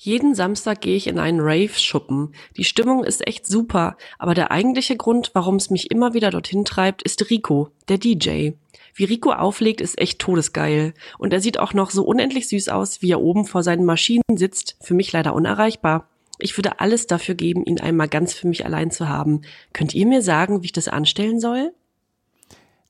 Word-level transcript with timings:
Jeden 0.00 0.36
Samstag 0.36 0.80
gehe 0.80 0.94
ich 0.94 1.08
in 1.08 1.18
einen 1.18 1.40
Rave-Schuppen. 1.40 2.32
Die 2.56 2.62
Stimmung 2.62 3.02
ist 3.02 3.26
echt 3.26 3.48
super, 3.48 3.96
aber 4.16 4.34
der 4.34 4.52
eigentliche 4.52 4.96
Grund, 4.96 5.32
warum 5.34 5.56
es 5.56 5.70
mich 5.70 5.90
immer 5.90 6.14
wieder 6.14 6.30
dorthin 6.30 6.64
treibt, 6.64 7.02
ist 7.02 7.28
Rico, 7.30 7.70
der 7.88 7.98
DJ. 7.98 8.52
Wie 8.94 9.04
Rico 9.04 9.32
auflegt, 9.32 9.80
ist 9.80 10.00
echt 10.00 10.20
todesgeil. 10.20 10.94
Und 11.18 11.32
er 11.32 11.40
sieht 11.40 11.58
auch 11.58 11.74
noch 11.74 11.90
so 11.90 12.04
unendlich 12.04 12.46
süß 12.46 12.68
aus, 12.68 13.02
wie 13.02 13.10
er 13.10 13.20
oben 13.20 13.44
vor 13.44 13.64
seinen 13.64 13.84
Maschinen 13.84 14.22
sitzt. 14.36 14.76
Für 14.80 14.94
mich 14.94 15.10
leider 15.10 15.34
unerreichbar. 15.34 16.08
Ich 16.38 16.56
würde 16.56 16.78
alles 16.78 17.08
dafür 17.08 17.34
geben, 17.34 17.64
ihn 17.64 17.80
einmal 17.80 18.08
ganz 18.08 18.32
für 18.34 18.46
mich 18.46 18.64
allein 18.64 18.92
zu 18.92 19.08
haben. 19.08 19.42
Könnt 19.72 19.94
ihr 19.94 20.06
mir 20.06 20.22
sagen, 20.22 20.62
wie 20.62 20.66
ich 20.66 20.72
das 20.72 20.86
anstellen 20.86 21.40
soll? 21.40 21.72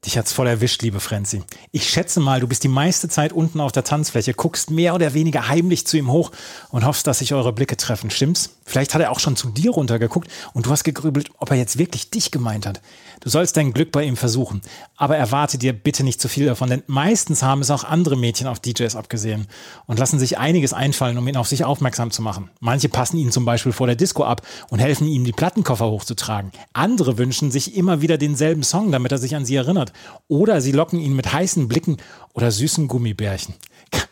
Dich 0.05 0.16
hat's 0.16 0.33
voll 0.33 0.47
erwischt, 0.47 0.83
liebe 0.83 1.01
Frenzy. 1.01 1.43
Ich 1.73 1.91
schätze 1.91 2.20
mal, 2.20 2.39
du 2.39 2.47
bist 2.47 2.62
die 2.62 2.69
meiste 2.69 3.09
Zeit 3.09 3.33
unten 3.33 3.61
auf 3.61 3.73
der 3.73 3.83
Tanzfläche, 3.83 4.33
guckst 4.33 4.70
mehr 4.70 4.95
oder 4.95 5.12
weniger 5.12 5.48
heimlich 5.48 5.89
zu 5.89 5.97
ihm 5.97 6.12
hoch 6.12 6.30
und 6.70 6.87
hoffst, 6.87 7.09
dass 7.09 7.19
sich 7.19 7.34
eure 7.34 7.52
Blicke 7.52 7.77
treffen. 7.77 8.09
Stimmt's? 8.11 8.51
Vielleicht 8.65 8.95
hat 8.95 9.03
er 9.03 9.11
auch 9.11 9.19
schon 9.19 9.34
zu 9.34 9.48
dir 9.48 9.73
runtergeguckt 9.73 10.30
und 10.53 10.66
du 10.66 10.70
hast 10.70 10.84
gegrübelt, 10.84 11.30
ob 11.39 11.51
er 11.51 11.56
jetzt 11.56 11.79
wirklich 11.79 12.11
dich 12.11 12.31
gemeint 12.31 12.64
hat. 12.64 12.81
Du 13.20 13.30
sollst 13.30 13.56
dein 13.56 13.72
Glück 13.72 13.92
bei 13.92 14.05
ihm 14.05 14.16
versuchen. 14.16 14.62
Aber 14.97 15.16
erwarte 15.16 15.58
dir 15.58 15.72
bitte 15.72 16.05
nicht 16.05 16.20
zu 16.20 16.28
viel 16.28 16.47
davon, 16.47 16.70
denn 16.70 16.83
meistens 16.86 17.42
haben 17.42 17.60
es 17.60 17.70
auch 17.70 17.84
andere 17.84 18.16
Mädchen 18.16 18.47
auf 18.47 18.60
DJs 18.60 18.94
abgesehen 18.97 19.47
und 19.86 19.98
lassen 19.98 20.19
sich 20.19 20.38
einiges 20.38 20.72
einfallen, 20.72 21.19
um 21.19 21.27
ihn 21.27 21.36
auf 21.36 21.48
sich 21.48 21.64
aufmerksam 21.64 22.10
zu 22.10 22.22
machen. 22.22 22.50
Manche 22.60 22.88
passen 22.88 23.19
ihn 23.19 23.33
zum 23.33 23.44
Beispiel 23.44 23.72
vor 23.72 23.86
der 23.86 23.97
Disco 23.97 24.25
ab 24.25 24.42
und 24.70 24.78
helfen 24.78 25.08
ihm, 25.08 25.25
die 25.25 25.33
Plattenkoffer 25.33 25.91
hochzutragen. 25.91 26.52
Andere 26.72 27.19
wünschen 27.19 27.50
sich 27.50 27.77
immer 27.77 28.00
wieder 28.00 28.19
denselben 28.19 28.62
Song, 28.62 28.92
damit 28.92 29.12
er 29.12 29.19
sich 29.19 29.34
an 29.34 29.44
sie 29.44 29.56
erinnert. 29.56 29.92
Oder 30.28 30.60
sie 30.60 30.72
locken 30.72 31.00
ihn 31.00 31.16
mit 31.16 31.32
heißen 31.32 31.69
Blicken 31.69 31.97
oder 32.34 32.50
süßen 32.50 32.88
Gummibärchen. 32.88 33.55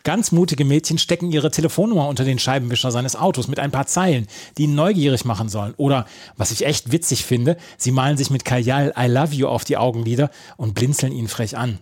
Ganz 0.07 0.31
mutige 0.31 0.65
Mädchen 0.65 0.99
stecken 0.99 1.33
ihre 1.33 1.51
Telefonnummer 1.51 2.07
unter 2.07 2.23
den 2.23 2.39
Scheibenwischer 2.39 2.93
seines 2.93 3.17
Autos 3.17 3.49
mit 3.49 3.59
ein 3.59 3.73
paar 3.73 3.89
Zeilen, 3.89 4.29
die 4.57 4.63
ihn 4.63 4.77
neugierig 4.77 5.25
machen 5.25 5.49
sollen. 5.49 5.75
Oder, 5.79 6.07
was 6.37 6.53
ich 6.53 6.65
echt 6.65 6.93
witzig 6.93 7.25
finde, 7.25 7.57
sie 7.77 7.91
malen 7.91 8.17
sich 8.17 8.31
mit 8.31 8.45
Kajal 8.45 8.95
I 8.97 9.07
love 9.09 9.35
you 9.35 9.49
auf 9.49 9.65
die 9.65 9.77
Augenlider 9.77 10.31
und 10.57 10.75
blinzeln 10.75 11.13
ihn 11.13 11.27
frech 11.27 11.57
an. 11.57 11.81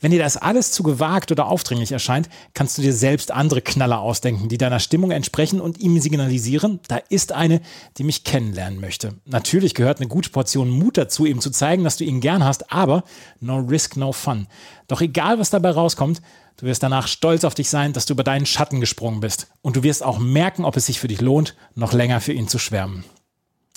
Wenn 0.00 0.12
dir 0.12 0.20
das 0.20 0.36
alles 0.36 0.70
zu 0.70 0.84
gewagt 0.84 1.32
oder 1.32 1.48
aufdringlich 1.48 1.90
erscheint, 1.90 2.28
kannst 2.52 2.78
du 2.78 2.82
dir 2.82 2.92
selbst 2.92 3.32
andere 3.32 3.60
Knaller 3.60 4.00
ausdenken, 4.00 4.48
die 4.48 4.58
deiner 4.58 4.78
Stimmung 4.78 5.10
entsprechen 5.10 5.60
und 5.60 5.80
ihm 5.80 5.98
signalisieren, 6.00 6.80
da 6.86 6.98
ist 7.08 7.32
eine, 7.32 7.60
die 7.98 8.04
mich 8.04 8.24
kennenlernen 8.24 8.80
möchte. 8.80 9.14
Natürlich 9.24 9.74
gehört 9.74 9.98
eine 9.98 10.08
gute 10.08 10.30
Portion 10.30 10.70
Mut 10.70 10.96
dazu, 10.96 11.26
ihm 11.26 11.40
zu 11.40 11.50
zeigen, 11.50 11.82
dass 11.82 11.96
du 11.96 12.04
ihn 12.04 12.20
gern 12.20 12.44
hast, 12.44 12.72
aber 12.72 13.02
no 13.40 13.56
risk, 13.56 13.96
no 13.96 14.12
fun. 14.12 14.46
Doch 14.86 15.00
egal, 15.00 15.38
was 15.38 15.50
dabei 15.50 15.70
rauskommt, 15.70 16.20
Du 16.56 16.66
wirst 16.66 16.82
danach 16.82 17.08
stolz 17.08 17.44
auf 17.44 17.54
dich 17.54 17.68
sein, 17.68 17.92
dass 17.92 18.06
du 18.06 18.12
über 18.12 18.22
deinen 18.22 18.46
Schatten 18.46 18.80
gesprungen 18.80 19.20
bist. 19.20 19.48
Und 19.60 19.76
du 19.76 19.82
wirst 19.82 20.04
auch 20.04 20.18
merken, 20.18 20.64
ob 20.64 20.76
es 20.76 20.86
sich 20.86 21.00
für 21.00 21.08
dich 21.08 21.20
lohnt, 21.20 21.56
noch 21.74 21.92
länger 21.92 22.20
für 22.20 22.32
ihn 22.32 22.46
zu 22.46 22.58
schwärmen. 22.58 23.04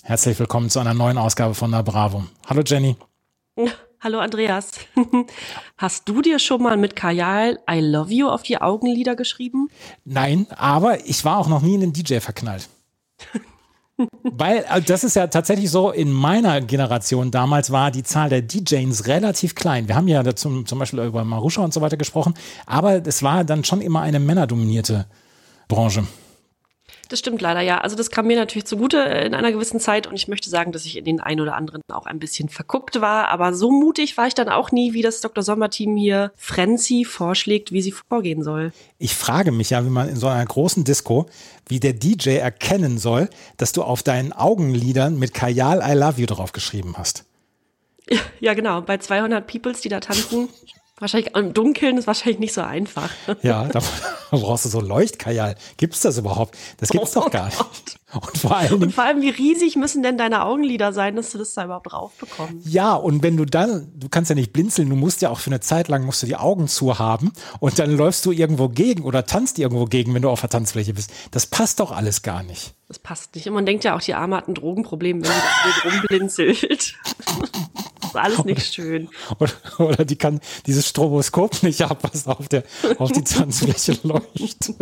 Herzlich 0.04 0.38
willkommen 0.38 0.70
zu 0.70 0.78
einer 0.78 0.94
neuen 0.94 1.18
Ausgabe 1.18 1.54
von 1.54 1.70
Na 1.70 1.82
Bravo. 1.82 2.24
Hallo 2.46 2.62
Jenny. 2.64 2.96
Hallo 4.00 4.20
Andreas. 4.20 4.70
Hast 5.76 6.08
du 6.08 6.22
dir 6.22 6.38
schon 6.38 6.62
mal 6.62 6.76
mit 6.76 6.94
Kajal 6.94 7.58
I 7.68 7.80
Love 7.80 8.12
You 8.12 8.28
auf 8.28 8.44
die 8.44 8.60
Augenlider 8.60 9.16
geschrieben? 9.16 9.70
Nein, 10.04 10.46
aber 10.50 11.04
ich 11.04 11.24
war 11.24 11.38
auch 11.38 11.48
noch 11.48 11.62
nie 11.62 11.74
in 11.74 11.80
den 11.80 11.92
DJ 11.92 12.20
verknallt. 12.20 12.68
Weil 14.22 14.64
äh, 14.70 14.80
das 14.80 15.04
ist 15.04 15.16
ja 15.16 15.26
tatsächlich 15.26 15.70
so, 15.70 15.90
in 15.90 16.12
meiner 16.12 16.60
Generation 16.60 17.30
damals 17.30 17.70
war 17.70 17.90
die 17.90 18.02
Zahl 18.02 18.28
der 18.28 18.42
DJs 18.42 19.06
relativ 19.06 19.54
klein. 19.54 19.88
Wir 19.88 19.96
haben 19.96 20.08
ja 20.08 20.22
dazu 20.22 20.62
zum 20.62 20.78
Beispiel 20.78 21.00
über 21.00 21.24
Marusha 21.24 21.62
und 21.62 21.74
so 21.74 21.80
weiter 21.80 21.96
gesprochen, 21.96 22.34
aber 22.66 23.06
es 23.06 23.22
war 23.22 23.44
dann 23.44 23.64
schon 23.64 23.80
immer 23.80 24.00
eine 24.00 24.20
männerdominierte 24.20 25.06
Branche. 25.66 26.04
Das 27.08 27.20
stimmt 27.20 27.40
leider, 27.40 27.62
ja. 27.62 27.80
Also 27.80 27.96
das 27.96 28.10
kam 28.10 28.26
mir 28.26 28.36
natürlich 28.36 28.66
zugute 28.66 28.98
in 28.98 29.34
einer 29.34 29.50
gewissen 29.50 29.80
Zeit 29.80 30.06
und 30.06 30.14
ich 30.14 30.28
möchte 30.28 30.50
sagen, 30.50 30.72
dass 30.72 30.84
ich 30.84 30.96
in 30.96 31.06
den 31.06 31.20
ein 31.20 31.40
oder 31.40 31.56
anderen 31.56 31.80
auch 31.90 32.04
ein 32.04 32.18
bisschen 32.18 32.50
verguckt 32.50 33.00
war. 33.00 33.28
Aber 33.28 33.54
so 33.54 33.70
mutig 33.70 34.16
war 34.18 34.26
ich 34.26 34.34
dann 34.34 34.50
auch 34.50 34.72
nie, 34.72 34.92
wie 34.92 35.00
das 35.00 35.22
Dr. 35.22 35.42
Sommer-Team 35.42 35.96
hier 35.96 36.32
Frenzy 36.36 37.06
vorschlägt, 37.06 37.72
wie 37.72 37.80
sie 37.80 37.92
vorgehen 37.92 38.42
soll. 38.42 38.72
Ich 38.98 39.14
frage 39.14 39.52
mich 39.52 39.70
ja, 39.70 39.84
wie 39.86 39.90
man 39.90 40.10
in 40.10 40.16
so 40.16 40.28
einer 40.28 40.44
großen 40.44 40.84
Disco, 40.84 41.26
wie 41.66 41.80
der 41.80 41.94
DJ 41.94 42.36
erkennen 42.36 42.98
soll, 42.98 43.30
dass 43.56 43.72
du 43.72 43.82
auf 43.82 44.02
deinen 44.02 44.34
Augenlidern 44.34 45.18
mit 45.18 45.32
Kajal 45.32 45.82
I 45.82 45.94
Love 45.98 46.20
You 46.20 46.26
drauf 46.26 46.52
geschrieben 46.52 46.94
hast. 46.98 47.24
Ja, 48.40 48.54
genau. 48.54 48.80
Bei 48.80 48.96
200 48.96 49.46
Peoples, 49.46 49.80
die 49.80 49.88
da 49.88 50.00
tanzen, 50.00 50.48
Wahrscheinlich 51.00 51.34
im 51.36 51.54
Dunkeln 51.54 51.96
ist 51.96 52.06
wahrscheinlich 52.06 52.40
nicht 52.40 52.54
so 52.54 52.62
einfach. 52.62 53.10
Ja, 53.42 53.64
da 53.64 53.80
brauchst 54.30 54.64
du 54.64 54.68
so 54.68 54.80
Leuchtkajal. 54.80 55.54
Gibt's 55.76 56.00
das 56.00 56.18
überhaupt? 56.18 56.56
Das 56.78 56.88
gibt's 56.88 57.16
oh 57.16 57.20
doch 57.20 57.30
gar 57.30 57.46
nicht. 57.46 57.98
Und 58.14 58.38
vor, 58.38 58.56
allem, 58.56 58.82
und 58.82 58.94
vor 58.94 59.04
allem, 59.04 59.20
wie 59.20 59.28
riesig 59.28 59.76
müssen 59.76 60.02
denn 60.02 60.16
deine 60.16 60.44
Augenlider 60.44 60.94
sein, 60.94 61.14
dass 61.14 61.30
du 61.30 61.38
das 61.38 61.52
da 61.52 61.66
überhaupt 61.66 61.92
raufbekommst? 61.92 62.66
Ja, 62.66 62.94
und 62.94 63.22
wenn 63.22 63.36
du 63.36 63.44
dann, 63.44 63.92
du 63.94 64.08
kannst 64.08 64.30
ja 64.30 64.34
nicht 64.34 64.54
blinzeln, 64.54 64.88
du 64.88 64.96
musst 64.96 65.20
ja 65.20 65.28
auch 65.28 65.40
für 65.40 65.50
eine 65.50 65.60
Zeit 65.60 65.88
lang 65.88 66.06
musst 66.06 66.22
du 66.22 66.26
die 66.26 66.36
Augen 66.36 66.68
zu 66.68 66.98
haben 66.98 67.32
und 67.60 67.78
dann 67.78 67.94
läufst 67.94 68.24
du 68.24 68.32
irgendwo 68.32 68.70
gegen 68.70 69.02
oder 69.02 69.26
tanzt 69.26 69.58
irgendwo 69.58 69.84
gegen, 69.84 70.14
wenn 70.14 70.22
du 70.22 70.30
auf 70.30 70.40
der 70.40 70.48
Tanzfläche 70.48 70.94
bist. 70.94 71.12
Das 71.32 71.46
passt 71.46 71.80
doch 71.80 71.92
alles 71.92 72.22
gar 72.22 72.42
nicht. 72.42 72.74
Das 72.88 72.98
passt 72.98 73.34
nicht. 73.34 73.46
Und 73.46 73.52
man 73.52 73.66
denkt 73.66 73.84
ja 73.84 73.94
auch, 73.94 74.00
die 74.00 74.14
Arme 74.14 74.36
hat 74.36 74.48
ein 74.48 74.54
Drogenproblem, 74.54 75.22
wenn 75.22 75.30
sie 75.30 75.38
da 75.84 75.90
rumblinzelt. 75.90 76.94
ist 78.04 78.16
alles 78.16 78.44
nicht 78.44 78.74
schön. 78.74 79.08
Oder, 79.38 79.52
oder, 79.78 80.04
die 80.04 80.16
kann 80.16 80.40
dieses 80.66 80.88
Stroboskop 80.88 81.62
nicht 81.62 81.82
ab, 81.82 81.98
was 82.02 82.26
auf, 82.26 82.48
der, 82.48 82.64
auf 82.98 83.12
die 83.12 83.24
Tanzfläche 83.24 83.98
leuchtet. 84.02 84.76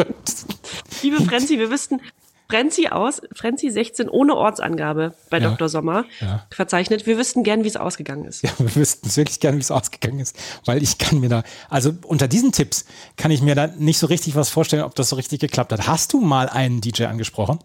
Liebe 1.03 1.23
Frenzi, 1.23 1.59
wir 1.59 1.71
wüssten, 1.71 2.01
Frenzi 2.49 2.89
aus, 2.89 3.23
Frenzi 3.35 3.71
16 3.71 4.09
ohne 4.09 4.37
Ortsangabe 4.37 5.15
bei 5.31 5.39
ja, 5.39 5.51
Dr. 5.51 5.69
Sommer 5.69 6.05
ja. 6.21 6.47
verzeichnet. 6.51 7.07
Wir 7.07 7.19
wüssten 7.19 7.43
gern, 7.43 7.65
wie 7.65 7.69
es 7.69 7.77
ausgegangen 7.77 8.25
ist. 8.25 8.43
Ja, 8.43 8.51
wir 8.59 8.75
wüssten 8.77 9.15
wirklich 9.17 9.41
gern, 9.41 9.57
wie 9.57 9.61
es 9.61 9.71
ausgegangen 9.71 10.21
ist, 10.21 10.37
weil 10.65 10.83
ich 10.83 10.99
kann 10.99 11.19
mir 11.19 11.29
da, 11.29 11.43
also 11.69 11.93
unter 12.05 12.29
diesen 12.29 12.53
Tipps 12.53 12.85
kann 13.17 13.31
ich 13.31 13.43
mir 13.43 13.55
da 13.55 13.67
nicht 13.67 13.99
so 13.99 14.07
richtig 14.07 14.37
was 14.37 14.49
vorstellen, 14.49 14.85
ob 14.85 14.95
das 14.95 15.09
so 15.09 15.17
richtig 15.17 15.41
geklappt 15.41 15.73
hat. 15.73 15.89
Hast 15.89 16.13
du 16.13 16.21
mal 16.21 16.49
einen 16.49 16.81
DJ 16.81 17.05
angesprochen? 17.05 17.59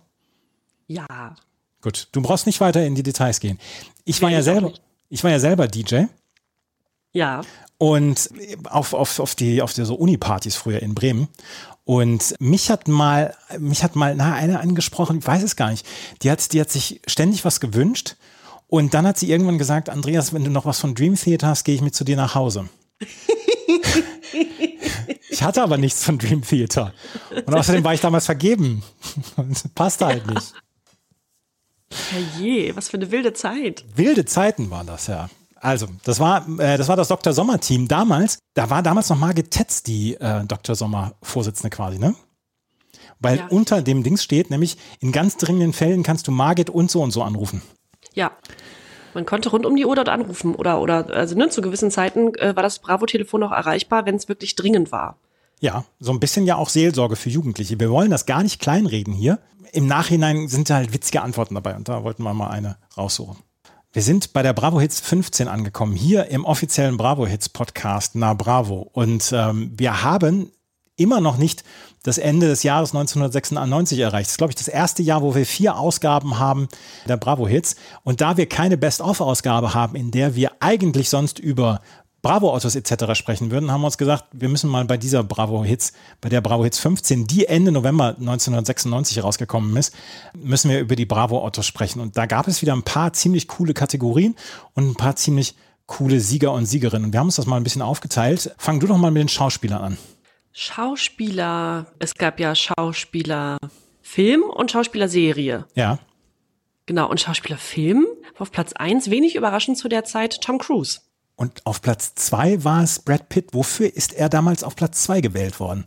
Ja. 0.87 1.35
Gut, 1.81 2.09
du 2.11 2.21
brauchst 2.21 2.45
nicht 2.45 2.59
weiter 2.59 2.83
in 2.85 2.95
die 2.95 3.03
Details 3.03 3.39
gehen. 3.39 3.59
Ich 4.05 4.21
war 4.21 4.29
ja 4.29 4.41
selber, 4.41 4.73
ich 5.11 5.23
war 5.23 5.29
ja 5.29 5.39
selber 5.39 5.67
DJ. 5.67 6.05
Ja. 7.13 7.41
Und 7.77 8.29
auf, 8.63 8.93
auf, 8.93 9.19
auf 9.19 9.35
die, 9.35 9.61
auf 9.61 9.73
die 9.73 9.83
so 9.83 9.95
Uni-Partys 9.95 10.55
früher 10.55 10.81
in 10.81 10.95
Bremen. 10.95 11.27
Und 11.83 12.35
mich 12.39 12.71
hat 12.71 12.87
mal, 12.87 13.35
mich 13.59 13.83
hat 13.83 13.97
mal, 13.97 14.15
na, 14.15 14.33
eine 14.33 14.61
angesprochen, 14.61 15.19
ich 15.19 15.27
weiß 15.27 15.43
es 15.43 15.57
gar 15.57 15.69
nicht. 15.69 15.85
Die 16.21 16.31
hat, 16.31 16.53
die 16.53 16.61
hat 16.61 16.71
sich 16.71 17.01
ständig 17.07 17.43
was 17.43 17.59
gewünscht. 17.59 18.15
Und 18.67 18.93
dann 18.93 19.05
hat 19.05 19.17
sie 19.17 19.29
irgendwann 19.29 19.57
gesagt, 19.57 19.89
Andreas, 19.89 20.31
wenn 20.31 20.45
du 20.45 20.49
noch 20.49 20.65
was 20.65 20.79
von 20.79 20.95
Dream 20.95 21.15
Theater 21.15 21.47
hast, 21.47 21.65
gehe 21.65 21.75
ich 21.75 21.81
mit 21.81 21.93
zu 21.93 22.05
dir 22.05 22.15
nach 22.15 22.33
Hause. 22.33 22.69
ich 25.29 25.43
hatte 25.43 25.61
aber 25.61 25.77
nichts 25.77 26.05
von 26.05 26.17
Dream 26.19 26.41
Theater. 26.43 26.93
Und 27.45 27.53
außerdem 27.53 27.83
war 27.83 27.93
ich 27.93 28.01
damals 28.01 28.27
vergeben. 28.27 28.81
Passte 29.75 30.05
halt 30.05 30.25
nicht. 30.27 30.53
Herrje, 32.11 32.75
was 32.75 32.89
für 32.89 32.97
eine 32.97 33.11
wilde 33.11 33.33
Zeit. 33.33 33.85
Wilde 33.95 34.25
Zeiten 34.25 34.69
waren 34.71 34.87
das, 34.87 35.07
ja. 35.07 35.29
Also, 35.55 35.87
das 36.03 36.19
war, 36.19 36.47
äh, 36.59 36.77
das 36.77 36.87
war 36.87 36.95
das 36.95 37.07
Dr. 37.09 37.33
Sommer-Team 37.33 37.87
damals. 37.87 38.39
Da 38.55 38.69
war 38.69 38.81
damals 38.81 39.09
noch 39.09 39.17
Margit 39.17 39.51
Tetz 39.51 39.83
die 39.83 40.15
äh, 40.15 40.43
Dr. 40.45 40.75
Sommer-Vorsitzende 40.75 41.69
quasi, 41.69 41.99
ne? 41.99 42.15
Weil 43.19 43.37
ja. 43.37 43.47
unter 43.49 43.83
dem 43.83 44.01
Dings 44.01 44.23
steht, 44.23 44.49
nämlich 44.49 44.77
in 44.99 45.11
ganz 45.11 45.37
dringenden 45.37 45.73
Fällen 45.73 46.01
kannst 46.01 46.27
du 46.27 46.31
Margit 46.31 46.71
und 46.71 46.89
so 46.89 47.03
und 47.03 47.11
so 47.11 47.21
anrufen. 47.21 47.61
Ja. 48.15 48.31
Man 49.13 49.25
konnte 49.25 49.49
rund 49.49 49.65
um 49.65 49.75
die 49.75 49.85
Uhr 49.85 49.95
dort 49.95 50.09
anrufen 50.09 50.55
oder, 50.55 50.81
oder 50.81 51.09
also 51.11 51.35
ne, 51.35 51.49
zu 51.49 51.61
gewissen 51.61 51.91
Zeiten 51.91 52.33
äh, 52.35 52.55
war 52.55 52.63
das 52.63 52.79
Bravo-Telefon 52.79 53.43
auch 53.43 53.51
erreichbar, 53.51 54.05
wenn 54.05 54.15
es 54.15 54.29
wirklich 54.29 54.55
dringend 54.55 54.91
war. 54.91 55.17
Ja, 55.61 55.85
so 55.99 56.11
ein 56.11 56.19
bisschen 56.19 56.47
ja 56.47 56.55
auch 56.55 56.69
Seelsorge 56.69 57.15
für 57.15 57.29
Jugendliche. 57.29 57.79
Wir 57.79 57.91
wollen 57.91 58.09
das 58.09 58.25
gar 58.25 58.41
nicht 58.41 58.59
kleinreden 58.59 59.13
hier. 59.13 59.37
Im 59.71 59.85
Nachhinein 59.85 60.47
sind 60.47 60.71
halt 60.71 60.91
witzige 60.91 61.21
Antworten 61.21 61.53
dabei 61.53 61.75
und 61.75 61.87
da 61.87 62.03
wollten 62.03 62.23
wir 62.23 62.33
mal 62.33 62.49
eine 62.49 62.77
raussuchen. 62.97 63.37
Wir 63.93 64.01
sind 64.01 64.33
bei 64.33 64.41
der 64.41 64.53
Bravo 64.53 64.81
Hits 64.81 64.99
15 65.01 65.47
angekommen, 65.47 65.95
hier 65.95 66.27
im 66.27 66.45
offiziellen 66.45 66.97
Bravo 66.97 67.27
Hits 67.27 67.47
Podcast 67.47 68.15
Na 68.15 68.33
Bravo. 68.33 68.89
Und 68.91 69.31
ähm, 69.33 69.71
wir 69.77 70.01
haben 70.01 70.51
immer 70.95 71.21
noch 71.21 71.37
nicht 71.37 71.63
das 72.03 72.17
Ende 72.17 72.47
des 72.47 72.63
Jahres 72.63 72.89
1996 72.89 73.99
erreicht. 73.99 74.27
Das 74.27 74.33
ist, 74.33 74.37
glaube 74.37 74.51
ich, 74.51 74.55
das 74.55 74.67
erste 74.67 75.03
Jahr, 75.03 75.21
wo 75.21 75.35
wir 75.35 75.45
vier 75.45 75.77
Ausgaben 75.77 76.39
haben 76.39 76.67
der 77.07 77.17
Bravo-Hits. 77.17 77.75
Und 78.03 78.21
da 78.21 78.37
wir 78.37 78.49
keine 78.49 78.77
Best-of-Ausgabe 78.77 79.75
haben, 79.75 79.95
in 79.95 80.09
der 80.09 80.35
wir 80.35 80.53
eigentlich 80.59 81.09
sonst 81.09 81.37
über 81.37 81.81
Bravo-Autos 82.21 82.75
etc. 82.75 83.15
sprechen 83.15 83.49
würden, 83.49 83.71
haben 83.71 83.81
wir 83.81 83.87
uns 83.87 83.97
gesagt, 83.97 84.25
wir 84.31 84.47
müssen 84.47 84.69
mal 84.69 84.85
bei 84.85 84.97
dieser 84.97 85.23
Bravo-Hits, 85.23 85.93
bei 86.21 86.29
der 86.29 86.41
Bravo-Hits 86.41 86.79
15, 86.79 87.25
die 87.25 87.47
Ende 87.47 87.71
November 87.71 88.15
1996 88.19 89.23
rausgekommen 89.23 89.75
ist, 89.75 89.95
müssen 90.33 90.69
wir 90.69 90.79
über 90.79 90.95
die 90.95 91.05
Bravo-Autos 91.05 91.65
sprechen. 91.65 91.99
Und 91.99 92.17
da 92.17 92.27
gab 92.27 92.47
es 92.47 92.61
wieder 92.61 92.73
ein 92.73 92.83
paar 92.83 93.13
ziemlich 93.13 93.47
coole 93.47 93.73
Kategorien 93.73 94.35
und 94.73 94.87
ein 94.87 94.95
paar 94.95 95.15
ziemlich 95.15 95.55
coole 95.87 96.19
Sieger 96.19 96.53
und 96.53 96.65
Siegerinnen. 96.65 97.05
Und 97.05 97.13
wir 97.13 97.19
haben 97.19 97.27
uns 97.27 97.37
das 97.37 97.47
mal 97.47 97.57
ein 97.57 97.63
bisschen 97.63 97.81
aufgeteilt. 97.81 98.53
Fang 98.57 98.79
du 98.79 98.87
doch 98.87 98.97
mal 98.97 99.11
mit 99.11 99.21
den 99.21 99.29
Schauspielern 99.29 99.81
an. 99.81 99.97
Schauspieler, 100.51 101.87
es 101.99 102.13
gab 102.13 102.39
ja 102.39 102.53
Schauspieler 102.55 103.57
Film 104.01 104.43
und 104.43 104.71
Schauspielerserie. 104.71 105.65
Ja. 105.75 105.99
Genau, 106.85 107.09
und 107.09 107.19
Schauspielerfilm 107.19 108.05
war 108.33 108.41
auf 108.41 108.51
Platz 108.51 108.73
eins 108.73 109.09
wenig 109.09 109.35
überraschend 109.35 109.77
zu 109.77 109.87
der 109.87 110.03
Zeit 110.03 110.41
Tom 110.41 110.57
Cruise. 110.57 110.99
Und 111.41 111.65
auf 111.65 111.81
Platz 111.81 112.13
zwei 112.13 112.63
war 112.63 112.83
es 112.83 112.99
Brad 112.99 113.27
Pitt. 113.27 113.55
Wofür 113.55 113.91
ist 113.91 114.13
er 114.13 114.29
damals 114.29 114.63
auf 114.63 114.75
Platz 114.75 115.01
zwei 115.01 115.21
gewählt 115.21 115.59
worden? 115.59 115.85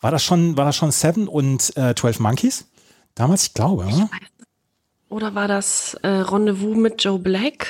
War 0.00 0.10
das 0.10 0.24
schon, 0.24 0.56
war 0.56 0.64
das 0.64 0.76
schon 0.76 0.92
Seven 0.92 1.28
und 1.28 1.76
äh, 1.76 1.94
12 1.94 2.20
Monkeys? 2.20 2.64
Damals, 3.14 3.48
ich 3.48 3.52
glaube, 3.52 3.84
oder? 3.84 4.08
Oder 5.10 5.34
war 5.34 5.46
das 5.46 5.92
äh, 6.02 6.08
Rendezvous 6.08 6.74
mit 6.74 7.04
Joe 7.04 7.18
Black? 7.18 7.66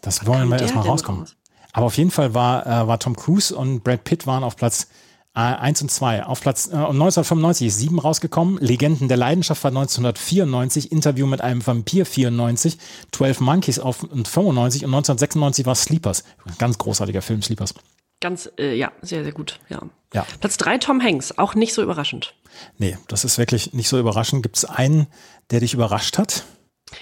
Das 0.00 0.26
wollen 0.26 0.48
wir 0.48 0.58
erstmal 0.58 0.84
rauskommen. 0.84 1.20
Raus? 1.20 1.36
Aber 1.74 1.86
auf 1.86 1.96
jeden 1.96 2.10
Fall 2.10 2.34
war, 2.34 2.66
äh, 2.66 2.88
war 2.88 2.98
Tom 2.98 3.14
Cruise 3.14 3.54
und 3.54 3.84
Brad 3.84 4.02
Pitt 4.02 4.26
waren 4.26 4.42
auf 4.42 4.56
Platz 4.56 4.88
1 5.34 5.80
und 5.82 5.90
2. 5.90 6.24
Auf 6.24 6.42
Platz 6.42 6.66
äh, 6.66 6.76
1995 6.76 7.68
ist 7.68 7.78
7 7.78 7.98
rausgekommen. 7.98 8.58
Legenden 8.58 9.08
der 9.08 9.16
Leidenschaft 9.16 9.64
war 9.64 9.70
1994. 9.70 10.92
Interview 10.92 11.26
mit 11.26 11.40
einem 11.40 11.66
Vampir 11.66 12.04
94. 12.04 12.78
12 13.12 13.40
Monkeys 13.40 13.78
auf 13.78 13.98
95 13.98 14.84
und 14.84 14.94
1996 14.94 15.66
war 15.66 15.74
Sleepers. 15.74 16.24
Ganz 16.58 16.76
großartiger 16.76 17.22
Film, 17.22 17.40
Sleepers. 17.40 17.74
Ganz, 18.20 18.50
äh, 18.58 18.76
ja, 18.76 18.92
sehr, 19.00 19.24
sehr 19.24 19.32
gut, 19.32 19.58
ja. 19.68 19.80
ja. 20.14 20.24
Platz 20.38 20.56
3 20.58 20.78
Tom 20.78 21.02
Hanks, 21.02 21.38
auch 21.38 21.54
nicht 21.54 21.74
so 21.74 21.82
überraschend. 21.82 22.34
Nee, 22.78 22.96
das 23.08 23.24
ist 23.24 23.38
wirklich 23.38 23.72
nicht 23.72 23.88
so 23.88 23.98
überraschend. 23.98 24.42
Gibt 24.42 24.58
es 24.58 24.64
einen, 24.64 25.06
der 25.50 25.60
dich 25.60 25.74
überrascht 25.74 26.18
hat? 26.18 26.44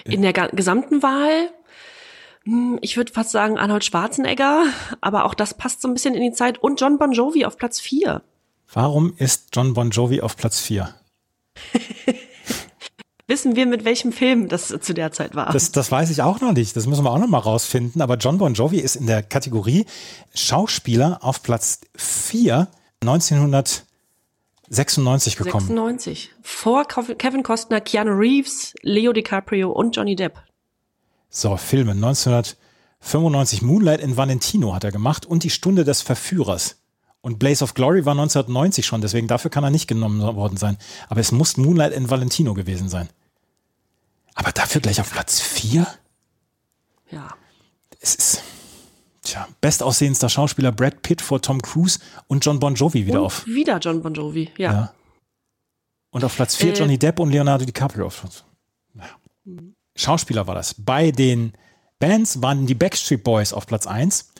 In 0.05 0.21
der 0.21 0.33
gesamten 0.33 1.03
Wahl 1.03 1.51
ich 2.81 2.97
würde 2.97 3.13
fast 3.13 3.31
sagen 3.31 3.57
Arnold 3.57 3.85
Schwarzenegger, 3.85 4.65
aber 4.99 5.25
auch 5.25 5.33
das 5.33 5.53
passt 5.53 5.81
so 5.81 5.87
ein 5.87 5.93
bisschen 5.93 6.15
in 6.15 6.23
die 6.23 6.31
Zeit. 6.31 6.57
Und 6.57 6.81
John 6.81 6.97
Bon 6.97 7.11
Jovi 7.11 7.45
auf 7.45 7.57
Platz 7.57 7.79
4. 7.79 8.21
Warum 8.73 9.13
ist 9.17 9.49
John 9.53 9.73
Bon 9.73 9.91
Jovi 9.91 10.21
auf 10.21 10.37
Platz 10.37 10.59
4? 10.59 10.93
Wissen 13.27 13.55
wir, 13.55 13.65
mit 13.65 13.85
welchem 13.85 14.11
Film 14.11 14.49
das 14.49 14.75
zu 14.81 14.93
der 14.93 15.11
Zeit 15.11 15.35
war? 15.35 15.53
Das, 15.53 15.71
das 15.71 15.91
weiß 15.91 16.09
ich 16.09 16.21
auch 16.21 16.41
noch 16.41 16.51
nicht. 16.51 16.75
Das 16.75 16.87
müssen 16.87 17.05
wir 17.05 17.11
auch 17.11 17.19
noch 17.19 17.29
mal 17.29 17.37
rausfinden. 17.37 18.01
Aber 18.01 18.17
John 18.17 18.37
Bon 18.37 18.53
Jovi 18.53 18.79
ist 18.79 18.97
in 18.97 19.07
der 19.07 19.23
Kategorie 19.23 19.85
Schauspieler 20.33 21.19
auf 21.21 21.41
Platz 21.43 21.79
4 21.95 22.67
1996 23.01 25.37
gekommen. 25.37 25.67
96. 25.67 26.31
Vor 26.41 26.85
Kevin 26.85 27.43
Costner, 27.43 27.79
Keanu 27.81 28.11
Reeves, 28.11 28.73
Leo 28.81 29.13
DiCaprio 29.13 29.71
und 29.71 29.95
Johnny 29.95 30.15
Depp. 30.15 30.39
So, 31.33 31.55
Filme. 31.55 31.93
1995 31.93 33.61
Moonlight 33.61 34.01
in 34.01 34.17
Valentino 34.17 34.75
hat 34.75 34.83
er 34.83 34.91
gemacht 34.91 35.25
und 35.25 35.43
Die 35.43 35.49
Stunde 35.49 35.85
des 35.85 36.01
Verführers. 36.01 36.77
Und 37.21 37.39
Blaze 37.39 37.63
of 37.63 37.73
Glory 37.73 38.05
war 38.05 38.13
1990 38.13 38.85
schon, 38.85 39.01
deswegen 39.01 39.27
dafür 39.27 39.49
kann 39.49 39.63
er 39.63 39.69
nicht 39.69 39.87
genommen 39.87 40.21
worden 40.35 40.57
sein. 40.57 40.77
Aber 41.07 41.21
es 41.21 41.31
muss 41.31 41.55
Moonlight 41.55 41.93
in 41.93 42.09
Valentino 42.09 42.53
gewesen 42.53 42.89
sein. 42.89 43.09
Aber 44.33 44.51
dafür 44.51 44.81
gleich 44.81 44.99
auf 44.99 45.11
Platz 45.11 45.39
4? 45.39 45.87
Ja. 47.11 47.29
Es 47.99 48.15
ist, 48.15 48.43
tja, 49.21 49.47
bestaussehendster 49.61 50.29
Schauspieler 50.29 50.71
Brad 50.71 51.01
Pitt 51.01 51.21
vor 51.21 51.41
Tom 51.41 51.61
Cruise 51.61 51.99
und 52.27 52.43
John 52.43 52.59
Bon 52.59 52.75
Jovi 52.75 53.05
wieder 53.05 53.19
und 53.19 53.25
auf. 53.27 53.45
Wieder 53.45 53.77
John 53.77 54.01
Bon 54.01 54.13
Jovi, 54.13 54.49
ja. 54.57 54.71
ja. 54.71 54.93
Und 56.09 56.23
auf 56.25 56.35
Platz 56.35 56.55
4 56.55 56.73
äh, 56.73 56.77
Johnny 56.77 56.97
Depp 56.97 57.19
und 57.19 57.29
Leonardo 57.29 57.63
DiCaprio. 57.63 58.11
Ja. 58.95 59.03
Mhm. 59.45 59.75
Schauspieler 59.95 60.47
war 60.47 60.55
das. 60.55 60.75
Bei 60.77 61.11
den 61.11 61.53
Bands 61.99 62.41
waren 62.41 62.65
die 62.65 62.75
Backstreet 62.75 63.23
Boys 63.23 63.53
auf 63.53 63.67
Platz 63.67 63.87
1. 63.87 64.33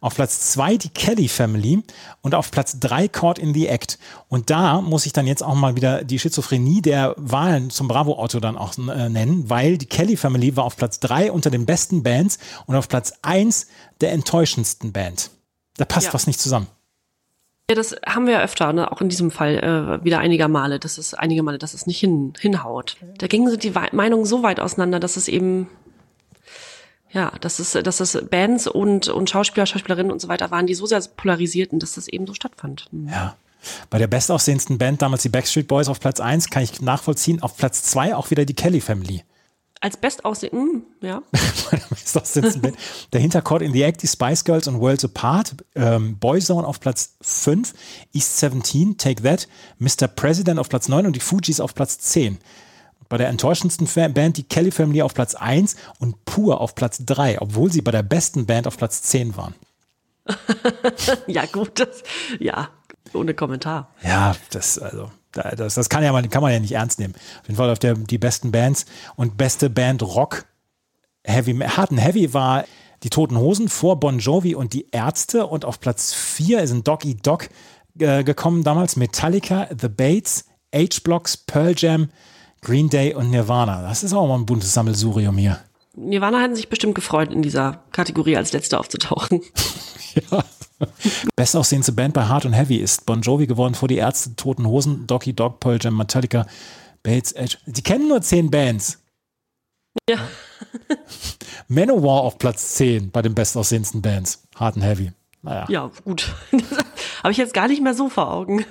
Auf 0.00 0.14
Platz 0.14 0.52
2 0.52 0.76
die 0.76 0.90
Kelly 0.90 1.26
Family 1.26 1.82
und 2.20 2.36
auf 2.36 2.52
Platz 2.52 2.78
3 2.78 3.08
Caught 3.08 3.40
in 3.40 3.52
the 3.52 3.66
Act. 3.66 3.98
Und 4.28 4.48
da 4.48 4.80
muss 4.80 5.06
ich 5.06 5.12
dann 5.12 5.26
jetzt 5.26 5.42
auch 5.42 5.56
mal 5.56 5.74
wieder 5.74 6.04
die 6.04 6.20
Schizophrenie 6.20 6.80
der 6.82 7.14
Wahlen 7.16 7.70
zum 7.70 7.88
Bravo-Auto 7.88 8.38
dann 8.38 8.56
auch 8.56 8.78
äh, 8.78 9.08
nennen, 9.08 9.50
weil 9.50 9.76
die 9.76 9.86
Kelly 9.86 10.16
Family 10.16 10.54
war 10.56 10.64
auf 10.64 10.76
Platz 10.76 11.00
3 11.00 11.32
unter 11.32 11.50
den 11.50 11.66
besten 11.66 12.04
Bands 12.04 12.38
und 12.66 12.76
auf 12.76 12.86
Platz 12.86 13.12
1 13.22 13.66
der 14.00 14.12
enttäuschendsten 14.12 14.92
Band. 14.92 15.30
Da 15.76 15.84
passt 15.84 16.06
ja. 16.08 16.14
was 16.14 16.28
nicht 16.28 16.38
zusammen. 16.38 16.68
Ja, 17.70 17.74
das 17.74 17.94
haben 18.06 18.26
wir 18.26 18.34
ja 18.34 18.40
öfter, 18.40 18.72
ne? 18.72 18.90
auch 18.90 19.02
in 19.02 19.10
diesem 19.10 19.30
Fall 19.30 19.58
äh, 19.58 20.04
wieder 20.04 20.20
einiger 20.20 20.48
Male, 20.48 20.78
dass 20.78 20.96
es 20.96 21.12
einige 21.12 21.42
Male, 21.42 21.58
dass 21.58 21.74
es 21.74 21.86
nicht 21.86 22.00
hin, 22.00 22.32
hinhaut. 22.38 22.96
Da 23.18 23.26
gingen 23.26 23.58
die 23.58 23.72
Meinungen 23.92 24.24
so 24.24 24.42
weit 24.42 24.58
auseinander, 24.58 25.00
dass 25.00 25.16
es 25.16 25.28
eben 25.28 25.68
ja, 27.10 27.32
dass 27.40 27.58
es, 27.58 27.72
dass 27.72 28.00
es 28.00 28.18
Bands 28.30 28.66
und, 28.66 29.08
und 29.08 29.30
Schauspieler, 29.30 29.66
Schauspielerinnen 29.66 30.12
und 30.12 30.20
so 30.20 30.28
weiter 30.28 30.50
waren, 30.50 30.66
die 30.66 30.74
so 30.74 30.86
sehr 30.86 31.00
polarisierten, 31.16 31.78
dass 31.78 31.94
das 31.94 32.08
eben 32.08 32.26
so 32.26 32.34
stattfand. 32.34 32.86
Mhm. 32.90 33.08
Ja. 33.08 33.36
Bei 33.90 33.98
der 33.98 34.06
bestaussehendsten 34.06 34.78
Band 34.78 35.02
damals 35.02 35.22
die 35.22 35.28
Backstreet 35.28 35.66
Boys 35.66 35.88
auf 35.88 36.00
Platz 36.00 36.20
1 36.20 36.50
kann 36.50 36.62
ich 36.62 36.80
nachvollziehen. 36.80 37.42
Auf 37.42 37.56
Platz 37.56 37.82
2 37.82 38.14
auch 38.14 38.30
wieder 38.30 38.44
die 38.44 38.54
Kelly 38.54 38.80
Family. 38.80 39.24
Als 39.80 39.96
bestaussehend, 39.96 40.84
ja. 41.00 41.22
der 43.12 43.20
Hinterchord 43.20 43.62
in 43.62 43.72
The 43.72 43.82
Act, 43.82 44.02
die 44.02 44.08
Spice 44.08 44.44
Girls 44.44 44.66
und 44.66 44.80
Worlds 44.80 45.04
Apart, 45.04 45.54
ähm, 45.76 46.18
Boyzone 46.18 46.66
auf 46.66 46.80
Platz 46.80 47.16
5, 47.20 47.74
East 48.12 48.38
17, 48.38 48.98
Take 48.98 49.22
That, 49.22 49.46
Mr. 49.78 50.08
President 50.08 50.58
auf 50.58 50.68
Platz 50.68 50.88
9 50.88 51.06
und 51.06 51.14
die 51.14 51.20
Fugees 51.20 51.60
auf 51.60 51.74
Platz 51.74 51.98
10. 51.98 52.38
Bei 53.08 53.16
der 53.16 53.28
enttäuschendsten 53.28 53.86
Band 54.12 54.36
die 54.36 54.42
Kelly 54.42 54.70
Family 54.70 55.00
auf 55.00 55.14
Platz 55.14 55.34
1 55.34 55.76
und 55.98 56.24
Pur 56.24 56.60
auf 56.60 56.74
Platz 56.74 56.98
3, 57.06 57.40
obwohl 57.40 57.72
sie 57.72 57.80
bei 57.80 57.92
der 57.92 58.02
besten 58.02 58.46
Band 58.46 58.66
auf 58.66 58.76
Platz 58.76 59.02
10 59.02 59.36
waren. 59.36 59.54
ja, 61.26 61.46
gut, 61.46 61.80
das, 61.80 62.02
ja, 62.38 62.68
ohne 63.14 63.32
Kommentar. 63.32 63.94
Ja, 64.02 64.34
das, 64.50 64.78
also, 64.78 65.10
das, 65.32 65.74
das 65.74 65.88
kann, 65.88 66.02
ja 66.02 66.12
mal, 66.12 66.26
kann 66.28 66.42
man 66.42 66.52
ja 66.52 66.60
nicht 66.60 66.72
ernst 66.72 66.98
nehmen. 66.98 67.14
Auf 67.40 67.46
jeden 67.46 67.56
Fall 67.56 67.70
auf 67.70 67.78
der, 67.78 67.94
die 67.94 68.18
besten 68.18 68.52
Bands 68.52 68.86
und 69.16 69.36
beste 69.36 69.70
Band 69.70 70.02
Rock. 70.02 70.44
Heavy, 71.24 71.54
Hard 71.58 71.90
and 71.90 72.00
Heavy 72.00 72.32
war 72.32 72.64
die 73.02 73.10
Toten 73.10 73.38
Hosen 73.38 73.68
vor 73.68 74.00
Bon 74.00 74.18
Jovi 74.18 74.54
und 74.54 74.72
die 74.72 74.86
Ärzte 74.90 75.46
und 75.46 75.64
auf 75.64 75.80
Platz 75.80 76.14
4 76.14 76.62
ist 76.62 76.72
ein 76.72 76.84
Doggy 76.84 77.16
Dog 77.16 77.48
äh, 77.98 78.24
gekommen 78.24 78.64
damals. 78.64 78.96
Metallica, 78.96 79.68
The 79.78 79.88
Bates, 79.88 80.46
H-Blocks, 80.74 81.36
Pearl 81.36 81.74
Jam, 81.76 82.08
Green 82.62 82.88
Day 82.88 83.14
und 83.14 83.30
Nirvana. 83.30 83.82
Das 83.82 84.02
ist 84.02 84.12
auch 84.12 84.26
mal 84.26 84.36
ein 84.36 84.46
buntes 84.46 84.72
Sammelsurium 84.72 85.36
hier. 85.36 85.60
Nirvana 85.94 86.40
hätten 86.40 86.56
sich 86.56 86.68
bestimmt 86.68 86.94
gefreut, 86.94 87.32
in 87.32 87.42
dieser 87.42 87.82
Kategorie 87.92 88.36
als 88.36 88.52
Letzte 88.52 88.78
aufzutauchen. 88.78 89.42
ja. 90.30 90.44
Bestaussehendste 91.36 91.92
Band 91.92 92.14
bei 92.14 92.26
Hard 92.26 92.44
und 92.44 92.52
Heavy 92.52 92.76
ist 92.76 93.06
Bon 93.06 93.20
Jovi 93.20 93.46
geworden 93.46 93.74
vor 93.74 93.88
die 93.88 93.96
Ärzte, 93.96 94.36
Toten 94.36 94.66
Hosen, 94.66 95.06
Doggy 95.06 95.32
Dog, 95.32 95.60
Pearl 95.60 95.78
Jam, 95.80 95.96
Metallica, 95.96 96.46
Bates, 97.02 97.32
Edge. 97.32 97.58
Die 97.66 97.82
kennen 97.82 98.08
nur 98.08 98.22
zehn 98.22 98.50
Bands. 98.50 99.02
Ja. 100.08 100.18
Manowar 101.68 102.22
auf 102.22 102.38
Platz 102.38 102.74
10 102.74 103.10
bei 103.10 103.22
den 103.22 103.34
bestaussehendsten 103.34 104.02
Bands. 104.02 104.46
Hard 104.54 104.76
and 104.76 104.84
Heavy. 104.84 105.12
Naja. 105.42 105.66
Ja, 105.68 105.90
gut. 106.04 106.34
Habe 107.22 107.32
ich 107.32 107.38
jetzt 107.38 107.54
gar 107.54 107.68
nicht 107.68 107.82
mehr 107.82 107.94
so 107.94 108.08
vor 108.08 108.32
Augen. 108.32 108.64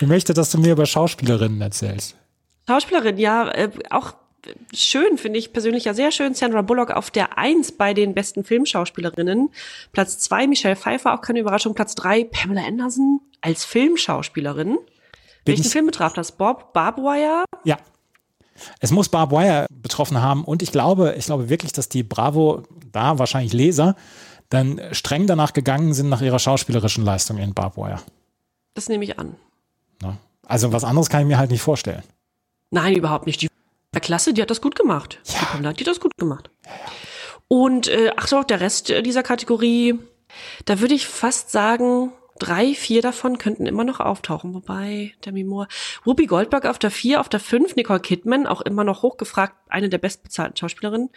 ich 0.00 0.06
möchte, 0.06 0.34
dass 0.34 0.50
du 0.50 0.58
mir 0.58 0.72
über 0.72 0.86
Schauspielerinnen 0.86 1.60
erzählst. 1.60 2.16
Schauspielerin, 2.66 3.18
ja, 3.18 3.48
äh, 3.48 3.70
auch 3.90 4.14
schön, 4.72 5.18
finde 5.18 5.38
ich 5.38 5.52
persönlich 5.52 5.84
ja 5.84 5.94
sehr 5.94 6.10
schön. 6.10 6.34
Sandra 6.34 6.62
Bullock 6.62 6.90
auf 6.90 7.10
der 7.10 7.38
Eins 7.38 7.72
bei 7.72 7.94
den 7.94 8.14
besten 8.14 8.44
Filmschauspielerinnen. 8.44 9.50
Platz 9.92 10.18
zwei 10.18 10.46
Michelle 10.46 10.76
Pfeiffer, 10.76 11.14
auch 11.14 11.20
keine 11.20 11.40
Überraschung. 11.40 11.74
Platz 11.74 11.94
drei 11.94 12.24
Pamela 12.24 12.66
Anderson 12.66 13.20
als 13.40 13.64
Filmschauspielerin. 13.64 14.78
Bin 15.44 15.56
Welchen 15.56 15.64
Film 15.64 15.86
betraf 15.86 16.14
das? 16.14 16.32
Bob 16.32 16.72
Barbwire? 16.72 17.44
Ja. 17.64 17.78
Es 18.80 18.90
muss 18.90 19.08
Barb 19.08 19.32
Wire 19.32 19.66
betroffen 19.70 20.22
haben 20.22 20.44
und 20.44 20.62
ich 20.62 20.70
glaube, 20.70 21.16
ich 21.18 21.26
glaube 21.26 21.48
wirklich, 21.48 21.72
dass 21.72 21.88
die 21.88 22.02
Bravo, 22.02 22.62
da 22.92 23.18
wahrscheinlich 23.18 23.52
Leser, 23.52 23.96
dann 24.48 24.80
streng 24.92 25.26
danach 25.26 25.52
gegangen 25.52 25.92
sind 25.92 26.08
nach 26.08 26.22
ihrer 26.22 26.38
schauspielerischen 26.38 27.04
Leistung 27.04 27.38
in 27.38 27.52
Barb 27.52 27.76
Wire. 27.76 28.00
Das 28.74 28.88
nehme 28.88 29.04
ich 29.04 29.18
an. 29.18 29.34
Na? 30.00 30.18
Also 30.46 30.72
was 30.72 30.84
anderes 30.84 31.08
kann 31.08 31.22
ich 31.22 31.26
mir 31.26 31.38
halt 31.38 31.50
nicht 31.50 31.62
vorstellen. 31.62 32.02
Nein, 32.70 32.94
überhaupt 32.94 33.26
nicht. 33.26 33.42
Die 33.42 33.48
ja, 33.94 34.00
klasse, 34.00 34.34
die 34.34 34.42
hat 34.42 34.50
das 34.50 34.60
gut 34.60 34.76
gemacht. 34.76 35.20
Ja. 35.24 35.38
Die 35.40 35.44
Pamela 35.46 35.68
hat 35.70 35.80
die 35.80 35.84
das 35.84 36.00
gut 36.00 36.12
gemacht. 36.18 36.50
Ja, 36.64 36.70
ja. 36.70 36.92
Und 37.48 37.88
äh, 37.88 38.10
ach 38.16 38.26
so, 38.26 38.42
der 38.42 38.60
Rest 38.60 38.88
dieser 38.88 39.22
Kategorie, 39.22 39.98
da 40.64 40.80
würde 40.80 40.94
ich 40.94 41.06
fast 41.06 41.50
sagen, 41.50 42.12
drei, 42.38 42.74
vier 42.74 43.02
davon 43.02 43.38
könnten 43.38 43.66
immer 43.66 43.84
noch 43.84 44.00
auftauchen, 44.00 44.54
wobei 44.54 45.14
Demi 45.24 45.44
Moore, 45.44 45.68
Whoopi 46.04 46.26
Goldberg 46.26 46.66
auf 46.66 46.78
der 46.78 46.90
vier, 46.90 47.20
auf 47.20 47.28
der 47.28 47.40
fünf, 47.40 47.76
Nicole 47.76 48.00
Kidman, 48.00 48.46
auch 48.46 48.60
immer 48.60 48.84
noch 48.84 49.02
hochgefragt, 49.02 49.54
eine 49.68 49.88
der 49.88 49.98
bestbezahlten 49.98 50.56
Schauspielerinnen, 50.56 51.10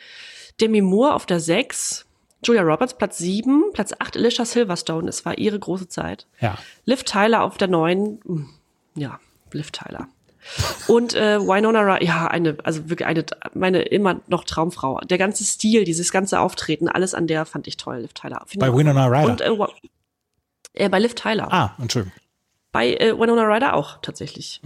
Demi 0.62 0.82
Moore 0.82 1.14
auf 1.14 1.26
der 1.26 1.40
sechs, 1.40 2.06
Julia 2.46 2.62
Roberts 2.62 2.96
Platz 2.96 3.18
sieben, 3.18 3.72
Platz 3.74 3.94
acht 3.98 4.16
Alicia 4.16 4.46
Silverstone, 4.46 5.10
es 5.10 5.26
war 5.26 5.38
ihre 5.38 5.58
große 5.58 5.88
Zeit. 5.88 6.28
Ja. 6.40 6.58
Liv 6.86 7.04
Tyler 7.04 7.44
auf 7.44 7.58
der 7.58 7.68
neun, 7.68 8.20
hm, 8.26 8.50
ja, 8.96 9.20
Liv 9.54 9.72
Tyler. 9.72 10.08
Und 10.88 11.14
äh, 11.14 11.40
Winona 11.40 11.82
Ryder, 11.82 12.04
ja, 12.04 12.28
eine, 12.28 12.58
also 12.64 12.90
wirklich 12.90 13.08
eine, 13.08 13.26
meine 13.54 13.82
immer 13.82 14.22
noch 14.28 14.44
Traumfrau. 14.44 15.00
Der 15.02 15.18
ganze 15.18 15.44
Stil, 15.44 15.84
dieses 15.84 16.12
ganze 16.12 16.40
Auftreten, 16.40 16.88
alles 16.88 17.14
an 17.14 17.28
der 17.28 17.46
fand 17.46 17.68
ich 17.68 17.78
toll, 17.78 18.00
Liv 18.00 18.14
Tyler. 18.14 18.44
Find 18.48 18.60
Bei. 18.60 18.74
Winona 18.74 19.08
Ryder. 19.08 19.32
Und 19.32 19.42
äh, 19.42 19.52
äh, 20.74 20.90
bei 20.90 21.00
Liv 21.00 21.16
Tyler. 21.16 21.52
Ah, 21.52 21.76
Entschuldigung. 21.80 22.18
Bei 22.72 22.94
äh, 22.94 23.18
Winona 23.18 23.44
Ryder 23.44 23.74
auch 23.74 24.00
tatsächlich. 24.02 24.62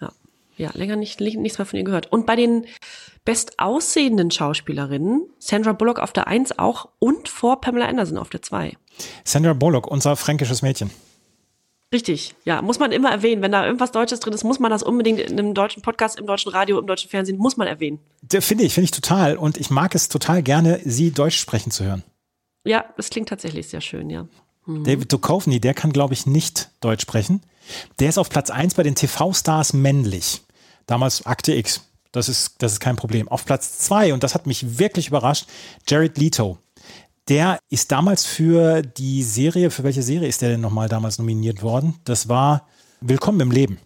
Ja. 0.00 0.12
ja, 0.56 0.70
länger 0.74 0.96
nicht, 0.96 1.20
nichts 1.20 1.58
mehr 1.58 1.66
von 1.66 1.78
ihr 1.78 1.84
gehört. 1.84 2.12
Und 2.12 2.26
bei 2.26 2.36
den 2.36 2.66
bestaussehenden 3.24 4.30
Schauspielerinnen, 4.30 5.26
Sandra 5.38 5.72
Bullock 5.72 5.98
auf 5.98 6.12
der 6.12 6.26
Eins 6.26 6.58
auch 6.58 6.88
und 6.98 7.28
vor 7.28 7.60
Pamela 7.60 7.86
Anderson 7.86 8.18
auf 8.18 8.28
der 8.28 8.42
Zwei. 8.42 8.76
Sandra 9.24 9.54
Bullock, 9.54 9.86
unser 9.86 10.16
fränkisches 10.16 10.62
Mädchen. 10.62 10.90
Richtig, 11.94 12.34
ja, 12.44 12.60
muss 12.60 12.80
man 12.80 12.90
immer 12.90 13.12
erwähnen. 13.12 13.40
Wenn 13.40 13.52
da 13.52 13.64
irgendwas 13.64 13.92
Deutsches 13.92 14.18
drin 14.18 14.32
ist, 14.32 14.42
muss 14.42 14.58
man 14.58 14.68
das 14.68 14.82
unbedingt 14.82 15.20
in 15.20 15.38
einem 15.38 15.54
deutschen 15.54 15.80
Podcast, 15.80 16.18
im 16.18 16.26
deutschen 16.26 16.50
Radio, 16.50 16.80
im 16.80 16.88
deutschen 16.88 17.08
Fernsehen, 17.08 17.38
muss 17.38 17.56
man 17.56 17.68
erwähnen. 17.68 18.00
Finde 18.28 18.64
ich, 18.64 18.74
finde 18.74 18.86
ich 18.86 18.90
total. 18.90 19.36
Und 19.36 19.58
ich 19.58 19.70
mag 19.70 19.94
es 19.94 20.08
total 20.08 20.42
gerne, 20.42 20.80
sie 20.84 21.12
Deutsch 21.12 21.38
sprechen 21.38 21.70
zu 21.70 21.84
hören. 21.84 22.02
Ja, 22.64 22.84
das 22.96 23.10
klingt 23.10 23.28
tatsächlich 23.28 23.68
sehr 23.68 23.80
schön, 23.80 24.10
ja. 24.10 24.26
David 24.66 25.12
Duchovny, 25.12 25.60
der 25.60 25.72
kann, 25.72 25.92
glaube 25.92 26.14
ich, 26.14 26.26
nicht 26.26 26.70
Deutsch 26.80 27.02
sprechen. 27.02 27.42
Der 28.00 28.08
ist 28.08 28.18
auf 28.18 28.28
Platz 28.28 28.50
1 28.50 28.74
bei 28.74 28.82
den 28.82 28.96
TV-Stars 28.96 29.72
männlich. 29.72 30.42
Damals 30.86 31.24
Akte 31.26 31.54
X. 31.54 31.88
Das 32.10 32.28
ist, 32.28 32.56
das 32.58 32.72
ist 32.72 32.80
kein 32.80 32.96
Problem. 32.96 33.28
Auf 33.28 33.44
Platz 33.44 33.78
2, 33.78 34.14
und 34.14 34.24
das 34.24 34.34
hat 34.34 34.48
mich 34.48 34.80
wirklich 34.80 35.06
überrascht, 35.06 35.46
Jared 35.86 36.18
Leto. 36.18 36.58
Der 37.28 37.58
ist 37.70 37.90
damals 37.90 38.26
für 38.26 38.82
die 38.82 39.22
Serie, 39.22 39.70
für 39.70 39.82
welche 39.82 40.02
Serie 40.02 40.28
ist 40.28 40.42
der 40.42 40.50
denn 40.50 40.60
nochmal 40.60 40.90
damals 40.90 41.18
nominiert 41.18 41.62
worden? 41.62 41.94
Das 42.04 42.28
war 42.28 42.66
Willkommen 43.00 43.40
im 43.40 43.50
Leben. 43.50 43.78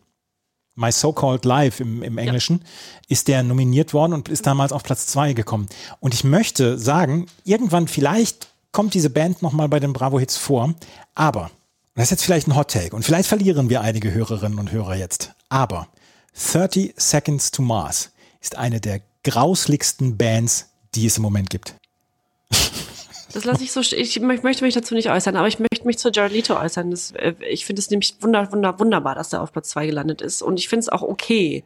My 0.74 0.92
So-Called 0.92 1.44
Life 1.44 1.82
im, 1.82 2.02
im 2.04 2.18
Englischen, 2.18 2.64
ist 3.08 3.26
der 3.26 3.42
nominiert 3.42 3.94
worden 3.94 4.12
und 4.12 4.28
ist 4.28 4.46
damals 4.46 4.72
auf 4.72 4.84
Platz 4.84 5.06
2 5.06 5.32
gekommen. 5.32 5.66
Und 5.98 6.14
ich 6.14 6.22
möchte 6.22 6.78
sagen, 6.78 7.26
irgendwann 7.44 7.88
vielleicht 7.88 8.48
kommt 8.70 8.94
diese 8.94 9.10
Band 9.10 9.42
nochmal 9.42 9.68
bei 9.68 9.80
den 9.80 9.92
Bravo 9.92 10.20
Hits 10.20 10.36
vor, 10.36 10.74
aber, 11.16 11.50
das 11.94 12.04
ist 12.04 12.10
jetzt 12.10 12.24
vielleicht 12.24 12.46
ein 12.46 12.54
Hot 12.54 12.70
Take 12.70 12.94
und 12.94 13.04
vielleicht 13.04 13.28
verlieren 13.28 13.70
wir 13.70 13.80
einige 13.80 14.12
Hörerinnen 14.12 14.60
und 14.60 14.70
Hörer 14.70 14.94
jetzt, 14.94 15.32
aber 15.48 15.88
30 16.34 16.94
Seconds 16.96 17.50
to 17.50 17.62
Mars 17.62 18.12
ist 18.40 18.56
eine 18.56 18.80
der 18.80 19.00
grausligsten 19.24 20.16
Bands, 20.16 20.68
die 20.94 21.06
es 21.06 21.16
im 21.16 21.24
Moment 21.24 21.50
gibt. 21.50 21.74
Das 23.32 23.44
lasse 23.44 23.62
ich 23.62 23.72
so, 23.72 23.80
ich 23.80 24.18
mö- 24.20 24.42
möchte 24.42 24.64
mich 24.64 24.74
dazu 24.74 24.94
nicht 24.94 25.10
äußern, 25.10 25.36
aber 25.36 25.48
ich 25.48 25.58
möchte 25.58 25.86
mich 25.86 25.98
zu 25.98 26.10
Jared 26.10 26.32
Leto 26.32 26.58
äußern. 26.58 26.90
Das, 26.90 27.10
äh, 27.12 27.34
ich 27.48 27.66
finde 27.66 27.80
es 27.80 27.90
nämlich 27.90 28.16
wunder, 28.20 28.50
wunder, 28.52 28.78
wunderbar, 28.80 29.14
dass 29.14 29.32
er 29.32 29.42
auf 29.42 29.52
Platz 29.52 29.68
zwei 29.70 29.86
gelandet 29.86 30.22
ist. 30.22 30.40
Und 30.42 30.58
ich 30.58 30.68
finde 30.68 30.80
es 30.80 30.88
auch 30.88 31.02
okay, 31.02 31.62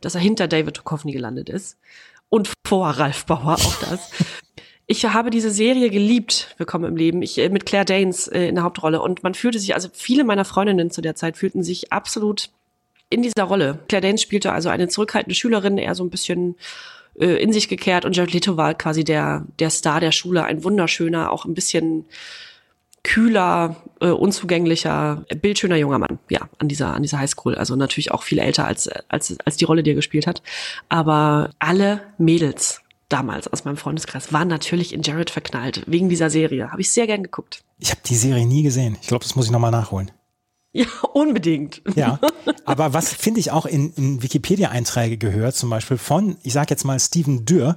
dass 0.00 0.14
er 0.14 0.20
hinter 0.20 0.48
David 0.48 0.78
Duchovny 0.78 1.12
gelandet 1.12 1.48
ist. 1.48 1.78
Und 2.28 2.50
vor 2.66 2.88
Ralf 2.88 3.26
Bauer, 3.26 3.54
auch 3.54 3.76
das. 3.80 4.10
Ich 4.88 5.06
habe 5.06 5.30
diese 5.30 5.50
Serie 5.52 5.88
geliebt, 5.90 6.54
Willkommen 6.58 6.84
im 6.86 6.96
Leben, 6.96 7.22
ich, 7.22 7.38
äh, 7.38 7.48
mit 7.48 7.64
Claire 7.64 7.84
Danes 7.84 8.26
äh, 8.26 8.48
in 8.48 8.56
der 8.56 8.64
Hauptrolle. 8.64 9.00
Und 9.00 9.22
man 9.22 9.32
fühlte 9.32 9.58
sich, 9.60 9.74
also 9.74 9.88
viele 9.92 10.24
meiner 10.24 10.44
Freundinnen 10.44 10.90
zu 10.90 11.00
der 11.00 11.14
Zeit 11.14 11.36
fühlten 11.38 11.62
sich 11.62 11.92
absolut 11.92 12.50
in 13.08 13.22
dieser 13.22 13.44
Rolle. 13.44 13.78
Claire 13.88 14.02
Danes 14.02 14.20
spielte 14.20 14.52
also 14.52 14.68
eine 14.68 14.88
zurückhaltende 14.88 15.36
Schülerin, 15.36 15.78
eher 15.78 15.94
so 15.94 16.02
ein 16.04 16.10
bisschen 16.10 16.56
äh, 17.18 17.42
in 17.42 17.52
sich 17.52 17.68
gekehrt 17.68 18.04
und 18.04 18.16
Jared 18.16 18.32
Leto 18.32 18.56
war 18.56 18.74
quasi 18.74 19.04
der, 19.04 19.46
der 19.58 19.70
Star 19.70 20.00
der 20.00 20.12
Schule, 20.12 20.44
ein 20.44 20.64
wunderschöner, 20.64 21.30
auch 21.30 21.44
ein 21.44 21.54
bisschen 21.54 22.06
kühler, 23.04 23.76
äh, 24.00 24.08
unzugänglicher, 24.08 25.24
äh, 25.28 25.36
bildschöner 25.36 25.76
junger 25.76 25.98
Mann, 25.98 26.18
ja, 26.30 26.48
an 26.58 26.68
dieser, 26.68 26.94
an 26.94 27.02
dieser 27.02 27.18
Highschool. 27.18 27.56
Also 27.56 27.74
natürlich 27.76 28.12
auch 28.12 28.22
viel 28.22 28.38
älter 28.38 28.66
als, 28.66 28.88
als, 29.08 29.36
als 29.44 29.56
die 29.56 29.64
Rolle, 29.64 29.82
die 29.82 29.90
er 29.90 29.96
gespielt 29.96 30.26
hat. 30.26 30.42
Aber 30.88 31.50
alle 31.58 32.02
Mädels 32.18 32.80
damals 33.08 33.48
aus 33.48 33.64
meinem 33.64 33.76
Freundeskreis 33.76 34.32
waren 34.32 34.48
natürlich 34.48 34.92
in 34.92 35.02
Jared 35.02 35.30
verknallt, 35.30 35.82
wegen 35.86 36.08
dieser 36.08 36.30
Serie. 36.30 36.70
Habe 36.70 36.80
ich 36.80 36.90
sehr 36.90 37.06
gern 37.06 37.22
geguckt. 37.22 37.62
Ich 37.78 37.90
habe 37.90 38.00
die 38.06 38.14
Serie 38.14 38.46
nie 38.46 38.62
gesehen. 38.62 38.96
Ich 39.00 39.08
glaube, 39.08 39.24
das 39.24 39.34
muss 39.34 39.46
ich 39.46 39.50
nochmal 39.50 39.70
nachholen. 39.70 40.10
Ja, 40.72 40.86
unbedingt. 41.12 41.82
Ja, 41.94 42.18
aber 42.64 42.94
was 42.94 43.12
finde 43.12 43.40
ich 43.40 43.50
auch 43.50 43.66
in, 43.66 43.92
in 43.94 44.22
Wikipedia-Einträge 44.22 45.18
gehört, 45.18 45.54
zum 45.54 45.68
Beispiel 45.68 45.98
von, 45.98 46.36
ich 46.42 46.54
sage 46.54 46.68
jetzt 46.70 46.84
mal 46.84 46.98
Steven 46.98 47.44
Dürr, 47.44 47.76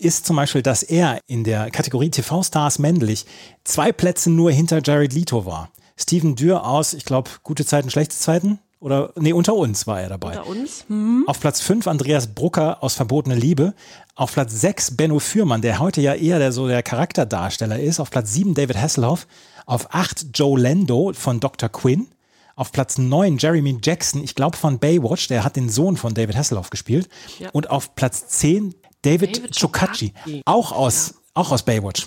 ist 0.00 0.26
zum 0.26 0.36
Beispiel, 0.36 0.62
dass 0.62 0.82
er 0.82 1.20
in 1.26 1.44
der 1.44 1.70
Kategorie 1.70 2.10
TV-Stars 2.10 2.80
männlich 2.80 3.26
zwei 3.64 3.92
Plätze 3.92 4.30
nur 4.30 4.50
hinter 4.50 4.80
Jared 4.82 5.12
Leto 5.12 5.46
war. 5.46 5.70
Steven 5.96 6.34
Dürr 6.34 6.66
aus, 6.66 6.94
ich 6.94 7.04
glaube, 7.04 7.30
gute 7.42 7.64
Zeiten, 7.64 7.90
schlechte 7.90 8.16
Zeiten? 8.16 8.58
Oder, 8.78 9.12
nee, 9.16 9.32
unter 9.32 9.54
uns 9.54 9.86
war 9.86 10.00
er 10.00 10.10
dabei. 10.10 10.38
Unter 10.38 10.46
uns. 10.48 10.84
Auf 11.26 11.40
Platz 11.40 11.60
5 11.60 11.86
Andreas 11.86 12.26
Brucker 12.26 12.82
aus 12.82 12.94
Verbotene 12.94 13.34
Liebe. 13.34 13.74
Auf 14.14 14.32
Platz 14.32 14.60
6 14.60 14.96
Benno 14.96 15.18
Fürmann, 15.18 15.62
der 15.62 15.78
heute 15.78 16.02
ja 16.02 16.14
eher 16.14 16.38
der, 16.38 16.52
so 16.52 16.68
der 16.68 16.82
Charakterdarsteller 16.82 17.80
ist. 17.80 18.00
Auf 18.00 18.10
Platz 18.10 18.32
7 18.34 18.54
David 18.54 18.76
Hasselhoff. 18.76 19.26
Auf 19.64 19.94
8 19.94 20.26
Joe 20.34 20.60
Lando 20.60 21.12
von 21.14 21.40
Dr. 21.40 21.70
Quinn. 21.70 22.08
Auf 22.56 22.72
Platz 22.72 22.96
9 22.98 23.36
Jeremy 23.38 23.78
Jackson, 23.84 24.24
ich 24.24 24.34
glaube 24.34 24.56
von 24.56 24.78
Baywatch, 24.78 25.28
der 25.28 25.44
hat 25.44 25.56
den 25.56 25.68
Sohn 25.68 25.96
von 25.96 26.14
David 26.14 26.36
Hasselhoff 26.36 26.70
gespielt. 26.70 27.08
Ja. 27.38 27.50
Und 27.52 27.70
auf 27.70 27.94
Platz 27.94 28.26
10 28.28 28.74
David, 29.02 29.36
David 29.36 29.60
Chocacci. 29.60 30.14
auch 30.46 30.72
aus, 30.72 31.14
auch 31.34 31.52
aus 31.52 31.62
Baywatch. 31.64 32.06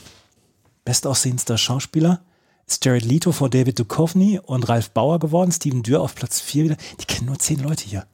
Bestaussehendster 0.85 1.57
Schauspieler 1.57 2.21
ist 2.65 2.83
Jared 2.83 3.05
Leto 3.05 3.31
vor 3.31 3.49
David 3.49 3.77
Duchovny 3.79 4.39
und 4.43 4.67
Ralf 4.69 4.89
Bauer 4.91 5.19
geworden. 5.19 5.51
Steven 5.51 5.83
Dürr 5.83 6.01
auf 6.01 6.15
Platz 6.15 6.41
4 6.41 6.63
wieder. 6.65 6.77
Die 6.99 7.05
kennen 7.05 7.27
nur 7.27 7.37
10 7.39 7.59
Leute 7.59 7.83
hier. 7.85 8.07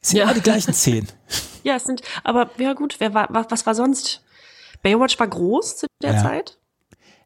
Es 0.00 0.08
sind 0.10 0.18
Ja. 0.18 0.24
immer 0.24 0.34
die 0.34 0.40
gleichen 0.42 0.74
10. 0.74 1.06
Ja, 1.64 1.76
es 1.76 1.84
sind, 1.84 2.02
aber 2.24 2.50
ja 2.58 2.72
gut, 2.72 2.96
wer 2.98 3.14
war, 3.14 3.28
was, 3.30 3.46
was 3.50 3.64
war 3.66 3.76
sonst? 3.76 4.24
Baywatch 4.82 5.16
war 5.20 5.28
groß 5.28 5.76
zu 5.76 5.86
der 6.02 6.14
Ja. 6.14 6.22
Zeit. 6.24 6.58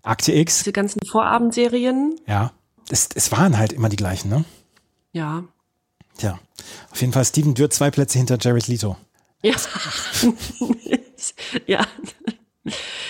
Akte 0.03 0.33
X, 0.33 0.59
Diese 0.59 0.73
ganzen 0.73 1.01
Vorabendserien. 1.07 2.21
ja. 2.27 2.53
Es, 2.89 3.09
es 3.15 3.33
waren 3.33 3.59
halt 3.59 3.73
immer 3.73 3.89
die 3.89 3.97
gleichen, 3.97 4.29
ne? 4.29 4.45
Ja. 5.13 5.45
Tja. 6.19 6.39
Auf 6.91 7.01
jeden 7.01 7.13
Fall 7.13 7.25
Steven 7.25 7.55
Dürr 7.55 7.71
zwei 7.71 7.91
Plätze 7.91 8.19
hinter 8.19 8.39
Jared 8.41 8.69
Leto. 8.69 8.97
Ja. 9.43 9.55
ja. 11.67 11.87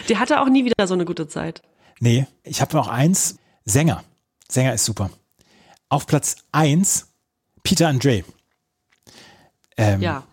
Der 0.09 0.19
hatte 0.19 0.41
auch 0.41 0.49
nie 0.49 0.65
wieder 0.65 0.87
so 0.87 0.95
eine 0.95 1.05
gute 1.05 1.29
Zeit. 1.29 1.63
Nee, 2.01 2.27
ich 2.43 2.61
habe 2.61 2.77
noch 2.77 2.89
eins. 2.89 3.37
Sänger. 3.65 4.05
Sänger 4.49 4.75
ist 4.75 4.85
super. 4.85 5.11
Auf 5.89 6.07
Platz 6.07 6.37
1 6.53 7.07
Peter 7.63 7.89
Andre. 7.89 8.25
Ähm, 9.77 10.01
Ja. 10.01 10.25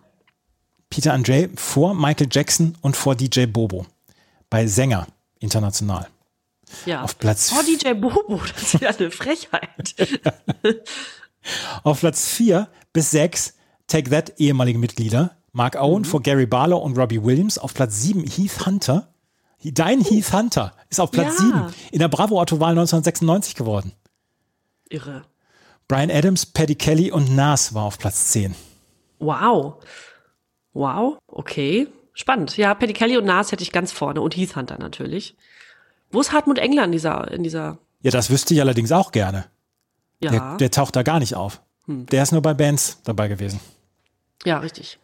Peter 0.89 1.13
Andre 1.13 1.49
vor 1.55 1.95
Michael 1.95 2.27
Jackson 2.31 2.77
und 2.81 2.95
vor 2.95 3.15
DJ 3.15 3.45
Bobo. 3.45 3.85
Bei 4.49 4.67
Sänger 4.67 5.07
international. 5.39 6.07
Ja. 6.85 7.03
Auf 7.03 7.17
Platz, 7.19 7.53
Oh, 7.57 7.61
DJ 7.63 7.93
Bobo, 7.93 8.41
das 8.53 8.73
ist 8.73 8.81
ja 8.81 8.89
eine 8.89 9.11
Frechheit. 9.11 9.95
auf 11.83 11.99
Platz 11.99 12.27
4 12.29 12.67
bis 12.93 13.11
6 13.11 13.53
Take 13.87 14.09
That 14.09 14.33
ehemalige 14.39 14.79
Mitglieder. 14.79 15.35
Mark 15.51 15.75
Owen 15.75 16.05
vor 16.05 16.21
Gary 16.21 16.45
Barlow 16.45 16.77
und 16.77 16.97
Robbie 16.97 17.21
Williams. 17.23 17.57
Auf 17.57 17.73
Platz 17.73 18.01
7 18.01 18.23
Heath 18.25 18.65
Hunter. 18.65 19.13
Dein 19.63 20.01
Heath 20.01 20.33
Hunter 20.33 20.73
ist 20.89 20.99
auf 20.99 21.11
Platz 21.11 21.37
Ja. 21.39 21.45
7 21.69 21.73
in 21.91 21.99
der 21.99 22.07
Bravo-Autowahl 22.07 22.71
1996 22.71 23.55
geworden. 23.55 23.91
Irre. 24.89 25.23
Brian 25.87 26.09
Adams, 26.11 26.45
Paddy 26.45 26.75
Kelly 26.75 27.11
und 27.11 27.35
Nas 27.35 27.73
war 27.73 27.83
auf 27.83 27.97
Platz 27.99 28.29
10. 28.31 28.55
Wow. 29.19 29.75
Wow, 30.73 31.17
okay. 31.27 31.87
Spannend. 32.13 32.57
Ja, 32.57 32.73
Paddy 32.73 32.93
Kelly 32.93 33.17
und 33.17 33.25
Nas 33.25 33.51
hätte 33.51 33.63
ich 33.63 33.71
ganz 33.71 33.91
vorne 33.91 34.21
und 34.21 34.35
Heath 34.35 34.55
Hunter 34.55 34.77
natürlich. 34.79 35.35
Wo 36.13 36.21
ist 36.21 36.31
Hartmut 36.31 36.57
Engler 36.59 36.85
in 36.85 36.91
dieser, 36.93 37.29
in 37.31 37.43
dieser, 37.43 37.77
Ja, 38.01 38.11
das 38.11 38.29
wüsste 38.29 38.53
ich 38.53 38.61
allerdings 38.61 38.91
auch 38.93 39.11
gerne. 39.11 39.45
ja, 40.21 40.31
Der, 40.31 40.57
der 40.57 40.71
taucht 40.71 40.95
da 40.95 41.03
gar 41.03 41.19
nicht 41.19 41.35
auf. 41.35 41.61
Der 41.87 42.23
ist 42.23 42.31
nur 42.31 42.41
bei 42.41 42.53
Bands 42.53 42.99
dabei 43.03 43.27
gewesen. 43.27 43.59
ja, 44.45 44.59
richtig. 44.59 44.97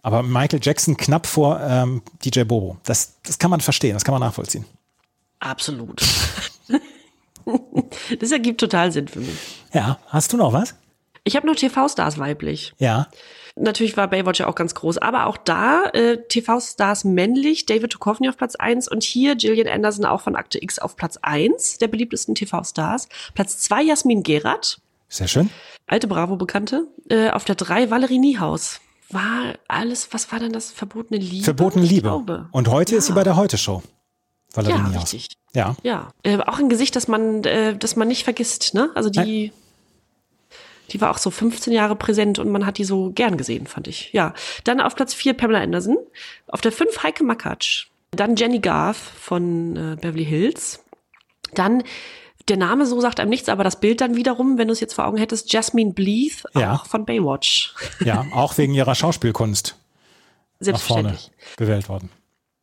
Aber 0.00 0.22
Michael 0.22 0.60
Jackson 0.62 0.96
knapp 0.96 1.26
vor 1.26 1.60
ähm, 1.60 2.02
DJ 2.24 2.44
Bobo. 2.44 2.78
Das, 2.84 3.16
das 3.24 3.38
kann 3.38 3.50
man 3.50 3.60
verstehen, 3.60 3.92
das 3.94 4.04
kann 4.04 4.12
man 4.14 4.20
nachvollziehen. 4.20 4.64
Absolut. 5.40 6.00
das 8.20 8.30
ergibt 8.30 8.60
total 8.60 8.92
Sinn 8.92 9.08
für 9.08 9.20
mich. 9.20 9.36
Ja, 9.72 9.98
hast 10.06 10.32
du 10.32 10.36
noch 10.36 10.52
was? 10.52 10.74
Ich 11.24 11.36
habe 11.36 11.46
noch 11.46 11.56
TV-Stars 11.56 12.16
weiblich. 12.18 12.72
Ja. 12.78 13.08
Natürlich 13.60 13.96
war 13.96 14.08
Baywatch 14.08 14.40
ja 14.40 14.46
auch 14.46 14.54
ganz 14.54 14.74
groß, 14.74 14.98
aber 14.98 15.26
auch 15.26 15.36
da 15.36 15.84
äh, 15.92 16.18
TV-Stars 16.28 17.04
männlich, 17.04 17.66
David 17.66 17.94
Duchovny 17.94 18.28
auf 18.28 18.36
Platz 18.36 18.54
eins 18.56 18.88
und 18.88 19.02
hier 19.02 19.36
Gillian 19.36 19.68
Anderson 19.68 20.04
auch 20.04 20.20
von 20.20 20.36
Akte 20.36 20.62
X 20.62 20.78
auf 20.78 20.96
Platz 20.96 21.18
eins 21.22 21.78
der 21.78 21.88
beliebtesten 21.88 22.34
TV-Stars. 22.34 23.08
Platz 23.34 23.58
zwei 23.58 23.82
Jasmin 23.82 24.22
Gerard, 24.22 24.80
Sehr 25.08 25.28
schön. 25.28 25.50
alte 25.86 26.06
Bravo-Bekannte. 26.06 26.86
Äh, 27.08 27.30
auf 27.30 27.44
der 27.44 27.54
drei 27.54 27.90
Valerie 27.90 28.18
Niehaus. 28.18 28.80
War 29.10 29.54
alles, 29.68 30.08
was 30.12 30.30
war 30.32 30.38
denn 30.38 30.52
das? 30.52 30.70
Verbotene 30.70 31.18
Liebe? 31.18 31.44
Verbotene 31.44 31.84
Liebe. 31.86 32.08
glaube. 32.08 32.48
Und 32.52 32.68
heute 32.68 32.94
ist 32.96 33.06
sie 33.06 33.12
Ja. 33.12 33.16
bei 33.16 33.24
der 33.24 33.36
Heute-Show. 33.36 33.82
Valerie 34.52 34.74
Ja, 34.76 34.88
Niehaus. 34.88 35.12
richtig. 35.14 35.28
Ja. 35.54 35.74
Ja, 35.82 36.08
äh, 36.24 36.38
auch 36.38 36.58
ein 36.58 36.68
Gesicht, 36.68 36.94
das 36.94 37.08
man, 37.08 37.42
äh, 37.44 37.76
das 37.76 37.96
man 37.96 38.06
nicht 38.08 38.24
vergisst, 38.24 38.74
ne? 38.74 38.90
Also 38.94 39.08
die, 39.08 39.52
die 40.92 41.00
war 41.00 41.10
auch 41.10 41.18
so 41.18 41.30
15 41.30 41.72
Jahre 41.72 41.96
präsent 41.96 42.38
und 42.38 42.50
man 42.50 42.64
hat 42.66 42.78
die 42.78 42.84
so 42.84 43.10
gern 43.10 43.36
gesehen, 43.36 43.66
fand 43.66 43.88
ich. 43.88 44.12
Ja. 44.12 44.34
Dann 44.64 44.80
auf 44.80 44.94
Platz 44.94 45.14
4 45.14 45.34
Pamela 45.34 45.60
Anderson. 45.60 45.96
Auf 46.48 46.60
der 46.60 46.72
5 46.72 47.02
Heike 47.02 47.24
Makatsch. 47.24 47.86
Dann 48.10 48.36
Jenny 48.36 48.58
Garth 48.58 48.96
von 48.96 49.76
äh, 49.76 49.96
Beverly 50.00 50.24
Hills. 50.24 50.82
Dann, 51.54 51.82
der 52.48 52.56
Name 52.56 52.86
so 52.86 53.00
sagt 53.00 53.20
einem 53.20 53.28
nichts, 53.30 53.48
aber 53.50 53.64
das 53.64 53.80
Bild 53.80 54.00
dann 54.00 54.16
wiederum, 54.16 54.56
wenn 54.58 54.68
du 54.68 54.72
es 54.72 54.80
jetzt 54.80 54.94
vor 54.94 55.06
Augen 55.06 55.18
hättest, 55.18 55.52
Jasmine 55.52 55.92
Bleeth, 55.92 56.44
Ja. 56.54 56.74
auch 56.74 56.86
von 56.86 57.04
Baywatch. 57.04 57.74
Ja, 58.04 58.24
auch 58.32 58.56
wegen 58.58 58.72
ihrer 58.74 58.94
Schauspielkunst 58.94 59.68
nach 60.60 60.78
vorne 60.80 61.10
Selbstverständlich. 61.10 61.30
gewählt 61.56 61.88
worden. 61.88 62.08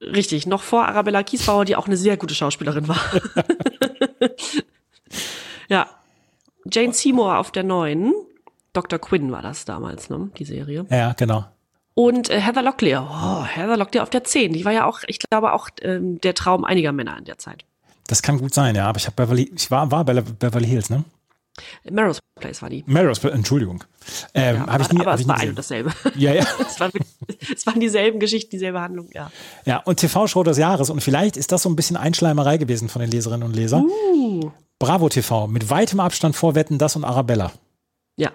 Richtig, 0.02 0.46
noch 0.48 0.62
vor 0.64 0.86
Arabella 0.88 1.24
Kiesbauer, 1.24 1.64
die 1.66 1.76
auch 1.76 1.86
eine 1.88 1.98
sehr 1.98 2.18
gute 2.18 2.36
Schauspielerin 2.36 2.88
war. 2.88 3.00
ja. 5.70 5.88
Jane 6.72 6.94
Seymour 6.94 7.38
auf 7.38 7.52
der 7.52 7.64
neuen. 7.64 8.14
Dr. 8.74 9.00
Quinn 9.00 9.32
war 9.32 9.42
das 9.42 9.66
damals, 9.66 10.10
ne? 10.10 10.30
Die 10.38 10.46
Serie. 10.46 10.86
Ja, 10.90 11.14
genau. 11.14 11.46
Und 11.94 12.30
äh, 12.30 12.42
Heather 12.42 12.62
Locklear. 12.62 13.08
Oh, 13.10 13.46
Heather 13.46 13.78
Locklear 13.78 14.04
auf 14.04 14.10
der 14.10 14.24
10. 14.24 14.54
Die 14.54 14.66
war 14.66 14.74
ja 14.74 14.86
auch, 14.86 15.00
ich 15.08 15.20
glaube, 15.20 15.54
auch 15.54 15.70
ähm, 15.82 16.20
der 16.20 16.34
Traum 16.34 16.66
einiger 16.66 16.92
Männer 16.92 17.18
in 17.18 17.24
der 17.24 17.38
Zeit. 17.38 17.64
Das 18.08 18.22
kann 18.22 18.38
gut 18.38 18.54
sein, 18.54 18.76
ja. 18.76 18.88
Aber 18.88 18.98
ich 18.98 19.10
Beverly, 19.10 19.52
ich 19.56 19.72
war, 19.72 19.90
war 19.92 20.04
bei 20.04 20.20
Beverly 20.22 20.68
Hills, 20.68 20.90
ne? 20.90 21.06
Melrose 21.90 22.20
Place 22.38 22.62
war 22.62 22.70
die. 22.70 22.84
Melrose, 22.86 23.32
Entschuldigung. 23.32 23.84
Ähm, 24.34 24.58
Ja, 24.58 24.68
hab 24.68 24.82
ich 24.82 24.92
nie, 24.92 25.00
aber 25.00 25.12
hab 25.12 25.20
ich 25.20 25.26
es 25.26 25.30
war 25.30 25.40
ein 25.40 25.50
und 25.50 25.58
dasselbe. 25.58 25.94
Ja, 26.16 26.34
ja. 26.34 26.44
es, 26.60 26.80
war, 26.82 26.90
es 27.56 27.66
waren 27.66 27.80
dieselben 27.80 28.20
Geschichten, 28.20 28.52
dieselbe 28.52 28.82
Handlung, 28.82 29.08
ja. 29.14 29.32
Ja, 29.64 29.78
und 29.78 29.98
TV-Show 29.98 30.44
des 30.44 30.58
Jahres. 30.58 30.90
Und 30.90 31.02
vielleicht 31.02 31.38
ist 31.38 31.54
das 31.54 31.64
so 31.64 31.70
ein 31.70 31.78
bisschen 31.78 31.96
Einschleimerei 31.96 32.58
gewesen 32.58 32.90
von 32.90 33.02
den 33.02 33.10
Leserinnen 33.10 33.48
und 33.48 33.56
Lesern. 33.56 33.86
Uh. 33.86 34.52
Bravo 34.86 35.10
TV, 35.10 35.48
mit 35.48 35.72
weitem 35.72 36.00
Abstand 36.00 36.36
vor 36.36 36.54
Wetten, 36.54 36.78
das 36.78 36.96
und 36.96 37.06
Arabella. 37.06 37.52
Ja, 38.18 38.30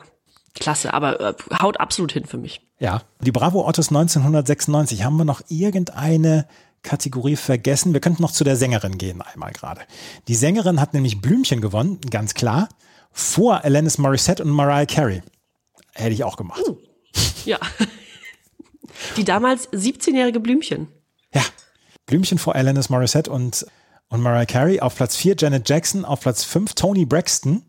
klasse, 0.53 0.93
aber 0.93 1.21
äh, 1.21 1.35
haut 1.63 1.79
absolut 1.79 2.11
hin 2.11 2.25
für 2.25 2.39
mich. 2.39 2.61
Ja. 2.81 3.03
Die 3.21 3.31
Bravo 3.31 3.69
Ottos 3.69 3.91
1996. 3.91 5.05
Haben 5.05 5.17
wir 5.17 5.25
noch 5.25 5.43
irgendeine 5.49 6.49
Kategorie 6.83 7.37
vergessen? 7.37 7.93
Wir 7.93 8.01
könnten 8.01 8.21
noch 8.21 8.33
zu 8.33 8.43
der 8.43 8.57
Sängerin 8.57 8.99
gehen, 8.99 9.23
einmal 9.23 9.53
gerade. 9.53 9.83
Die 10.27 10.35
Sängerin 10.35 10.81
hat 10.81 10.93
nämlich 10.93 11.21
Blümchen 11.21 11.61
gewonnen, 11.61 12.01
ganz 12.11 12.35
klar, 12.35 12.69
vor 13.13 13.63
Alanis 13.65 13.99
Morissette 13.99 14.43
und 14.43 14.51
Mariah 14.51 14.87
Carey. 14.87 15.23
Hätte 15.93 16.15
ich 16.15 16.25
auch 16.25 16.37
gemacht. 16.37 16.65
Ja. 17.45 17.59
Die 19.17 19.25
damals 19.25 19.73
17-jährige 19.73 20.41
Blümchen. 20.41 20.89
Ja. 21.33 21.43
Blümchen 22.07 22.39
vor 22.39 22.57
Alanis 22.57 22.91
Morissette 22.91 23.31
und, 23.31 23.67
und 24.11 24.21
Mariah 24.21 24.45
Carey. 24.45 24.81
Auf 24.81 24.97
Platz 24.97 25.17
4 25.17 25.37
Janet 25.39 25.69
Jackson. 25.69 26.05
Auf 26.05 26.21
Platz 26.21 26.45
5 26.45 26.75
Tony 26.75 27.07
Braxton. 27.07 27.63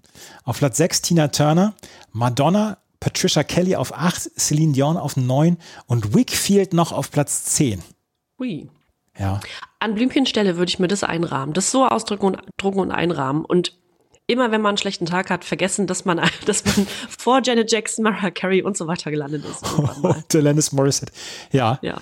Auf 0.43 0.57
Platz 0.60 0.77
6 0.77 1.01
Tina 1.03 1.29
Turner. 1.29 1.74
Madonna. 2.12 2.77
Patricia 3.00 3.43
Kelly 3.43 3.75
auf 3.75 3.93
8. 3.93 4.31
Celine 4.39 4.74
Dion 4.74 4.98
auf 4.98 5.17
9. 5.17 5.57
Und 5.88 6.13
Wickfield 6.13 6.74
noch 6.74 6.91
auf 6.91 7.10
Platz 7.10 7.45
10. 7.45 7.81
Hui. 8.38 8.69
Ja. 9.17 9.39
An 9.79 9.95
Blümchenstelle 9.95 10.57
würde 10.57 10.69
ich 10.69 10.79
mir 10.79 10.88
das 10.88 11.03
einrahmen. 11.03 11.53
Das 11.53 11.71
so 11.71 11.86
ausdrücken 11.86 12.25
und, 12.25 12.41
drucken 12.57 12.79
und 12.79 12.91
einrahmen. 12.91 13.45
Und 13.45 13.77
immer, 14.31 14.51
wenn 14.51 14.61
man 14.61 14.69
einen 14.69 14.77
schlechten 14.77 15.05
Tag 15.05 15.29
hat, 15.29 15.45
vergessen, 15.45 15.88
dass 15.88 16.05
man, 16.05 16.21
dass 16.45 16.65
man 16.65 16.88
vor 17.17 17.41
Janet 17.43 17.71
Jackson, 17.71 18.03
Mariah 18.03 18.31
Carey 18.31 18.61
und 18.63 18.77
so 18.77 18.88
weiter 18.88 19.11
gelandet 19.11 19.43
ist. 19.45 19.63
Und 19.77 20.35
Alanis 20.35 20.71
Morissette. 20.71 21.11
Ja. 21.51 21.79
Ja. 21.81 22.01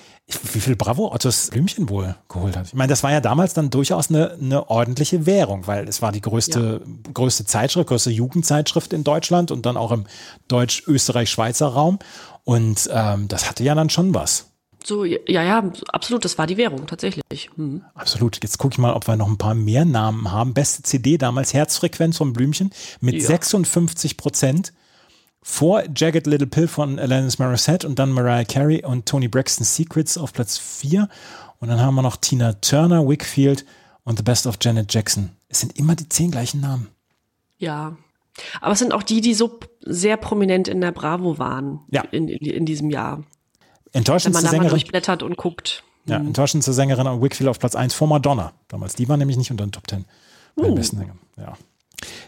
Wie 0.52 0.60
viel 0.60 0.76
Bravo 0.76 1.12
Ottos 1.12 1.50
Blümchen 1.50 1.88
wohl 1.88 2.14
geholt 2.28 2.56
hat. 2.56 2.68
Ich 2.68 2.74
meine, 2.74 2.88
das 2.88 3.02
war 3.02 3.10
ja 3.10 3.20
damals 3.20 3.52
dann 3.52 3.70
durchaus 3.70 4.10
eine, 4.10 4.34
eine 4.34 4.70
ordentliche 4.70 5.26
Währung, 5.26 5.66
weil 5.66 5.88
es 5.88 6.02
war 6.02 6.12
die 6.12 6.20
größte, 6.20 6.82
größte 7.12 7.46
Zeitschrift, 7.46 7.88
größte 7.88 8.10
Jugendzeitschrift 8.10 8.92
in 8.92 9.02
Deutschland 9.02 9.50
und 9.50 9.66
dann 9.66 9.76
auch 9.76 9.90
im 9.90 10.06
Deutsch-Österreich-Schweizer 10.46 11.66
Raum. 11.66 11.98
Und 12.44 12.88
ähm, 12.92 13.26
das 13.26 13.48
hatte 13.48 13.64
ja 13.64 13.74
dann 13.74 13.90
schon 13.90 14.14
was. 14.14 14.49
So, 14.82 15.04
ja, 15.04 15.18
ja, 15.26 15.70
absolut, 15.92 16.24
das 16.24 16.38
war 16.38 16.46
die 16.46 16.56
Währung, 16.56 16.86
tatsächlich. 16.86 17.50
Hm. 17.56 17.82
Absolut. 17.94 18.38
Jetzt 18.42 18.58
gucke 18.58 18.74
ich 18.74 18.78
mal, 18.78 18.94
ob 18.94 19.06
wir 19.06 19.16
noch 19.16 19.28
ein 19.28 19.38
paar 19.38 19.54
mehr 19.54 19.84
Namen 19.84 20.30
haben. 20.32 20.54
Beste 20.54 20.82
CD 20.82 21.18
damals, 21.18 21.52
Herzfrequenz 21.52 22.16
von 22.16 22.32
Blümchen 22.32 22.70
mit 23.00 23.16
Ja. 23.16 23.20
56 23.26 24.16
Prozent. 24.16 24.72
Vor 25.42 25.82
Jagged 25.96 26.26
Little 26.26 26.46
Pill 26.46 26.68
von 26.68 26.98
Alanis 26.98 27.38
Morissette 27.38 27.86
und 27.86 27.98
dann 27.98 28.12
Mariah 28.12 28.44
Carey 28.44 28.84
und 28.84 29.06
Tony 29.06 29.26
Braxton 29.28 29.64
Secrets 29.64 30.18
auf 30.18 30.32
Platz 30.34 30.58
4. 30.58 31.08
Und 31.60 31.68
dann 31.68 31.80
haben 31.80 31.94
wir 31.94 32.02
noch 32.02 32.16
Tina 32.16 32.52
Turner, 32.54 33.06
Wickfield 33.08 33.64
und 34.04 34.18
The 34.18 34.22
Best 34.22 34.46
of 34.46 34.56
Janet 34.60 34.92
Jackson. 34.92 35.30
Es 35.48 35.60
sind 35.60 35.78
immer 35.78 35.94
die 35.94 36.08
zehn 36.08 36.30
gleichen 36.30 36.60
Namen. 36.60 36.88
Ja. 37.58 37.96
Aber 38.60 38.72
es 38.72 38.78
sind 38.78 38.92
auch 38.92 39.02
die, 39.02 39.20
die 39.20 39.34
so 39.34 39.58
sehr 39.80 40.16
prominent 40.16 40.68
in 40.68 40.80
der 40.80 40.92
Bravo 40.92 41.38
waren 41.38 41.80
Ja. 41.90 42.02
in, 42.12 42.28
in, 42.28 42.46
in 42.46 42.66
diesem 42.66 42.90
Jahr. 42.90 43.24
Wenn 43.92 43.98
man 43.98 44.00
Enttäuschendste 44.00 44.44
da 44.44 44.50
Sängerin, 44.50 44.70
durchblättert 44.70 45.22
und 45.22 45.36
guckt. 45.36 45.82
ja, 46.06 46.16
enttäuschendste 46.16 46.72
Sängerin 46.72 47.06
und 47.06 47.22
Wickfield 47.22 47.48
auf 47.48 47.58
Platz 47.58 47.74
1 47.74 47.94
vor 47.94 48.08
Madonna. 48.08 48.52
Damals, 48.68 48.94
die 48.94 49.08
war 49.08 49.16
nämlich 49.16 49.36
nicht 49.36 49.50
unter 49.50 49.66
den 49.66 49.72
Top 49.72 49.88
10 49.88 50.04
bei 50.56 50.64
den 50.64 50.74
besten 50.74 50.98
Sängern. 50.98 51.18
Ja. 51.36 51.56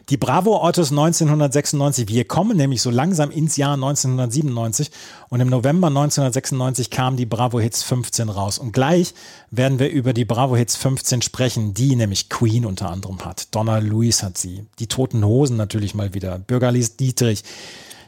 Die 0.09 0.17
Bravo 0.17 0.57
Autos 0.57 0.91
1996. 0.91 2.09
Wir 2.09 2.25
kommen 2.25 2.57
nämlich 2.57 2.83
so 2.83 2.91
langsam 2.91 3.31
ins 3.31 3.57
Jahr 3.57 3.75
1997 3.75 4.91
und 5.29 5.41
im 5.41 5.49
November 5.49 5.87
1996 5.87 6.91
kam 6.91 7.17
die 7.17 7.27
Bravo 7.27 7.61
Hits 7.61 7.83
15 7.83 8.29
raus. 8.29 8.59
Und 8.59 8.73
gleich 8.73 9.15
werden 9.51 9.79
wir 9.79 9.91
über 9.91 10.13
die 10.13 10.25
Bravo 10.25 10.57
Hits 10.57 10.77
15 10.77 11.23
sprechen, 11.23 11.73
die 11.75 11.97
nämlich 11.97 12.29
Queen 12.29 12.67
unter 12.67 12.91
anderem 12.91 13.25
hat. 13.25 13.55
Donna 13.55 13.79
Lewis 13.79 14.23
hat 14.23 14.37
sie. 14.37 14.67
Die 14.79 14.89
Toten 14.89 15.25
Hosen 15.25 15.57
natürlich 15.57 15.95
mal 15.95 16.15
wieder. 16.15 16.39
Bürgerlies 16.39 16.97
Dietrich. 16.97 17.45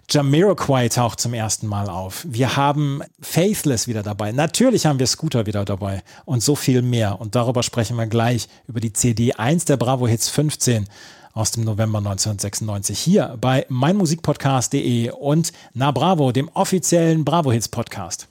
Jamiroquai 0.09 0.89
taucht 0.89 1.21
zum 1.21 1.35
ersten 1.35 1.67
Mal 1.67 1.89
auf. 1.89 2.25
Wir 2.29 2.57
haben 2.57 3.03
Faithless 3.21 3.89
wieder 3.89 4.03
dabei. 4.03 4.33
Natürlich 4.33 4.87
haben 4.87 4.99
wir 4.99 5.07
Scooter 5.07 5.47
wieder 5.47 5.65
dabei 5.65 6.03
und 6.25 6.43
so 6.43 6.57
viel 6.57 6.83
mehr. 6.83 7.21
Und 7.21 7.35
darüber 7.35 7.63
sprechen 7.63 7.97
wir 7.97 8.07
gleich 8.07 8.49
über 8.67 8.81
die 8.81 8.93
CD 8.93 9.33
1 9.33 9.65
der 9.65 9.77
Bravo 9.77 10.07
Hits 10.07 10.29
15 10.29 10.87
aus 11.33 11.51
dem 11.51 11.65
November 11.65 11.99
1996 11.99 12.99
hier 12.99 13.37
bei 13.41 13.67
meinmusikpodcast.de 13.69 15.11
und 15.11 15.53
Na 15.73 15.91
Bravo, 15.91 16.33
dem 16.33 16.49
offiziellen 16.55 17.25
Bravo 17.25 17.51
Hits 17.51 17.69
Podcast. 17.69 18.29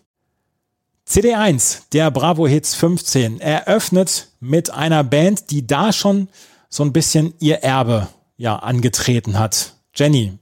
CD1 1.07 1.81
der 1.91 2.11
Bravo 2.11 2.47
Hits 2.47 2.75
15 2.75 3.41
eröffnet 3.41 4.29
mit 4.39 4.69
einer 4.69 5.03
Band, 5.03 5.51
die 5.51 5.67
da 5.67 5.91
schon 5.91 6.29
so 6.69 6.83
ein 6.83 6.93
bisschen 6.93 7.33
ihr 7.39 7.57
Erbe 7.57 8.07
ja 8.37 8.55
angetreten 8.55 9.37
hat. 9.37 9.73
Jenny, 9.93 10.39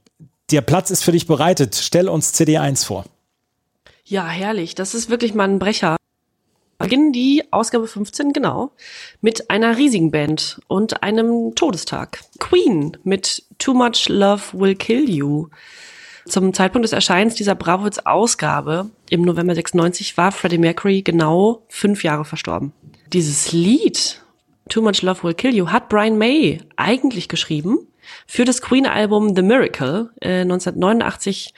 der 0.50 0.60
Platz 0.60 0.90
ist 0.90 1.04
für 1.04 1.12
dich 1.12 1.26
bereitet. 1.26 1.74
Stell 1.74 2.08
uns 2.08 2.34
CD1 2.34 2.84
vor. 2.84 3.04
Ja, 4.04 4.26
herrlich. 4.26 4.74
Das 4.74 4.94
ist 4.94 5.10
wirklich 5.10 5.34
mal 5.34 5.48
ein 5.48 5.58
Brecher. 5.58 5.96
Beginnen 6.78 7.12
die 7.12 7.44
Ausgabe 7.52 7.86
15, 7.86 8.32
genau, 8.32 8.72
mit 9.20 9.50
einer 9.50 9.76
riesigen 9.76 10.10
Band 10.10 10.60
und 10.66 11.04
einem 11.04 11.54
Todestag. 11.54 12.20
Queen 12.40 12.96
mit 13.04 13.44
Too 13.58 13.72
Much 13.72 14.08
Love 14.08 14.42
Will 14.52 14.74
Kill 14.74 15.08
You. 15.08 15.46
Zum 16.26 16.52
Zeitpunkt 16.52 16.84
des 16.84 16.92
Erscheinens 16.92 17.34
dieser 17.34 17.54
Bravo 17.54 17.84
Hits 17.84 18.04
Ausgabe 18.04 18.90
im 19.10 19.22
November 19.22 19.54
96 19.54 20.16
war 20.16 20.32
Freddie 20.32 20.58
Mercury 20.58 21.02
genau 21.02 21.62
fünf 21.68 22.02
Jahre 22.02 22.24
verstorben. 22.24 22.72
Dieses 23.12 23.52
Lied 23.52 24.20
Too 24.68 24.82
Much 24.82 25.02
Love 25.02 25.22
Will 25.22 25.34
Kill 25.34 25.54
You 25.54 25.68
hat 25.68 25.88
Brian 25.88 26.18
May 26.18 26.60
eigentlich 26.76 27.28
geschrieben 27.28 27.86
für 28.26 28.44
das 28.44 28.62
Queen-Album 28.62 29.34
The 29.34 29.42
Miracle. 29.42 30.10
Äh, 30.20 30.40
1989 30.40 31.54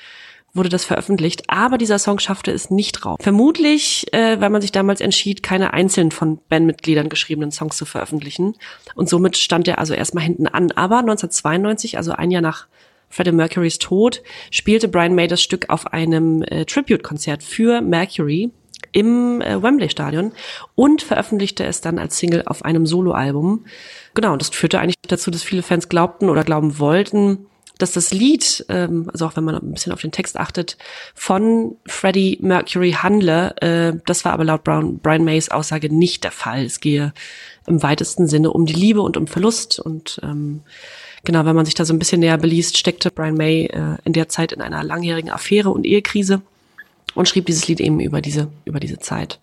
wurde 0.54 0.68
das 0.68 0.84
veröffentlicht, 0.84 1.42
aber 1.48 1.78
dieser 1.78 1.98
Song 1.98 2.20
schaffte 2.20 2.52
es 2.52 2.70
nicht 2.70 3.04
rauf. 3.04 3.18
Vermutlich, 3.20 4.06
äh, 4.12 4.40
weil 4.40 4.50
man 4.50 4.62
sich 4.62 4.72
damals 4.72 5.00
entschied, 5.00 5.42
keine 5.42 5.72
einzeln 5.72 6.12
von 6.12 6.38
Bandmitgliedern 6.48 7.08
geschriebenen 7.08 7.50
Songs 7.50 7.76
zu 7.76 7.84
veröffentlichen. 7.84 8.54
Und 8.94 9.08
somit 9.08 9.36
stand 9.36 9.66
er 9.66 9.78
also 9.78 9.94
erstmal 9.94 10.24
hinten 10.24 10.46
an. 10.46 10.70
Aber 10.72 10.98
1992, 10.98 11.96
also 11.98 12.12
ein 12.12 12.30
Jahr 12.30 12.42
nach 12.42 12.68
Freddie 13.10 13.32
Mercurys 13.32 13.78
Tod, 13.78 14.22
spielte 14.50 14.88
Brian 14.88 15.14
May 15.14 15.26
das 15.26 15.42
Stück 15.42 15.70
auf 15.70 15.92
einem 15.92 16.42
äh, 16.42 16.64
Tribute-Konzert 16.64 17.42
für 17.42 17.80
Mercury 17.80 18.50
im 18.92 19.40
äh, 19.40 19.60
Wembley 19.60 19.90
Stadion 19.90 20.32
und 20.76 21.02
veröffentlichte 21.02 21.64
es 21.64 21.80
dann 21.80 21.98
als 21.98 22.18
Single 22.18 22.42
auf 22.46 22.64
einem 22.64 22.86
Soloalbum. 22.86 23.64
Genau, 24.14 24.32
und 24.32 24.40
das 24.40 24.50
führte 24.50 24.78
eigentlich 24.80 24.96
dazu, 25.02 25.30
dass 25.30 25.42
viele 25.42 25.62
Fans 25.62 25.88
glaubten 25.88 26.28
oder 26.28 26.44
glauben 26.44 26.78
wollten, 26.78 27.46
dass 27.78 27.92
das 27.92 28.12
Lied, 28.12 28.64
ähm, 28.68 29.10
also 29.12 29.26
auch 29.26 29.36
wenn 29.36 29.44
man 29.44 29.56
ein 29.56 29.72
bisschen 29.72 29.92
auf 29.92 30.00
den 30.00 30.12
Text 30.12 30.38
achtet, 30.38 30.76
von 31.14 31.76
Freddie 31.86 32.38
Mercury 32.40 32.92
handle. 32.92 33.56
Äh, 33.60 33.98
das 34.06 34.24
war 34.24 34.32
aber 34.32 34.44
laut 34.44 34.62
Brown, 34.62 34.98
Brian 35.00 35.24
Mays 35.24 35.50
Aussage 35.50 35.92
nicht 35.92 36.22
der 36.22 36.30
Fall. 36.30 36.64
Es 36.64 36.78
gehe 36.80 37.12
im 37.66 37.82
weitesten 37.82 38.28
Sinne 38.28 38.52
um 38.52 38.66
die 38.66 38.74
Liebe 38.74 39.02
und 39.02 39.16
um 39.16 39.26
Verlust. 39.26 39.80
Und 39.80 40.20
ähm, 40.22 40.62
genau, 41.24 41.44
wenn 41.44 41.56
man 41.56 41.64
sich 41.64 41.74
da 41.74 41.84
so 41.84 41.92
ein 41.92 41.98
bisschen 41.98 42.20
näher 42.20 42.38
beliest, 42.38 42.78
steckte 42.78 43.10
Brian 43.10 43.34
May 43.34 43.66
äh, 43.66 43.96
in 44.04 44.12
der 44.12 44.28
Zeit 44.28 44.52
in 44.52 44.60
einer 44.60 44.84
langjährigen 44.84 45.30
Affäre 45.30 45.70
und 45.70 45.84
Ehekrise 45.84 46.42
und 47.16 47.28
schrieb 47.28 47.46
dieses 47.46 47.66
Lied 47.66 47.80
eben 47.80 47.98
über 47.98 48.20
diese, 48.20 48.52
über 48.64 48.78
diese 48.78 48.98
Zeit. 49.00 49.40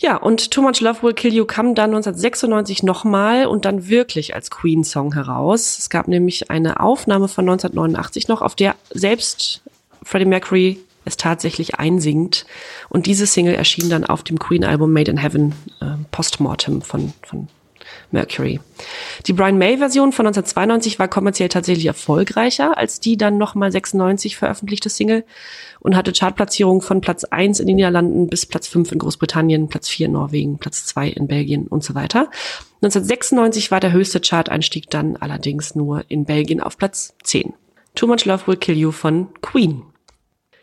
Ja, 0.00 0.16
und 0.16 0.50
Too 0.50 0.62
Much 0.62 0.80
Love 0.80 1.02
Will 1.02 1.12
Kill 1.12 1.34
You 1.34 1.44
kam 1.44 1.74
dann 1.74 1.90
1996 1.90 2.82
nochmal 2.82 3.44
und 3.44 3.66
dann 3.66 3.86
wirklich 3.86 4.34
als 4.34 4.50
Queen-Song 4.50 5.12
heraus. 5.12 5.78
Es 5.78 5.90
gab 5.90 6.08
nämlich 6.08 6.50
eine 6.50 6.80
Aufnahme 6.80 7.28
von 7.28 7.46
1989 7.46 8.26
noch, 8.26 8.40
auf 8.40 8.54
der 8.54 8.76
selbst 8.88 9.60
Freddie 10.02 10.24
Mercury 10.24 10.80
es 11.04 11.18
tatsächlich 11.18 11.74
einsingt. 11.74 12.46
Und 12.88 13.04
diese 13.04 13.26
Single 13.26 13.54
erschien 13.54 13.90
dann 13.90 14.06
auf 14.06 14.22
dem 14.22 14.38
Queen-Album 14.38 14.90
Made 14.90 15.10
in 15.10 15.18
Heaven 15.18 15.52
äh, 15.82 15.84
Postmortem 16.10 16.80
von, 16.80 17.12
von 17.22 17.48
Mercury. 18.12 18.60
Die 19.26 19.32
Brian 19.32 19.58
May-Version 19.58 20.12
von 20.12 20.26
1992 20.26 20.98
war 20.98 21.08
kommerziell 21.08 21.48
tatsächlich 21.48 21.86
erfolgreicher 21.86 22.76
als 22.76 23.00
die 23.00 23.16
dann 23.16 23.38
nochmal 23.38 23.70
96 23.70 24.36
veröffentlichte 24.36 24.88
Single 24.88 25.24
und 25.80 25.96
hatte 25.96 26.12
Chartplatzierungen 26.12 26.82
von 26.82 27.00
Platz 27.00 27.24
1 27.24 27.60
in 27.60 27.66
den 27.66 27.76
Niederlanden 27.76 28.28
bis 28.28 28.46
Platz 28.46 28.68
5 28.68 28.92
in 28.92 28.98
Großbritannien, 28.98 29.68
Platz 29.68 29.88
4 29.88 30.06
in 30.06 30.12
Norwegen, 30.12 30.58
Platz 30.58 30.86
2 30.86 31.08
in 31.08 31.26
Belgien 31.26 31.66
und 31.66 31.84
so 31.84 31.94
weiter. 31.94 32.30
1996 32.82 33.70
war 33.70 33.80
der 33.80 33.92
höchste 33.92 34.20
Chart-Einstieg 34.20 34.90
dann 34.90 35.16
allerdings 35.16 35.74
nur 35.74 36.04
in 36.08 36.24
Belgien 36.24 36.60
auf 36.60 36.78
Platz 36.78 37.14
10. 37.24 37.54
Too 37.94 38.06
Much 38.06 38.24
Love 38.24 38.46
Will 38.46 38.56
Kill 38.56 38.76
You 38.76 38.92
von 38.92 39.28
Queen. 39.42 39.82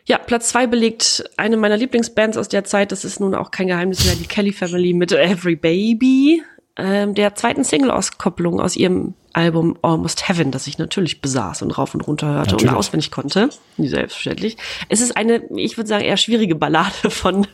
Ja, 0.08 0.16
Platz 0.16 0.48
zwei 0.48 0.66
belegt 0.66 1.22
eine 1.36 1.58
meiner 1.58 1.76
Lieblingsbands 1.76 2.38
aus 2.38 2.48
der 2.48 2.64
Zeit. 2.64 2.92
Das 2.92 3.04
ist 3.04 3.20
nun 3.20 3.34
auch 3.34 3.50
kein 3.50 3.66
Geheimnis 3.66 4.06
mehr, 4.06 4.14
die 4.14 4.26
Kelly 4.26 4.52
Family 4.52 4.94
mit 4.94 5.12
Every 5.12 5.54
Baby 5.54 6.42
ähm, 6.78 7.14
der 7.14 7.34
zweiten 7.34 7.64
Single-Auskopplung 7.64 8.60
aus 8.60 8.76
ihrem 8.76 9.14
Album 9.32 9.76
Almost 9.82 10.28
Heaven, 10.28 10.52
das 10.52 10.66
ich 10.68 10.78
natürlich 10.78 11.20
besaß 11.20 11.62
und 11.62 11.72
rauf 11.72 11.94
und 11.94 12.00
runter 12.02 12.28
hörte 12.28 12.52
natürlich. 12.52 12.72
und 12.72 12.78
auswendig 12.78 13.10
konnte. 13.10 13.50
Selbstverständlich. 13.76 14.56
Es 14.88 15.00
ist 15.00 15.16
eine, 15.16 15.42
ich 15.56 15.76
würde 15.76 15.88
sagen, 15.88 16.04
eher 16.04 16.16
schwierige 16.16 16.54
Ballade 16.54 17.10
von, 17.10 17.46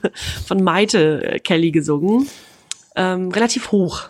von 0.46 0.62
Maite 0.62 1.40
Kelly 1.42 1.70
gesungen. 1.70 2.28
Ähm, 2.96 3.30
relativ 3.30 3.72
hoch. 3.72 4.04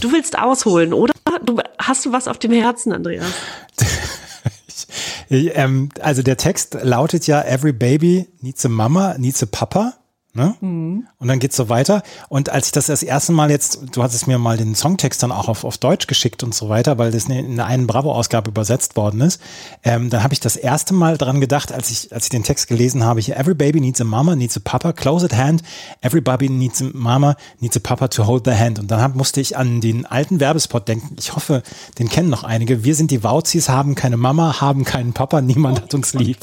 Du 0.00 0.10
willst 0.10 0.38
ausholen, 0.38 0.92
oder? 0.94 1.14
Du, 1.44 1.58
hast 1.78 2.06
du 2.06 2.12
was 2.12 2.28
auf 2.28 2.38
dem 2.38 2.52
Herzen, 2.52 2.92
Andreas? 2.92 3.32
ich, 5.28 5.54
ähm, 5.54 5.90
also 6.00 6.22
der 6.22 6.38
Text 6.38 6.78
lautet 6.82 7.26
ja, 7.26 7.42
Every 7.42 7.72
baby 7.72 8.26
needs 8.40 8.64
a 8.64 8.68
mama, 8.68 9.16
needs 9.18 9.42
a 9.42 9.46
papa. 9.46 9.97
Ne? 10.38 10.54
Mhm. 10.60 11.08
Und 11.18 11.26
dann 11.26 11.40
geht's 11.40 11.56
so 11.56 11.68
weiter. 11.68 12.04
Und 12.28 12.48
als 12.48 12.66
ich 12.66 12.72
das 12.72 12.86
das 12.86 13.02
erste 13.02 13.32
Mal 13.32 13.50
jetzt, 13.50 13.80
du 13.92 14.04
hattest 14.04 14.28
mir 14.28 14.38
mal 14.38 14.56
den 14.56 14.76
Songtext 14.76 15.20
dann 15.20 15.32
auch 15.32 15.48
auf, 15.48 15.64
auf 15.64 15.78
Deutsch 15.78 16.06
geschickt 16.06 16.44
und 16.44 16.54
so 16.54 16.68
weiter, 16.68 16.96
weil 16.96 17.10
das 17.10 17.24
in 17.24 17.56
der 17.56 17.66
einen 17.66 17.88
Bravo-Ausgabe 17.88 18.50
übersetzt 18.50 18.94
worden 18.94 19.20
ist, 19.20 19.40
ähm, 19.82 20.10
dann 20.10 20.22
habe 20.22 20.34
ich 20.34 20.38
das 20.38 20.54
erste 20.54 20.94
Mal 20.94 21.18
dran 21.18 21.40
gedacht, 21.40 21.72
als 21.72 21.90
ich, 21.90 22.12
als 22.12 22.24
ich 22.24 22.30
den 22.30 22.44
Text 22.44 22.68
gelesen 22.68 23.02
habe, 23.02 23.20
hier, 23.20 23.36
every 23.36 23.54
baby 23.54 23.80
needs 23.80 24.00
a 24.00 24.04
mama, 24.04 24.36
needs 24.36 24.56
a 24.56 24.60
papa, 24.62 24.92
close 24.92 25.24
at 25.24 25.36
hand, 25.36 25.62
every 26.02 26.20
baby 26.20 26.48
needs 26.48 26.80
a 26.80 26.86
mama, 26.92 27.36
needs 27.58 27.76
a 27.76 27.80
papa 27.80 28.06
to 28.06 28.24
hold 28.24 28.44
their 28.44 28.58
hand. 28.58 28.78
Und 28.78 28.88
dann 28.92 29.00
hab, 29.00 29.16
musste 29.16 29.40
ich 29.40 29.56
an 29.56 29.80
den 29.80 30.06
alten 30.06 30.38
Werbespot 30.38 30.86
denken. 30.86 31.16
Ich 31.18 31.34
hoffe, 31.34 31.64
den 31.98 32.08
kennen 32.08 32.30
noch 32.30 32.44
einige. 32.44 32.84
Wir 32.84 32.94
sind 32.94 33.10
die 33.10 33.24
Wauzis, 33.24 33.68
haben 33.68 33.96
keine 33.96 34.16
Mama, 34.16 34.60
haben 34.60 34.84
keinen 34.84 35.14
Papa, 35.14 35.40
niemand 35.40 35.82
hat 35.82 35.94
uns 35.94 36.14
lieb. 36.14 36.38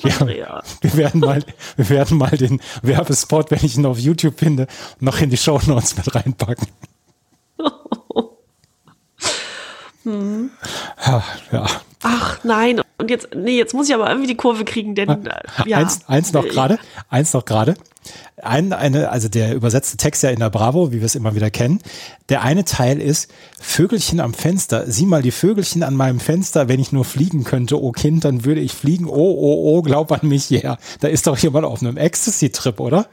Ja, 0.00 0.62
wir 0.80 0.96
werden 0.96 1.20
mal, 1.20 1.44
wir 1.76 1.88
werden 1.88 2.18
mal 2.18 2.30
den 2.30 2.60
Werbespot, 2.82 3.50
wenn 3.50 3.60
ich 3.62 3.76
ihn 3.76 3.86
auf 3.86 3.98
YouTube 3.98 4.38
finde, 4.38 4.66
noch 5.00 5.20
in 5.20 5.30
die 5.30 5.36
Show 5.36 5.60
Notes 5.66 5.96
mit 5.96 6.14
reinpacken. 6.14 6.68
Hm. 10.04 10.50
Ja, 11.06 11.22
ja. 11.52 11.66
Ach 12.02 12.38
nein, 12.42 12.80
und 12.98 13.10
jetzt, 13.10 13.28
nee, 13.34 13.56
jetzt 13.56 13.74
muss 13.74 13.88
ich 13.88 13.94
aber 13.94 14.08
irgendwie 14.08 14.28
die 14.28 14.36
Kurve 14.36 14.64
kriegen, 14.64 14.94
denn 14.94 15.26
äh, 15.26 15.40
ja. 15.66 15.78
Eins, 15.78 16.00
eins 16.06 16.32
noch 16.32 16.46
gerade, 16.46 16.78
eins 17.08 17.32
noch 17.32 17.44
gerade. 17.44 17.74
Ein, 18.36 18.72
eine, 18.72 19.10
also 19.10 19.28
der 19.28 19.54
übersetzte 19.54 19.96
Text 19.96 20.22
ja 20.22 20.30
in 20.30 20.40
der 20.40 20.50
Bravo, 20.50 20.90
wie 20.90 20.98
wir 20.98 21.06
es 21.06 21.14
immer 21.14 21.34
wieder 21.36 21.50
kennen. 21.50 21.80
Der 22.28 22.42
eine 22.42 22.64
Teil 22.64 23.00
ist 23.00 23.30
Vögelchen 23.60 24.18
am 24.20 24.34
Fenster. 24.34 24.90
Sieh 24.90 25.06
mal 25.06 25.22
die 25.22 25.30
Vögelchen 25.30 25.84
an 25.84 25.94
meinem 25.94 26.18
Fenster. 26.18 26.68
Wenn 26.68 26.80
ich 26.80 26.90
nur 26.90 27.04
fliegen 27.04 27.44
könnte, 27.44 27.80
oh 27.80 27.92
Kind, 27.92 28.24
dann 28.24 28.44
würde 28.44 28.60
ich 28.60 28.72
fliegen. 28.72 29.06
Oh, 29.06 29.12
oh, 29.12 29.76
oh, 29.76 29.82
glaub 29.82 30.10
an 30.10 30.28
mich, 30.28 30.50
ja. 30.50 30.60
Yeah. 30.60 30.78
Da 31.00 31.08
ist 31.08 31.28
doch 31.28 31.38
jemand 31.38 31.64
auf 31.64 31.80
einem 31.80 31.96
Ecstasy-Trip, 31.96 32.80
oder? 32.80 33.06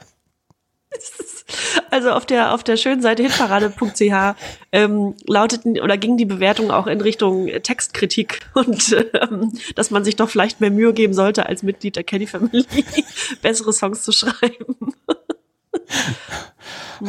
Also 1.90 2.10
auf 2.10 2.26
der 2.26 2.54
auf 2.54 2.62
der 2.62 2.76
schönen 2.76 3.02
Seite 3.02 3.22
hitparade.ch 3.22 4.36
ähm, 4.72 5.14
lauteten 5.26 5.80
oder 5.80 5.96
ging 5.96 6.16
die 6.16 6.24
Bewertung 6.24 6.70
auch 6.70 6.86
in 6.86 7.00
Richtung 7.00 7.46
Textkritik 7.46 8.40
und 8.54 8.96
ähm, 9.20 9.52
dass 9.74 9.90
man 9.90 10.04
sich 10.04 10.16
doch 10.16 10.28
vielleicht 10.28 10.60
mehr 10.60 10.70
Mühe 10.70 10.92
geben 10.92 11.14
sollte 11.14 11.46
als 11.46 11.62
Mitglied 11.62 11.96
der 11.96 12.04
Kelly 12.04 12.26
Family 12.26 12.64
bessere 13.42 13.72
Songs 13.72 14.02
zu 14.02 14.12
schreiben. 14.12 14.94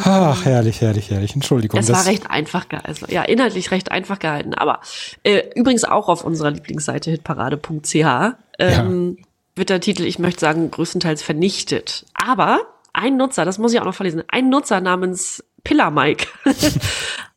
Ach, 0.04 0.46
herrlich, 0.46 0.82
herrlich, 0.82 1.10
herrlich. 1.10 1.36
Entschuldigung. 1.36 1.80
Es 1.80 1.92
war 1.92 2.06
recht 2.06 2.30
einfach 2.30 2.70
gehalten. 2.70 2.88
Also, 2.88 3.06
ja, 3.10 3.24
inhaltlich 3.24 3.72
recht 3.72 3.92
einfach 3.92 4.20
gehalten. 4.20 4.54
Aber 4.54 4.80
äh, 5.24 5.44
übrigens 5.56 5.84
auch 5.84 6.08
auf 6.08 6.24
unserer 6.24 6.52
Lieblingsseite 6.52 7.12
hitparade.ch 7.12 7.96
ähm, 7.96 9.18
ja. 9.20 9.26
wird 9.56 9.70
der 9.70 9.82
Titel, 9.82 10.04
ich 10.04 10.18
möchte 10.18 10.40
sagen, 10.40 10.72
größtenteils 10.72 11.22
vernichtet. 11.22 12.06
Aber 12.14 12.62
ein 12.94 13.18
Nutzer, 13.18 13.46
das 13.46 13.58
muss 13.58 13.74
ich 13.74 13.80
auch 13.80 13.86
noch 13.86 13.96
verlesen, 13.96 14.24
ein 14.28 14.50
Nutzer 14.50 14.82
namens 14.82 15.44
Pillar 15.64 15.92
Mike 15.92 16.28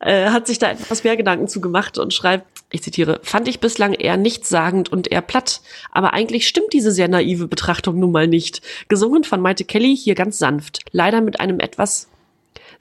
äh, 0.00 0.30
hat 0.30 0.46
sich 0.46 0.58
da 0.58 0.70
etwas 0.70 1.04
mehr 1.04 1.16
Gedanken 1.16 1.46
zu 1.46 1.60
gemacht 1.60 1.98
und 1.98 2.14
schreibt, 2.14 2.46
ich 2.70 2.82
zitiere, 2.82 3.20
fand 3.22 3.48
ich 3.48 3.60
bislang 3.60 3.92
eher 3.92 4.16
nichtssagend 4.16 4.90
und 4.90 5.12
eher 5.12 5.22
platt. 5.22 5.60
Aber 5.92 6.12
eigentlich 6.12 6.48
stimmt 6.48 6.72
diese 6.72 6.90
sehr 6.90 7.08
naive 7.08 7.46
Betrachtung 7.46 8.00
nun 8.00 8.12
mal 8.12 8.26
nicht. 8.26 8.62
Gesungen 8.88 9.24
von 9.24 9.40
Maite 9.40 9.64
Kelly 9.64 9.96
hier 9.96 10.14
ganz 10.14 10.38
sanft. 10.38 10.80
Leider 10.90 11.20
mit 11.20 11.38
einem 11.38 11.60
etwas 11.60 12.08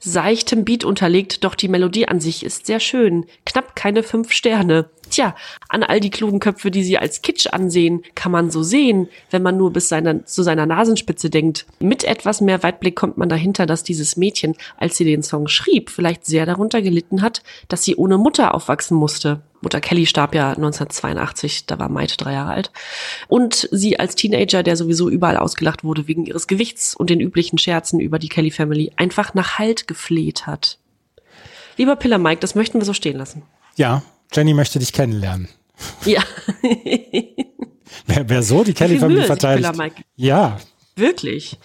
seichtem 0.04 0.64
Beat 0.64 0.84
unterlegt, 0.84 1.44
doch 1.44 1.54
die 1.54 1.68
Melodie 1.68 2.06
an 2.06 2.20
sich 2.20 2.44
ist 2.44 2.66
sehr 2.66 2.78
schön. 2.78 3.24
Knapp 3.46 3.74
keine 3.74 4.02
fünf 4.02 4.30
Sterne. 4.30 4.90
Tja, 5.10 5.34
an 5.68 5.82
all 5.82 6.00
die 6.00 6.10
klugen 6.10 6.40
Köpfe, 6.40 6.70
die 6.70 6.84
sie 6.84 6.98
als 6.98 7.22
Kitsch 7.22 7.46
ansehen, 7.46 8.02
kann 8.14 8.32
man 8.32 8.50
so 8.50 8.62
sehen, 8.62 9.08
wenn 9.30 9.42
man 9.42 9.56
nur 9.56 9.72
bis 9.72 9.88
seiner, 9.88 10.24
zu 10.26 10.42
seiner 10.42 10.66
Nasenspitze 10.66 11.30
denkt. 11.30 11.66
Mit 11.80 12.04
etwas 12.04 12.40
mehr 12.40 12.62
Weitblick 12.62 12.96
kommt 12.96 13.16
man 13.16 13.28
dahinter, 13.28 13.66
dass 13.66 13.82
dieses 13.82 14.16
Mädchen, 14.16 14.54
als 14.76 14.96
sie 14.96 15.04
den 15.04 15.22
Song 15.22 15.48
schrieb, 15.48 15.90
vielleicht 15.90 16.26
sehr 16.26 16.46
darunter 16.46 16.82
gelitten 16.82 17.22
hat, 17.22 17.42
dass 17.68 17.82
sie 17.82 17.96
ohne 17.96 18.18
Mutter 18.18 18.54
aufwachsen 18.54 18.96
musste. 18.96 19.42
Mutter 19.64 19.80
Kelly 19.80 20.06
starb 20.06 20.34
ja 20.34 20.50
1982, 20.50 21.66
da 21.66 21.78
war 21.78 21.88
Maite 21.88 22.16
drei 22.16 22.34
Jahre 22.34 22.52
alt. 22.52 22.70
Und 23.26 23.68
sie 23.72 23.98
als 23.98 24.14
Teenager, 24.14 24.62
der 24.62 24.76
sowieso 24.76 25.10
überall 25.10 25.36
ausgelacht 25.36 25.82
wurde 25.82 26.06
wegen 26.06 26.26
ihres 26.26 26.46
Gewichts 26.46 26.94
und 26.94 27.10
den 27.10 27.20
üblichen 27.20 27.58
Scherzen 27.58 27.98
über 27.98 28.18
die 28.18 28.28
Kelly 28.28 28.50
Family, 28.50 28.92
einfach 28.96 29.34
nach 29.34 29.58
Halt 29.58 29.88
gefleht 29.88 30.46
hat. 30.46 30.78
Lieber 31.76 31.96
Pillar 31.96 32.18
Mike, 32.18 32.40
das 32.40 32.54
möchten 32.54 32.78
wir 32.78 32.84
so 32.84 32.92
stehen 32.92 33.16
lassen. 33.16 33.42
Ja, 33.76 34.02
Jenny 34.32 34.54
möchte 34.54 34.78
dich 34.78 34.92
kennenlernen. 34.92 35.48
Ja. 36.04 36.22
wer, 38.06 38.28
wer 38.28 38.42
so 38.42 38.62
die 38.62 38.74
Kelly-Familie 38.74 39.24
verteidigt. 39.24 39.68
Ja, 40.16 40.58
Wirklich. 40.96 41.58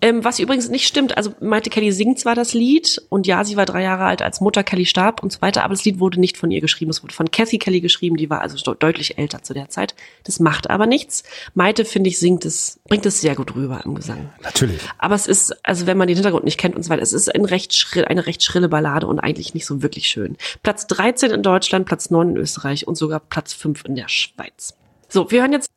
ähm, 0.00 0.24
was 0.24 0.38
übrigens 0.38 0.68
nicht 0.68 0.86
stimmt, 0.86 1.16
also 1.16 1.34
Maite 1.40 1.70
Kelly 1.70 1.90
singt 1.90 2.20
zwar 2.20 2.36
das 2.36 2.54
Lied 2.54 3.02
und 3.08 3.26
ja, 3.26 3.42
sie 3.42 3.56
war 3.56 3.66
drei 3.66 3.82
Jahre 3.82 4.04
alt, 4.04 4.22
als 4.22 4.40
Mutter 4.40 4.62
Kelly 4.62 4.86
starb 4.86 5.22
und 5.22 5.32
so 5.32 5.42
weiter, 5.42 5.64
aber 5.64 5.74
das 5.74 5.84
Lied 5.84 5.98
wurde 5.98 6.20
nicht 6.20 6.36
von 6.36 6.52
ihr 6.52 6.60
geschrieben, 6.60 6.92
es 6.92 7.02
wurde 7.02 7.12
von 7.12 7.30
Kathy 7.30 7.58
Kelly 7.58 7.80
geschrieben, 7.80 8.16
die 8.16 8.30
war 8.30 8.42
also 8.42 8.74
deutlich 8.74 9.18
älter 9.18 9.42
zu 9.42 9.54
der 9.54 9.68
Zeit. 9.70 9.96
Das 10.22 10.38
macht 10.38 10.70
aber 10.70 10.86
nichts. 10.86 11.24
Maite, 11.54 11.84
finde 11.84 12.10
ich, 12.10 12.20
singt 12.20 12.44
es, 12.44 12.78
bringt 12.86 13.04
es 13.06 13.20
sehr 13.20 13.34
gut 13.34 13.56
rüber 13.56 13.82
im 13.84 13.96
Gesang. 13.96 14.30
Natürlich. 14.42 14.80
Aber 14.98 15.16
es 15.16 15.26
ist, 15.26 15.56
also 15.66 15.86
wenn 15.86 15.98
man 15.98 16.06
den 16.06 16.16
Hintergrund 16.16 16.44
nicht 16.44 16.58
kennt 16.58 16.76
und 16.76 16.84
so 16.84 16.90
weiter, 16.90 17.02
es 17.02 17.12
ist 17.12 17.34
ein 17.34 17.44
recht 17.44 17.74
schrill, 17.74 18.04
eine 18.04 18.26
recht 18.26 18.44
schrille 18.44 18.68
Ballade 18.68 19.08
und 19.08 19.18
eigentlich 19.18 19.52
nicht 19.52 19.66
so 19.66 19.82
wirklich 19.82 20.06
schön. 20.06 20.36
Platz 20.62 20.86
13 20.86 21.32
in 21.32 21.42
Deutschland, 21.42 21.86
Platz 21.86 22.10
9 22.10 22.30
in 22.30 22.36
Österreich 22.36 22.86
und 22.86 22.94
sogar 22.94 23.18
Platz 23.18 23.52
5 23.52 23.84
in 23.84 23.96
der 23.96 24.08
Schweiz. 24.08 24.76
So, 25.08 25.30
wir 25.30 25.40
hören 25.40 25.52
jetzt 25.52 25.68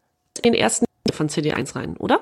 den 0.46 0.54
ersten 0.54 0.86
von 1.12 1.28
CD1 1.28 1.76
rein, 1.76 1.98
oder? 1.98 2.22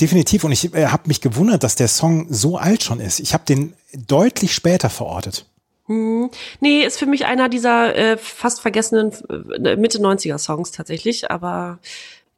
Definitiv. 0.00 0.44
Und 0.44 0.52
ich 0.52 0.72
äh, 0.74 0.86
habe 0.86 1.04
mich 1.06 1.20
gewundert, 1.20 1.62
dass 1.62 1.74
der 1.74 1.88
Song 1.88 2.26
so 2.30 2.56
alt 2.56 2.82
schon 2.82 3.00
ist. 3.00 3.20
Ich 3.20 3.34
habe 3.34 3.44
den 3.44 3.74
deutlich 3.94 4.54
später 4.54 4.90
verortet. 4.90 5.46
Hm. 5.86 6.30
Nee, 6.60 6.82
ist 6.82 6.98
für 6.98 7.06
mich 7.06 7.26
einer 7.26 7.48
dieser 7.48 7.94
äh, 7.94 8.16
fast 8.16 8.60
vergessenen 8.60 9.12
äh, 9.64 9.76
Mitte 9.76 9.98
90er 9.98 10.38
Songs 10.38 10.70
tatsächlich. 10.70 11.30
Aber 11.30 11.78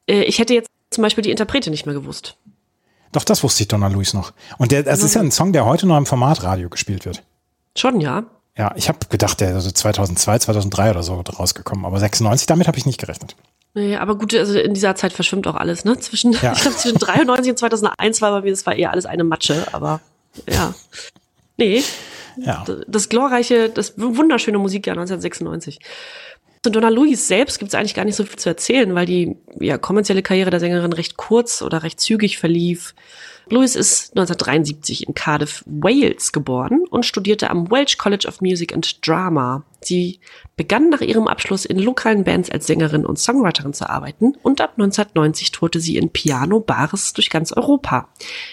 äh, 0.09 0.23
ich 0.23 0.39
hätte 0.39 0.55
jetzt 0.55 0.71
zum 0.91 1.03
Beispiel 1.03 1.23
die 1.23 1.31
Interprete 1.31 1.71
nicht 1.71 1.87
mehr 1.87 1.95
gewusst. 1.95 2.37
Doch, 3.13 3.25
das 3.25 3.43
wusste 3.43 3.63
ich 3.63 3.69
Donna 3.69 3.89
Luis 3.89 4.15
noch. 4.15 4.33
Und 4.59 4.73
der, 4.73 4.83
das 4.83 5.03
ist 5.03 5.15
ja 5.15 5.21
ein 5.21 5.31
Song, 5.31 5.53
der 5.53 5.67
heute 5.67 5.87
noch 5.87 5.99
im 5.99 6.07
Formatradio 6.07 6.71
gespielt 6.71 7.05
wird. 7.05 7.23
Schon, 7.77 8.01
ja. 8.01 8.25
Ja, 8.57 8.73
ich 8.77 8.89
habe 8.89 8.99
gedacht, 9.09 9.41
der 9.41 9.51
ist 9.51 9.55
also 9.57 9.71
2002, 9.71 10.39
2003 10.41 10.91
oder 10.91 11.03
so 11.03 11.21
rausgekommen. 11.21 11.85
Aber 11.85 11.99
96, 11.99 12.47
damit 12.47 12.69
habe 12.69 12.79
ich 12.79 12.87
nicht 12.87 12.99
gerechnet. 12.99 13.37
Nee, 13.75 13.97
aber 13.97 14.19
gut, 14.19 14.35
also 14.35 14.59
in 14.59 14.75
dieser 14.75 14.95
Zeit 14.95 15.13
verschwimmt 15.13 15.47
auch 15.47 15.55
alles, 15.55 15.85
ne? 15.85 15.99
Zwischen, 15.99 16.33
ja. 16.33 16.53
ich 16.53 16.61
glaube, 16.61 16.77
zwischen 16.79 16.99
93 16.99 17.51
und 17.53 17.59
2001 17.59 18.21
war 18.21 18.33
bei 18.33 18.43
mir, 18.43 18.51
das 18.51 18.67
war 18.67 18.75
eher 18.75 18.91
alles 18.91 19.07
eine 19.07 19.25
Matsche, 19.25 19.67
aber 19.73 20.01
ja. 20.49 20.75
Nee. 21.57 21.83
Ja. 22.37 22.65
Das 22.87 23.09
glorreiche, 23.09 23.69
das 23.69 23.95
wunderschöne 23.99 24.59
Musikjahr 24.59 24.95
1996. 24.95 25.81
Zu 26.63 26.71
Donna 26.71 26.89
Louise 26.91 27.23
selbst 27.23 27.59
gibt 27.59 27.71
es 27.71 27.75
eigentlich 27.75 27.95
gar 27.95 28.05
nicht 28.05 28.15
so 28.15 28.25
viel 28.25 28.39
zu 28.39 28.49
erzählen, 28.49 28.95
weil 28.95 29.07
die 29.07 29.37
ja, 29.59 29.79
kommerzielle 29.79 30.23
Karriere 30.23 30.51
der 30.51 30.61
Sängerin 30.61 30.93
recht 30.93 31.17
kurz 31.17 31.61
oder 31.61 31.83
recht 31.83 32.01
zügig 32.01 32.39
verlief. 32.39 32.95
Lewis 33.53 33.77
ist 33.77 34.17
1973 34.17 35.07
in 35.07 35.13
Cardiff, 35.13 35.63
Wales 35.67 36.33
geboren 36.33 36.85
und 36.89 37.05
studierte 37.05 37.51
am 37.51 37.71
Welsh 37.71 37.99
College 37.99 38.27
of 38.27 38.41
Music 38.41 38.73
and 38.73 39.07
Drama. 39.07 39.63
Sie 39.83 40.21
begann 40.57 40.89
nach 40.89 41.03
ihrem 41.03 41.29
Abschluss 41.29 41.67
in 41.67 41.79
lokalen 41.79 42.25
Bands 42.25 42.51
als 42.51 42.67
Sängerin 42.67 43.05
und 43.05 43.19
Songwriterin 43.19 43.75
zu 43.75 43.91
arbeiten 43.91 44.37
und 44.43 44.63
ab 44.63 44.73
1990 44.79 45.51
tourte 45.53 45.81
sie 45.81 45.99
in 45.99 46.09
Piano-Bars 46.09 47.13
durch 47.13 47.29
ganz 47.29 47.53
Europa. 47.53 48.09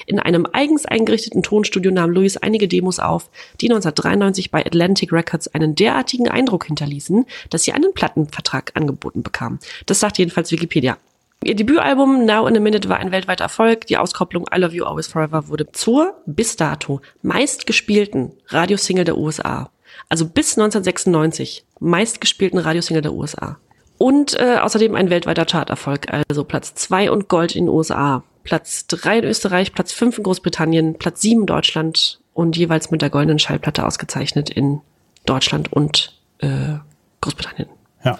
In 0.05 0.19
einem 0.19 0.45
eigens 0.51 0.85
eingerichteten 0.85 1.43
Tonstudio 1.43 1.91
nahm 1.91 2.09
Louis 2.09 2.35
einige 2.35 2.67
Demos 2.67 2.99
auf, 2.99 3.29
die 3.61 3.67
1993 3.67 4.51
bei 4.51 4.65
Atlantic 4.65 5.13
Records 5.13 5.47
einen 5.47 5.75
derartigen 5.75 6.27
Eindruck 6.27 6.65
hinterließen, 6.65 7.25
dass 7.49 7.63
sie 7.63 7.71
einen 7.71 7.93
Plattenvertrag 7.93 8.73
angeboten 8.73 9.23
bekam. 9.23 9.59
Das 9.85 10.01
sagt 10.01 10.17
jedenfalls 10.17 10.51
Wikipedia. 10.51 10.97
Ihr 11.43 11.55
Debütalbum 11.55 12.25
Now 12.25 12.47
in 12.47 12.57
a 12.57 12.59
Minute 12.59 12.89
war 12.89 12.97
ein 12.97 13.11
weltweiter 13.11 13.45
Erfolg. 13.45 13.87
Die 13.87 13.97
Auskopplung 13.97 14.45
I 14.53 14.59
Love 14.59 14.75
You 14.75 14.83
Always 14.83 15.07
Forever 15.07 15.47
wurde 15.47 15.71
zur 15.71 16.15
bis 16.25 16.57
dato 16.57 16.99
meistgespielten 17.21 18.33
Radiosingle 18.47 19.05
der 19.05 19.17
USA. 19.17 19.69
Also 20.09 20.25
bis 20.25 20.57
1996 20.57 21.65
meistgespielten 21.79 22.59
Radiosingle 22.59 23.01
der 23.01 23.13
USA. 23.13 23.57
Und 23.97 24.37
äh, 24.37 24.57
außerdem 24.57 24.95
ein 24.95 25.09
weltweiter 25.09 25.45
Charterfolg, 25.45 26.07
also 26.11 26.43
Platz 26.43 26.75
zwei 26.75 27.09
und 27.09 27.29
Gold 27.29 27.55
in 27.55 27.65
den 27.65 27.73
USA, 27.73 28.23
Platz 28.43 28.87
drei 28.87 29.19
in 29.19 29.25
Österreich, 29.25 29.73
Platz 29.73 29.93
fünf 29.93 30.17
in 30.17 30.23
Großbritannien, 30.25 30.97
Platz 30.97 31.21
sieben 31.21 31.41
in 31.41 31.47
Deutschland 31.47 32.19
und 32.33 32.57
jeweils 32.57 32.91
mit 32.91 33.01
der 33.01 33.09
goldenen 33.09 33.39
Schallplatte 33.39 33.85
ausgezeichnet 33.85 34.49
in 34.49 34.81
Deutschland 35.25 35.71
und 35.71 36.19
äh, 36.39 36.77
Großbritannien. 37.21 37.69
Ja. 38.03 38.19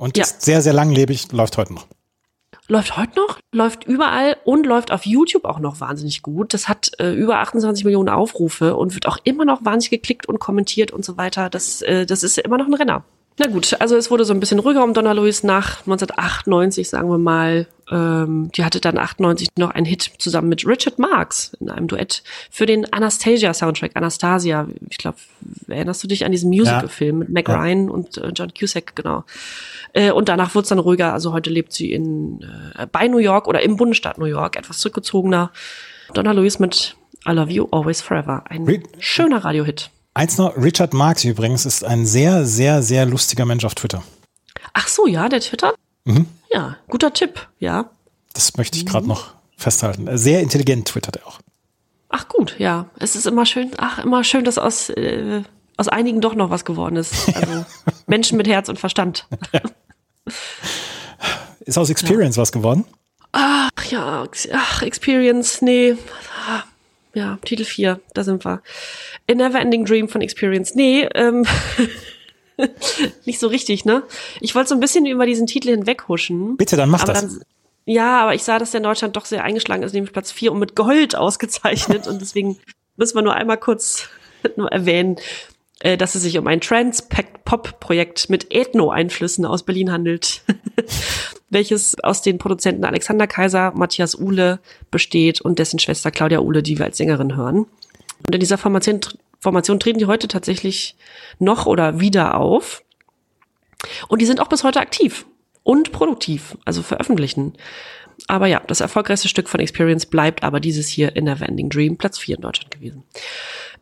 Und 0.00 0.16
ja. 0.16 0.24
ist 0.24 0.40
sehr, 0.40 0.62
sehr 0.62 0.72
langlebig, 0.72 1.30
läuft 1.30 1.58
heute 1.58 1.74
noch. 1.74 1.86
Läuft 2.68 2.96
heute 2.96 3.16
noch, 3.16 3.38
läuft 3.52 3.84
überall 3.84 4.38
und 4.44 4.64
läuft 4.64 4.92
auf 4.92 5.04
YouTube 5.04 5.44
auch 5.44 5.58
noch 5.58 5.80
wahnsinnig 5.80 6.22
gut. 6.22 6.54
Das 6.54 6.68
hat 6.68 6.92
äh, 6.98 7.12
über 7.12 7.40
28 7.40 7.84
Millionen 7.84 8.08
Aufrufe 8.08 8.76
und 8.76 8.94
wird 8.94 9.06
auch 9.06 9.18
immer 9.24 9.44
noch 9.44 9.62
wahnsinnig 9.62 9.90
geklickt 9.90 10.26
und 10.26 10.38
kommentiert 10.38 10.90
und 10.90 11.04
so 11.04 11.18
weiter. 11.18 11.50
Das, 11.50 11.82
äh, 11.82 12.06
das 12.06 12.22
ist 12.22 12.38
immer 12.38 12.56
noch 12.56 12.66
ein 12.66 12.72
Renner. 12.72 13.04
Na 13.38 13.46
gut, 13.46 13.76
also 13.78 13.96
es 13.96 14.10
wurde 14.10 14.24
so 14.24 14.32
ein 14.32 14.40
bisschen 14.40 14.58
ruhiger 14.58 14.84
um 14.84 14.94
Donna 14.94 15.12
Louise 15.12 15.46
nach 15.46 15.80
1998, 15.80 16.88
sagen 16.88 17.10
wir 17.10 17.18
mal. 17.18 17.66
Ähm, 17.90 18.50
die 18.54 18.64
hatte 18.64 18.80
dann 18.80 18.98
98 18.98 19.48
noch 19.58 19.70
einen 19.70 19.86
Hit 19.86 20.12
zusammen 20.18 20.48
mit 20.48 20.66
Richard 20.66 20.98
Marx 20.98 21.56
in 21.60 21.70
einem 21.70 21.88
Duett 21.88 22.22
für 22.50 22.66
den 22.66 22.92
Anastasia-Soundtrack. 22.92 23.92
Anastasia, 23.94 24.68
ich 24.88 24.98
glaube, 24.98 25.18
erinnerst 25.68 26.02
du 26.04 26.08
dich 26.08 26.24
an 26.24 26.32
diesen 26.32 26.50
Musical-Film 26.50 27.18
mit 27.18 27.28
Mac 27.30 27.48
ja. 27.48 27.60
Ryan 27.60 27.90
und 27.90 28.16
äh, 28.18 28.28
John 28.34 28.52
Cusack, 28.52 28.94
genau. 28.94 29.24
Äh, 29.92 30.12
und 30.12 30.28
danach 30.28 30.54
wurde 30.54 30.62
es 30.62 30.68
dann 30.68 30.78
ruhiger. 30.78 31.12
Also 31.12 31.32
heute 31.32 31.50
lebt 31.50 31.72
sie 31.72 31.92
in 31.92 32.42
äh, 32.76 32.86
bei 32.86 33.08
New 33.08 33.18
York 33.18 33.48
oder 33.48 33.62
im 33.62 33.76
Bundesstaat 33.76 34.18
New 34.18 34.26
York, 34.26 34.56
etwas 34.56 34.78
zurückgezogener. 34.78 35.50
Donna 36.14 36.32
Louise 36.32 36.60
mit 36.60 36.96
I 37.26 37.32
Love 37.32 37.50
You 37.50 37.68
Always 37.70 38.00
Forever. 38.00 38.44
Ein 38.48 38.64
Re 38.64 38.82
schöner 38.98 39.44
Radiohit. 39.44 39.90
Eins 40.14 40.38
noch, 40.38 40.56
Richard 40.56 40.92
Marx 40.92 41.24
übrigens 41.24 41.66
ist 41.66 41.84
ein 41.84 42.04
sehr, 42.04 42.44
sehr, 42.44 42.82
sehr 42.82 43.06
lustiger 43.06 43.44
Mensch 43.44 43.64
auf 43.64 43.74
Twitter. 43.74 44.02
Ach 44.72 44.88
so, 44.88 45.06
ja, 45.06 45.28
der 45.28 45.40
Twitter? 45.40 45.74
Mhm. 46.04 46.26
Ja, 46.52 46.76
guter 46.88 47.12
Tipp, 47.12 47.48
ja. 47.58 47.90
Das 48.32 48.56
möchte 48.56 48.78
ich 48.78 48.86
gerade 48.86 49.04
mhm. 49.04 49.10
noch 49.10 49.34
festhalten. 49.56 50.08
Sehr 50.18 50.40
intelligent 50.40 50.88
twittert 50.88 51.16
er 51.16 51.26
auch. 51.26 51.40
Ach 52.08 52.28
gut, 52.28 52.56
ja. 52.58 52.86
Es 52.98 53.14
ist 53.14 53.26
immer 53.26 53.46
schön, 53.46 53.70
ach, 53.76 54.02
immer 54.02 54.24
schön, 54.24 54.44
dass 54.44 54.58
aus, 54.58 54.90
äh, 54.90 55.42
aus 55.76 55.88
einigen 55.88 56.20
doch 56.20 56.34
noch 56.34 56.50
was 56.50 56.64
geworden 56.64 56.96
ist. 56.96 57.28
Also 57.34 57.64
Menschen 58.06 58.36
mit 58.36 58.48
Herz 58.48 58.68
und 58.68 58.78
Verstand. 58.78 59.26
Ja. 59.52 59.60
Ist 61.60 61.78
aus 61.78 61.90
Experience 61.90 62.36
ja. 62.36 62.42
was 62.42 62.52
geworden? 62.52 62.84
Ach 63.32 63.70
ja, 63.90 64.26
ach, 64.52 64.82
Experience, 64.82 65.62
nee. 65.62 65.96
Ja, 67.14 67.38
Titel 67.44 67.64
4, 67.64 68.00
da 68.14 68.24
sind 68.24 68.44
wir. 68.44 68.62
A 69.30 69.34
Neverending 69.34 69.84
Dream 69.84 70.08
von 70.08 70.20
Experience. 70.20 70.74
Nee, 70.74 71.08
ähm, 71.14 71.46
nicht 73.24 73.40
so 73.40 73.48
richtig, 73.48 73.84
ne? 73.84 74.04
Ich 74.40 74.54
wollte 74.54 74.68
so 74.68 74.74
ein 74.74 74.80
bisschen 74.80 75.06
über 75.06 75.26
diesen 75.26 75.46
Titel 75.46 75.70
hinweghuschen. 75.70 76.56
Bitte, 76.56 76.76
dann 76.76 76.88
mach 76.88 77.04
das. 77.04 77.20
Dann, 77.20 77.42
ja, 77.84 78.22
aber 78.22 78.34
ich 78.34 78.44
sah, 78.44 78.58
dass 78.58 78.70
der 78.70 78.78
in 78.78 78.84
Deutschland 78.84 79.16
doch 79.16 79.24
sehr 79.24 79.42
eingeschlagen 79.42 79.82
ist, 79.82 79.92
nämlich 79.92 80.12
Platz 80.12 80.30
4 80.30 80.52
und 80.52 80.60
mit 80.60 80.76
Gold 80.76 81.16
ausgezeichnet. 81.16 82.06
und 82.06 82.20
deswegen 82.20 82.58
müssen 82.96 83.16
wir 83.16 83.22
nur 83.22 83.34
einmal 83.34 83.58
kurz 83.58 84.08
nur 84.56 84.70
erwähnen, 84.70 85.16
äh, 85.80 85.96
dass 85.96 86.14
es 86.14 86.22
sich 86.22 86.38
um 86.38 86.46
ein 86.46 86.60
Trans-Pop-Projekt 86.60 88.30
mit 88.30 88.52
Ethno-Einflüssen 88.52 89.44
aus 89.44 89.64
Berlin 89.64 89.90
handelt, 89.90 90.42
welches 91.50 91.98
aus 92.00 92.22
den 92.22 92.38
Produzenten 92.38 92.84
Alexander 92.84 93.26
Kaiser, 93.26 93.72
Matthias 93.74 94.14
Uhle 94.14 94.60
besteht 94.90 95.40
und 95.40 95.58
dessen 95.58 95.78
Schwester 95.78 96.10
Claudia 96.10 96.40
Uhle, 96.40 96.62
die 96.62 96.78
wir 96.78 96.86
als 96.86 96.98
Sängerin 96.98 97.36
hören. 97.36 97.66
Und 98.26 98.34
in 98.34 98.40
dieser 98.40 98.58
Formation, 98.58 99.00
Formation 99.40 99.80
treten 99.80 99.98
die 99.98 100.06
heute 100.06 100.28
tatsächlich 100.28 100.96
noch 101.38 101.66
oder 101.66 102.00
wieder 102.00 102.36
auf. 102.36 102.82
Und 104.08 104.20
die 104.20 104.26
sind 104.26 104.40
auch 104.40 104.48
bis 104.48 104.62
heute 104.62 104.80
aktiv 104.80 105.24
und 105.62 105.92
produktiv, 105.92 106.56
also 106.64 106.82
veröffentlichen. 106.82 107.54
Aber 108.28 108.46
ja, 108.46 108.60
das 108.66 108.80
erfolgreichste 108.80 109.28
Stück 109.28 109.48
von 109.48 109.60
Experience 109.60 110.06
bleibt 110.06 110.42
aber 110.42 110.60
dieses 110.60 110.88
hier 110.88 111.16
in 111.16 111.24
der 111.24 111.40
Vending 111.40 111.70
Dream, 111.70 111.96
Platz 111.96 112.18
4 112.18 112.36
in 112.36 112.42
Deutschland 112.42 112.70
gewesen. 112.70 113.04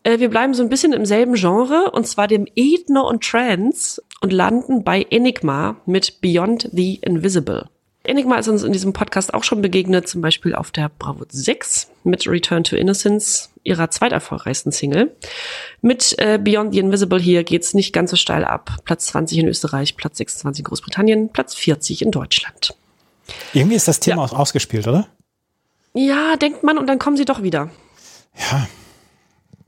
Äh, 0.04 0.20
wir 0.20 0.30
bleiben 0.30 0.54
so 0.54 0.62
ein 0.62 0.68
bisschen 0.68 0.92
im 0.92 1.04
selben 1.04 1.34
Genre, 1.34 1.90
und 1.92 2.06
zwar 2.06 2.28
dem 2.28 2.46
Ethno 2.54 3.08
und 3.08 3.24
Trance 3.24 4.02
und 4.20 4.32
landen 4.32 4.84
bei 4.84 5.06
Enigma 5.10 5.80
mit 5.86 6.20
Beyond 6.20 6.70
the 6.72 6.96
Invisible. 6.96 7.68
Enigma 8.08 8.36
ist 8.36 8.48
uns 8.48 8.62
in 8.62 8.72
diesem 8.72 8.92
Podcast 8.92 9.34
auch 9.34 9.44
schon 9.44 9.60
begegnet, 9.60 10.08
zum 10.08 10.22
Beispiel 10.22 10.54
auf 10.54 10.70
der 10.70 10.90
Bravo 10.98 11.24
6 11.28 11.88
mit 12.04 12.26
Return 12.26 12.64
to 12.64 12.74
Innocence, 12.74 13.50
ihrer 13.64 13.90
zweiterfolgreichsten 13.90 14.72
Single. 14.72 15.14
Mit 15.82 16.18
äh, 16.18 16.38
Beyond 16.42 16.72
the 16.72 16.80
Invisible 16.80 17.20
hier 17.20 17.44
geht's 17.44 17.74
nicht 17.74 17.92
ganz 17.92 18.10
so 18.10 18.16
steil 18.16 18.44
ab. 18.44 18.76
Platz 18.84 19.06
20 19.08 19.38
in 19.38 19.48
Österreich, 19.48 19.96
Platz 19.96 20.16
26 20.18 20.60
in 20.60 20.64
Großbritannien, 20.64 21.28
Platz 21.28 21.54
40 21.54 22.02
in 22.02 22.10
Deutschland. 22.10 22.74
Irgendwie 23.52 23.76
ist 23.76 23.88
das 23.88 24.00
Thema 24.00 24.26
ja. 24.26 24.32
ausgespielt, 24.32 24.88
oder? 24.88 25.06
Ja, 25.92 26.36
denkt 26.36 26.62
man, 26.62 26.78
und 26.78 26.86
dann 26.86 26.98
kommen 26.98 27.16
sie 27.16 27.26
doch 27.26 27.42
wieder. 27.42 27.70
Ja, 28.50 28.68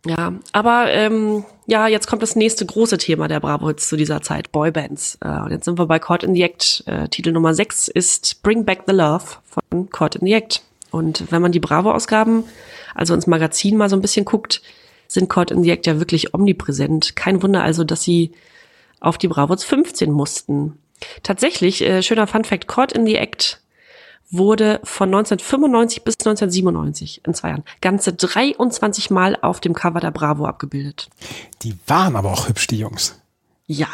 ja, 0.07 0.33
aber 0.53 0.91
ähm, 0.91 1.45
ja, 1.67 1.87
jetzt 1.87 2.07
kommt 2.07 2.23
das 2.23 2.37
nächste 2.37 2.65
große 2.65 2.99
Thema 2.99 3.29
der 3.29 3.41
Bravo-Hits 3.41 3.89
zu 3.89 3.97
dieser 3.97 4.23
Zeit, 4.23 4.51
Boybands. 4.51 5.19
Äh, 5.21 5.29
und 5.29 5.51
jetzt 5.51 5.67
sind 5.67 5.79
wir 5.79 5.87
bei 5.87 5.99
Caught 5.99 6.25
in 6.25 6.35
the 6.35 6.43
Act. 6.43 6.83
Äh, 6.87 7.09
Titel 7.09 7.33
Nummer 7.33 7.55
6 7.55 7.89
ist 7.89 8.43
Bring 8.43 8.65
Back 8.65 8.85
the 8.87 8.95
Love 8.95 9.25
von 9.45 9.91
Caught 9.91 10.17
in 10.17 10.27
the 10.27 10.33
Act. 10.33 10.63
Und 10.91 11.31
wenn 11.31 11.43
man 11.43 11.53
die 11.53 11.61
Bravo-Ausgaben, 11.61 12.45
also 12.95 13.15
ins 13.15 13.27
Magazin 13.27 13.77
mal 13.77 13.89
so 13.89 13.97
ein 13.97 14.03
bisschen 14.03 14.25
guckt, 14.25 14.63
sind 15.07 15.29
Caught 15.29 15.51
in 15.51 15.63
the 15.63 15.71
Act 15.71 15.87
ja 15.87 15.99
wirklich 15.99 16.35
omnipräsent. 16.35 17.15
Kein 17.15 17.43
Wunder 17.43 17.63
also, 17.63 17.85
dass 17.85 18.03
sie 18.03 18.33
auf 19.01 19.19
die 19.19 19.29
Bravo 19.29 19.57
15 19.57 20.11
mussten. 20.11 20.79
Tatsächlich, 21.23 21.83
äh, 21.83 22.03
schöner 22.03 22.27
Fun 22.27 22.45
Fact, 22.45 22.69
Caught 22.69 22.93
in 22.93 23.07
the 23.07 23.17
Act 23.17 23.61
wurde 24.31 24.81
von 24.85 25.09
1995 25.09 26.05
bis 26.05 26.15
1997 26.21 27.23
in 27.27 27.35
zwei 27.35 27.49
Jahren 27.49 27.65
ganze 27.81 28.13
23 28.13 29.11
Mal 29.11 29.37
auf 29.41 29.61
dem 29.61 29.75
Cover 29.75 30.01
der 30.01 30.11
Bravo 30.11 30.47
abgebildet. 30.47 31.09
Die 31.63 31.77
waren 31.87 32.17
aber 32.17 32.33
auch 32.33 32.49
hübsch, 32.49 32.67
die 32.69 32.79
Jungs. 32.79 33.21
Ja, 33.67 33.89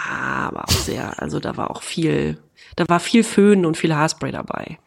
aber 0.48 0.64
auch 0.64 0.70
sehr. 0.70 1.20
Also 1.22 1.40
da 1.40 1.56
war 1.56 1.70
auch 1.70 1.82
viel, 1.82 2.38
da 2.76 2.84
war 2.88 3.00
viel 3.00 3.24
Föhn 3.24 3.66
und 3.66 3.76
viel 3.76 3.94
Haarspray 3.94 4.32
dabei. 4.32 4.78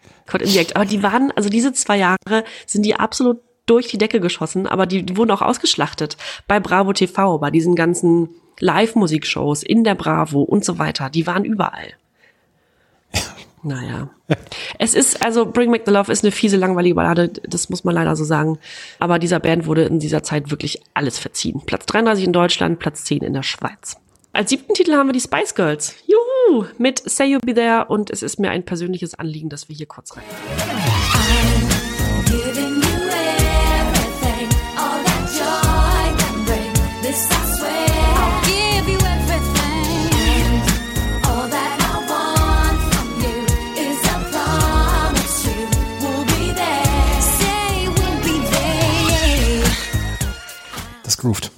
Aber 0.73 0.85
die 0.85 1.03
waren, 1.03 1.31
also 1.35 1.49
diese 1.49 1.73
zwei 1.73 1.97
Jahre 1.97 2.43
sind 2.65 2.83
die 2.83 2.95
absolut 2.95 3.39
durch 3.65 3.87
die 3.87 3.97
Decke 3.97 4.19
geschossen, 4.19 4.65
aber 4.65 4.85
die, 4.87 5.03
die 5.03 5.15
wurden 5.15 5.31
auch 5.31 5.43
ausgeschlachtet 5.43 6.17
bei 6.47 6.59
Bravo 6.59 6.91
TV, 6.93 7.37
bei 7.37 7.51
diesen 7.51 7.75
ganzen 7.75 8.29
Live-Musikshows 8.59 9.63
in 9.63 9.83
der 9.83 9.95
Bravo 9.95 10.41
und 10.41 10.65
so 10.65 10.79
weiter. 10.79 11.09
Die 11.09 11.27
waren 11.27 11.45
überall. 11.45 11.93
Naja. 13.63 14.09
es 14.79 14.93
ist, 14.93 15.23
also 15.23 15.45
Bring 15.45 15.71
Back 15.71 15.83
the 15.85 15.91
Love 15.91 16.11
ist 16.11 16.23
eine 16.23 16.31
fiese, 16.31 16.57
langweilige 16.57 16.95
Ballade, 16.95 17.29
das 17.43 17.69
muss 17.69 17.83
man 17.83 17.95
leider 17.95 18.15
so 18.15 18.23
sagen. 18.23 18.57
Aber 18.99 19.19
dieser 19.19 19.39
Band 19.39 19.65
wurde 19.65 19.83
in 19.83 19.99
dieser 19.99 20.23
Zeit 20.23 20.51
wirklich 20.51 20.81
alles 20.93 21.19
verziehen. 21.19 21.61
Platz 21.65 21.85
33 21.87 22.25
in 22.25 22.33
Deutschland, 22.33 22.79
Platz 22.79 23.03
10 23.05 23.23
in 23.23 23.33
der 23.33 23.43
Schweiz. 23.43 23.97
Als 24.31 24.51
siebten 24.51 24.73
Titel 24.73 24.93
haben 24.93 25.07
wir 25.07 25.13
die 25.13 25.19
Spice 25.19 25.55
Girls. 25.55 25.95
Juhu! 26.05 26.65
Mit 26.77 27.01
Say 27.09 27.31
You 27.31 27.39
Be 27.39 27.53
There 27.53 27.85
und 27.85 28.11
es 28.11 28.23
ist 28.23 28.39
mir 28.39 28.51
ein 28.51 28.63
persönliches 28.63 29.15
Anliegen, 29.15 29.49
dass 29.49 29.69
wir 29.69 29.75
hier 29.75 29.87
kurz 29.87 30.15
rein. 30.15 30.23
Giving 32.25 32.79
Das 51.19 51.21
grooved. 51.21 51.51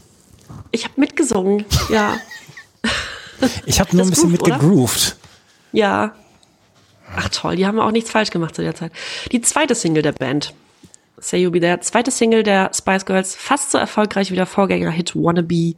Ich 0.72 0.86
habe 0.86 0.94
mitgesungen, 0.98 1.66
ja. 1.90 2.18
Ich 3.66 3.80
habe 3.80 3.96
nur 3.96 4.06
ein 4.06 4.10
bisschen 4.10 4.30
grooved, 4.30 4.42
oder? 4.44 4.58
mitgegroovt. 4.58 5.16
Ja. 5.72 6.16
Ach 7.16 7.30
toll, 7.30 7.56
die 7.56 7.66
haben 7.66 7.80
auch 7.80 7.92
nichts 7.92 8.10
falsch 8.10 8.30
gemacht 8.30 8.56
zu 8.56 8.62
der 8.62 8.76
Zeit. 8.76 8.92
Die 9.32 9.42
zweite 9.42 9.76
Single 9.76 10.02
der 10.02 10.12
Band. 10.12 10.54
Say 11.18 11.42
You 11.42 11.52
Be 11.52 11.60
There. 11.60 11.80
Zweite 11.80 12.12
Single 12.12 12.44
der 12.44 12.72
Spice 12.74 13.06
Girls. 13.06 13.36
Fast 13.36 13.72
so 13.72 13.78
erfolgreich 13.78 14.32
wie 14.32 14.36
der 14.36 14.46
Vorgänger-Hit 14.46 15.16
Wannabe. 15.16 15.76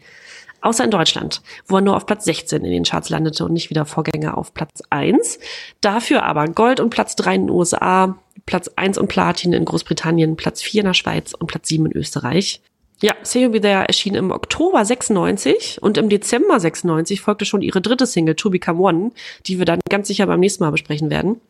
Außer 0.62 0.84
in 0.86 0.92
Deutschland, 0.92 1.42
wo 1.68 1.78
er 1.78 1.82
nur 1.82 1.96
auf 1.98 2.06
Platz 2.06 2.24
16 2.26 2.64
in 2.64 2.72
den 2.72 2.84
Charts 2.84 3.10
landete 3.10 3.44
und 3.44 3.52
nicht 3.52 3.70
wieder 3.70 3.86
Vorgänger 3.86 4.38
auf 4.38 4.54
Platz 4.54 4.82
1. 4.90 5.40
Dafür 5.82 6.24
aber 6.24 6.48
Gold 6.48 6.80
und 6.80 6.90
Platz 6.90 7.18
3 7.18 7.36
in 7.36 7.42
den 7.48 7.50
USA, 7.50 8.18
Platz 8.46 8.70
1 8.76 8.98
und 8.98 9.08
Platin 9.08 9.52
in 9.52 9.66
Großbritannien, 9.66 10.38
Platz 10.38 10.62
4 10.62 10.82
in 10.82 10.88
der 10.88 10.94
Schweiz 10.94 11.34
und 11.34 11.48
Platz 11.48 11.68
7 11.68 11.88
in 11.88 11.92
Österreich. 11.94 12.62
Ja, 13.04 13.16
Say 13.22 13.44
You 13.44 13.50
Be 13.50 13.60
There 13.60 13.86
erschien 13.86 14.16
im 14.16 14.32
Oktober 14.32 14.86
96 14.86 15.84
und 15.84 15.98
im 15.98 16.08
Dezember 16.08 16.58
96 16.58 17.20
folgte 17.20 17.44
schon 17.44 17.62
ihre 17.62 17.82
dritte 17.82 18.08
Single 18.08 18.36
To 18.36 18.50
Become 18.50 18.80
One, 18.80 19.12
die 19.46 19.60
wir 19.60 19.66
dann 19.66 19.82
ganz 19.90 20.08
sicher 20.08 20.26
beim 20.26 20.40
nächsten 20.40 20.64
Mal 20.64 20.72
besprechen 20.72 21.10
werden. 21.10 21.42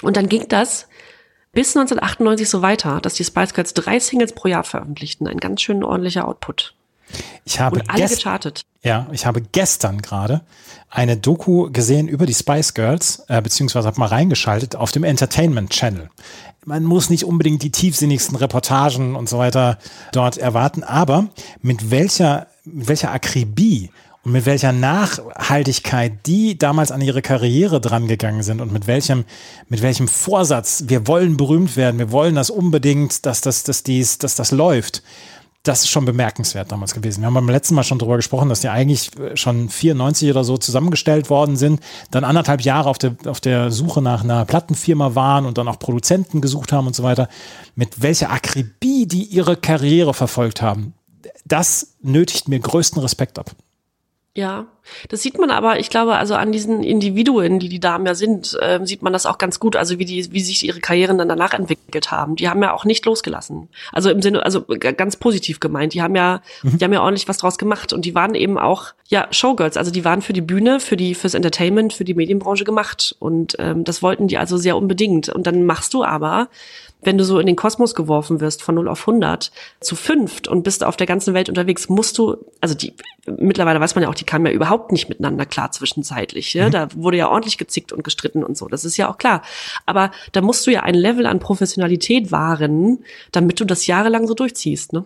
Und 0.00 0.16
dann 0.16 0.30
ging 0.30 0.48
das 0.48 0.88
bis 1.52 1.76
1998 1.76 2.48
so 2.48 2.62
weiter, 2.62 3.02
dass 3.02 3.12
die 3.12 3.24
Spice 3.24 3.52
Girls 3.52 3.74
drei 3.74 4.00
Singles 4.00 4.32
pro 4.32 4.48
Jahr 4.48 4.64
veröffentlichten. 4.64 5.28
Ein 5.28 5.40
ganz 5.40 5.60
schön 5.60 5.84
ordentlicher 5.84 6.26
Output. 6.26 6.72
Ich 7.44 7.60
habe 7.60 7.80
Und 7.80 7.90
alle 7.90 8.08
gechartet. 8.08 8.62
Ja, 8.82 9.06
ich 9.12 9.26
habe 9.26 9.42
gestern 9.42 10.00
gerade 10.00 10.40
eine 10.88 11.18
Doku 11.18 11.70
gesehen 11.70 12.08
über 12.08 12.24
die 12.24 12.32
Spice 12.32 12.72
Girls, 12.72 13.24
äh, 13.28 13.42
beziehungsweise 13.42 13.88
habe 13.88 14.00
mal 14.00 14.06
reingeschaltet 14.06 14.74
auf 14.74 14.90
dem 14.90 15.04
Entertainment 15.04 15.68
Channel. 15.68 16.08
Man 16.66 16.84
muss 16.84 17.10
nicht 17.10 17.24
unbedingt 17.24 17.62
die 17.62 17.70
tiefsinnigsten 17.70 18.36
Reportagen 18.36 19.16
und 19.16 19.28
so 19.28 19.38
weiter 19.38 19.78
dort 20.12 20.38
erwarten, 20.38 20.82
aber 20.82 21.28
mit 21.60 21.90
welcher, 21.90 22.46
mit 22.64 22.88
welcher 22.88 23.10
Akribie 23.10 23.90
und 24.22 24.32
mit 24.32 24.46
welcher 24.46 24.72
Nachhaltigkeit 24.72 26.26
die 26.26 26.56
damals 26.56 26.90
an 26.90 27.02
ihre 27.02 27.20
Karriere 27.20 27.82
drangegangen 27.82 28.42
sind 28.42 28.62
und 28.62 28.72
mit 28.72 28.86
welchem, 28.86 29.24
mit 29.68 29.82
welchem 29.82 30.08
Vorsatz, 30.08 30.84
wir 30.86 31.06
wollen 31.06 31.36
berühmt 31.36 31.76
werden, 31.76 31.98
wir 31.98 32.10
wollen 32.10 32.34
das 32.34 32.48
unbedingt, 32.48 33.26
dass 33.26 33.42
das, 33.42 33.64
dass 33.64 33.82
dies, 33.82 34.16
dass 34.16 34.34
das 34.34 34.50
läuft 34.50 35.02
das 35.64 35.80
ist 35.80 35.88
schon 35.88 36.04
bemerkenswert 36.04 36.70
damals 36.70 36.94
gewesen. 36.94 37.22
Wir 37.22 37.26
haben 37.26 37.34
beim 37.34 37.48
letzten 37.48 37.74
Mal 37.74 37.84
schon 37.84 37.98
darüber 37.98 38.16
gesprochen, 38.16 38.50
dass 38.50 38.60
die 38.60 38.68
eigentlich 38.68 39.18
äh, 39.18 39.36
schon 39.36 39.68
94 39.68 40.30
oder 40.30 40.44
so 40.44 40.58
zusammengestellt 40.58 41.30
worden 41.30 41.56
sind, 41.56 41.80
dann 42.10 42.22
anderthalb 42.22 42.60
Jahre 42.60 42.90
auf 42.90 42.98
der, 42.98 43.16
auf 43.26 43.40
der 43.40 43.70
Suche 43.70 44.02
nach 44.02 44.22
einer 44.22 44.44
Plattenfirma 44.44 45.14
waren 45.14 45.46
und 45.46 45.58
dann 45.58 45.66
auch 45.66 45.78
Produzenten 45.78 46.42
gesucht 46.42 46.70
haben 46.70 46.86
und 46.86 46.94
so 46.94 47.02
weiter. 47.02 47.28
Mit 47.74 48.02
welcher 48.02 48.30
Akribie 48.30 49.06
die 49.06 49.24
ihre 49.24 49.56
Karriere 49.56 50.12
verfolgt 50.12 50.60
haben, 50.60 50.92
das 51.46 51.96
nötigt 52.02 52.48
mir 52.48 52.60
größten 52.60 53.00
Respekt 53.00 53.38
ab. 53.38 53.50
Ja, 54.36 54.66
das 55.08 55.22
sieht 55.22 55.38
man 55.38 55.50
aber, 55.50 55.78
ich 55.78 55.90
glaube, 55.90 56.16
also 56.16 56.34
an 56.34 56.50
diesen 56.50 56.82
Individuen, 56.82 57.60
die 57.60 57.68
die 57.68 57.78
Damen 57.78 58.04
ja 58.04 58.16
sind, 58.16 58.58
ähm, 58.60 58.84
sieht 58.84 59.00
man 59.00 59.12
das 59.12 59.26
auch 59.26 59.38
ganz 59.38 59.60
gut, 59.60 59.76
also 59.76 60.00
wie 60.00 60.04
die, 60.04 60.32
wie 60.32 60.40
sich 60.40 60.66
ihre 60.66 60.80
Karrieren 60.80 61.18
dann 61.18 61.28
danach 61.28 61.54
entwickelt 61.54 62.10
haben. 62.10 62.34
Die 62.34 62.48
haben 62.48 62.60
ja 62.60 62.72
auch 62.72 62.84
nicht 62.84 63.06
losgelassen. 63.06 63.68
Also 63.92 64.10
im 64.10 64.22
Sinne, 64.22 64.44
also 64.44 64.64
ganz 64.64 65.14
positiv 65.16 65.60
gemeint. 65.60 65.94
Die 65.94 66.02
haben 66.02 66.16
ja, 66.16 66.42
die 66.64 66.84
haben 66.84 66.92
ja 66.92 67.00
ordentlich 67.00 67.28
was 67.28 67.38
draus 67.38 67.58
gemacht 67.58 67.92
und 67.92 68.04
die 68.04 68.16
waren 68.16 68.34
eben 68.34 68.58
auch, 68.58 68.88
ja, 69.06 69.28
Showgirls. 69.30 69.76
Also 69.76 69.92
die 69.92 70.04
waren 70.04 70.20
für 70.20 70.32
die 70.32 70.40
Bühne, 70.40 70.80
für 70.80 70.96
die, 70.96 71.14
fürs 71.14 71.34
Entertainment, 71.34 71.92
für 71.92 72.04
die 72.04 72.14
Medienbranche 72.14 72.64
gemacht 72.64 73.14
und 73.20 73.54
ähm, 73.60 73.84
das 73.84 74.02
wollten 74.02 74.26
die 74.26 74.36
also 74.36 74.56
sehr 74.56 74.76
unbedingt. 74.76 75.28
Und 75.28 75.46
dann 75.46 75.64
machst 75.64 75.94
du 75.94 76.02
aber 76.02 76.48
wenn 77.06 77.18
du 77.18 77.24
so 77.24 77.38
in 77.38 77.46
den 77.46 77.56
Kosmos 77.56 77.94
geworfen 77.94 78.40
wirst 78.40 78.62
von 78.62 78.74
0 78.76 78.88
auf 78.88 79.00
100 79.00 79.52
zu 79.80 79.94
fünft 79.94 80.48
und 80.48 80.62
bist 80.62 80.82
auf 80.82 80.96
der 80.96 81.06
ganzen 81.06 81.34
Welt 81.34 81.48
unterwegs, 81.48 81.88
musst 81.88 82.16
du, 82.16 82.38
also 82.60 82.74
die, 82.74 82.94
mittlerweile 83.26 83.80
weiß 83.80 83.94
man 83.94 84.02
ja 84.02 84.08
auch, 84.08 84.14
die 84.14 84.24
kamen 84.24 84.46
ja 84.46 84.52
überhaupt 84.52 84.92
nicht 84.92 85.08
miteinander 85.08 85.46
klar 85.46 85.72
zwischenzeitlich. 85.72 86.54
Ja? 86.54 86.70
Da 86.70 86.88
wurde 86.94 87.16
ja 87.16 87.28
ordentlich 87.28 87.58
gezickt 87.58 87.92
und 87.92 88.04
gestritten 88.04 88.44
und 88.44 88.56
so, 88.56 88.68
das 88.68 88.84
ist 88.84 88.96
ja 88.96 89.10
auch 89.10 89.18
klar. 89.18 89.42
Aber 89.86 90.10
da 90.32 90.40
musst 90.40 90.66
du 90.66 90.70
ja 90.70 90.82
ein 90.82 90.94
Level 90.94 91.26
an 91.26 91.40
Professionalität 91.40 92.32
wahren, 92.32 93.04
damit 93.32 93.60
du 93.60 93.64
das 93.64 93.86
jahrelang 93.86 94.26
so 94.26 94.34
durchziehst. 94.34 94.92
Ne? 94.92 95.04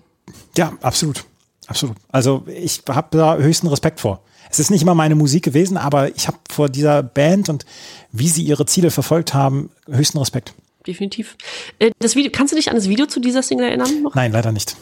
Ja, 0.57 0.73
absolut. 0.83 1.25
Absolut. 1.67 1.97
Also 2.11 2.45
ich 2.47 2.83
habe 2.89 3.17
da 3.17 3.37
höchsten 3.37 3.67
Respekt 3.67 4.01
vor. 4.01 4.23
Es 4.51 4.59
ist 4.59 4.71
nicht 4.71 4.81
immer 4.81 4.95
meine 4.95 5.15
Musik 5.15 5.45
gewesen, 5.45 5.77
aber 5.77 6.15
ich 6.17 6.27
habe 6.27 6.39
vor 6.51 6.71
dieser 6.71 7.03
Band 7.03 7.51
und 7.51 7.67
wie 8.13 8.29
sie 8.29 8.43
ihre 8.43 8.65
Ziele 8.65 8.91
verfolgt 8.91 9.35
haben, 9.35 9.71
höchsten 9.87 10.17
Respekt. 10.17 10.55
Definitiv. 10.87 11.37
Äh, 11.79 11.91
Das 11.99 12.17
Video, 12.17 12.33
kannst 12.35 12.53
du 12.53 12.57
dich 12.57 12.71
an 12.71 12.77
das 12.77 12.89
Video 12.89 13.05
zu 13.05 13.21
dieser 13.21 13.43
Single 13.43 13.67
erinnern? 13.67 14.03
Noch? 14.03 14.15
Nein, 14.15 14.33
leider 14.33 14.53
nicht. 14.53 14.77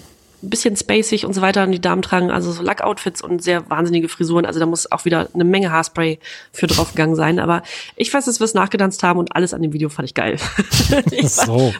Bisschen 0.51 0.77
spacig 0.77 1.25
und 1.27 1.33
so 1.35 1.41
weiter. 1.43 1.65
Und 1.65 1.73
die 1.73 1.81
Damen 1.81 2.03
tragen 2.03 2.31
also 2.31 2.53
so 2.53 2.63
Lackoutfits 2.63 3.23
und 3.23 3.43
sehr 3.43 3.69
wahnsinnige 3.71 4.09
Frisuren. 4.09 4.47
Also 4.47 4.61
da 4.61 4.67
muss 4.67 4.91
auch 4.91 5.05
wieder 5.05 5.29
eine 5.35 5.45
Menge 5.45 5.71
Haarspray 5.73 6.19
für 6.53 6.67
draufgegangen 6.67 7.17
sein. 7.17 7.39
Aber 7.39 7.63
ich 7.97 8.13
weiß, 8.13 8.25
dass 8.27 8.41
wir 8.41 8.45
es 8.45 8.55
nachgedanzt 8.55 9.03
haben 9.03 9.19
und 9.19 9.35
alles 9.35 9.55
an 9.55 9.63
dem 9.63 9.73
Video 9.73 9.89
fand 9.89 10.09
ich 10.09 10.15
geil. 10.15 10.39
ich 11.11 11.29
fand- 11.31 11.31
So. 11.31 11.75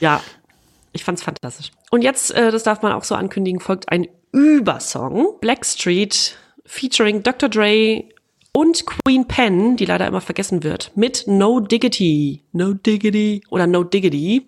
Ja, 0.00 0.20
ich 0.92 1.04
fand's 1.04 1.22
fantastisch. 1.22 1.70
Und 1.90 2.02
jetzt, 2.02 2.30
äh, 2.32 2.50
das 2.50 2.62
darf 2.62 2.82
man 2.82 2.92
auch 2.92 3.04
so 3.04 3.14
ankündigen, 3.14 3.60
folgt 3.60 3.90
ein 3.90 4.06
Übersong. 4.32 5.38
Blackstreet 5.40 6.36
featuring 6.66 7.22
Dr. 7.22 7.48
Dre 7.48 8.04
und 8.52 8.84
Queen 8.86 9.26
Pen, 9.26 9.76
die 9.76 9.84
leider 9.84 10.06
immer 10.06 10.20
vergessen 10.20 10.62
wird, 10.62 10.92
mit 10.94 11.24
No 11.26 11.58
Diggity. 11.60 12.42
No 12.52 12.72
Diggity 12.72 13.42
oder 13.50 13.66
No 13.66 13.82
Diggity 13.82 14.46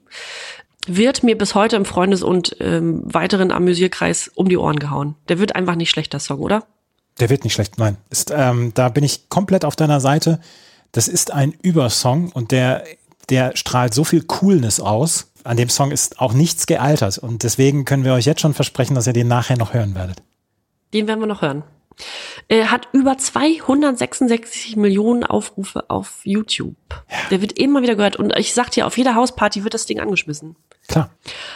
wird 0.86 1.22
mir 1.22 1.36
bis 1.36 1.54
heute 1.54 1.76
im 1.76 1.84
Freundes- 1.84 2.22
und 2.22 2.56
ähm, 2.60 3.02
weiteren 3.04 3.50
Amüsierkreis 3.50 4.30
um 4.34 4.48
die 4.48 4.56
Ohren 4.56 4.78
gehauen. 4.78 5.14
Der 5.28 5.38
wird 5.38 5.54
einfach 5.56 5.74
nicht 5.74 5.90
schlecht, 5.90 6.12
der 6.12 6.20
Song, 6.20 6.40
oder? 6.40 6.64
Der 7.18 7.30
wird 7.30 7.44
nicht 7.44 7.54
schlecht, 7.54 7.78
nein. 7.78 7.96
Ist, 8.10 8.32
ähm, 8.34 8.72
da 8.74 8.88
bin 8.88 9.04
ich 9.04 9.28
komplett 9.28 9.64
auf 9.64 9.76
deiner 9.76 10.00
Seite. 10.00 10.40
Das 10.92 11.08
ist 11.08 11.32
ein 11.32 11.54
Übersong 11.62 12.30
und 12.32 12.52
der, 12.52 12.84
der 13.28 13.56
strahlt 13.56 13.94
so 13.94 14.04
viel 14.04 14.22
Coolness 14.22 14.80
aus. 14.80 15.32
An 15.44 15.56
dem 15.56 15.68
Song 15.68 15.90
ist 15.90 16.20
auch 16.20 16.32
nichts 16.32 16.66
gealtert 16.66 17.18
und 17.18 17.42
deswegen 17.42 17.84
können 17.84 18.04
wir 18.04 18.14
euch 18.14 18.26
jetzt 18.26 18.40
schon 18.40 18.54
versprechen, 18.54 18.94
dass 18.94 19.06
ihr 19.06 19.12
den 19.12 19.28
nachher 19.28 19.56
noch 19.56 19.74
hören 19.74 19.94
werdet. 19.94 20.22
Den 20.92 21.06
werden 21.08 21.20
wir 21.20 21.26
noch 21.26 21.42
hören. 21.42 21.62
Er 22.48 22.70
hat 22.70 22.88
über 22.92 23.18
266 23.18 24.76
Millionen 24.76 25.24
Aufrufe 25.24 25.90
auf 25.90 26.20
YouTube. 26.24 26.76
Der 27.30 27.40
wird 27.40 27.58
immer 27.58 27.82
wieder 27.82 27.96
gehört. 27.96 28.16
Und 28.16 28.36
ich 28.38 28.54
sag 28.54 28.70
dir, 28.70 28.86
auf 28.86 28.96
jeder 28.96 29.14
Hausparty 29.14 29.64
wird 29.64 29.74
das 29.74 29.86
Ding 29.86 29.98
angeschmissen. 29.98 30.54
Klar. 30.86 31.10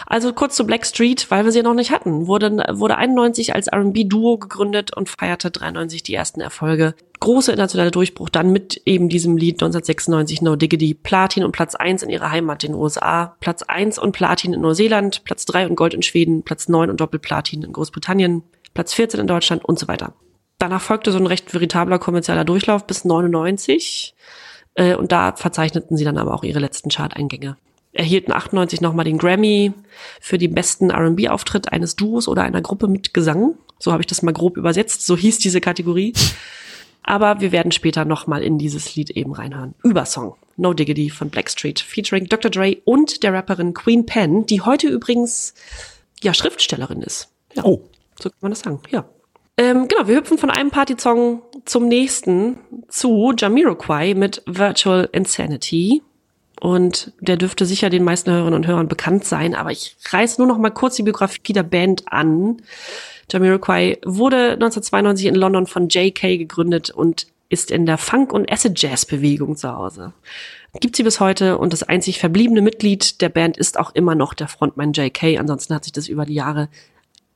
Also 0.06 0.32
kurz 0.32 0.56
zu 0.56 0.66
Black 0.66 0.84
Street, 0.84 1.30
weil 1.30 1.44
wir 1.44 1.52
sie 1.52 1.62
noch 1.62 1.74
nicht 1.74 1.92
hatten. 1.92 2.26
Wurde, 2.26 2.50
wurde 2.72 2.96
91 2.96 3.54
als 3.54 3.68
R&B-Duo 3.68 4.38
gegründet 4.38 4.96
und 4.96 5.08
feierte 5.08 5.50
93 5.50 6.02
die 6.02 6.14
ersten 6.14 6.40
Erfolge. 6.40 6.94
Große 7.20 7.52
internationale 7.52 7.92
Durchbruch 7.92 8.28
dann 8.28 8.50
mit 8.50 8.82
eben 8.86 9.08
diesem 9.08 9.36
Lied 9.36 9.56
1996 9.56 10.42
No 10.42 10.56
Diggity. 10.56 10.94
Platin 10.94 11.44
und 11.44 11.52
Platz 11.52 11.76
1 11.76 12.02
in 12.02 12.10
ihrer 12.10 12.30
Heimat, 12.30 12.64
den 12.64 12.74
USA. 12.74 13.36
Platz 13.38 13.62
1 13.62 13.98
und 13.98 14.12
Platin 14.12 14.54
in 14.54 14.60
Neuseeland. 14.62 15.22
Platz 15.24 15.44
3 15.44 15.68
und 15.68 15.76
Gold 15.76 15.94
in 15.94 16.02
Schweden. 16.02 16.42
Platz 16.42 16.68
9 16.68 16.90
und 16.90 17.00
Doppelplatin 17.00 17.62
in 17.62 17.72
Großbritannien. 17.72 18.42
Platz 18.74 18.94
14 18.94 19.20
in 19.20 19.26
Deutschland 19.28 19.64
und 19.64 19.78
so 19.78 19.86
weiter. 19.86 20.14
Danach 20.60 20.82
folgte 20.82 21.10
so 21.10 21.16
ein 21.16 21.26
recht 21.26 21.54
veritabler 21.54 21.98
kommerzieller 21.98 22.44
Durchlauf 22.44 22.86
bis 22.86 23.06
99. 23.06 24.14
Äh, 24.74 24.94
und 24.94 25.10
da 25.10 25.32
verzeichneten 25.32 25.96
sie 25.96 26.04
dann 26.04 26.18
aber 26.18 26.34
auch 26.34 26.44
ihre 26.44 26.60
letzten 26.60 26.90
Chart-Eingänge. 26.90 27.56
Erhielten 27.92 28.30
98 28.30 28.82
nochmal 28.82 29.06
den 29.06 29.16
Grammy 29.16 29.72
für 30.20 30.36
den 30.36 30.54
besten 30.54 30.90
R&B-Auftritt 30.90 31.72
eines 31.72 31.96
Duos 31.96 32.28
oder 32.28 32.42
einer 32.42 32.60
Gruppe 32.60 32.88
mit 32.88 33.14
Gesang. 33.14 33.54
So 33.78 33.90
habe 33.90 34.02
ich 34.02 34.06
das 34.06 34.20
mal 34.20 34.34
grob 34.34 34.58
übersetzt. 34.58 35.06
So 35.06 35.16
hieß 35.16 35.38
diese 35.38 35.62
Kategorie. 35.62 36.12
Aber 37.02 37.40
wir 37.40 37.52
werden 37.52 37.72
später 37.72 38.04
nochmal 38.04 38.42
in 38.42 38.58
dieses 38.58 38.94
Lied 38.94 39.08
eben 39.10 39.32
reinhören. 39.32 39.74
Übersong. 39.82 40.36
No 40.58 40.74
Diggity 40.74 41.08
von 41.08 41.30
Blackstreet 41.30 41.80
featuring 41.80 42.26
Dr. 42.26 42.50
Dre 42.50 42.76
und 42.84 43.22
der 43.22 43.32
Rapperin 43.32 43.72
Queen 43.72 44.04
Pen, 44.04 44.44
die 44.44 44.60
heute 44.60 44.88
übrigens 44.88 45.54
ja 46.22 46.34
Schriftstellerin 46.34 47.00
ist. 47.00 47.30
Ja. 47.54 47.64
Oh, 47.64 47.88
So 48.20 48.28
kann 48.28 48.38
man 48.42 48.50
das 48.50 48.60
sagen, 48.60 48.80
ja. 48.90 49.08
Ähm, 49.60 49.88
genau, 49.88 50.08
wir 50.08 50.16
hüpfen 50.16 50.38
von 50.38 50.48
einem 50.48 50.70
Party-Song 50.70 51.42
zum 51.66 51.86
nächsten 51.86 52.56
zu 52.88 53.34
Jamiroquai 53.36 54.14
mit 54.14 54.42
Virtual 54.46 55.06
Insanity. 55.12 56.02
Und 56.58 57.12
der 57.20 57.36
dürfte 57.36 57.66
sicher 57.66 57.90
den 57.90 58.02
meisten 58.02 58.30
Hörerinnen 58.30 58.54
und 58.54 58.66
Hörern 58.66 58.88
bekannt 58.88 59.26
sein, 59.26 59.54
aber 59.54 59.70
ich 59.70 59.96
reiß 60.08 60.38
nur 60.38 60.46
noch 60.46 60.56
mal 60.56 60.70
kurz 60.70 60.96
die 60.96 61.02
Biografie 61.02 61.52
der 61.52 61.62
Band 61.62 62.10
an. 62.10 62.62
Jamiroquai 63.30 63.98
wurde 64.02 64.52
1992 64.52 65.26
in 65.26 65.34
London 65.34 65.66
von 65.66 65.88
J.K. 65.88 66.38
gegründet 66.38 66.88
und 66.88 67.26
ist 67.50 67.70
in 67.70 67.84
der 67.84 67.98
Funk- 67.98 68.32
und 68.32 68.50
Acid-Jazz-Bewegung 68.50 69.56
zu 69.56 69.70
Hause. 69.76 70.14
Gibt 70.80 70.96
sie 70.96 71.02
bis 71.02 71.20
heute 71.20 71.58
und 71.58 71.74
das 71.74 71.82
einzig 71.82 72.18
verbliebene 72.18 72.62
Mitglied 72.62 73.20
der 73.20 73.28
Band 73.28 73.58
ist 73.58 73.78
auch 73.78 73.94
immer 73.94 74.14
noch 74.14 74.32
der 74.32 74.48
Frontmann 74.48 74.94
J.K. 74.94 75.36
Ansonsten 75.36 75.74
hat 75.74 75.84
sich 75.84 75.92
das 75.92 76.08
über 76.08 76.24
die 76.24 76.34
Jahre 76.34 76.70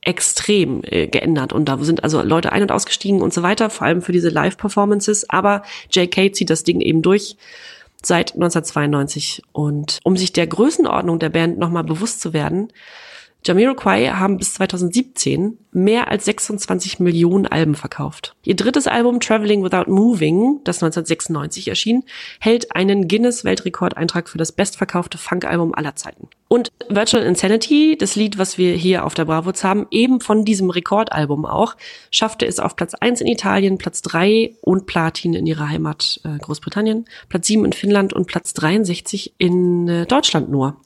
extrem 0.05 0.81
äh, 0.83 1.07
geändert 1.07 1.51
und 1.51 1.65
da 1.65 1.77
sind 1.79 2.03
also 2.03 2.21
Leute 2.21 2.51
ein- 2.51 2.61
und 2.61 2.71
ausgestiegen 2.71 3.21
und 3.21 3.33
so 3.33 3.43
weiter, 3.43 3.69
vor 3.69 3.87
allem 3.87 4.01
für 4.01 4.11
diese 4.11 4.29
Live-Performances, 4.29 5.29
aber 5.29 5.63
J.K. 5.91 6.31
zieht 6.31 6.49
das 6.49 6.63
Ding 6.63 6.79
eben 6.79 7.01
durch 7.01 7.35
seit 8.03 8.33
1992 8.35 9.41
und 9.51 9.99
um 10.03 10.15
sich 10.15 10.31
der 10.31 10.47
Größenordnung 10.47 11.19
der 11.19 11.29
Band 11.29 11.57
nochmal 11.57 11.83
bewusst 11.83 12.21
zu 12.21 12.33
werden, 12.33 12.71
Jamiroquai 13.45 14.07
haben 14.09 14.37
bis 14.37 14.55
2017 14.55 15.57
mehr 15.71 16.09
als 16.09 16.25
26 16.25 16.99
Millionen 16.99 17.45
Alben 17.45 17.75
verkauft. 17.75 18.35
Ihr 18.43 18.55
drittes 18.55 18.87
Album 18.87 19.19
Traveling 19.19 19.63
Without 19.63 19.91
Moving, 19.91 20.61
das 20.63 20.77
1996 20.77 21.67
erschien, 21.67 22.03
hält 22.39 22.75
einen 22.75 23.07
Guinness-Weltrekordeintrag 23.07 24.29
für 24.29 24.39
das 24.39 24.51
bestverkaufte 24.51 25.19
Funk-Album 25.19 25.75
aller 25.75 25.95
Zeiten. 25.95 26.27
Und 26.47 26.71
Virtual 26.89 27.23
Insanity, 27.23 27.97
das 27.99 28.15
Lied, 28.15 28.39
was 28.39 28.57
wir 28.57 28.73
hier 28.73 29.05
auf 29.05 29.13
der 29.13 29.25
Bravoz 29.25 29.63
haben, 29.63 29.85
eben 29.91 30.21
von 30.21 30.43
diesem 30.43 30.71
Rekordalbum 30.71 31.45
auch, 31.45 31.75
schaffte 32.09 32.47
es 32.47 32.59
auf 32.59 32.75
Platz 32.75 32.95
1 32.95 33.21
in 33.21 33.27
Italien, 33.27 33.77
Platz 33.77 34.01
3 34.01 34.55
und 34.61 34.87
Platin 34.87 35.35
in 35.35 35.45
ihrer 35.45 35.69
Heimat 35.69 36.19
äh, 36.23 36.37
Großbritannien, 36.39 37.05
Platz 37.29 37.45
7 37.47 37.63
in 37.65 37.73
Finnland 37.73 38.13
und 38.13 38.25
Platz 38.25 38.53
63 38.53 39.33
in 39.37 39.87
äh, 39.87 40.05
Deutschland 40.07 40.49
nur. 40.49 40.77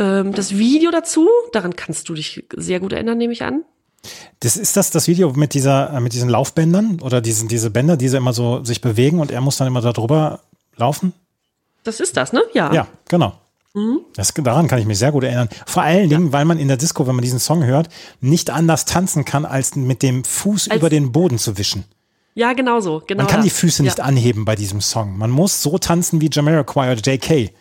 Ähm, 0.00 0.32
das 0.32 0.56
Video 0.56 0.90
dazu, 0.90 1.28
daran 1.52 1.76
kannst 1.76 2.08
du 2.08 2.14
dich 2.14 2.44
sehr 2.56 2.80
gut 2.80 2.92
erinnern, 2.94 3.18
nehme 3.18 3.34
ich 3.34 3.42
an. 3.42 3.64
Das 4.40 4.56
ist 4.56 4.78
das 4.78 4.90
das 4.90 5.08
Video 5.08 5.30
mit 5.34 5.52
dieser 5.52 5.92
äh, 5.92 6.00
mit 6.00 6.14
diesen 6.14 6.30
Laufbändern 6.30 7.00
oder 7.02 7.20
diesen 7.20 7.48
diese 7.48 7.68
Bänder, 7.70 7.98
die 7.98 8.08
so 8.08 8.16
immer 8.16 8.32
so 8.32 8.64
sich 8.64 8.80
bewegen 8.80 9.20
und 9.20 9.30
er 9.30 9.42
muss 9.42 9.58
dann 9.58 9.66
immer 9.68 9.82
da 9.82 9.92
drüber 9.92 10.40
laufen? 10.76 11.12
Das 11.84 12.00
ist 12.00 12.16
das, 12.16 12.32
ne? 12.32 12.42
Ja. 12.54 12.72
Ja, 12.72 12.86
genau. 13.08 13.34
Das, 14.16 14.34
daran 14.34 14.66
kann 14.66 14.80
ich 14.80 14.86
mich 14.86 14.98
sehr 14.98 15.12
gut 15.12 15.22
erinnern. 15.22 15.48
Vor 15.64 15.82
allen 15.84 16.08
Dingen, 16.10 16.32
weil 16.32 16.44
man 16.44 16.58
in 16.58 16.66
der 16.66 16.76
Disco, 16.76 17.06
wenn 17.06 17.14
man 17.14 17.22
diesen 17.22 17.38
Song 17.38 17.62
hört, 17.64 17.88
nicht 18.20 18.50
anders 18.50 18.84
tanzen 18.84 19.24
kann, 19.24 19.44
als 19.44 19.76
mit 19.76 20.02
dem 20.02 20.24
Fuß 20.24 20.70
Als- 20.70 20.78
über 20.80 20.90
den 20.90 21.12
Boden 21.12 21.38
zu 21.38 21.56
wischen. 21.56 21.84
Ja, 22.34 22.52
genau 22.52 22.80
so. 22.80 23.02
Genau 23.06 23.22
Man 23.22 23.30
kann 23.30 23.40
das. 23.40 23.44
die 23.44 23.50
Füße 23.50 23.82
nicht 23.82 23.98
ja. 23.98 24.04
anheben 24.04 24.44
bei 24.44 24.56
diesem 24.56 24.80
Song. 24.80 25.16
Man 25.16 25.30
muss 25.30 25.62
so 25.62 25.78
tanzen 25.78 26.20
wie 26.20 26.30
Jamiroquai 26.32 26.92
oder 26.92 27.00
JK. 27.00 27.52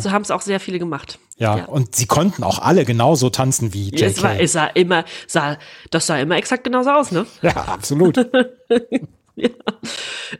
So 0.00 0.10
haben 0.10 0.22
es 0.22 0.30
auch 0.30 0.40
sehr 0.40 0.60
viele 0.60 0.78
gemacht. 0.78 1.18
Ja, 1.36 1.64
und 1.64 1.96
sie 1.96 2.06
konnten 2.06 2.44
auch 2.44 2.60
alle 2.60 2.84
genauso 2.84 3.30
tanzen 3.30 3.74
wie 3.74 3.88
JK. 3.88 4.02
Es, 4.02 4.22
war, 4.22 4.38
es 4.38 4.52
sah 4.52 4.66
immer, 4.66 5.04
sah, 5.26 5.58
das 5.90 6.06
sah 6.06 6.18
immer 6.18 6.36
exakt 6.36 6.64
genauso 6.64 6.90
aus, 6.90 7.10
ne? 7.10 7.26
ja, 7.42 7.56
absolut. 7.56 8.16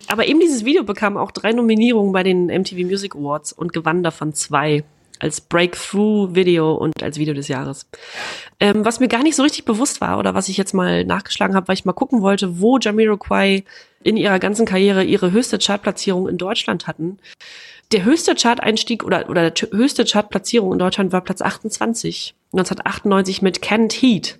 Aber 0.06 0.28
eben 0.28 0.38
dieses 0.38 0.64
Video 0.64 0.84
bekam 0.84 1.16
auch 1.16 1.32
drei 1.32 1.52
Nominierungen 1.52 2.12
bei 2.12 2.22
den 2.22 2.46
MTV 2.46 2.86
Music 2.86 3.16
Awards 3.16 3.52
und 3.52 3.72
gewann 3.72 4.04
davon 4.04 4.34
zwei 4.34 4.84
als 5.18 5.40
Breakthrough-Video 5.40 6.74
und 6.74 7.02
als 7.02 7.18
Video 7.18 7.34
des 7.34 7.48
Jahres. 7.48 7.88
Ähm, 8.60 8.84
was 8.84 9.00
mir 9.00 9.08
gar 9.08 9.22
nicht 9.22 9.36
so 9.36 9.42
richtig 9.42 9.64
bewusst 9.64 10.00
war 10.00 10.18
oder 10.18 10.34
was 10.34 10.48
ich 10.48 10.56
jetzt 10.56 10.74
mal 10.74 11.04
nachgeschlagen 11.04 11.56
habe, 11.56 11.68
weil 11.68 11.74
ich 11.74 11.84
mal 11.84 11.92
gucken 11.92 12.20
wollte, 12.20 12.60
wo 12.60 12.78
Jamiroquai 12.78 13.64
in 14.02 14.16
ihrer 14.16 14.38
ganzen 14.38 14.66
Karriere 14.66 15.02
ihre 15.02 15.32
höchste 15.32 15.58
Chartplatzierung 15.58 16.28
in 16.28 16.36
Deutschland 16.36 16.86
hatten. 16.86 17.18
Der 17.92 18.04
höchste 18.04 18.34
Chart-Einstieg 18.34 19.04
oder, 19.04 19.28
oder 19.28 19.50
der 19.50 19.68
höchste 19.70 20.04
Chartplatzierung 20.04 20.72
in 20.72 20.78
Deutschland 20.78 21.12
war 21.12 21.20
Platz 21.20 21.42
28, 21.42 22.34
1998 22.52 23.42
mit 23.42 23.62
Canned 23.62 23.92
Heat. 23.92 24.38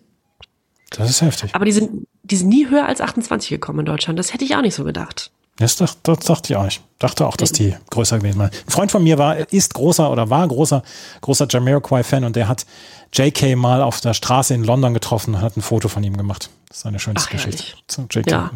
Das 0.90 1.10
ist 1.10 1.22
heftig. 1.22 1.54
Aber 1.54 1.64
die 1.64 1.72
sind, 1.72 2.06
die 2.22 2.36
sind 2.36 2.48
nie 2.48 2.68
höher 2.68 2.86
als 2.86 3.00
28 3.00 3.50
gekommen 3.50 3.80
in 3.80 3.86
Deutschland. 3.86 4.18
Das 4.18 4.32
hätte 4.32 4.44
ich 4.44 4.56
auch 4.56 4.62
nicht 4.62 4.74
so 4.74 4.84
gedacht. 4.84 5.30
Das, 5.56 5.76
dacht, 5.76 5.98
das 6.02 6.18
dachte 6.20 6.52
ich 6.52 6.56
auch 6.56 6.64
nicht. 6.64 6.82
Dachte 6.98 7.26
auch, 7.26 7.36
dass 7.36 7.52
die 7.52 7.76
größer 7.90 8.18
gewesen 8.18 8.38
waren. 8.38 8.50
Ein 8.50 8.70
Freund 8.70 8.90
von 8.90 9.04
mir 9.04 9.18
war, 9.18 9.52
ist 9.52 9.74
großer 9.74 10.10
oder 10.10 10.28
war 10.30 10.46
großer, 10.48 10.82
großer 11.20 11.46
Jamiroquai-Fan 11.48 12.24
und 12.24 12.34
der 12.34 12.48
hat 12.48 12.66
JK 13.12 13.56
mal 13.56 13.82
auf 13.82 14.00
der 14.00 14.14
Straße 14.14 14.52
in 14.52 14.64
London 14.64 14.94
getroffen 14.94 15.34
und 15.34 15.42
hat 15.42 15.56
ein 15.56 15.62
Foto 15.62 15.88
von 15.88 16.02
ihm 16.02 16.16
gemacht. 16.16 16.50
Das 16.68 16.78
ist 16.78 16.82
seine 16.82 16.98
schönste 16.98 17.28
Ach, 17.28 17.32
Geschichte. 17.32 17.62
Zu 17.86 18.06
JK. 18.10 18.30
Ja. 18.30 18.50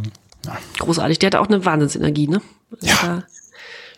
Großartig. 0.79 1.21
Der 1.21 1.29
hat 1.29 1.37
auch 1.37 1.47
eine 1.47 1.65
Wahnsinnsenergie, 1.65 2.27
ne? 2.27 2.41
Ja. 2.81 3.23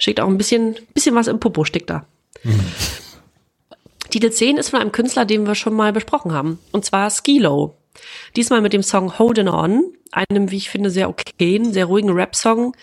Steckt 0.01 0.19
auch 0.19 0.27
ein 0.27 0.39
bisschen, 0.39 0.77
bisschen 0.93 1.15
was 1.15 1.29
im 1.29 1.39
Popo, 1.39 1.65
steckt 1.65 1.91
da. 1.91 2.05
Mhm. 2.43 2.61
Titel 4.11 4.31
10 4.31 4.57
ist 4.57 4.71
von 4.71 4.81
einem 4.81 4.91
Künstler, 4.91 5.25
den 5.25 5.47
wir 5.47 5.55
schon 5.55 5.75
mal 5.75 5.93
besprochen 5.93 6.33
haben. 6.33 6.59
Und 6.73 6.85
zwar 6.85 7.11
Skilo. 7.11 7.77
Diesmal 8.35 8.61
mit 8.61 8.73
dem 8.73 8.83
Song 8.83 9.19
Holdin' 9.19 9.49
On, 9.49 9.85
einem, 10.11 10.51
wie 10.51 10.57
ich 10.57 10.71
finde, 10.71 10.91
sehr 10.91 11.09
okayen, 11.09 11.73
sehr 11.73 11.85
ruhigen 11.85 12.11
Rap-Song, 12.11 12.75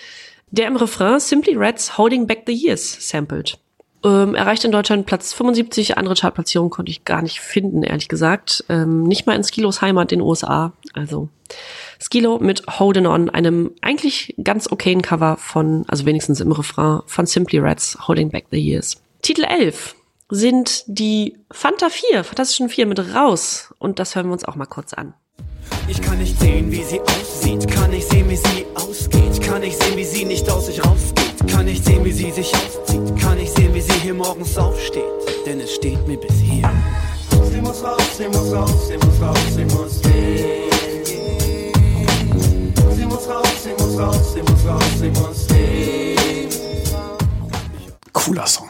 der 0.51 0.67
im 0.67 0.77
Refrain 0.77 1.19
Simply 1.19 1.55
Reds 1.55 1.97
Holding 1.97 2.27
Back 2.27 2.43
the 2.47 2.53
Years 2.53 3.09
samplet. 3.09 3.57
Ähm, 4.07 4.35
erreicht 4.35 4.63
in 4.63 4.71
Deutschland 4.71 5.05
Platz 5.05 5.33
75, 5.33 5.97
andere 5.97 6.15
Chartplatzierungen 6.15 6.69
konnte 6.69 6.89
ich 6.89 7.03
gar 7.03 7.21
nicht 7.21 7.41
finden, 7.41 7.83
ehrlich 7.83 8.07
gesagt. 8.07 8.63
Ähm, 8.69 9.03
nicht 9.03 9.27
mal 9.27 9.35
in 9.35 9.43
Skilos 9.43 9.81
Heimat 9.81 10.13
in 10.13 10.19
den 10.19 10.25
USA. 10.25 10.71
Also 10.93 11.27
Skilo 11.99 12.39
mit 12.39 12.63
Holdin' 12.79 13.05
On, 13.05 13.29
einem 13.29 13.71
eigentlich 13.81 14.33
ganz 14.41 14.71
okayen 14.71 15.01
Cover 15.01 15.35
von, 15.35 15.83
also 15.89 16.05
wenigstens 16.05 16.39
im 16.39 16.53
Refrain, 16.53 17.01
von 17.05 17.25
Simply 17.25 17.59
Reds 17.59 17.97
Holding 18.07 18.29
Back 18.29 18.45
the 18.49 18.57
Years. 18.57 19.01
Titel 19.23 19.43
11 19.43 19.95
sind 20.29 20.85
die 20.87 21.35
Fanta 21.51 21.89
4, 21.89 22.23
Fantastischen 22.23 22.69
4 22.69 22.85
mit 22.85 23.13
raus. 23.13 23.73
Und 23.77 23.99
das 23.99 24.15
hören 24.15 24.27
wir 24.27 24.33
uns 24.33 24.45
auch 24.45 24.55
mal 24.55 24.67
kurz 24.67 24.93
an. 24.93 25.15
Ich 25.89 26.01
kann 26.01 26.17
nicht 26.17 26.39
sehen, 26.39 26.71
wie 26.71 26.83
sie 26.83 27.01
aussieht, 27.01 27.67
kann 27.69 27.89
nicht 27.89 28.09
sehen, 28.09 28.29
wie 28.29 28.37
sie 28.37 28.65
ausgeht, 28.75 29.41
kann 29.41 29.61
nicht 29.61 29.81
sehen, 29.81 29.97
wie 29.97 30.03
sie 30.05 30.23
nicht 30.23 30.49
aus 30.49 30.67
sich 30.67 30.85
rausgeht, 30.85 31.16
kann 31.47 31.65
nicht 31.65 31.83
sehen, 31.83 32.03
wie 32.05 32.11
sie 32.11 32.31
sich 32.31 32.53
auszieht, 32.53 33.19
kann 33.19 33.37
nicht 33.37 33.55
sehen, 33.55 33.73
wie 33.73 33.81
sie 33.81 33.93
hier 33.93 34.13
morgens 34.13 34.57
aufsteht, 34.57 35.03
denn 35.45 35.59
es 35.59 35.75
steht 35.75 36.05
mir 36.07 36.17
bis 36.17 36.35
hier. 36.39 36.69
Sie 37.51 37.61
muss 37.61 37.83
raus, 37.83 38.17
sie 38.17 38.27
muss 38.27 38.51
raus, 38.53 38.87
sie 38.87 38.97
muss 38.97 39.21
raus, 39.21 39.37
sie 39.55 39.65
muss 39.65 40.01
gehen. 40.01 41.05
Sie 42.95 43.05
muss 43.05 43.29
raus, 43.29 43.63
sie 43.63 43.83
muss 43.83 43.99
raus, 43.99 44.33
sie 44.33 44.41
muss 44.41 44.65
raus, 44.65 44.83
sie 44.99 45.09
muss 45.09 45.47
gehen. 45.47 46.49
Cooler 48.13 48.47
Song. 48.47 48.69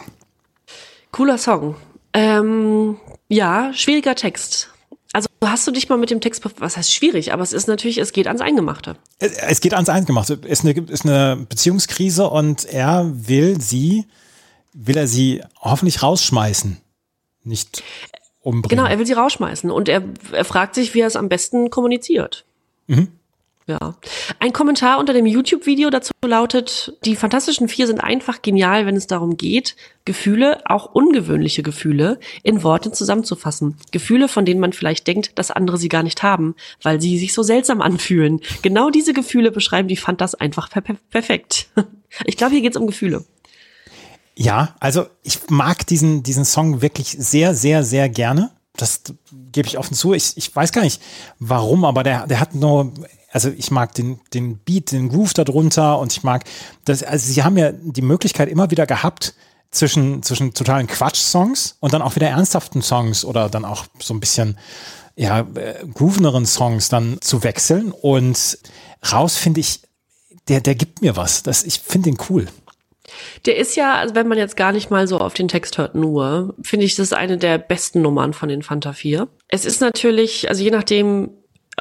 Cooler 1.11 1.37
Song. 1.37 1.75
Ähm, 2.13 2.97
ja, 3.27 3.71
schwieriger 3.73 4.15
Text. 4.15 4.69
Also 5.17 5.29
hast 5.43 5.65
du 5.65 5.71
dich 5.71 5.89
mal 5.89 5.97
mit 5.97 6.11
dem 6.11 6.21
Text, 6.21 6.43
was 6.59 6.77
heißt 6.77 6.93
schwierig, 6.93 7.33
aber 7.33 7.41
es 7.41 7.51
ist 7.51 7.67
natürlich, 7.67 7.97
es 7.97 8.11
geht 8.11 8.27
ans 8.27 8.39
Eingemachte. 8.39 8.97
Es 9.17 9.31
es 9.31 9.61
geht 9.61 9.73
ans 9.73 9.89
Eingemachte. 9.89 10.39
Ist 10.45 10.63
eine, 10.63 10.73
ist 10.73 11.05
eine 11.05 11.43
Beziehungskrise 11.49 12.29
und 12.29 12.65
er 12.65 13.11
will 13.11 13.59
sie, 13.59 14.05
will 14.73 14.95
er 14.95 15.07
sie 15.07 15.41
hoffentlich 15.59 16.03
rausschmeißen. 16.03 16.77
Nicht 17.43 17.81
umbringen. 18.41 18.69
Genau, 18.69 18.85
er 18.87 18.99
will 18.99 19.07
sie 19.07 19.13
rausschmeißen 19.13 19.71
und 19.71 19.89
er, 19.89 20.03
er 20.33 20.45
fragt 20.45 20.75
sich, 20.75 20.93
wie 20.93 20.99
er 20.99 21.07
es 21.07 21.15
am 21.15 21.29
besten 21.29 21.71
kommuniziert. 21.71 22.45
Ja. 23.67 23.95
Ein 24.39 24.53
Kommentar 24.53 24.97
unter 24.97 25.11
dem 25.11 25.25
YouTube-Video 25.25 25.89
dazu 25.89 26.13
lautet, 26.23 26.93
die 27.03 27.17
Fantastischen 27.17 27.67
Vier 27.67 27.85
sind 27.85 27.99
einfach 27.99 28.41
genial, 28.41 28.85
wenn 28.85 28.95
es 28.95 29.07
darum 29.07 29.35
geht, 29.35 29.75
Gefühle, 30.05 30.61
auch 30.65 30.85
ungewöhnliche 30.93 31.63
Gefühle, 31.63 32.17
in 32.43 32.63
Worte 32.63 32.93
zusammenzufassen. 32.93 33.75
Gefühle, 33.91 34.29
von 34.29 34.45
denen 34.45 34.61
man 34.61 34.71
vielleicht 34.71 35.05
denkt, 35.05 35.37
dass 35.37 35.51
andere 35.51 35.77
sie 35.77 35.89
gar 35.89 36.03
nicht 36.03 36.23
haben, 36.23 36.55
weil 36.81 37.01
sie 37.01 37.17
sich 37.17 37.33
so 37.33 37.43
seltsam 37.43 37.81
anfühlen. 37.81 38.39
Genau 38.61 38.89
diese 38.89 39.11
Gefühle 39.11 39.51
beschreiben 39.51 39.89
die 39.89 39.97
Fantas 39.97 40.33
einfach 40.33 40.69
per 40.69 40.81
per 40.81 40.95
perfekt. 41.09 41.67
Ich 42.25 42.37
glaube, 42.37 42.53
hier 42.53 42.61
geht's 42.61 42.77
um 42.77 42.87
Gefühle. 42.87 43.25
Ja, 44.33 44.75
also 44.79 45.07
ich 45.23 45.39
mag 45.49 45.85
diesen, 45.87 46.23
diesen 46.23 46.45
Song 46.45 46.81
wirklich 46.81 47.09
sehr, 47.09 47.53
sehr, 47.53 47.83
sehr 47.83 48.07
gerne. 48.07 48.51
Das 48.77 49.01
gebe 49.51 49.67
ich 49.67 49.77
offen 49.77 49.93
zu. 49.93 50.13
Ich, 50.13 50.37
ich 50.37 50.55
weiß 50.55 50.71
gar 50.71 50.83
nicht 50.83 51.01
warum, 51.39 51.83
aber 51.83 52.03
der, 52.03 52.27
der 52.27 52.39
hat 52.39 52.55
nur, 52.55 52.93
also 53.31 53.49
ich 53.49 53.71
mag 53.71 53.93
den, 53.93 54.19
den 54.33 54.57
Beat, 54.57 54.91
den 54.91 55.09
Groove 55.09 55.33
darunter 55.33 55.99
und 55.99 56.11
ich 56.11 56.23
mag 56.23 56.45
das, 56.85 57.03
also 57.03 57.31
sie 57.31 57.43
haben 57.43 57.57
ja 57.57 57.71
die 57.71 58.01
Möglichkeit 58.01 58.49
immer 58.49 58.71
wieder 58.71 58.85
gehabt, 58.85 59.33
zwischen, 59.71 60.23
zwischen 60.23 60.53
totalen 60.53 60.87
Quatsch-Songs 60.87 61.77
und 61.79 61.93
dann 61.93 62.01
auch 62.01 62.15
wieder 62.15 62.27
ernsthaften 62.27 62.81
Songs 62.81 63.25
oder 63.25 63.49
dann 63.49 63.65
auch 63.65 63.85
so 63.99 64.13
ein 64.13 64.19
bisschen 64.19 64.57
ja, 65.15 65.41
äh, 65.55 65.85
grooveneren 65.93 66.45
Songs 66.45 66.89
dann 66.89 67.17
zu 67.21 67.43
wechseln. 67.43 67.91
Und 67.91 68.59
raus 69.11 69.37
finde 69.37 69.59
ich, 69.59 69.81
der, 70.47 70.61
der 70.61 70.75
gibt 70.75 71.01
mir 71.01 71.15
was. 71.15 71.43
Das, 71.43 71.63
ich 71.63 71.79
finde 71.79 72.11
den 72.11 72.17
cool. 72.29 72.47
Der 73.45 73.57
ist 73.57 73.75
ja, 73.75 73.95
also 73.95 74.15
wenn 74.15 74.27
man 74.27 74.37
jetzt 74.37 74.57
gar 74.57 74.71
nicht 74.71 74.89
mal 74.89 75.07
so 75.07 75.17
auf 75.19 75.33
den 75.33 75.47
Text 75.47 75.77
hört 75.77 75.95
nur, 75.95 76.55
finde 76.61 76.85
ich, 76.85 76.95
das 76.95 77.07
ist 77.07 77.13
eine 77.13 77.37
der 77.37 77.57
besten 77.57 78.01
Nummern 78.01 78.33
von 78.33 78.49
den 78.49 78.63
Fanta 78.63 78.93
4. 78.93 79.27
Es 79.47 79.65
ist 79.65 79.81
natürlich, 79.81 80.49
also 80.49 80.61
je 80.61 80.71
nachdem, 80.71 81.31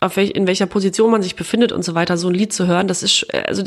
welch, 0.01 0.31
in 0.31 0.47
welcher 0.47 0.67
Position 0.67 1.11
man 1.11 1.23
sich 1.23 1.37
befindet 1.37 1.73
und 1.73 1.85
so 1.85 1.95
weiter, 1.95 2.17
so 2.17 2.29
ein 2.29 2.35
Lied 2.35 2.53
zu 2.53 2.67
hören, 2.67 2.89
das 2.89 3.03
ist, 3.03 3.27
äh, 3.33 3.45
also 3.47 3.63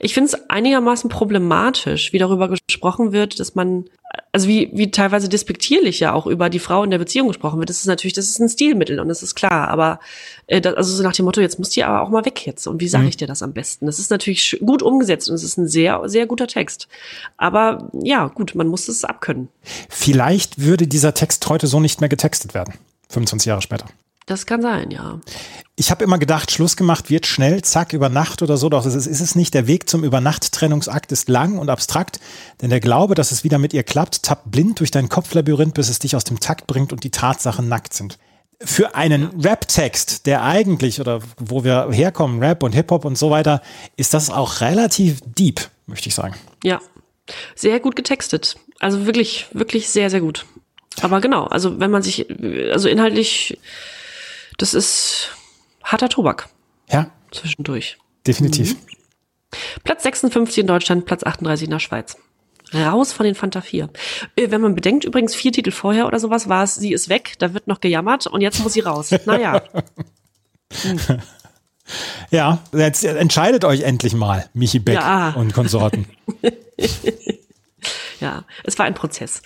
ich 0.00 0.14
finde 0.14 0.28
es 0.28 0.50
einigermaßen 0.50 1.08
problematisch, 1.08 2.12
wie 2.12 2.18
darüber 2.18 2.48
gesprochen 2.48 3.12
wird, 3.12 3.38
dass 3.38 3.54
man, 3.54 3.84
also 4.32 4.48
wie, 4.48 4.70
wie 4.72 4.90
teilweise 4.90 5.28
despektierlich 5.28 6.00
ja 6.00 6.12
auch 6.12 6.26
über 6.26 6.50
die 6.50 6.58
Frau 6.58 6.82
in 6.82 6.90
der 6.90 6.98
Beziehung 6.98 7.28
gesprochen 7.28 7.58
wird. 7.58 7.70
Das 7.70 7.78
ist 7.78 7.86
natürlich, 7.86 8.12
das 8.12 8.28
ist 8.28 8.40
ein 8.40 8.48
Stilmittel 8.48 8.98
und 8.98 9.08
das 9.08 9.22
ist 9.22 9.34
klar, 9.34 9.68
aber 9.68 10.00
äh, 10.46 10.60
das, 10.60 10.74
also 10.74 10.94
so 10.94 11.02
nach 11.02 11.14
dem 11.14 11.24
Motto, 11.24 11.40
jetzt 11.40 11.58
musst 11.58 11.76
du 11.76 11.80
ja 11.80 11.88
aber 11.88 12.02
auch 12.02 12.10
mal 12.10 12.24
weg 12.24 12.44
jetzt. 12.46 12.66
Und 12.66 12.80
wie 12.80 12.88
sage 12.88 13.08
ich 13.08 13.16
dir 13.16 13.26
das 13.26 13.42
am 13.42 13.52
besten? 13.52 13.86
Das 13.86 13.98
ist 13.98 14.10
natürlich 14.10 14.58
gut 14.64 14.82
umgesetzt 14.82 15.28
und 15.28 15.36
es 15.36 15.44
ist 15.44 15.56
ein 15.58 15.68
sehr, 15.68 16.02
sehr 16.06 16.26
guter 16.26 16.48
Text. 16.48 16.88
Aber 17.36 17.90
ja, 18.02 18.26
gut, 18.26 18.54
man 18.54 18.66
muss 18.66 18.88
es 18.88 19.04
abkönnen. 19.04 19.48
Vielleicht 19.88 20.60
würde 20.60 20.86
dieser 20.86 21.14
Text 21.14 21.48
heute 21.48 21.66
so 21.66 21.80
nicht 21.80 22.00
mehr 22.00 22.08
getextet 22.08 22.54
werden. 22.54 22.74
25 23.10 23.46
Jahre 23.46 23.62
später. 23.62 23.86
Das 24.26 24.46
kann 24.46 24.62
sein, 24.62 24.90
ja. 24.90 25.20
Ich 25.76 25.90
habe 25.90 26.04
immer 26.04 26.18
gedacht, 26.18 26.50
Schluss 26.50 26.76
gemacht 26.76 27.10
wird 27.10 27.26
schnell, 27.26 27.62
zack, 27.62 27.92
über 27.92 28.08
Nacht 28.08 28.40
oder 28.42 28.56
so. 28.56 28.68
Doch 28.68 28.84
das 28.84 28.94
ist, 28.94 29.06
ist 29.06 29.20
es 29.20 29.34
nicht. 29.34 29.52
Der 29.52 29.66
Weg 29.66 29.88
zum 29.90 30.02
Übernacht-Trennungsakt 30.02 31.12
ist 31.12 31.28
lang 31.28 31.58
und 31.58 31.68
abstrakt, 31.68 32.20
denn 32.62 32.70
der 32.70 32.80
Glaube, 32.80 33.14
dass 33.14 33.32
es 33.32 33.44
wieder 33.44 33.58
mit 33.58 33.74
ihr 33.74 33.82
klappt, 33.82 34.22
tappt 34.22 34.50
blind 34.50 34.80
durch 34.80 34.90
dein 34.90 35.08
Kopflabyrinth, 35.08 35.74
bis 35.74 35.90
es 35.90 35.98
dich 35.98 36.16
aus 36.16 36.24
dem 36.24 36.40
Takt 36.40 36.66
bringt 36.66 36.92
und 36.92 37.04
die 37.04 37.10
Tatsachen 37.10 37.68
nackt 37.68 37.92
sind. 37.92 38.18
Für 38.62 38.94
einen 38.94 39.40
Rap-Text, 39.42 40.26
der 40.26 40.42
eigentlich, 40.42 41.00
oder 41.00 41.20
wo 41.36 41.64
wir 41.64 41.88
herkommen, 41.90 42.42
Rap 42.42 42.62
und 42.62 42.72
Hip-Hop 42.72 43.04
und 43.04 43.18
so 43.18 43.30
weiter, 43.30 43.60
ist 43.96 44.14
das 44.14 44.30
auch 44.30 44.60
relativ 44.62 45.20
deep, 45.26 45.68
möchte 45.86 46.08
ich 46.08 46.14
sagen. 46.14 46.34
Ja, 46.62 46.80
sehr 47.56 47.80
gut 47.80 47.96
getextet. 47.96 48.56
Also 48.78 49.06
wirklich, 49.06 49.48
wirklich 49.52 49.88
sehr, 49.88 50.08
sehr 50.08 50.20
gut. 50.20 50.46
Aber 51.00 51.20
genau, 51.20 51.44
also 51.44 51.80
wenn 51.80 51.90
man 51.90 52.02
sich, 52.02 52.26
also 52.72 52.88
inhaltlich, 52.88 53.58
das 54.58 54.74
ist 54.74 55.30
harter 55.82 56.08
Tobak 56.08 56.48
Ja, 56.90 57.10
zwischendurch. 57.30 57.98
definitiv. 58.26 58.76
Platz 59.84 60.02
56 60.02 60.58
in 60.58 60.66
Deutschland, 60.66 61.04
Platz 61.06 61.22
38 61.24 61.64
in 61.66 61.70
der 61.70 61.78
Schweiz. 61.78 62.16
Raus 62.72 63.12
von 63.12 63.24
den 63.24 63.36
Fanta 63.36 63.60
4. 63.60 63.88
Äh, 64.34 64.50
Wenn 64.50 64.60
man 64.60 64.74
bedenkt, 64.74 65.04
übrigens 65.04 65.34
vier 65.34 65.52
Titel 65.52 65.70
vorher 65.70 66.06
oder 66.06 66.18
sowas 66.18 66.48
war 66.48 66.64
es, 66.64 66.74
sie 66.74 66.92
ist 66.92 67.08
weg, 67.08 67.34
da 67.38 67.54
wird 67.54 67.68
noch 67.68 67.80
gejammert 67.80 68.26
und 68.26 68.40
jetzt 68.40 68.60
muss 68.64 68.72
sie 68.72 68.80
raus. 68.80 69.10
Naja, 69.26 69.62
Ja, 72.30 72.60
jetzt 72.72 73.04
entscheidet 73.04 73.64
euch 73.64 73.82
endlich 73.82 74.14
mal, 74.14 74.48
Michi 74.54 74.78
Beck 74.78 74.94
Ja. 74.94 75.30
und 75.36 75.52
Konsorten. 75.52 76.06
ja, 78.20 78.44
es 78.64 78.78
war 78.78 78.86
ein 78.86 78.94
Prozess. 78.94 79.42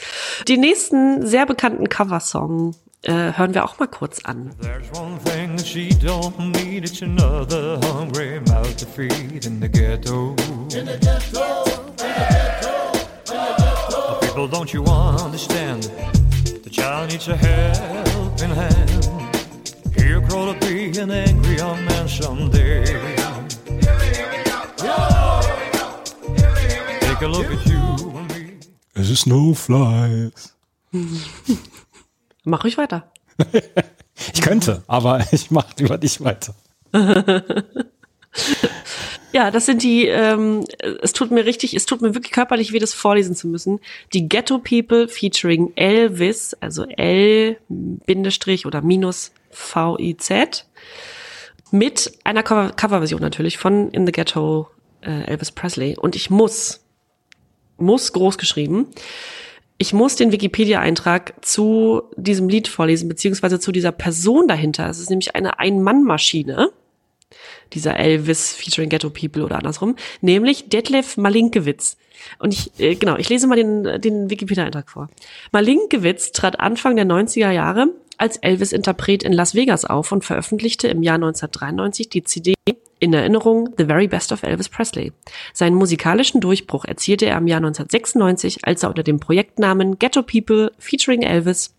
Den 0.46 0.60
nächsten 0.60 1.26
sehr 1.26 1.46
bekannten 1.46 1.88
Coversong 1.88 2.76
äh, 3.02 3.32
hören 3.32 3.54
wir 3.54 3.64
auch 3.64 3.78
mal 3.78 3.86
kurz 3.88 4.24
an. 4.24 4.50
There's 4.60 4.90
one 4.92 5.18
thing 5.24 5.56
that 5.56 5.66
she 5.66 5.90
don't 5.90 6.36
need, 6.38 6.84
it's 6.84 7.02
another 7.02 7.78
hungry 7.82 8.40
mouth 8.48 8.76
to 8.76 8.86
feed 8.86 9.46
in 9.46 9.60
the 9.60 9.68
ghetto. 9.68 10.34
In 10.74 10.86
the 10.86 10.98
ghetto, 10.98 11.64
in 11.64 11.96
the 11.96 12.12
ghetto, 12.28 12.92
in 13.26 13.38
the 13.38 13.54
ghetto. 13.58 14.20
People, 14.20 14.48
don't 14.48 14.72
you 14.72 14.84
understand? 14.84 15.90
The 16.64 16.70
child 16.70 17.10
needs 17.10 17.28
a 17.28 17.36
helping 17.36 18.50
hand. 18.50 19.08
He'll 19.96 20.20
grow 20.20 20.52
to 20.52 20.58
be 20.60 20.98
an 20.98 21.10
angry 21.10 21.56
young 21.56 21.84
man 21.84 22.08
someday. 22.08 22.84
Take 27.00 27.22
a 27.22 27.28
look 27.28 27.46
at 27.46 27.66
you 27.66 28.12
and 28.16 28.28
me. 28.34 28.58
Es 28.94 29.08
ist 29.10 29.26
no 29.26 29.54
flies. 29.54 30.54
Mach 32.44 32.64
ruhig 32.64 32.78
weiter. 32.78 33.10
Ich 34.34 34.42
könnte, 34.42 34.82
aber 34.88 35.24
ich 35.32 35.52
mache 35.52 35.74
lieber 35.78 35.96
nicht 35.98 36.22
weiter. 36.22 36.54
Ja, 39.32 39.50
das 39.50 39.66
sind 39.66 39.82
die, 39.82 40.06
ähm, 40.06 40.64
es 41.02 41.12
tut 41.12 41.30
mir 41.30 41.44
richtig, 41.44 41.74
es 41.74 41.84
tut 41.84 42.00
mir 42.00 42.14
wirklich 42.14 42.32
körperlich 42.32 42.72
weh, 42.72 42.78
das 42.78 42.94
vorlesen 42.94 43.36
zu 43.36 43.46
müssen. 43.46 43.78
Die 44.14 44.26
Ghetto 44.26 44.58
People 44.58 45.06
featuring 45.06 45.72
Elvis, 45.76 46.54
also 46.60 46.84
L 46.84 47.58
Bindestrich 47.68 48.64
oder 48.64 48.80
minus 48.80 49.32
V-I-Z, 49.50 50.66
mit 51.70 52.12
einer 52.24 52.42
Cover 52.42 52.70
Coverversion 52.70 53.20
natürlich 53.20 53.58
von 53.58 53.90
In 53.90 54.06
the 54.06 54.12
Ghetto 54.12 54.70
äh, 55.02 55.24
Elvis 55.24 55.52
Presley. 55.52 55.96
Und 55.98 56.16
ich 56.16 56.30
muss, 56.30 56.80
muss 57.76 58.12
groß 58.14 58.38
geschrieben, 58.38 58.88
ich 59.78 59.92
muss 59.92 60.16
den 60.16 60.32
Wikipedia-Eintrag 60.32 61.34
zu 61.44 62.02
diesem 62.16 62.48
Lied 62.48 62.66
vorlesen, 62.66 63.08
beziehungsweise 63.08 63.60
zu 63.60 63.70
dieser 63.70 63.92
Person 63.92 64.48
dahinter. 64.48 64.88
Es 64.88 64.98
ist 64.98 65.08
nämlich 65.08 65.36
eine 65.36 65.60
Ein-Mann-Maschine 65.60 66.72
dieser 67.74 67.96
Elvis 67.96 68.54
featuring 68.54 68.88
Ghetto 68.88 69.10
People 69.10 69.44
oder 69.44 69.56
andersrum, 69.56 69.96
nämlich 70.20 70.68
Detlef 70.68 71.16
Malinkewitz. 71.16 71.96
Und 72.38 72.54
ich, 72.54 72.72
äh, 72.80 72.94
genau, 72.94 73.16
ich 73.16 73.28
lese 73.28 73.46
mal 73.46 73.56
den, 73.56 74.00
den 74.00 74.30
Wikipedia-Eintrag 74.30 74.90
vor. 74.90 75.08
Malinkewitz 75.52 76.32
trat 76.32 76.58
Anfang 76.58 76.96
der 76.96 77.06
90er 77.06 77.50
Jahre 77.50 77.88
als 78.18 78.36
Elvis-Interpret 78.36 79.22
in 79.22 79.32
Las 79.32 79.54
Vegas 79.54 79.84
auf 79.84 80.12
und 80.12 80.24
veröffentlichte 80.24 80.88
im 80.88 81.02
Jahr 81.02 81.14
1993 81.14 82.08
die 82.08 82.24
CD 82.24 82.54
in 83.00 83.12
Erinnerung 83.12 83.70
The 83.78 83.84
Very 83.84 84.08
Best 84.08 84.32
of 84.32 84.42
Elvis 84.42 84.68
Presley. 84.68 85.12
Seinen 85.52 85.76
musikalischen 85.76 86.40
Durchbruch 86.40 86.84
erzielte 86.84 87.26
er 87.26 87.38
im 87.38 87.46
Jahr 87.46 87.58
1996, 87.58 88.64
als 88.64 88.82
er 88.82 88.88
unter 88.90 89.02
dem 89.02 89.20
Projektnamen 89.20 89.98
Ghetto 89.98 90.22
People 90.22 90.72
featuring 90.78 91.22
Elvis 91.22 91.74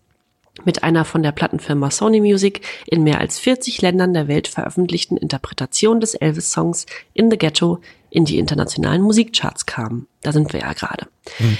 mit 0.64 0.82
einer 0.82 1.04
von 1.04 1.22
der 1.22 1.32
Plattenfirma 1.32 1.90
Sony 1.90 2.20
Music 2.20 2.60
in 2.86 3.02
mehr 3.02 3.20
als 3.20 3.38
40 3.38 3.82
Ländern 3.82 4.14
der 4.14 4.28
Welt 4.28 4.48
veröffentlichten 4.48 5.16
Interpretation 5.16 6.00
des 6.00 6.14
Elvis-Songs 6.14 6.86
In 7.14 7.30
the 7.30 7.38
Ghetto 7.38 7.80
in 8.10 8.24
die 8.24 8.38
internationalen 8.38 9.02
Musikcharts 9.02 9.66
kam. 9.66 10.06
Da 10.22 10.32
sind 10.32 10.52
wir 10.52 10.60
ja 10.60 10.72
gerade. 10.72 11.06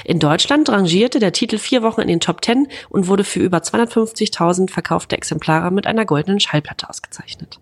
In 0.05 0.19
Deutschland 0.19 0.69
rangierte 0.69 1.21
der 1.21 1.33
Titel 1.33 1.59
vier 1.59 1.83
Wochen 1.83 2.01
in 2.01 2.09
den 2.09 2.21
Top 2.21 2.45
10 2.45 2.69
und 2.89 3.07
wurde 3.07 3.25
für 3.25 3.41
über 3.41 3.59
250.000 3.59 4.69
verkaufte 4.69 5.17
Exemplare 5.17 5.71
mit 5.71 5.87
einer 5.87 6.05
goldenen 6.05 6.41
Schallplatte 6.41 6.91
ausgezeichnet. 6.91 7.61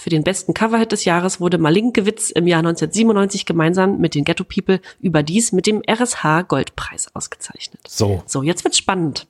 Für 0.00 0.08
den 0.08 0.24
besten 0.24 0.54
Coverhit 0.54 0.92
des 0.92 1.04
Jahres 1.04 1.42
wurde 1.42 1.58
Malinkewitz 1.58 2.30
im 2.30 2.46
Jahr 2.46 2.60
1997 2.60 3.44
gemeinsam 3.44 3.98
mit 3.98 4.14
den 4.14 4.24
Ghetto 4.24 4.44
People 4.44 4.80
überdies 4.98 5.52
mit 5.52 5.66
dem 5.66 5.82
RSH 5.86 6.46
Goldpreis 6.48 7.14
ausgezeichnet. 7.14 7.82
So. 7.86 8.22
So, 8.24 8.42
jetzt 8.42 8.64
wird's 8.64 8.78
spannend. 8.78 9.26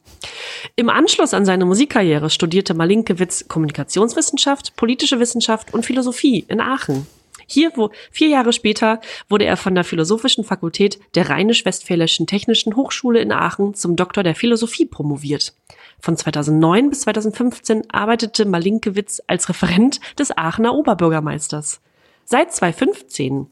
Im 0.77 0.89
Anschluss 0.89 1.35
an 1.35 1.45
seine 1.45 1.65
Musikkarriere 1.65 2.31
studierte 2.31 2.75
Malinkewitz 2.75 3.49
Kommunikationswissenschaft, 3.49 4.77
politische 4.77 5.19
Wissenschaft 5.19 5.75
und 5.75 5.85
Philosophie 5.85 6.45
in 6.47 6.61
Aachen. 6.61 7.05
Hier, 7.53 7.73
wo 7.75 7.91
vier 8.13 8.29
Jahre 8.29 8.53
später, 8.53 9.01
wurde 9.29 9.45
er 9.45 9.57
von 9.57 9.75
der 9.75 9.83
Philosophischen 9.83 10.45
Fakultät 10.45 11.01
der 11.17 11.29
Rheinisch-Westfälischen 11.29 12.29
Technischen 12.29 12.77
Hochschule 12.77 13.21
in 13.21 13.33
Aachen 13.33 13.75
zum 13.75 13.97
Doktor 13.97 14.23
der 14.23 14.37
Philosophie 14.37 14.87
promoviert. 14.87 15.53
Von 15.99 16.17
2009 16.17 16.91
bis 16.91 17.01
2015 17.01 17.91
arbeitete 17.91 18.45
Malinkewitz 18.45 19.21
als 19.27 19.49
Referent 19.49 19.99
des 20.17 20.31
Aachener 20.37 20.77
Oberbürgermeisters. 20.77 21.81
Seit 22.25 22.55
2015 22.55 23.49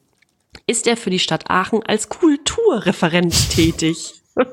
ist 0.68 0.86
er 0.86 0.96
für 0.96 1.11
die 1.11 1.18
Stadt 1.18 1.51
Aachen 1.51 1.82
als 1.82 2.09
Kulturreferent 2.09 3.51
tätig. 3.51 4.14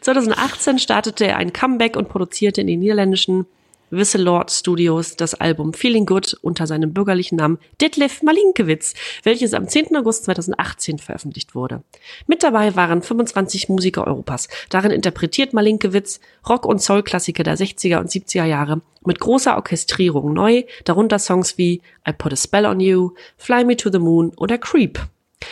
2018 0.00 0.78
startete 0.78 1.26
er 1.26 1.38
ein 1.38 1.52
Comeback 1.52 1.96
und 1.96 2.08
produzierte 2.08 2.60
in 2.60 2.68
den 2.68 2.78
niederländischen 2.78 3.46
Wisselord 3.92 4.50
Studios 4.50 5.16
das 5.16 5.34
Album 5.34 5.74
Feeling 5.74 6.06
Good 6.06 6.34
unter 6.40 6.66
seinem 6.66 6.94
bürgerlichen 6.94 7.36
Namen 7.36 7.58
Detlef 7.80 8.22
Malinkewitz, 8.22 8.94
welches 9.22 9.52
am 9.52 9.68
10. 9.68 9.94
August 9.96 10.24
2018 10.24 10.98
veröffentlicht 10.98 11.54
wurde. 11.54 11.82
Mit 12.26 12.42
dabei 12.42 12.74
waren 12.74 13.02
25 13.02 13.68
Musiker 13.68 14.06
Europas. 14.06 14.48
Darin 14.70 14.90
interpretiert 14.90 15.52
Malinkewitz 15.52 16.20
Rock- 16.48 16.64
und 16.64 16.80
Soul-Klassiker 16.80 17.42
der 17.42 17.58
60er 17.58 17.98
und 17.98 18.10
70er 18.10 18.46
Jahre 18.46 18.80
mit 19.04 19.20
großer 19.20 19.56
Orchestrierung 19.56 20.32
neu, 20.32 20.62
darunter 20.84 21.18
Songs 21.18 21.58
wie 21.58 21.82
I 22.08 22.12
Put 22.16 22.32
a 22.32 22.36
Spell 22.36 22.64
on 22.64 22.80
You, 22.80 23.12
Fly 23.36 23.64
Me 23.64 23.76
to 23.76 23.90
the 23.92 23.98
Moon 23.98 24.32
oder 24.36 24.56
Creep. 24.56 25.00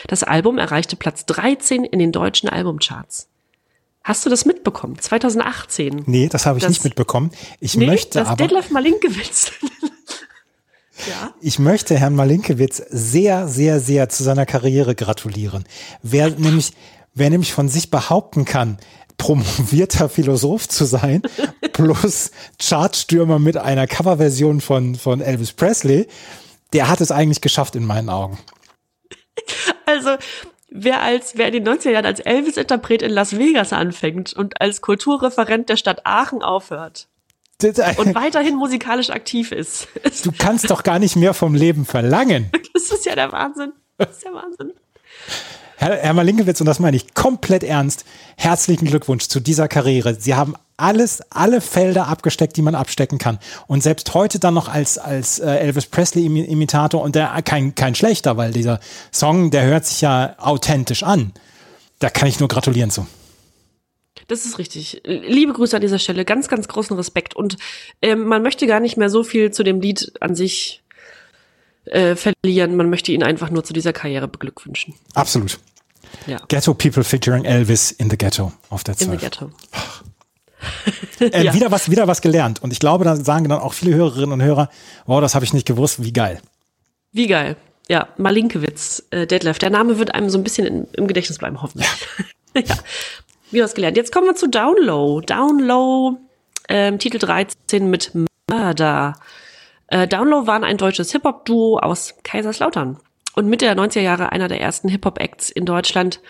Das 0.06 0.22
Album 0.22 0.56
erreichte 0.58 0.96
Platz 0.96 1.26
13 1.26 1.84
in 1.84 1.98
den 1.98 2.12
deutschen 2.12 2.48
Albumcharts. 2.48 3.29
Hast 4.02 4.24
du 4.24 4.30
das 4.30 4.44
mitbekommen? 4.46 4.98
2018. 4.98 6.04
Nee, 6.06 6.28
das 6.28 6.46
habe 6.46 6.58
ich 6.58 6.62
Das- 6.64 6.70
nicht 6.70 6.84
mitbekommen. 6.84 7.30
Ich 7.60 7.76
Nee, 7.76 7.86
möchte 7.86 8.18
das 8.20 8.28
aber, 8.28 8.36
Detlef 8.36 8.70
Malinkewitz. 8.70 9.52
ja. 11.08 11.34
ich 11.40 11.58
möchte 11.58 11.96
Herrn 11.98 12.14
Malinkewitz 12.14 12.82
sehr, 12.90 13.46
sehr, 13.48 13.80
sehr 13.80 14.08
zu 14.08 14.22
seiner 14.22 14.46
Karriere 14.46 14.94
gratulieren. 14.94 15.64
Wer 16.02 16.30
nämlich, 16.30 16.72
wer 17.14 17.30
nämlich 17.30 17.52
von 17.52 17.68
sich 17.68 17.90
behaupten 17.90 18.44
kann, 18.44 18.78
promovierter 19.18 20.08
Philosoph 20.08 20.66
zu 20.68 20.86
sein, 20.86 21.22
plus 21.74 22.30
Chartstürmer 22.58 23.38
mit 23.38 23.58
einer 23.58 23.86
Coverversion 23.86 24.62
von, 24.62 24.94
von 24.94 25.20
Elvis 25.20 25.52
Presley, 25.52 26.08
der 26.72 26.88
hat 26.88 27.00
es 27.02 27.10
eigentlich 27.12 27.42
geschafft 27.42 27.76
in 27.76 27.84
meinen 27.84 28.08
Augen. 28.08 28.38
Also, 29.84 30.16
wer 30.70 31.02
als, 31.02 31.36
wer 31.36 31.48
in 31.52 31.64
den 31.64 31.68
90er 31.68 31.90
Jahren 31.90 32.06
als 32.06 32.20
Elvis-Interpret 32.20 33.02
in 33.02 33.10
Las 33.10 33.36
Vegas 33.38 33.72
anfängt 33.72 34.32
und 34.32 34.60
als 34.60 34.80
Kulturreferent 34.80 35.68
der 35.68 35.76
Stadt 35.76 36.06
Aachen 36.06 36.42
aufhört, 36.42 37.08
und 37.62 38.14
weiterhin 38.14 38.56
musikalisch 38.56 39.10
aktiv 39.10 39.52
ist. 39.52 39.88
Du 40.24 40.32
kannst 40.32 40.70
doch 40.70 40.82
gar 40.82 40.98
nicht 40.98 41.16
mehr 41.16 41.34
vom 41.34 41.54
Leben 41.54 41.84
verlangen. 41.84 42.50
Das 42.72 42.90
ist 42.92 43.04
ja 43.04 43.14
der 43.14 43.30
Wahnsinn. 43.30 43.72
Das 43.98 44.10
ist 44.10 44.24
der 44.24 44.32
Wahnsinn. 44.32 44.72
Herr, 45.80 45.96
Herr 45.96 46.12
Malinkewitz, 46.12 46.60
und 46.60 46.66
das 46.66 46.78
meine 46.78 46.94
ich 46.94 47.14
komplett 47.14 47.64
ernst, 47.64 48.04
herzlichen 48.36 48.84
Glückwunsch 48.84 49.28
zu 49.28 49.40
dieser 49.40 49.66
Karriere. 49.66 50.14
Sie 50.14 50.34
haben 50.34 50.54
alles, 50.76 51.22
alle 51.30 51.62
Felder 51.62 52.06
abgesteckt, 52.06 52.58
die 52.58 52.60
man 52.60 52.74
abstecken 52.74 53.16
kann. 53.16 53.38
Und 53.66 53.82
selbst 53.82 54.12
heute 54.12 54.38
dann 54.38 54.52
noch 54.52 54.68
als, 54.68 54.98
als 54.98 55.38
äh, 55.38 55.50
Elvis 55.50 55.86
Presley-Imitator 55.86 57.00
und 57.00 57.14
der 57.14 57.40
kein, 57.46 57.74
kein 57.74 57.94
schlechter, 57.94 58.36
weil 58.36 58.52
dieser 58.52 58.78
Song, 59.10 59.50
der 59.50 59.64
hört 59.64 59.86
sich 59.86 60.02
ja 60.02 60.34
authentisch 60.38 61.02
an. 61.02 61.32
Da 61.98 62.10
kann 62.10 62.28
ich 62.28 62.40
nur 62.40 62.48
gratulieren 62.50 62.90
zu. 62.90 63.06
Das 64.28 64.44
ist 64.44 64.58
richtig. 64.58 65.00
Liebe 65.06 65.54
Grüße 65.54 65.74
an 65.76 65.80
dieser 65.80 65.98
Stelle. 65.98 66.26
Ganz, 66.26 66.48
ganz 66.48 66.68
großen 66.68 66.94
Respekt. 66.94 67.34
Und 67.34 67.56
ähm, 68.02 68.26
man 68.26 68.42
möchte 68.42 68.66
gar 68.66 68.80
nicht 68.80 68.98
mehr 68.98 69.08
so 69.08 69.24
viel 69.24 69.50
zu 69.50 69.62
dem 69.62 69.80
Lied 69.80 70.12
an 70.20 70.34
sich 70.34 70.82
äh, 71.86 72.16
verlieren. 72.16 72.76
Man 72.76 72.90
möchte 72.90 73.12
ihn 73.12 73.22
einfach 73.22 73.48
nur 73.48 73.64
zu 73.64 73.72
dieser 73.72 73.94
Karriere 73.94 74.28
beglückwünschen. 74.28 74.94
Absolut. 75.14 75.58
Ja. 76.26 76.38
Ghetto 76.48 76.74
People 76.74 77.04
featuring 77.04 77.44
Elvis 77.44 77.90
in 77.90 78.10
the 78.10 78.18
Ghetto 78.18 78.52
auf 78.68 78.84
der 78.84 78.96
12. 78.96 79.12
In 79.12 79.18
the 79.18 79.24
Ghetto. 79.24 79.50
Äh, 81.20 81.44
Ja. 81.44 81.54
wieder, 81.54 81.70
was, 81.70 81.90
wieder 81.90 82.06
was 82.06 82.20
gelernt. 82.20 82.62
Und 82.62 82.70
ich 82.72 82.80
glaube, 82.80 83.04
da 83.04 83.16
sagen 83.16 83.48
dann 83.48 83.60
auch 83.60 83.72
viele 83.72 83.94
Hörerinnen 83.94 84.32
und 84.32 84.42
Hörer, 84.42 84.68
wow, 85.06 85.20
das 85.20 85.34
habe 85.34 85.44
ich 85.44 85.52
nicht 85.54 85.66
gewusst, 85.66 86.02
wie 86.02 86.12
geil. 86.12 86.40
Wie 87.12 87.26
geil. 87.26 87.56
Ja, 87.88 88.08
Malinkewitz, 88.18 89.02
äh, 89.10 89.26
Detlef. 89.26 89.58
Der 89.58 89.70
Name 89.70 89.98
wird 89.98 90.14
einem 90.14 90.28
so 90.30 90.38
ein 90.38 90.44
bisschen 90.44 90.66
in, 90.66 90.86
im 90.92 91.06
Gedächtnis 91.06 91.38
bleiben, 91.38 91.60
hoffentlich. 91.62 91.88
Ja. 92.54 92.76
Wie 93.50 93.60
was 93.62 93.74
gelernt. 93.74 93.96
Jetzt 93.96 94.12
kommen 94.12 94.26
wir 94.28 94.36
zu 94.36 94.48
Downlow. 94.48 95.22
Downlow, 95.22 96.18
ähm, 96.68 96.98
Titel 97.00 97.18
13 97.18 97.90
mit 97.90 98.12
Murder. 98.48 99.14
Äh, 99.88 100.06
Downlow 100.06 100.46
waren 100.46 100.62
ein 100.62 100.76
deutsches 100.76 101.10
Hip-Hop-Duo 101.12 101.78
aus 101.80 102.14
Kaiserslautern. 102.22 102.98
Und 103.34 103.48
Mitte 103.48 103.64
der 103.64 103.76
90er 103.76 104.00
Jahre 104.00 104.32
einer 104.32 104.48
der 104.48 104.60
ersten 104.60 104.88
Hip-Hop-Acts 104.88 105.50
in 105.50 105.64
Deutschland, 105.64 106.20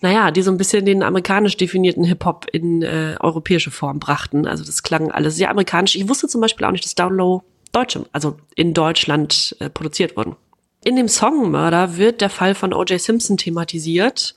naja, 0.00 0.30
die 0.30 0.42
so 0.42 0.50
ein 0.50 0.56
bisschen 0.56 0.84
den 0.84 1.02
amerikanisch 1.02 1.56
definierten 1.56 2.04
Hip-Hop 2.04 2.46
in 2.52 2.82
äh, 2.82 3.16
europäische 3.20 3.70
Form 3.70 4.00
brachten. 4.00 4.46
Also 4.46 4.64
das 4.64 4.82
klang 4.82 5.10
alles 5.10 5.36
sehr 5.36 5.50
amerikanisch. 5.50 5.94
Ich 5.94 6.08
wusste 6.08 6.26
zum 6.26 6.40
Beispiel 6.40 6.66
auch 6.66 6.72
nicht, 6.72 6.84
dass 6.84 6.94
Downlow 6.94 7.42
Deutsche, 7.72 8.06
also 8.12 8.36
in 8.56 8.74
Deutschland 8.74 9.56
äh, 9.60 9.70
produziert 9.70 10.16
wurden. 10.16 10.36
In 10.82 10.96
dem 10.96 11.08
Song 11.08 11.50
Murder 11.50 11.98
wird 11.98 12.20
der 12.20 12.30
Fall 12.30 12.54
von 12.54 12.72
O.J. 12.72 13.00
Simpson 13.00 13.36
thematisiert. 13.36 14.34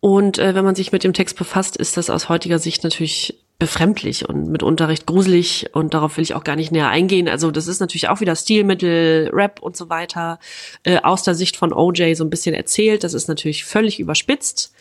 Und 0.00 0.38
äh, 0.38 0.54
wenn 0.56 0.64
man 0.64 0.74
sich 0.74 0.90
mit 0.90 1.04
dem 1.04 1.12
Text 1.12 1.38
befasst, 1.38 1.76
ist 1.76 1.96
das 1.96 2.10
aus 2.10 2.28
heutiger 2.28 2.58
Sicht 2.58 2.82
natürlich 2.82 3.41
befremdlich 3.58 4.28
und 4.28 4.48
mitunter 4.48 4.88
recht 4.88 5.06
gruselig 5.06 5.70
und 5.72 5.94
darauf 5.94 6.16
will 6.16 6.24
ich 6.24 6.34
auch 6.34 6.42
gar 6.42 6.56
nicht 6.56 6.72
näher 6.72 6.88
eingehen. 6.88 7.28
Also 7.28 7.50
das 7.50 7.68
ist 7.68 7.80
natürlich 7.80 8.08
auch 8.08 8.20
wieder 8.20 8.34
Stilmittel, 8.34 9.30
Rap 9.32 9.60
und 9.60 9.76
so 9.76 9.88
weiter 9.88 10.40
äh, 10.82 11.00
aus 11.00 11.22
der 11.22 11.34
Sicht 11.34 11.56
von 11.56 11.72
OJ 11.72 12.14
so 12.14 12.24
ein 12.24 12.30
bisschen 12.30 12.54
erzählt. 12.54 13.04
Das 13.04 13.14
ist 13.14 13.28
natürlich 13.28 13.64
völlig 13.64 14.00
überspitzt. 14.00 14.72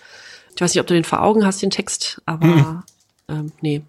Ich 0.56 0.62
weiß 0.62 0.74
nicht, 0.74 0.82
ob 0.82 0.88
du 0.88 0.96
den 0.96 1.04
vor 1.04 1.22
Augen 1.22 1.46
hast, 1.46 1.62
den 1.62 1.70
Text, 1.70 2.22
aber 2.26 2.84
ähm, 3.30 3.52
nee. 3.62 3.82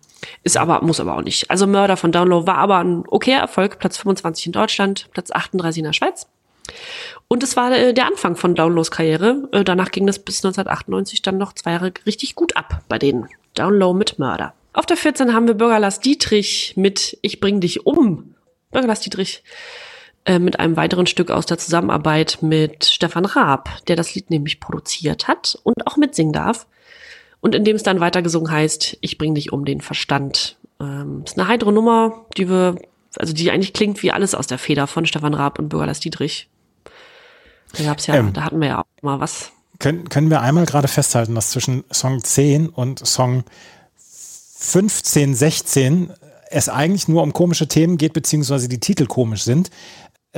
Ist 0.45 0.57
aber, 0.57 0.83
muss 0.83 1.01
aber 1.01 1.17
auch 1.17 1.23
nicht. 1.23 1.51
Also 1.51 1.67
Mörder 1.67 1.97
von 1.97 2.13
Download 2.13 2.47
war 2.47 2.59
aber 2.59 2.79
ein 2.79 3.05
okayer 3.09 3.41
Erfolg. 3.41 3.79
Platz 3.79 3.97
25 3.99 4.47
in 4.47 4.53
Deutschland, 4.53 5.09
Platz 5.13 5.31
38 5.33 5.79
in 5.79 5.85
der 5.85 5.93
Schweiz. 5.93 6.29
Und 7.29 7.43
es 7.43 7.57
war 7.57 7.73
äh, 7.73 7.93
der 7.93 8.07
Anfang 8.07 8.37
von 8.37 8.55
Downlows 8.55 8.91
Karriere. 8.91 9.49
Äh, 9.53 9.65
danach 9.65 9.91
ging 9.91 10.09
es 10.09 10.19
bis 10.19 10.45
1998 10.45 11.23
dann 11.23 11.39
noch 11.39 11.55
zwei 11.55 11.73
Jahre 11.73 11.93
richtig 12.07 12.35
gut 12.35 12.57
ab 12.57 12.83
bei 12.89 12.99
denen. 12.99 13.29
Download 13.55 13.99
mit 13.99 14.19
Mörder. 14.19 14.55
Auf 14.73 14.87
der 14.87 14.97
14 14.97 15.35
haben 15.35 15.47
wir 15.47 15.55
Bürger 15.55 15.79
Lars 15.79 16.01
Dietrich 16.01 16.75
mit 16.77 17.19
Ich 17.23 17.41
bring 17.41 17.61
dich 17.61 17.87
um. 17.87 18.35
Bürger 18.71 18.89
Lars 18.89 19.01
Dietrich 19.01 19.43
äh, 20.25 20.39
mit 20.39 20.59
einem 20.61 20.77
weiteren 20.77 21.07
Stück 21.07 21.31
aus 21.31 21.47
der 21.47 21.59
Zusammenarbeit 21.59 22.39
mit 22.41 22.85
Stefan 22.87 23.27
Raab, 23.27 23.69
der 23.87 23.97
das 23.97 24.15
Lied 24.15 24.31
nämlich 24.31 24.61
produziert 24.61 25.29
hat 25.29 25.59
und 25.63 25.87
auch 25.87 25.97
mitsingen 25.97 26.33
darf. 26.33 26.67
Und 27.41 27.55
in 27.55 27.65
dem 27.65 27.77
es 27.77 27.83
dann 27.83 28.01
weitergesungen 28.01 28.51
heißt, 28.51 28.99
ich 29.01 29.19
bring 29.19 29.35
dich 29.35 29.53
um 29.53 29.65
den 29.65 29.81
Verstand. 29.81 30.57
Ähm, 30.81 31.23
ist 31.27 31.39
eine 31.39 31.49
heitere 31.49 31.73
Nummer, 31.73 32.25
die 32.39 32.49
wir, 32.49 32.77
also 33.19 33.35
die 33.35 33.51
eigentlich 33.51 33.75
klingt 33.75 34.03
wie 34.03 34.13
alles 34.13 34.35
aus 34.35 34.47
der 34.47 34.59
Feder 34.59 34.87
von 34.87 35.05
Stefan 35.05 35.35
Raab 35.35 35.59
und 35.59 35.69
Bürger 35.69 35.87
Lars 35.87 36.01
Dietrich. 36.01 36.49
Da 37.77 37.85
gab's 37.85 38.07
ja, 38.07 38.15
Ähm. 38.15 38.33
da 38.33 38.45
hatten 38.45 38.61
wir 38.61 38.69
ja 38.69 38.81
auch 38.81 39.03
mal 39.03 39.21
was. 39.21 39.53
Können, 39.81 40.09
können 40.09 40.31
wir 40.31 40.41
einmal 40.41 40.65
gerade 40.65 40.89
festhalten, 40.89 41.35
dass 41.35 41.51
zwischen 41.51 41.85
Song 41.91 42.23
10 42.23 42.69
und 42.69 43.05
Song 43.05 43.45
15, 44.63 45.35
16 45.35 46.13
es 46.51 46.69
eigentlich 46.69 47.09
nur 47.09 47.23
um 47.23 47.33
komische 47.33 47.67
Themen 47.67 47.97
geht, 47.99 48.13
beziehungsweise 48.13 48.69
die 48.69 48.79
Titel 48.79 49.07
komisch 49.07 49.43
sind. 49.43 49.71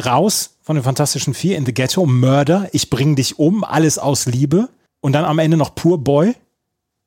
Raus 0.02 0.56
von 0.62 0.76
den 0.76 0.82
Fantastischen 0.84 1.34
Vier 1.34 1.56
in 1.56 1.66
the 1.66 1.74
Ghetto, 1.74 2.06
Murder, 2.06 2.68
ich 2.72 2.88
bring 2.88 3.16
dich 3.16 3.38
um, 3.38 3.64
alles 3.64 3.98
aus 3.98 4.26
Liebe. 4.26 4.68
Und 5.00 5.12
dann 5.12 5.24
am 5.24 5.38
Ende 5.38 5.56
noch 5.56 5.74
Pur 5.74 5.98
Boy. 6.02 6.34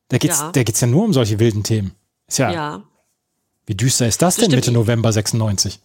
Da 0.10 0.18
geht's, 0.20 0.40
Ja. 0.40 0.52
da 0.52 0.64
geht's 0.64 0.80
ja 0.82 0.88
nur 0.88 1.04
um 1.06 1.14
solche 1.14 1.40
wilden 1.40 1.64
Themen. 1.64 1.92
Ist 2.28 2.38
ja, 2.38 2.52
Ja. 2.52 2.84
wie 3.66 3.76
düster 3.76 4.08
ist 4.08 4.22
das 4.22 4.36
Das 4.36 4.44
denn 4.44 4.52
stimmt. 4.52 4.66
Mitte 4.68 4.72
November 4.72 5.12
96? 5.12 5.80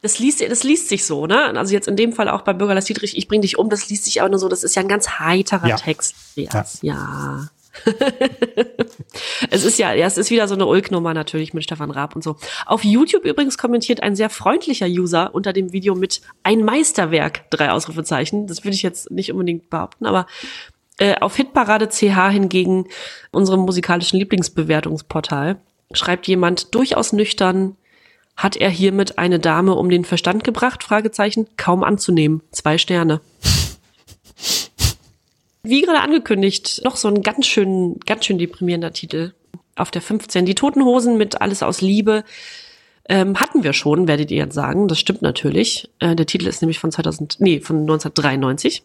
Das 0.00 0.18
liest, 0.18 0.40
das 0.40 0.62
liest 0.64 0.88
sich 0.88 1.04
so, 1.04 1.26
ne? 1.26 1.56
Also 1.56 1.74
jetzt 1.74 1.86
in 1.86 1.96
dem 1.96 2.12
Fall 2.12 2.28
auch 2.28 2.42
bei 2.42 2.52
Bürger 2.54 2.74
Lars 2.74 2.86
Dietrich, 2.86 3.16
ich 3.16 3.28
bring 3.28 3.40
dich 3.42 3.58
um, 3.58 3.68
das 3.70 3.88
liest 3.88 4.04
sich 4.04 4.20
aber 4.20 4.30
nur 4.30 4.38
so, 4.40 4.48
das 4.48 4.64
ist 4.64 4.74
ja 4.74 4.82
ein 4.82 4.88
ganz 4.88 5.08
heiterer 5.20 5.68
Ja. 5.68 5.76
Text. 5.76 6.14
Ja. 6.34 6.64
ja. 6.80 7.48
es 9.50 9.64
ist 9.64 9.78
ja, 9.78 9.92
ja, 9.94 10.06
es 10.06 10.18
ist 10.18 10.30
wieder 10.30 10.46
so 10.46 10.54
eine 10.54 10.66
Ulk-Nummer 10.66 11.14
natürlich 11.14 11.54
mit 11.54 11.64
Stefan 11.64 11.90
Raab 11.90 12.14
und 12.14 12.22
so. 12.22 12.36
Auf 12.66 12.84
YouTube 12.84 13.24
übrigens 13.24 13.58
kommentiert 13.58 14.02
ein 14.02 14.14
sehr 14.14 14.30
freundlicher 14.30 14.86
User 14.86 15.34
unter 15.34 15.52
dem 15.52 15.72
Video 15.72 15.94
mit 15.94 16.20
ein 16.42 16.64
Meisterwerk, 16.64 17.50
drei 17.50 17.70
Ausrufezeichen. 17.70 18.46
Das 18.46 18.64
würde 18.64 18.74
ich 18.74 18.82
jetzt 18.82 19.10
nicht 19.10 19.32
unbedingt 19.32 19.70
behaupten, 19.70 20.06
aber 20.06 20.26
äh, 20.98 21.16
auf 21.16 21.36
Hitparade 21.36 21.88
CH 21.88 22.30
hingegen, 22.30 22.86
unserem 23.30 23.60
musikalischen 23.60 24.18
Lieblingsbewertungsportal, 24.18 25.56
schreibt 25.92 26.26
jemand 26.26 26.74
durchaus 26.74 27.12
nüchtern, 27.12 27.76
hat 28.36 28.56
er 28.56 28.70
hiermit 28.70 29.18
eine 29.18 29.38
Dame 29.38 29.74
um 29.74 29.90
den 29.90 30.04
Verstand 30.04 30.42
gebracht? 30.44 30.82
Fragezeichen. 30.82 31.48
Kaum 31.56 31.84
anzunehmen. 31.84 32.42
Zwei 32.50 32.78
Sterne. 32.78 33.20
Wie 35.64 35.82
gerade 35.82 36.00
angekündigt, 36.00 36.82
noch 36.84 36.96
so 36.96 37.08
ein 37.08 37.22
ganz 37.22 37.46
schön, 37.46 38.00
ganz 38.04 38.24
schön 38.24 38.38
deprimierender 38.38 38.92
Titel. 38.92 39.32
Auf 39.76 39.90
der 39.90 40.02
15. 40.02 40.44
Die 40.44 40.56
Toten 40.56 40.84
Hosen 40.84 41.16
mit 41.16 41.40
Alles 41.40 41.62
aus 41.62 41.80
Liebe. 41.80 42.24
Ähm, 43.08 43.38
hatten 43.38 43.62
wir 43.62 43.72
schon, 43.72 44.08
werdet 44.08 44.30
ihr 44.30 44.38
jetzt 44.38 44.54
sagen. 44.54 44.88
Das 44.88 44.98
stimmt 44.98 45.22
natürlich. 45.22 45.88
Äh, 46.00 46.16
der 46.16 46.26
Titel 46.26 46.48
ist 46.48 46.62
nämlich 46.62 46.80
von 46.80 46.90
2000, 46.90 47.36
nee, 47.38 47.60
von 47.60 47.80
1993. 47.80 48.82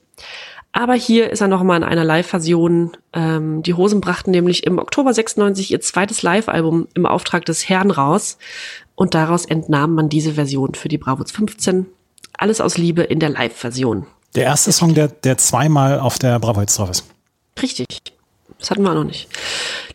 Aber 0.71 0.93
hier 0.93 1.31
ist 1.31 1.41
er 1.41 1.47
nochmal 1.47 1.77
in 1.77 1.83
einer 1.83 2.03
Live-Version. 2.03 2.95
Ähm, 3.11 3.63
die 3.63 3.73
Hosen 3.73 3.99
brachten 3.99 4.31
nämlich 4.31 4.65
im 4.65 4.77
Oktober 4.77 5.13
96 5.13 5.71
ihr 5.71 5.81
zweites 5.81 6.21
Live-Album 6.21 6.87
im 6.93 7.07
Auftrag 7.07 7.45
des 7.45 7.67
Herrn 7.67 7.89
raus. 7.89 8.37
Und 8.93 9.15
daraus 9.15 9.45
entnahm 9.45 9.95
man 9.95 10.09
diese 10.09 10.33
Version 10.33 10.75
für 10.75 10.89
die 10.89 10.99
Bravos 10.99 11.31
15. 11.31 11.87
Alles 12.37 12.61
aus 12.61 12.77
Liebe 12.77 13.01
in 13.01 13.19
der 13.19 13.29
Live-Version. 13.29 14.05
Der 14.37 14.45
erste 14.45 14.71
Song, 14.71 14.93
der, 14.93 15.07
der 15.07 15.39
zweimal 15.39 15.99
auf 15.99 16.19
der 16.19 16.37
Bravo 16.37 16.59
Hits 16.59 16.75
drauf 16.75 16.91
ist. 16.91 17.05
Richtig. 17.59 17.87
Das 18.59 18.69
hatten 18.69 18.83
wir 18.83 18.93
noch 18.93 19.03
nicht. 19.03 19.27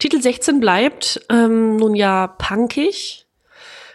Titel 0.01 0.21
16 0.21 0.59
bleibt 0.59 1.25
ähm, 1.31 1.77
nun 1.77 1.95
ja 1.95 2.27
punkig. 2.27 3.25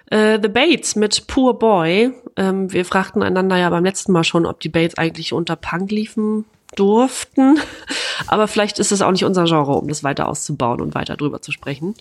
Äh, 0.09 0.39
The 0.41 0.47
Bates 0.47 0.95
mit 0.95 1.27
Poor 1.27 1.59
Boy. 1.59 2.13
Ähm, 2.37 2.71
wir 2.71 2.85
fragten 2.85 3.23
einander 3.23 3.57
ja 3.57 3.69
beim 3.69 3.83
letzten 3.83 4.13
Mal 4.13 4.23
schon, 4.23 4.45
ob 4.45 4.61
die 4.61 4.69
Bates 4.69 4.97
eigentlich 4.97 5.33
unter 5.33 5.57
Punk 5.57 5.91
liefen 5.91 6.45
durften. 6.77 7.59
Aber 8.27 8.47
vielleicht 8.47 8.79
ist 8.79 8.93
es 8.93 9.01
auch 9.01 9.11
nicht 9.11 9.25
unser 9.25 9.43
Genre, 9.43 9.73
um 9.73 9.89
das 9.89 10.05
weiter 10.05 10.29
auszubauen 10.29 10.79
und 10.79 10.95
weiter 10.95 11.17
drüber 11.17 11.41
zu 11.41 11.51
sprechen. 11.51 11.93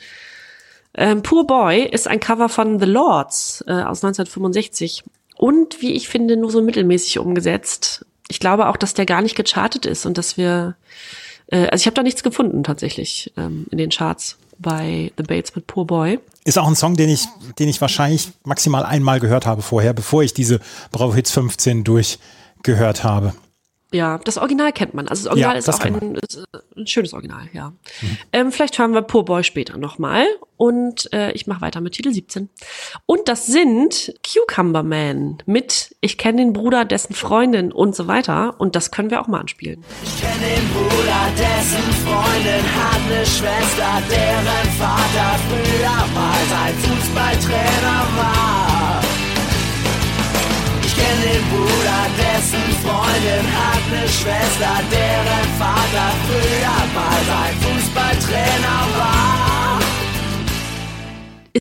Ähm, 0.95 1.25
Poor 1.25 1.49
Boy 1.49 1.83
ist 1.83 2.07
ein 2.07 2.21
Cover 2.21 2.49
von 2.49 2.79
The 2.79 2.87
Lords 2.87 3.65
äh, 3.67 3.73
aus 3.73 4.05
1965 4.05 5.03
und 5.37 5.83
wie 5.83 5.95
ich 5.95 6.09
finde 6.09 6.37
nur 6.37 6.53
so 6.53 6.63
mittelmäßig 6.63 7.19
umgesetzt. 7.19 8.07
Ich 8.29 8.41
glaube 8.41 8.69
auch, 8.69 8.77
dass 8.77 8.95
der 8.95 9.07
gar 9.07 9.23
nicht 9.23 9.37
gechartet 9.37 9.87
ist 9.87 10.07
und 10.07 10.19
dass 10.19 10.37
wir, 10.37 10.77
äh, 11.49 11.67
also 11.69 11.83
ich 11.83 11.87
habe 11.87 11.95
da 11.95 12.03
nichts 12.03 12.23
gefunden 12.23 12.65
tatsächlich 12.65 13.33
ähm, 13.37 13.67
in 13.71 13.79
den 13.79 13.91
Charts 13.91 14.39
bei 14.59 15.13
The 15.17 15.23
Bates 15.23 15.55
mit 15.55 15.67
Poor 15.67 15.87
Boy. 15.87 16.19
Ist 16.45 16.59
auch 16.59 16.67
ein 16.67 16.77
Song, 16.77 16.97
den 16.97 17.11
ich, 17.11 17.27
den 17.59 17.69
ich 17.69 17.81
wahrscheinlich 17.81 18.31
maximal 18.45 18.85
einmal 18.85 19.21
gehört 19.21 19.47
habe 19.47 19.63
vorher, 19.63 19.93
bevor 19.93 20.23
ich 20.23 20.35
diese 20.35 20.61
Bravo 20.93 21.15
Hits 21.15 21.33
15 21.33 21.85
durchgehört 21.85 23.05
habe. 23.05 23.35
Ja, 23.97 24.19
das 24.19 24.37
Original 24.37 24.73
kennt 24.73 24.93
man. 24.93 25.09
Also 25.09 25.25
das 25.25 25.31
Original 25.31 25.55
ja, 25.55 25.59
ist 25.59 25.69
das 25.69 25.81
auch 25.81 25.85
ein, 25.85 26.15
ist 26.17 26.37
äh, 26.37 26.59
ein, 26.77 26.87
schönes 26.87 27.15
Original, 27.15 27.49
ja. 27.55 27.71
Mhm. 27.71 28.19
Ähm, 28.33 28.53
vielleicht 28.53 28.79
hören 28.79 28.93
wir 28.93 29.01
Poor 29.01 29.25
Boy 29.25 29.43
später 29.43 29.79
nochmal. 29.79 30.27
Und 30.59 31.11
äh, 31.15 31.33
ich 31.33 31.47
mache 31.47 31.63
weiter 31.63 31.81
mit 31.81 31.95
Titel 31.95 32.13
17. 32.13 32.51
Und 33.07 33.29
das 33.29 33.47
sind 33.47 34.15
Cucumber 34.23 34.83
Man 34.83 35.39
mit 35.47 35.97
Ich 36.01 36.19
kenne 36.19 36.39
den 36.39 36.53
Bruder, 36.53 36.85
dessen 36.85 37.15
Freundin 37.15 37.73
und 37.73 37.97
so 37.97 38.07
weiter. 38.07 38.55
Und 38.59 38.77
das 38.77 38.91
können 38.91 39.11
wir 39.11 39.21
auch 39.23 39.29
mal 39.29 39.41
anspielen. 39.41 39.83
Ich 40.03 40.21
kenne 40.21 40.35
den 40.35 40.69
Bruder, 40.69 41.21
dessen 41.37 41.93
Freundin 42.05 42.65
hat 42.77 43.01
eine 43.07 43.25
Schwester, 43.25 44.03
deren 44.11 44.71
Vater 44.79 45.41
früher 45.49 46.07
mal 46.15 46.41
sein 46.51 46.75
Fußballtrainer 46.75 48.07
war. 48.17 49.03
Ich 50.85 50.95
kenne 50.97 51.33
den 51.33 51.43
Bruder, 51.49 52.07
dessen 52.17 52.26
eine 52.91 54.09
Schwester, 54.09 54.81
deren 54.91 55.59
Vater 55.59 56.13
früher 56.27 56.95
mal 56.95 57.25
sein 57.27 57.55
Fußballtrainer 57.61 58.87
war. 58.97 59.81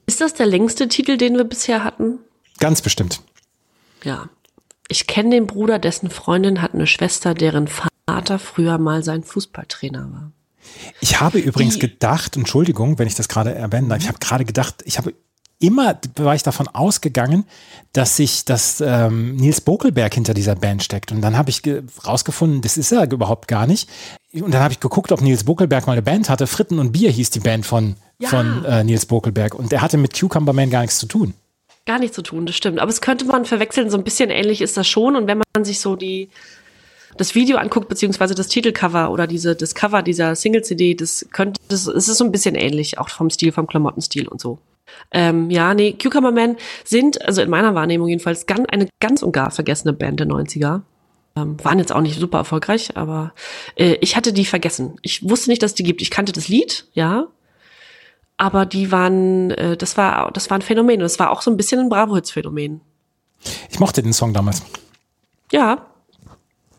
Ist 0.06 0.22
das 0.22 0.34
der 0.34 0.46
längste 0.46 0.88
Titel, 0.88 1.18
den 1.18 1.36
wir 1.36 1.44
bisher 1.46 1.84
hatten? 1.84 2.20
Ganz 2.60 2.82
bestimmt. 2.82 3.22
Ja. 4.04 4.30
Ich 4.88 5.08
kenne 5.08 5.32
den 5.32 5.48
Bruder, 5.48 5.80
dessen 5.80 6.12
Freundin 6.12 6.62
hat 6.62 6.74
eine 6.76 6.86
Schwester, 6.86 7.34
deren 7.34 7.68
Vater 7.68 8.38
früher 8.38 8.78
mal 8.78 9.04
sein 9.04 9.24
Fußballtrainer 9.24 10.12
war. 10.12 10.32
Ich 11.02 11.20
habe 11.20 11.40
übrigens 11.40 11.76
Die- 11.76 11.80
gedacht, 11.80 12.38
Entschuldigung, 12.38 13.00
wenn 13.00 13.08
ich 13.08 13.16
das 13.16 13.28
gerade 13.28 13.54
erwähnen 13.56 13.90
darf, 13.90 14.00
ich 14.00 14.08
habe 14.08 14.20
gerade 14.20 14.46
gedacht, 14.46 14.84
ich 14.86 14.98
habe 15.00 15.14
immer 15.60 15.98
war 16.18 16.36
ich 16.36 16.44
davon 16.44 16.68
ausgegangen, 16.68 17.46
dass 17.94 18.18
sich 18.18 18.46
das 18.46 18.82
ähm, 18.82 19.36
Nils 19.38 19.62
Bokelberg 19.62 20.14
hinter 20.14 20.34
dieser 20.34 20.56
Band 20.56 20.84
steckt. 20.84 21.12
Und 21.12 21.22
dann 21.22 21.38
habe 21.38 21.50
ich 21.50 21.62
ge- 21.62 21.84
rausgefunden, 22.06 22.62
das 22.62 22.78
ist 22.78 22.92
er 22.92 23.10
überhaupt 23.12 23.48
gar 23.48 23.66
nicht. 23.68 23.90
Und 24.34 24.54
dann 24.54 24.62
habe 24.62 24.74
ich 24.74 24.80
geguckt, 24.80 25.12
ob 25.12 25.22
Nils 25.22 25.44
Bokelberg 25.46 25.88
mal 25.88 25.94
eine 25.94 26.02
Band 26.02 26.30
hatte. 26.30 26.46
Fritten 26.48 26.80
und 26.80 26.92
Bier 26.92 27.10
hieß 27.10 27.30
die 27.30 27.40
Band 27.40 27.66
von, 27.66 27.96
Ja. 28.20 28.30
von 28.30 28.66
äh, 28.66 28.84
Nils 28.84 29.06
Bokelberg. 29.06 29.56
Und 29.56 29.72
der 29.72 29.82
hatte 29.82 29.98
mit 29.98 30.20
Cucumber 30.20 30.52
Man 30.54 30.70
gar 30.70 30.82
nichts 30.82 31.00
zu 31.00 31.06
tun. 31.06 31.34
Gar 31.86 32.00
nichts 32.00 32.16
zu 32.16 32.22
tun, 32.24 32.46
das 32.46 32.56
stimmt. 32.56 32.80
Aber 32.80 32.90
es 32.90 33.00
könnte 33.00 33.26
man 33.26 33.46
verwechseln, 33.46 33.90
so 33.90 33.98
ein 33.98 34.04
bisschen 34.04 34.30
ähnlich 34.32 34.62
ist 34.62 34.76
das 34.76 34.88
schon. 34.88 35.16
Und 35.16 35.28
wenn 35.28 35.38
man 35.56 35.64
sich 35.64 35.80
so 35.80 35.96
die, 35.96 36.30
das 37.16 37.34
Video 37.36 37.58
anguckt, 37.58 37.88
beziehungsweise 37.88 38.36
das 38.36 38.48
Titelcover 38.48 39.10
oder 39.12 39.26
diese, 39.28 39.56
das 39.56 39.74
Cover 39.76 40.02
dieser 40.02 40.36
Single-CD, 40.36 40.96
das 40.96 41.26
könnte, 41.32 41.62
das, 41.70 41.86
es 41.88 42.10
ist 42.10 42.18
so 42.18 42.26
ein 42.26 42.32
bisschen 42.32 42.56
ähnlich, 42.56 42.98
auch 42.98 43.08
vom 43.10 43.30
Stil, 43.30 43.52
vom 43.54 43.68
Klamottenstil 43.68 44.28
und 44.28 44.42
so. 44.42 44.58
Ähm, 45.12 45.50
ja, 45.50 45.74
nee, 45.74 45.94
Cucumber 45.94 46.32
Man 46.32 46.58
sind, 46.84 47.24
also 47.26 47.42
in 47.42 47.50
meiner 47.50 47.76
Wahrnehmung 47.76 48.08
jedenfalls, 48.08 48.46
ganz, 48.46 48.66
eine 48.70 48.90
ganz 49.00 49.24
und 49.24 49.32
gar 49.32 49.52
vergessene 49.52 49.94
Band 49.94 50.20
der 50.20 50.28
90er. 50.28 50.82
Ähm, 51.38 51.58
waren 51.64 51.80
jetzt 51.80 51.92
auch 51.92 52.02
nicht 52.02 52.20
super 52.20 52.40
erfolgreich, 52.40 52.96
aber 52.96 53.34
äh, 53.76 53.98
ich 54.02 54.16
hatte 54.16 54.32
die 54.32 54.46
vergessen. 54.46 54.98
Ich 55.02 55.28
wusste 55.30 55.50
nicht, 55.50 55.62
dass 55.62 55.74
die 55.74 55.84
gibt. 55.84 56.02
Ich 56.02 56.10
kannte 56.10 56.32
das 56.32 56.48
Lied, 56.48 56.88
ja, 56.94 57.28
aber 58.38 58.66
die 58.66 58.92
waren, 58.92 59.52
äh, 59.52 59.78
das 59.78 59.98
war, 59.98 60.32
das 60.32 60.50
war 60.50 60.58
ein 60.58 60.62
Phänomen. 60.62 60.96
Und 60.96 61.04
das 61.04 61.20
war 61.20 61.32
auch 61.32 61.42
so 61.42 61.52
ein 61.52 61.58
bisschen 61.58 61.80
ein 61.80 61.90
Bravo-Hits-Phänomen. 61.90 62.82
Ich 63.70 63.80
mochte 63.80 64.02
den 64.02 64.14
Song 64.14 64.34
damals. 64.34 64.64
Ja, 65.52 65.86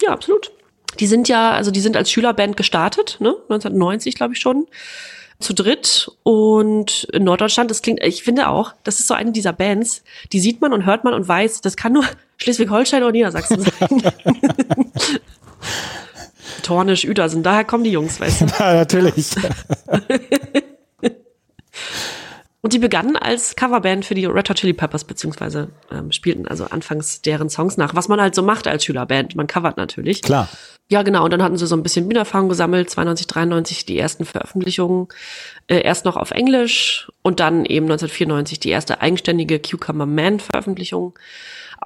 ja, 0.03 0.11
absolut. 0.11 0.53
Die 1.01 1.07
sind 1.07 1.29
ja, 1.29 1.53
also 1.53 1.71
die 1.71 1.81
sind 1.81 1.97
als 1.97 2.11
Schülerband 2.11 2.57
gestartet, 2.57 3.19
ne? 3.21 3.31
1990, 3.49 4.15
glaube 4.15 4.35
ich 4.35 4.41
schon. 4.41 4.67
Zu 5.39 5.53
dritt 5.53 6.11
und 6.23 7.05
in 7.13 7.25
Norddeutschland, 7.25 7.71
das 7.71 7.83
klingt, 7.83 8.03
ich 8.03 8.23
finde 8.23 8.49
auch, 8.49 8.73
das 8.85 9.01
ist 9.01 9.09
so 9.09 9.15
eine 9.15 9.33
dieser 9.33 9.53
Bands, 9.53 10.03
die 10.33 10.41
sieht 10.41 10.63
man 10.63 10.73
und 10.73 10.87
hört 10.87 11.05
man 11.05 11.13
und 11.13 11.29
weiß, 11.29 11.61
das 11.61 11.77
kann 11.77 11.93
nur 11.93 12.05
Schleswig-Holstein 12.39 13.03
oder 13.03 13.13
Niedersachsen 13.13 13.61
sein. 13.61 14.03
Tornisch, 16.63 17.05
Uedersen, 17.05 17.43
daher 17.43 17.65
kommen 17.65 17.85
die 17.85 17.91
Jungs, 17.91 18.19
weißt 18.19 18.41
du. 18.41 18.47
Ja, 18.59 18.75
natürlich. 18.75 19.27
Und 22.67 22.73
die 22.73 22.81
begannen 22.81 23.15
als 23.15 23.55
Coverband 23.55 24.05
für 24.05 24.17
die 24.17 24.25
Red 24.25 24.51
Hot 24.51 24.57
Chili 24.57 24.73
Peppers, 24.73 25.05
beziehungsweise 25.05 25.69
ähm, 25.93 26.11
spielten 26.11 26.49
also 26.49 26.65
anfangs 26.65 27.23
deren 27.23 27.49
Songs 27.49 27.77
nach, 27.77 27.95
was 27.95 28.09
man 28.09 28.21
halt 28.21 28.35
so 28.35 28.43
macht 28.43 28.67
als 28.67 28.85
Schülerband. 28.85 29.37
Man 29.37 29.47
covert 29.47 29.77
natürlich. 29.77 30.21
Klar. 30.21 30.49
Ja, 30.89 31.05
genau. 31.05 31.23
Und 31.23 31.33
dann 31.33 31.45
hatten 31.45 31.57
sie 31.57 31.67
so 31.69 31.77
ein 31.77 31.85
bisschen 31.85 32.09
Bühnenerfahrung 32.09 32.49
gesammelt, 32.49 32.91
92, 32.91 33.29
93 33.29 33.87
die 33.87 33.97
ersten 33.97 34.25
Veröffentlichungen, 34.25 35.07
äh, 35.69 35.81
erst 35.83 36.05
noch 36.07 36.17
auf 36.17 36.33
Englisch 36.33 37.09
und 37.23 37.39
dann 37.39 37.67
eben 37.67 37.87
1994 37.87 38.59
die 38.59 38.71
erste 38.71 39.01
eigenständige 39.01 39.61
Cucumber 39.61 40.07
Man 40.07 40.41
Veröffentlichung, 40.41 41.17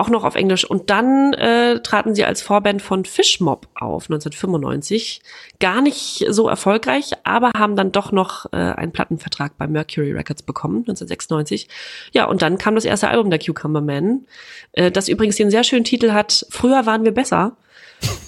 auch 0.00 0.08
noch 0.08 0.24
auf 0.24 0.34
Englisch. 0.34 0.64
Und 0.64 0.90
dann 0.90 1.34
äh, 1.34 1.80
traten 1.80 2.14
sie 2.14 2.24
als 2.24 2.42
Vorband 2.42 2.82
von 2.82 3.04
Fishmob 3.04 3.68
auf, 3.74 4.04
1995. 4.04 5.22
Gar 5.60 5.82
nicht 5.82 6.24
so 6.28 6.48
erfolgreich, 6.48 7.12
aber 7.24 7.50
haben 7.56 7.76
dann 7.76 7.92
doch 7.92 8.10
noch 8.10 8.46
äh, 8.52 8.56
einen 8.56 8.92
Plattenvertrag 8.92 9.56
bei 9.58 9.66
Mercury 9.66 10.12
Records 10.12 10.42
bekommen, 10.42 10.78
1996. 10.78 11.68
Ja, 12.12 12.24
und 12.24 12.42
dann 12.42 12.58
kam 12.58 12.74
das 12.74 12.84
erste 12.84 13.08
Album 13.08 13.30
der 13.30 13.38
Cucumber 13.38 13.82
Man, 13.82 14.26
äh, 14.72 14.90
das 14.90 15.08
übrigens 15.08 15.36
den 15.36 15.50
sehr 15.50 15.64
schönen 15.64 15.84
Titel 15.84 16.12
hat, 16.12 16.46
Früher 16.50 16.86
waren 16.86 17.04
wir 17.04 17.12
besser. 17.12 17.56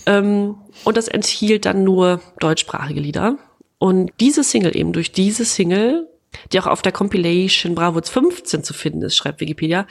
Ähm, 0.05 0.57
und 0.85 0.97
das 0.97 1.09
enthielt 1.09 1.65
dann 1.65 1.85
nur 1.85 2.21
deutschsprachige 2.41 3.01
Lieder. 3.01 3.39
Und 3.79 4.13
diese 4.21 4.45
Single 4.45 4.77
eben 4.77 4.93
durch 4.93 5.13
diese 5.13 5.45
Single, 5.45 6.09
die 6.53 6.61
auch 6.61 6.67
auf 6.67 6.83
der 6.83 6.93
Compilation 6.93 7.75
Bravo 7.75 8.01
15 8.03 8.65
zu 8.65 8.75
finden 8.75 9.03
ist, 9.03 9.17
schreibt 9.17 9.41
Wikipedia, 9.41 9.87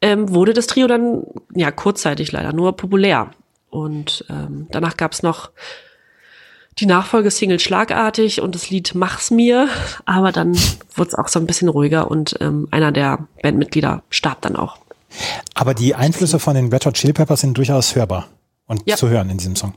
ähm, 0.00 0.32
wurde 0.34 0.52
das 0.52 0.66
Trio 0.66 0.86
dann, 0.86 1.24
ja, 1.54 1.70
kurzzeitig 1.70 2.32
leider 2.32 2.52
nur 2.52 2.76
populär. 2.76 3.30
Und 3.70 4.24
ähm, 4.30 4.68
danach 4.70 4.96
gab's 4.96 5.22
noch 5.22 5.50
die 6.78 6.86
Nachfolgesingle 6.86 7.60
Schlagartig 7.60 8.40
und 8.40 8.54
das 8.54 8.70
Lied 8.70 8.94
Mach's 8.94 9.30
mir, 9.30 9.68
aber 10.06 10.32
dann 10.32 10.56
wurde 10.94 11.08
es 11.08 11.14
auch 11.14 11.28
so 11.28 11.38
ein 11.38 11.46
bisschen 11.46 11.68
ruhiger 11.68 12.10
und 12.10 12.36
ähm, 12.40 12.68
einer 12.70 12.90
der 12.92 13.26
Bandmitglieder 13.42 14.02
starb 14.10 14.40
dann 14.42 14.56
auch. 14.56 14.78
Aber 15.54 15.74
die 15.74 15.94
Einflüsse 15.94 16.40
von 16.40 16.56
den 16.56 16.72
Red 16.72 16.86
Hot 16.86 16.94
Chili 16.94 17.12
Peppers 17.12 17.42
sind 17.42 17.56
durchaus 17.56 17.94
hörbar 17.94 18.28
und 18.66 18.82
Ja. 18.86 18.96
zu 18.96 19.08
hören 19.08 19.30
in 19.30 19.38
diesem 19.38 19.54
Song. 19.54 19.74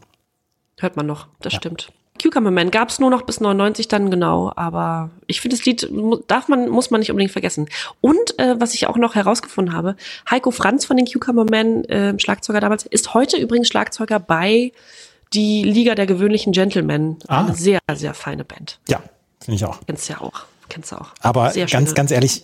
Hört 0.79 0.95
man 0.95 1.05
noch, 1.05 1.27
das 1.41 1.53
stimmt. 1.53 1.91
Cucumber 2.21 2.51
Man 2.51 2.71
gab 2.71 2.89
es 2.89 2.99
nur 2.99 3.09
noch 3.09 3.21
bis 3.23 3.39
99 3.39 3.87
dann 3.87 4.09
genau, 4.11 4.51
aber 4.55 5.09
ich 5.27 5.41
finde 5.41 5.55
das 5.57 5.65
Lied 5.65 5.89
darf 6.27 6.47
man 6.47 6.69
muss 6.69 6.91
man 6.91 6.99
nicht 6.99 7.11
unbedingt 7.11 7.31
vergessen. 7.31 7.67
Und 8.01 8.37
äh, 8.39 8.55
was 8.59 8.73
ich 8.73 8.87
auch 8.87 8.97
noch 8.97 9.15
herausgefunden 9.15 9.73
habe, 9.73 9.95
Heiko 10.29 10.51
Franz 10.51 10.85
von 10.85 10.97
den 10.97 11.05
Cucumber 11.05 11.45
Man, 11.49 11.83
äh, 11.85 12.17
Schlagzeuger 12.19 12.59
damals, 12.59 12.85
ist 12.85 13.13
heute 13.13 13.37
übrigens 13.37 13.67
Schlagzeuger 13.67 14.19
bei 14.19 14.71
die 15.33 15.63
Liga 15.63 15.95
der 15.95 16.05
gewöhnlichen 16.05 16.53
Gentlemen. 16.53 17.17
Ah. 17.27 17.41
Eine 17.45 17.55
sehr 17.55 17.79
sehr 17.93 18.13
feine 18.13 18.43
Band. 18.45 18.79
Ja, 18.87 19.01
finde 19.41 19.55
ich 19.55 19.65
auch. 19.65 19.79
Kennst 19.85 20.07
du 20.09 20.13
ja 20.13 20.21
auch, 20.21 20.45
kennst 20.69 20.91
du 20.91 20.95
auch. 20.97 21.09
Aber 21.21 21.51
sehr 21.51 21.65
ganz, 21.67 21.89
schöne- 21.89 21.95
ganz 21.95 22.11
ehrlich, 22.11 22.43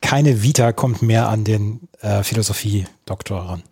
keine 0.00 0.42
Vita 0.42 0.72
kommt 0.72 1.02
mehr 1.02 1.28
an 1.28 1.44
den 1.44 1.88
äh, 2.00 2.22
Philosophie-Doktor 2.22 3.38
ran. 3.38 3.62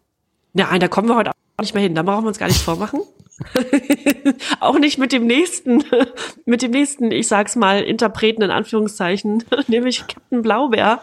Nein, 0.52 0.80
da 0.80 0.88
kommen 0.88 1.08
wir 1.08 1.16
heute 1.16 1.30
auch 1.30 1.62
nicht 1.62 1.74
mehr 1.74 1.82
hin. 1.82 1.94
Da 1.94 2.02
brauchen 2.02 2.24
wir 2.24 2.28
uns 2.28 2.38
gar 2.38 2.46
nichts 2.46 2.62
vormachen. 2.62 3.00
auch 4.60 4.78
nicht 4.78 4.98
mit 4.98 5.12
dem 5.12 5.26
nächsten, 5.26 5.84
mit 6.44 6.62
dem 6.62 6.70
nächsten, 6.70 7.10
ich 7.10 7.28
sag's 7.28 7.56
mal, 7.56 7.82
Interpreten 7.82 8.42
in 8.42 8.50
Anführungszeichen, 8.50 9.44
nämlich 9.66 10.06
Captain 10.06 10.42
Blaubeer. 10.42 11.00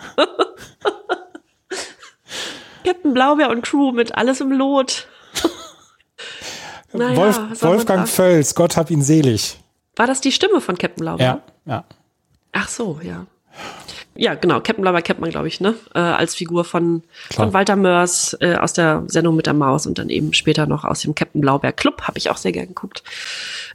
Captain 2.83 3.13
Blaubeer 3.13 3.49
und 3.49 3.63
Crew 3.63 3.91
mit 3.91 4.15
alles 4.15 4.41
im 4.41 4.51
Lot. 4.51 5.07
Naja, 6.93 7.17
Wolf, 7.17 7.61
Wolfgang? 7.61 8.07
Völz, 8.07 8.55
Gott 8.55 8.77
hab 8.77 8.89
ihn 8.89 9.01
selig. 9.01 9.59
War 9.97 10.07
das 10.07 10.21
die 10.21 10.31
Stimme 10.31 10.61
von 10.61 10.77
Captain 10.77 11.03
Blaubeer? 11.03 11.41
Ja, 11.65 11.73
ja. 11.73 11.83
Ach 12.53 12.69
so, 12.69 12.99
ja. 13.03 13.25
Ja, 14.19 14.33
genau. 14.33 14.55
Captain 14.55 14.81
Blaubeer 14.81 15.03
kennt 15.03 15.19
man, 15.19 15.29
glaube 15.29 15.47
ich, 15.47 15.61
ne? 15.61 15.75
Äh, 15.93 15.99
als 15.99 16.33
Figur 16.33 16.65
von, 16.65 17.03
Klar. 17.29 17.45
von 17.47 17.53
Walter 17.53 17.75
Mörs 17.75 18.35
äh, 18.41 18.55
aus 18.55 18.73
der 18.73 19.03
Sendung 19.07 19.35
mit 19.35 19.45
der 19.45 19.53
Maus 19.53 19.85
und 19.85 19.99
dann 19.99 20.09
eben 20.09 20.33
später 20.33 20.65
noch 20.65 20.83
aus 20.83 21.01
dem 21.01 21.13
Captain 21.13 21.39
Blaubeer 21.39 21.71
Club. 21.71 22.01
Habe 22.01 22.17
ich 22.17 22.31
auch 22.31 22.37
sehr 22.37 22.51
gern 22.51 22.67
geguckt. 22.67 23.03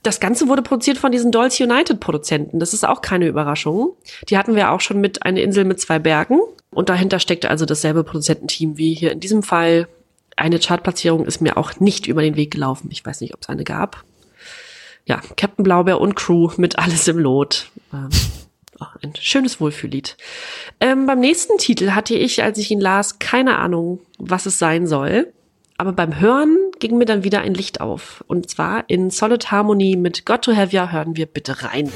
Das 0.02 0.18
Ganze 0.18 0.48
wurde 0.48 0.62
produziert 0.62 0.98
von 0.98 1.12
diesen 1.12 1.30
Dolls 1.30 1.60
United 1.60 2.00
Produzenten. 2.00 2.58
Das 2.58 2.74
ist 2.74 2.84
auch 2.86 3.02
keine 3.02 3.28
Überraschung. 3.28 3.94
Die 4.28 4.36
hatten 4.36 4.56
wir 4.56 4.72
auch 4.72 4.80
schon 4.80 5.00
mit 5.00 5.24
Eine 5.24 5.42
Insel 5.42 5.64
mit 5.64 5.80
zwei 5.80 6.00
Bergen. 6.00 6.40
Und 6.70 6.88
dahinter 6.88 7.20
steckte 7.20 7.48
also 7.48 7.64
dasselbe 7.64 8.02
Produzententeam 8.02 8.76
wie 8.76 8.94
hier 8.94 9.12
in 9.12 9.20
diesem 9.20 9.44
Fall. 9.44 9.86
Eine 10.36 10.58
Chartplatzierung 10.58 11.24
ist 11.24 11.40
mir 11.40 11.56
auch 11.56 11.78
nicht 11.78 12.06
über 12.08 12.22
den 12.22 12.34
Weg 12.36 12.50
gelaufen. 12.50 12.88
Ich 12.90 13.04
weiß 13.04 13.20
nicht, 13.20 13.34
ob 13.34 13.42
es 13.42 13.48
eine 13.48 13.62
gab. 13.62 14.04
Ja, 15.04 15.20
Captain 15.36 15.62
Blaubeer 15.62 16.00
und 16.00 16.16
Crew 16.16 16.50
mit 16.56 16.78
alles 16.78 17.06
im 17.06 17.18
Lot. 17.18 17.70
Ähm, 17.92 18.08
ein 19.02 19.12
schönes 19.18 19.60
Wohlfühllied. 19.60 20.16
Ähm, 20.80 21.06
beim 21.06 21.20
nächsten 21.20 21.58
Titel 21.58 21.90
hatte 21.90 22.14
ich, 22.14 22.42
als 22.42 22.58
ich 22.58 22.70
ihn 22.70 22.80
las, 22.80 23.18
keine 23.18 23.58
Ahnung, 23.58 24.00
was 24.18 24.46
es 24.46 24.58
sein 24.58 24.86
soll. 24.86 25.32
Aber 25.78 25.92
beim 25.92 26.20
Hören 26.20 26.56
ging 26.78 26.98
mir 26.98 27.06
dann 27.06 27.24
wieder 27.24 27.40
ein 27.40 27.54
Licht 27.54 27.80
auf. 27.80 28.24
Und 28.28 28.48
zwar 28.50 28.84
in 28.88 29.10
Solid 29.10 29.50
Harmony 29.50 29.96
mit 29.96 30.26
Got 30.26 30.42
to 30.42 30.54
Have 30.54 30.72
Ya 30.72 30.90
hören 30.92 31.16
wir 31.16 31.26
bitte 31.26 31.62
rein. 31.62 31.90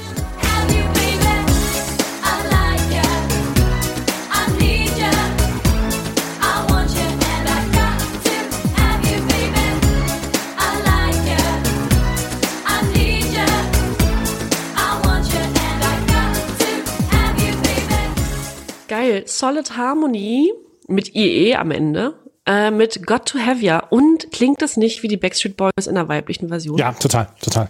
Geil. 19.11 19.23
Solid 19.27 19.77
Harmony 19.77 20.51
mit 20.87 21.15
IE 21.15 21.55
am 21.55 21.71
Ende. 21.71 22.13
Äh, 22.45 22.71
mit 22.71 23.05
Got 23.05 23.25
to 23.25 23.39
Have 23.39 23.59
Ya. 23.61 23.79
Und 23.79 24.31
klingt 24.31 24.61
das 24.61 24.77
nicht 24.77 25.03
wie 25.03 25.07
die 25.09 25.17
Backstreet 25.17 25.57
Boys 25.57 25.87
in 25.87 25.95
der 25.95 26.07
weiblichen 26.07 26.47
Version? 26.47 26.77
Ja, 26.77 26.93
total, 26.93 27.27
total. 27.41 27.69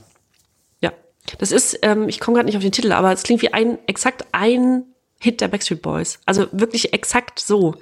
Ja. 0.81 0.91
Das 1.39 1.51
ist, 1.51 1.79
ähm, 1.81 2.07
ich 2.09 2.19
komme 2.19 2.35
gerade 2.35 2.45
nicht 2.45 2.57
auf 2.57 2.61
den 2.63 2.71
Titel, 2.71 2.91
aber 2.91 3.11
es 3.11 3.23
klingt 3.23 3.41
wie 3.41 3.53
ein, 3.53 3.79
exakt 3.87 4.25
ein 4.33 4.83
Hit 5.19 5.41
der 5.41 5.47
Backstreet 5.47 5.81
Boys. 5.81 6.19
Also 6.27 6.47
wirklich 6.51 6.93
exakt 6.93 7.39
so. 7.39 7.73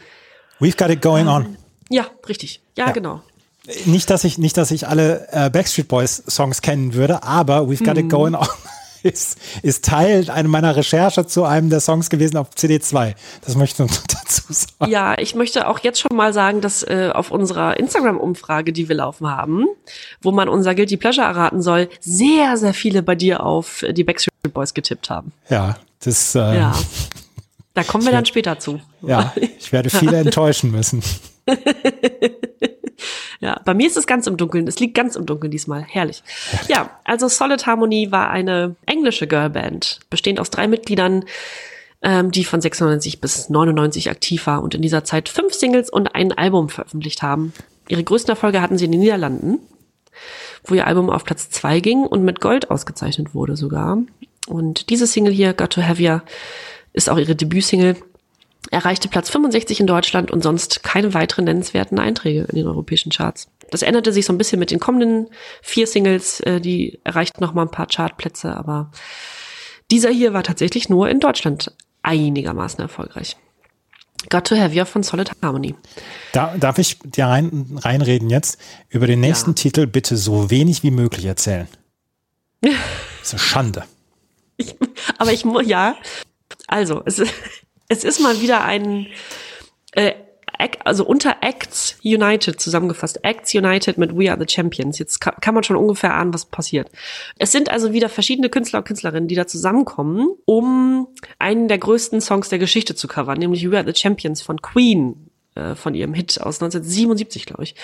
We've 0.62 0.78
got 0.78 0.90
it 0.90 1.02
going 1.02 1.28
on. 1.28 1.58
Ja, 1.90 2.08
richtig. 2.30 2.62
Ja, 2.78 2.88
Ja. 2.88 2.92
genau. 2.94 3.22
Nicht, 3.86 4.10
dass 4.12 4.24
ich, 4.24 4.38
nicht, 4.38 4.58
dass 4.58 4.70
ich 4.72 4.88
alle 4.88 5.28
äh, 5.32 5.50
Backstreet 5.50 5.88
Boys 5.88 6.24
Songs 6.30 6.62
kennen 6.62 6.94
würde, 6.94 7.24
aber 7.24 7.62
We've 7.62 7.84
Got 7.84 7.98
It 7.98 8.10
Going 8.10 8.36
On 8.36 8.48
ist, 9.06 9.38
ist 9.62 9.86
Teil 9.86 10.30
einer 10.30 10.50
meiner 10.50 10.76
Recherche 10.76 11.26
zu 11.26 11.44
einem 11.44 11.70
der 11.70 11.80
Songs 11.80 12.10
gewesen 12.10 12.38
auf 12.38 12.50
CD2. 12.58 13.14
Das 13.46 13.56
möchte 13.56 13.84
ich 13.84 13.90
noch 13.90 13.98
dazu 14.08 14.42
sagen. 14.50 14.92
Ja, 14.92 15.18
ich 15.18 15.36
möchte 15.36 15.68
auch 15.68 15.80
jetzt 15.80 16.00
schon 16.00 16.16
mal 16.16 16.34
sagen, 16.34 16.62
dass 16.62 16.84
äh, 16.84 17.12
auf 17.14 17.32
unserer 17.32 17.78
Instagram-Umfrage, 17.80 18.74
die 18.74 18.90
wir 18.90 18.96
laufen 18.96 19.28
haben, 19.28 19.68
wo 20.22 20.32
man 20.32 20.50
unser 20.50 20.76
Guilty 20.76 20.98
Pleasure 20.98 21.28
erraten 21.28 21.62
soll, 21.62 21.90
sehr, 22.00 22.58
sehr 22.58 22.74
viele 22.74 23.04
bei 23.04 23.16
dir 23.16 23.44
auf 23.44 23.86
die 23.90 24.04
Backstreet 24.04 24.34
Boys 24.54 24.74
getippt 24.74 25.10
haben. 25.10 25.32
Ja, 25.50 25.78
das, 26.04 26.36
äh, 26.36 26.40
Ja. 26.58 26.76
Da 27.76 27.84
kommen 27.84 28.06
wir 28.06 28.14
dann 28.14 28.26
später 28.26 28.58
zu. 28.58 28.80
ja, 29.02 29.34
ich 29.36 29.74
werde 29.74 29.90
viele 29.90 30.16
enttäuschen 30.20 30.72
müssen. 30.72 31.04
Ja, 33.40 33.60
bei 33.66 33.74
mir 33.74 33.88
ist 33.88 33.98
es 33.98 34.08
ganz 34.08 34.28
im 34.28 34.38
Dunkeln. 34.38 34.68
Es 34.68 34.80
liegt 34.80 34.96
ganz 34.96 35.16
im 35.16 35.26
Dunkeln 35.26 35.52
diesmal. 35.52 35.84
Herrlich. 35.84 36.24
Ja, 36.68 37.00
also 37.04 37.28
Solid 37.28 37.66
Harmony 37.66 38.12
war 38.12 38.30
eine 38.30 38.76
englische 38.86 39.28
Girlband, 39.28 40.00
bestehend 40.10 40.40
aus 40.40 40.50
drei 40.50 40.68
Mitgliedern, 40.68 41.26
ähm, 42.02 42.32
die 42.32 42.46
von 42.46 42.62
96 42.62 43.22
bis 43.22 43.50
99 43.50 44.10
aktiv 44.10 44.48
war 44.48 44.64
und 44.64 44.76
in 44.76 44.82
dieser 44.82 45.04
Zeit 45.04 45.30
fünf 45.30 45.54
Singles 45.54 45.90
und 45.90 46.16
ein 46.16 46.32
Album 46.32 46.70
veröffentlicht 46.70 47.22
haben. 47.22 47.54
Ihre 47.88 48.04
größten 48.04 48.32
Erfolge 48.32 48.62
hatten 48.62 48.78
sie 48.78 48.86
in 48.86 48.92
den 48.92 49.02
Niederlanden, 49.02 49.60
wo 50.64 50.76
ihr 50.76 50.88
Album 50.88 51.10
auf 51.10 51.24
Platz 51.24 51.50
zwei 51.50 51.80
ging 51.80 52.04
und 52.04 52.24
mit 52.24 52.42
Gold 52.42 52.72
ausgezeichnet 52.72 53.34
wurde 53.34 53.56
sogar. 53.56 53.98
Und 54.48 54.90
diese 54.90 55.08
Single 55.08 55.34
hier, 55.34 55.54
Got 55.54 55.72
to 55.72 55.82
Have 55.84 56.02
Ya, 56.02 56.24
ist 56.94 57.10
auch 57.10 57.18
ihre 57.18 57.36
Debütsingle 57.36 57.98
erreichte 58.72 59.08
Platz 59.10 59.30
65 59.30 59.80
in 59.80 59.88
Deutschland 59.88 60.32
und 60.32 60.42
sonst 60.42 60.84
keine 60.84 61.14
weiteren 61.14 61.46
nennenswerten 61.46 62.00
Einträge 62.00 62.42
in 62.50 62.56
den 62.56 62.68
europäischen 62.68 63.12
Charts. 63.12 63.48
Das 63.72 63.82
änderte 63.82 64.12
sich 64.14 64.26
so 64.26 64.34
ein 64.34 64.38
bisschen 64.38 64.60
mit 64.60 64.72
den 64.72 64.80
kommenden 64.80 65.28
vier 65.62 65.88
Singles, 65.88 66.40
äh, 66.42 66.60
die 66.62 67.00
erreichten 67.04 67.42
noch 67.44 67.54
mal 67.54 67.64
ein 67.64 67.72
paar 67.72 67.88
Chartplätze, 67.88 68.56
aber 68.56 68.92
dieser 69.92 70.10
hier 70.10 70.34
war 70.34 70.44
tatsächlich 70.44 70.90
nur 70.90 71.10
in 71.10 71.20
Deutschland 71.20 71.72
einigermaßen 72.04 72.80
erfolgreich. 72.80 73.38
Got 74.30 74.46
to 74.48 74.56
Have 74.56 74.74
You 74.74 74.86
von 74.86 75.04
Solid 75.04 75.32
Harmony. 75.44 75.76
Da, 76.32 76.56
darf 76.58 76.78
ich 76.80 76.98
dir 77.00 77.26
rein, 77.26 77.78
reinreden 77.84 78.30
jetzt? 78.30 78.60
Über 78.90 79.06
den 79.06 79.20
nächsten 79.20 79.52
Ja. 79.52 79.56
Titel 79.56 79.86
bitte 79.88 80.18
so 80.18 80.50
wenig 80.50 80.82
wie 80.84 80.92
möglich 80.92 81.26
erzählen. 81.26 81.68
Das 82.62 83.34
ist 83.34 83.34
eine 83.34 83.40
Schande. 83.40 83.84
Aber 85.18 85.32
ich 85.34 85.46
muss, 85.46 85.66
ja, 85.68 85.96
also, 86.68 87.02
es, 87.06 87.18
ist- 87.20 87.34
es 87.88 88.04
ist 88.04 88.20
mal 88.20 88.42
wieder 88.42 88.64
ein, 88.64 89.08
äh, 89.92 90.14
also 90.84 91.06
unter 91.06 91.38
Acts 91.42 91.98
United 92.04 92.60
zusammengefasst. 92.60 93.24
Acts 93.24 93.54
United 93.54 93.98
mit 93.98 94.18
We 94.18 94.32
Are 94.32 94.40
the 94.40 94.52
Champions. 94.52 95.00
Jetzt 95.00 95.20
kann, 95.20 95.36
kann 95.42 95.54
man 95.54 95.64
schon 95.64 95.76
ungefähr 95.76 96.14
ahnen, 96.14 96.34
was 96.34 96.46
passiert. 96.46 96.90
Es 97.38 97.52
sind 97.52 97.70
also 97.70 97.94
wieder 97.94 98.10
verschiedene 98.10 98.50
Künstler 98.50 98.80
und 98.80 98.86
Künstlerinnen, 98.86 99.28
die 99.28 99.36
da 99.36 99.48
zusammenkommen, 99.48 100.30
um 100.46 101.08
einen 101.40 101.68
der 101.68 101.78
größten 101.78 102.22
Songs 102.22 102.50
der 102.50 102.60
Geschichte 102.60 102.96
zu 102.96 103.08
covern, 103.08 103.38
nämlich 103.38 103.70
We 103.70 103.78
Are 103.78 103.86
the 103.86 104.00
Champions 104.00 104.42
von 104.42 104.62
Queen, 104.62 105.30
äh, 105.56 105.76
von 105.76 105.94
ihrem 105.94 106.14
Hit 106.14 106.40
aus 106.42 106.62
1977, 106.62 107.46
glaube 107.46 107.64
ich. 107.64 107.76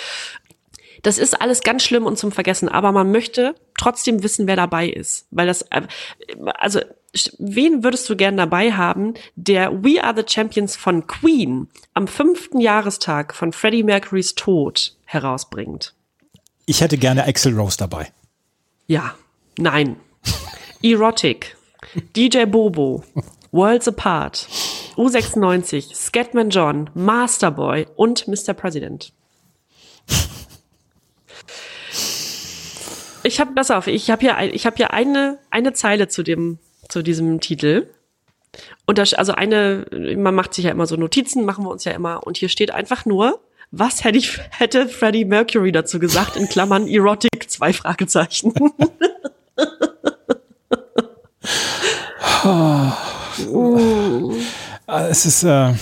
Das 1.04 1.18
ist 1.18 1.42
alles 1.42 1.64
ganz 1.64 1.84
schlimm 1.84 2.06
und 2.06 2.18
zum 2.18 2.32
Vergessen, 2.32 2.70
aber 2.70 2.92
man 2.92 3.12
möchte 3.12 3.56
trotzdem 3.78 4.24
wissen, 4.24 4.46
wer 4.48 4.56
dabei 4.56 4.88
ist. 4.88 5.26
Weil 5.32 5.48
das, 5.48 5.64
äh, 5.64 5.82
also, 6.56 6.80
wen 7.38 7.84
würdest 7.84 8.10
du 8.10 8.16
gern 8.16 8.38
dabei 8.38 8.72
haben, 8.72 9.16
der 9.36 9.84
We 9.84 10.04
Are 10.04 10.16
the 10.16 10.24
Champions 10.28 10.76
von 10.76 11.08
Queen 11.08 11.68
am 11.94 12.08
fünften 12.08 12.60
Jahrestag 12.60 13.36
von 13.36 13.52
Freddie 13.52 13.84
Mercurys 13.84 14.36
Tod 14.36 14.96
herausbringt? 15.06 15.94
Ich 16.66 16.82
hätte 16.82 16.98
gerne 16.98 17.26
Axel 17.26 17.54
Rose 17.54 17.78
dabei. 17.78 18.12
Ja, 18.88 19.16
nein. 19.58 19.98
Erotic, 20.84 21.58
DJ 22.16 22.46
Bobo, 22.46 23.04
Worlds 23.52 23.88
Apart, 23.88 24.48
U96, 24.96 25.94
Scatman 25.94 26.50
John, 26.50 26.90
Masterboy 26.94 27.88
und 27.96 28.28
Mr. 28.28 28.54
President. 28.54 29.14
Ich 33.24 33.40
habe, 33.40 33.54
pass 33.54 33.70
auf, 33.70 33.88
ich 33.88 34.10
habe 34.10 34.22
hier, 34.22 34.54
ich 34.54 34.66
habe 34.66 34.78
hier 34.78 34.92
eine, 34.94 35.38
eine 35.52 35.74
Zeile 35.74 36.08
zu 36.08 36.24
dem, 36.24 36.58
zu 36.92 37.02
diesem 37.02 37.40
Titel. 37.40 37.88
Und 38.86 38.98
das, 38.98 39.14
also 39.14 39.32
eine, 39.32 39.86
man 40.18 40.36
macht 40.36 40.54
sich 40.54 40.66
ja 40.66 40.72
immer 40.72 40.86
so 40.86 40.96
Notizen, 40.98 41.46
machen 41.46 41.64
wir 41.64 41.72
uns 41.72 41.86
ja 41.86 41.94
immer. 41.94 42.26
Und 42.26 42.38
hier 42.38 42.50
steht 42.50 42.72
einfach 42.72 43.06
nur, 43.06 43.40
was 43.72 44.04
hätte 44.04 44.18
ich, 44.18 44.38
hätte 44.52 44.88
Freddie 44.90 45.26
Mercury 45.26 45.72
dazu 45.72 46.00
gesagt, 46.00 46.36
in 46.36 46.50
Klammern 46.50 46.88
Erotic, 46.90 47.50
zwei 47.50 47.74
Fragezeichen. 47.74 48.54
Äh, 52.44 52.92
Es 55.10 55.26
ist, 55.26 55.44
äh, 55.44 55.74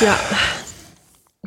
Ja. 0.00 0.18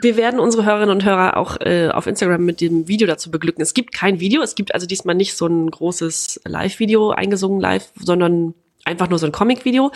Wir 0.04 0.18
werden 0.18 0.40
unsere 0.40 0.66
Hörerinnen 0.66 0.94
und 0.94 1.06
Hörer 1.06 1.38
auch 1.38 1.60
äh, 1.62 1.88
auf 1.88 2.08
Instagram 2.08 2.44
mit 2.44 2.60
dem 2.60 2.90
Video 2.90 3.08
dazu 3.08 3.32
beglücken. 3.32 3.62
Es 3.62 3.74
gibt 3.74 3.94
kein 3.94 4.20
Video, 4.20 4.42
es 4.42 4.56
gibt 4.56 4.74
also 4.74 4.86
diesmal 4.86 5.16
nicht 5.16 5.36
so 5.36 5.48
ein 5.48 5.72
großes 5.72 6.42
Live-Video 6.44 7.12
eingesungen 7.12 7.62
live, 7.62 7.90
sondern 7.98 8.54
einfach 8.84 9.10
nur 9.10 9.18
so 9.18 9.26
ein 9.26 9.32
Comic-Video. 9.32 9.94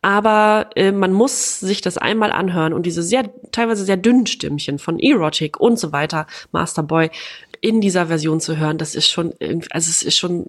Aber 0.00 0.70
äh, 0.76 0.92
man 0.92 1.12
muss 1.12 1.60
sich 1.60 1.82
das 1.82 1.98
einmal 1.98 2.32
anhören 2.32 2.72
und 2.72 2.86
diese 2.86 3.02
sehr, 3.02 3.28
teilweise 3.52 3.84
sehr 3.84 3.98
dünnen 3.98 4.26
Stimmchen 4.26 4.78
von 4.78 4.98
Erotic 4.98 5.60
und 5.60 5.78
so 5.78 5.92
weiter, 5.92 6.26
Masterboy, 6.52 7.10
in 7.60 7.82
dieser 7.82 8.06
Version 8.06 8.40
zu 8.40 8.56
hören, 8.56 8.78
das 8.78 8.94
ist 8.94 9.10
schon 9.10 9.34
irgendwie, 9.38 9.68
also 9.72 9.90
es 9.90 10.02
ist 10.02 10.16
schon, 10.16 10.48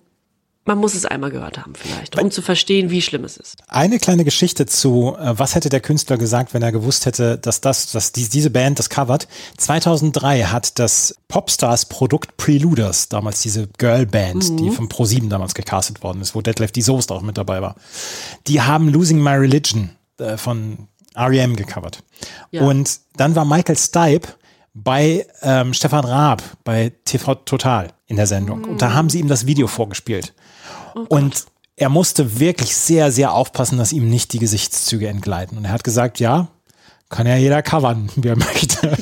man 0.71 0.79
muss 0.79 0.95
es 0.95 1.05
einmal 1.05 1.31
gehört 1.31 1.57
haben 1.57 1.73
vielleicht, 1.75 2.19
um 2.19 2.31
zu 2.31 2.41
verstehen, 2.41 2.89
wie 2.89 3.01
schlimm 3.01 3.23
es 3.23 3.37
ist. 3.37 3.57
Eine 3.67 3.99
kleine 3.99 4.23
Geschichte 4.23 4.65
zu, 4.65 5.15
äh, 5.19 5.37
was 5.37 5.55
hätte 5.55 5.69
der 5.69 5.81
Künstler 5.81 6.17
gesagt, 6.17 6.53
wenn 6.53 6.61
er 6.61 6.71
gewusst 6.71 7.05
hätte, 7.05 7.37
dass 7.37 7.61
das, 7.61 7.91
dass 7.91 8.11
die, 8.11 8.27
diese 8.27 8.49
Band 8.49 8.79
das 8.79 8.89
covert. 8.89 9.27
2003 9.57 10.43
hat 10.43 10.79
das 10.79 11.15
Popstars 11.27 11.85
Produkt 11.85 12.37
Preluders, 12.37 13.09
damals 13.09 13.41
diese 13.41 13.67
Girlband, 13.77 14.59
die 14.59 14.71
von 14.71 14.87
Pro7 14.87 15.29
damals 15.29 15.53
gecastet 15.53 16.03
worden 16.03 16.21
ist, 16.21 16.35
wo 16.35 16.41
Detlef 16.41 16.71
die 16.71 16.81
Soest 16.81 17.11
auch 17.11 17.21
mit 17.21 17.37
dabei 17.37 17.61
war. 17.61 17.75
Die 18.47 18.61
haben 18.61 18.89
Losing 18.89 19.21
My 19.21 19.31
Religion 19.31 19.91
äh, 20.17 20.37
von 20.37 20.87
R.E.M. 21.15 21.55
gecovert. 21.55 22.03
Ja. 22.51 22.61
Und 22.61 22.99
dann 23.17 23.35
war 23.35 23.45
Michael 23.45 23.77
Stipe 23.77 24.29
bei 24.73 25.27
ähm, 25.41 25.73
Stefan 25.73 26.05
Raab 26.05 26.41
bei 26.63 26.93
TV 27.03 27.35
Total 27.35 27.89
in 28.07 28.15
der 28.15 28.27
Sendung. 28.27 28.63
Und 28.63 28.81
da 28.81 28.93
haben 28.93 29.09
sie 29.09 29.19
ihm 29.19 29.27
das 29.27 29.45
Video 29.45 29.67
vorgespielt. 29.67 30.33
Und 30.93 31.45
er 31.75 31.89
musste 31.89 32.39
wirklich 32.39 32.75
sehr, 32.75 33.11
sehr 33.11 33.33
aufpassen, 33.33 33.77
dass 33.77 33.91
ihm 33.93 34.09
nicht 34.09 34.33
die 34.33 34.39
Gesichtszüge 34.39 35.07
entgleiten. 35.07 35.57
Und 35.57 35.65
er 35.65 35.71
hat 35.71 35.83
gesagt, 35.83 36.19
ja, 36.19 36.47
kann 37.09 37.27
ja 37.27 37.35
jeder 37.35 37.61
covern, 37.61 38.09
wie 38.15 38.27
er 38.29 38.37
möchte. 38.37 38.97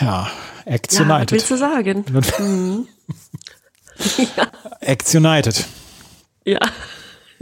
Ja, 0.00 0.30
Acts 0.64 0.94
Ja, 0.98 1.00
was 1.00 1.10
United. 1.10 1.32
willst 1.32 1.50
du 1.50 1.56
sagen? 1.56 2.04
Acts 4.80 5.14
United. 5.14 5.64
Ja. 6.44 6.58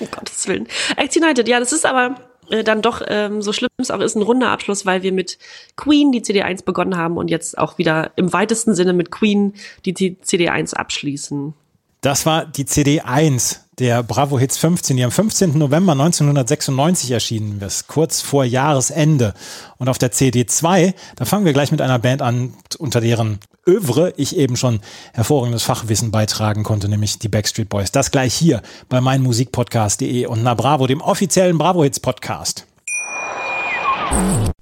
um 0.00 0.10
Gottes 0.10 0.46
Willen. 0.46 0.68
Act 0.96 1.16
United, 1.16 1.48
ja, 1.48 1.58
das 1.60 1.72
ist 1.72 1.86
aber 1.86 2.16
äh, 2.50 2.64
dann 2.64 2.82
doch, 2.82 3.02
ähm, 3.06 3.42
so 3.42 3.52
schlimm 3.52 3.68
es 3.78 3.90
auch 3.90 4.00
ist, 4.00 4.16
ein 4.16 4.22
runder 4.22 4.50
Abschluss, 4.50 4.86
weil 4.86 5.02
wir 5.02 5.12
mit 5.12 5.38
Queen 5.76 6.12
die 6.12 6.22
CD1 6.22 6.64
begonnen 6.64 6.96
haben 6.96 7.16
und 7.16 7.28
jetzt 7.28 7.58
auch 7.58 7.78
wieder 7.78 8.12
im 8.16 8.32
weitesten 8.32 8.74
Sinne 8.74 8.92
mit 8.92 9.10
Queen 9.10 9.54
die 9.84 9.94
T- 9.94 10.16
CD1 10.24 10.74
abschließen. 10.74 11.54
Das 12.00 12.26
war 12.26 12.46
die 12.46 12.64
CD 12.64 13.00
1 13.00 13.64
der 13.78 14.02
Bravo 14.02 14.38
Hits 14.38 14.58
15, 14.58 14.96
die 14.96 15.04
am 15.04 15.10
15. 15.10 15.56
November 15.56 15.92
1996 15.92 17.10
erschienen 17.10 17.60
ist, 17.60 17.86
kurz 17.86 18.20
vor 18.20 18.44
Jahresende. 18.44 19.34
Und 19.78 19.88
auf 19.88 19.98
der 19.98 20.10
CD 20.10 20.46
2, 20.46 20.94
da 21.16 21.24
fangen 21.24 21.44
wir 21.44 21.52
gleich 21.52 21.70
mit 21.70 21.80
einer 21.80 21.98
Band 21.98 22.22
an, 22.22 22.54
unter 22.78 23.00
deren 23.00 23.38
Övre 23.68 24.14
ich 24.16 24.36
eben 24.36 24.56
schon 24.56 24.80
hervorragendes 25.12 25.62
Fachwissen 25.62 26.10
beitragen 26.10 26.62
konnte, 26.62 26.88
nämlich 26.88 27.18
die 27.18 27.28
Backstreet 27.28 27.68
Boys. 27.68 27.92
Das 27.92 28.10
gleich 28.10 28.34
hier 28.34 28.62
bei 28.88 29.00
meinmusikpodcast.de 29.00 30.26
und 30.26 30.42
na 30.42 30.54
Bravo, 30.54 30.86
dem 30.86 31.02
offiziellen 31.02 31.58
Bravo 31.58 31.84
Hits 31.84 32.00
Podcast. 32.00 32.66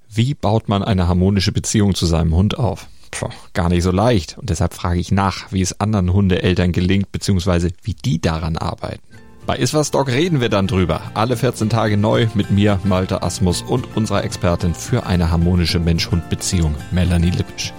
Wie 0.09 0.33
baut 0.33 0.67
man 0.67 0.83
eine 0.83 1.07
harmonische 1.07 1.51
Beziehung 1.51 1.95
zu 1.95 2.05
seinem 2.05 2.35
Hund 2.35 2.57
auf? 2.59 2.87
Puh, 3.11 3.29
gar 3.53 3.69
nicht 3.69 3.83
so 3.83 3.91
leicht. 3.91 4.37
Und 4.37 4.49
deshalb 4.49 4.73
frage 4.73 4.99
ich 4.99 5.11
nach, 5.11 5.51
wie 5.51 5.61
es 5.61 5.79
anderen 5.79 6.11
Hundeeltern 6.11 6.73
gelingt, 6.73 7.11
beziehungsweise 7.11 7.71
wie 7.83 7.93
die 7.93 8.19
daran 8.19 8.57
arbeiten. 8.57 9.01
Bei 9.45 9.55
Iswas 9.55 9.91
Dog 9.91 10.09
reden 10.09 10.41
wir 10.41 10.49
dann 10.49 10.67
drüber. 10.67 11.01
Alle 11.13 11.37
14 11.37 11.69
Tage 11.69 11.95
neu 11.95 12.27
mit 12.33 12.51
mir, 12.51 12.81
Malte 12.83 13.23
Asmus 13.23 13.61
und 13.61 13.95
unserer 13.95 14.25
Expertin 14.25 14.73
für 14.73 15.05
eine 15.05 15.31
harmonische 15.31 15.79
Mensch-Hund-Beziehung, 15.79 16.75
Melanie 16.91 17.29
Lippisch. 17.29 17.73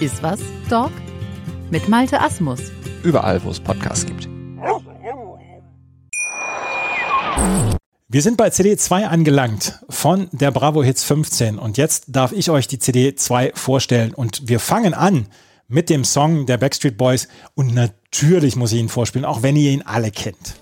Ist 0.00 0.22
was, 0.22 0.40
Dog? 0.70 0.92
Mit 1.70 1.86
Malte 1.86 2.22
Asmus. 2.22 2.58
Überall, 3.02 3.44
wo 3.44 3.50
es 3.50 3.60
Podcasts 3.60 4.06
gibt. 4.06 4.26
Wir 8.08 8.22
sind 8.22 8.38
bei 8.38 8.48
CD 8.48 8.78
2 8.78 9.08
angelangt 9.08 9.78
von 9.90 10.28
der 10.32 10.52
Bravo 10.52 10.82
Hits 10.82 11.04
15 11.04 11.58
und 11.58 11.76
jetzt 11.76 12.04
darf 12.08 12.32
ich 12.32 12.48
euch 12.48 12.66
die 12.66 12.78
CD 12.78 13.14
2 13.14 13.52
vorstellen 13.54 14.14
und 14.14 14.48
wir 14.48 14.58
fangen 14.58 14.94
an 14.94 15.26
mit 15.68 15.90
dem 15.90 16.04
Song 16.04 16.46
der 16.46 16.56
Backstreet 16.56 16.96
Boys 16.96 17.28
und 17.54 17.74
natürlich 17.74 18.56
muss 18.56 18.72
ich 18.72 18.80
ihn 18.80 18.88
vorspielen, 18.88 19.26
auch 19.26 19.42
wenn 19.42 19.54
ihr 19.54 19.70
ihn 19.70 19.82
alle 19.82 20.10
kennt. 20.10 20.54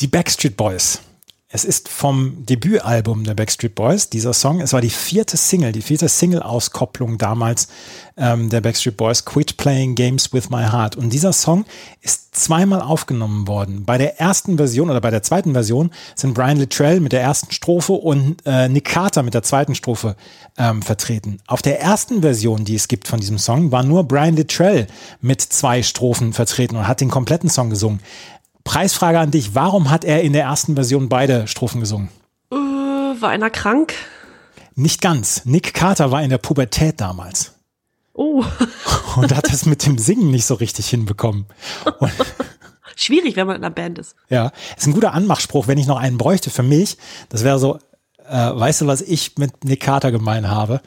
Die 0.00 0.08
Backstreet 0.08 0.56
Boys. 0.56 1.00
Es 1.52 1.66
ist 1.66 1.90
vom 1.90 2.46
Debütalbum 2.46 3.24
der 3.24 3.34
Backstreet 3.34 3.74
Boys, 3.74 4.08
dieser 4.08 4.32
Song. 4.32 4.62
Es 4.62 4.72
war 4.72 4.80
die 4.80 4.88
vierte 4.88 5.36
Single, 5.36 5.72
die 5.72 5.82
vierte 5.82 6.08
Single-Auskopplung 6.08 7.18
damals 7.18 7.68
ähm, 8.16 8.48
der 8.48 8.62
Backstreet 8.62 8.96
Boys, 8.96 9.26
Quit 9.26 9.58
Playing 9.58 9.96
Games 9.96 10.32
with 10.32 10.48
My 10.48 10.62
Heart. 10.62 10.96
Und 10.96 11.12
dieser 11.12 11.34
Song 11.34 11.66
ist 12.00 12.34
zweimal 12.34 12.80
aufgenommen 12.80 13.46
worden. 13.46 13.84
Bei 13.84 13.98
der 13.98 14.18
ersten 14.18 14.56
Version 14.56 14.88
oder 14.88 15.02
bei 15.02 15.10
der 15.10 15.22
zweiten 15.22 15.52
Version 15.52 15.90
sind 16.14 16.32
Brian 16.32 16.56
Littrell 16.56 17.00
mit 17.00 17.12
der 17.12 17.20
ersten 17.20 17.52
Strophe 17.52 17.92
und 17.92 18.46
äh, 18.46 18.68
Nick 18.68 18.86
Carter 18.86 19.22
mit 19.22 19.34
der 19.34 19.42
zweiten 19.42 19.74
Strophe 19.74 20.16
ähm, 20.56 20.80
vertreten. 20.80 21.40
Auf 21.46 21.60
der 21.60 21.80
ersten 21.80 22.22
Version, 22.22 22.64
die 22.64 22.76
es 22.76 22.88
gibt 22.88 23.06
von 23.06 23.20
diesem 23.20 23.38
Song, 23.38 23.70
war 23.70 23.82
nur 23.82 24.04
Brian 24.04 24.36
Littrell 24.36 24.86
mit 25.20 25.42
zwei 25.42 25.82
Strophen 25.82 26.32
vertreten 26.32 26.76
und 26.76 26.86
hat 26.88 27.02
den 27.02 27.10
kompletten 27.10 27.50
Song 27.50 27.68
gesungen. 27.68 28.00
Preisfrage 28.64 29.18
an 29.18 29.30
dich, 29.30 29.54
warum 29.54 29.90
hat 29.90 30.04
er 30.04 30.22
in 30.22 30.32
der 30.32 30.44
ersten 30.44 30.74
Version 30.74 31.08
beide 31.08 31.46
Strophen 31.46 31.80
gesungen? 31.80 32.08
Äh, 32.52 32.56
war 32.56 33.30
einer 33.30 33.50
krank? 33.50 33.94
Nicht 34.74 35.00
ganz. 35.00 35.44
Nick 35.44 35.74
Carter 35.74 36.10
war 36.10 36.22
in 36.22 36.30
der 36.30 36.38
Pubertät 36.38 37.00
damals 37.00 37.54
Oh, 38.12 38.44
und 39.16 39.34
hat 39.34 39.50
das 39.50 39.66
mit 39.66 39.86
dem 39.86 39.96
Singen 39.96 40.30
nicht 40.30 40.44
so 40.44 40.54
richtig 40.54 40.88
hinbekommen. 40.88 41.46
Und, 42.00 42.12
schwierig, 42.96 43.36
wenn 43.36 43.46
man 43.46 43.56
in 43.56 43.64
einer 43.64 43.74
Band 43.74 43.98
ist. 43.98 44.14
ja, 44.28 44.52
ist 44.76 44.86
ein 44.86 44.92
guter 44.92 45.14
Anmachspruch, 45.14 45.68
wenn 45.68 45.78
ich 45.78 45.86
noch 45.86 45.96
einen 45.98 46.18
bräuchte 46.18 46.50
für 46.50 46.62
mich. 46.62 46.98
Das 47.30 47.44
wäre 47.44 47.58
so, 47.58 47.78
äh, 48.28 48.34
weißt 48.36 48.82
du, 48.82 48.86
was 48.86 49.00
ich 49.00 49.38
mit 49.38 49.64
Nick 49.64 49.80
Carter 49.80 50.12
gemein 50.12 50.50
habe? 50.50 50.80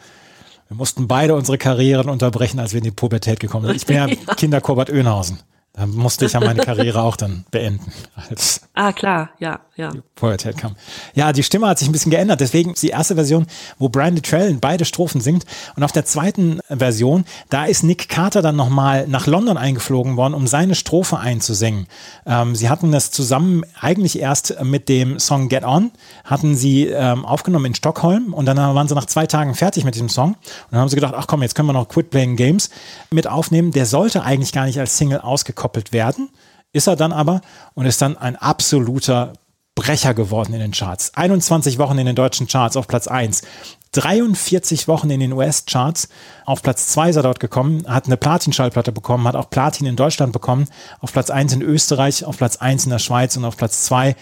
Wir 0.68 0.78
mussten 0.78 1.08
beide 1.08 1.36
unsere 1.36 1.58
Karrieren 1.58 2.10
unterbrechen, 2.10 2.60
als 2.60 2.74
wir 2.74 2.80
in 2.80 2.84
die 2.84 2.92
Pubertät 2.92 3.40
gekommen 3.40 3.66
sind. 3.66 3.76
Ich 3.76 3.86
bin 3.86 3.96
ja 3.96 4.08
Kinder 4.36 4.62
Korbert 4.62 4.90
Oehnhausen. 4.92 5.40
Da 5.76 5.88
musste 5.88 6.26
ich 6.26 6.34
ja 6.34 6.40
meine 6.40 6.62
Karriere 6.62 7.02
auch 7.02 7.16
dann 7.16 7.46
beenden, 7.50 7.92
als 8.16 8.62
Ah, 8.76 8.92
klar, 8.92 9.30
ja, 9.40 9.60
ja. 9.76 9.92
Pubertät 10.16 10.58
kam. 10.58 10.76
Ja, 11.16 11.34
die 11.34 11.42
Stimme 11.42 11.68
hat 11.68 11.80
sich 11.80 11.88
ein 11.88 11.92
bisschen 11.92 12.12
geändert. 12.12 12.42
Deswegen 12.42 12.74
ist 12.74 12.84
die 12.84 12.90
erste 12.90 13.16
Version, 13.16 13.48
wo 13.80 13.90
Brian 13.90 14.14
Littrell 14.16 14.54
beide 14.62 14.86
Strophen 14.86 15.20
singt. 15.20 15.46
Und 15.76 15.84
auf 15.84 15.92
der 15.92 16.06
zweiten 16.06 16.60
Version, 16.70 17.26
da 17.50 17.66
ist 17.66 17.84
Nick 17.84 18.08
Carter 18.08 18.44
dann 18.44 18.56
nochmal 18.56 19.08
nach 19.08 19.26
London 19.26 19.58
eingeflogen 19.58 20.16
worden, 20.16 20.36
um 20.36 20.46
seine 20.46 20.76
Strophe 20.76 21.18
einzusingen. 21.18 21.88
Ähm, 22.28 22.56
sie 22.56 22.70
hatten 22.70 22.92
das 22.92 23.10
zusammen 23.10 23.64
eigentlich 23.80 24.20
erst 24.20 24.62
mit 24.64 24.90
dem 24.90 25.20
Song 25.20 25.50
Get 25.50 25.64
On, 25.64 25.92
hatten 26.24 26.56
sie 26.56 26.86
ähm, 26.88 27.26
aufgenommen 27.26 27.66
in 27.66 27.76
Stockholm. 27.76 28.34
Und 28.34 28.46
dann 28.46 28.58
waren 28.58 28.88
sie 28.88 28.96
nach 28.96 29.06
zwei 29.06 29.26
Tagen 29.26 29.56
fertig 29.56 29.86
mit 29.86 29.96
diesem 29.96 30.10
Song. 30.10 30.30
Und 30.34 30.38
dann 30.72 30.82
haben 30.82 30.90
sie 30.90 30.96
gedacht, 30.96 31.16
ach 31.18 31.26
komm, 31.26 31.42
jetzt 31.42 31.56
können 31.56 31.68
wir 31.68 31.74
noch 31.74 31.90
Quit 31.90 32.12
Playing 32.12 32.36
Games 32.36 32.70
mit 33.12 33.26
aufnehmen. 33.28 33.72
Der 33.72 33.88
sollte 33.88 34.24
eigentlich 34.24 34.52
gar 34.52 34.66
nicht 34.66 34.80
als 34.80 34.98
Single 34.98 35.20
ausgekoppelt 35.64 35.94
werden. 35.94 36.30
Ist 36.72 36.88
er 36.88 36.96
dann 36.96 37.14
aber 37.14 37.42
und 37.76 37.86
ist 37.86 38.02
dann 38.02 38.18
ein 38.18 38.36
absoluter 38.36 39.34
Brecher 39.76 40.14
geworden 40.14 40.54
in 40.54 40.60
den 40.60 40.72
Charts. 40.72 41.14
21 41.16 41.78
Wochen 41.80 41.98
in 41.98 42.06
den 42.06 42.16
deutschen 42.16 42.48
Charts 42.48 42.78
auf 42.78 42.88
Platz 42.88 43.08
1. 43.08 43.42
43 43.92 44.88
Wochen 44.88 45.10
in 45.12 45.20
den 45.20 45.34
US-Charts. 45.34 46.10
Auf 46.46 46.64
Platz 46.64 46.88
2 46.88 47.10
ist 47.12 47.16
er 47.16 47.24
dort 47.24 47.40
gekommen, 47.40 47.84
hat 47.88 48.08
eine 48.08 48.18
Platin-Schallplatte 48.18 48.92
bekommen, 48.92 49.28
hat 49.28 49.36
auch 49.36 49.50
Platin 49.50 49.86
in 49.86 49.96
Deutschland 49.96 50.34
bekommen. 50.34 50.68
Auf 51.00 51.14
Platz 51.14 51.30
1 51.30 51.54
in 51.54 51.62
Österreich, 51.62 52.26
auf 52.26 52.38
Platz 52.38 52.58
1 52.58 52.86
in 52.86 52.90
der 52.90 53.00
Schweiz 53.00 53.38
und 53.38 53.46
auf 53.46 53.58
Platz 53.58 53.86
2 53.86 54.16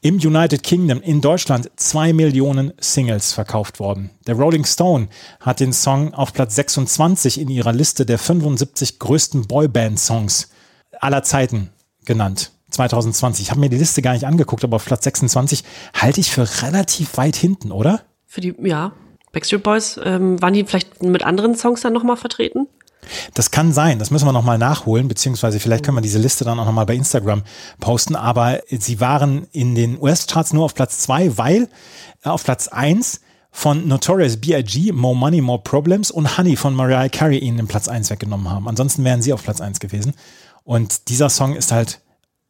im 0.00 0.16
United 0.16 0.62
Kingdom, 0.62 1.00
in 1.00 1.20
Deutschland, 1.20 1.70
zwei 1.74 2.12
Millionen 2.12 2.72
Singles 2.78 3.32
verkauft 3.32 3.80
worden. 3.80 4.10
Der 4.28 4.36
Rolling 4.36 4.64
Stone 4.64 5.08
hat 5.40 5.58
den 5.58 5.72
Song 5.72 6.14
auf 6.14 6.32
Platz 6.32 6.54
26 6.54 7.40
in 7.40 7.48
ihrer 7.48 7.72
Liste 7.72 8.06
der 8.06 8.18
75 8.18 9.00
größten 9.00 9.48
Boyband-Songs 9.48 10.50
aller 11.00 11.22
Zeiten 11.22 11.70
genannt. 12.04 12.52
2020. 12.70 13.46
Ich 13.46 13.50
habe 13.50 13.60
mir 13.60 13.70
die 13.70 13.78
Liste 13.78 14.02
gar 14.02 14.12
nicht 14.12 14.26
angeguckt, 14.26 14.62
aber 14.62 14.76
auf 14.76 14.84
Platz 14.84 15.04
26 15.04 15.64
halte 15.94 16.20
ich 16.20 16.30
für 16.30 16.46
relativ 16.62 17.16
weit 17.16 17.36
hinten, 17.36 17.72
oder? 17.72 18.02
Für 18.26 18.40
die, 18.40 18.54
ja. 18.62 18.92
Backstreet 19.32 19.62
Boys, 19.62 20.00
ähm, 20.02 20.40
waren 20.40 20.54
die 20.54 20.64
vielleicht 20.64 21.02
mit 21.02 21.22
anderen 21.22 21.54
Songs 21.54 21.80
dann 21.82 21.92
nochmal 21.92 22.16
vertreten? 22.16 22.66
Das 23.34 23.50
kann 23.50 23.72
sein, 23.72 23.98
das 23.98 24.10
müssen 24.10 24.26
wir 24.26 24.32
nochmal 24.32 24.58
nachholen, 24.58 25.08
beziehungsweise 25.08 25.60
vielleicht 25.60 25.84
können 25.84 25.96
wir 25.96 26.02
diese 26.02 26.18
Liste 26.18 26.44
dann 26.44 26.58
auch 26.58 26.66
nochmal 26.66 26.86
bei 26.86 26.94
Instagram 26.94 27.42
posten, 27.80 28.16
aber 28.16 28.60
sie 28.70 29.00
waren 29.00 29.46
in 29.52 29.74
den 29.74 30.00
US-Charts 30.00 30.52
nur 30.52 30.64
auf 30.64 30.74
Platz 30.74 30.98
zwei, 30.98 31.36
weil 31.38 31.68
äh, 32.24 32.28
auf 32.28 32.44
Platz 32.44 32.68
eins 32.68 33.20
von 33.50 33.88
Notorious 33.88 34.36
B.I.G., 34.36 34.92
More 34.92 35.16
Money, 35.16 35.40
More 35.40 35.62
Problems 35.62 36.10
und 36.10 36.36
Honey 36.36 36.56
von 36.56 36.74
Mariah 36.74 37.08
Carey 37.08 37.38
ihnen 37.38 37.56
den 37.56 37.66
Platz 37.66 37.88
eins 37.88 38.10
weggenommen 38.10 38.50
haben. 38.50 38.68
Ansonsten 38.68 39.04
wären 39.04 39.22
sie 39.22 39.32
auf 39.32 39.42
Platz 39.42 39.60
eins 39.60 39.80
gewesen. 39.80 40.14
Und 40.68 41.08
dieser 41.08 41.30
Song 41.30 41.56
ist 41.56 41.72
halt 41.72 42.02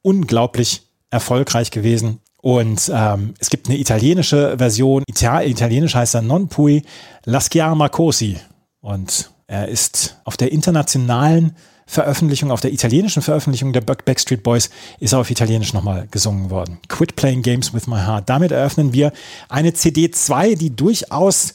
unglaublich 0.03 0.83
erfolgreich 1.09 1.71
gewesen. 1.71 2.19
Und 2.43 2.91
ähm, 2.93 3.35
es 3.39 3.49
gibt 3.49 3.69
eine 3.69 3.79
italienische 3.79 4.59
Version, 4.59 5.05
Ita 5.07 5.43
italienisch 5.43 5.95
heißt 5.95 6.17
er 6.17 6.23
Non 6.23 6.49
Pui 6.49 6.83
La 7.27 7.41
Schiama 7.41 7.89
Cosi. 7.89 8.37
Und 8.81 9.31
er 9.47 9.69
ist 9.69 10.17
auf 10.25 10.37
der 10.37 10.51
internationalen 10.51 11.55
Veröffentlichung, 11.87 12.51
auf 12.51 12.61
der 12.61 12.73
italienischen 12.73 13.23
Veröffentlichung 13.23 13.73
der 13.73 13.83
Back- 13.83 14.05
Backstreet 14.05 14.43
Boys, 14.43 14.69
ist 14.99 15.13
er 15.13 15.21
auf 15.21 15.31
Italienisch 15.31 15.73
nochmal 15.73 16.09
gesungen 16.11 16.51
worden. 16.51 16.81
Quit 16.89 17.15
Playing 17.15 17.43
Games 17.43 17.73
with 17.73 17.87
My 17.87 18.01
Heart. 18.01 18.29
Damit 18.29 18.51
eröffnen 18.51 18.93
wir 18.93 19.13
eine 19.49 19.75
CD 19.75 20.11
2, 20.11 20.57
die 20.57 20.75
durchaus 20.75 21.55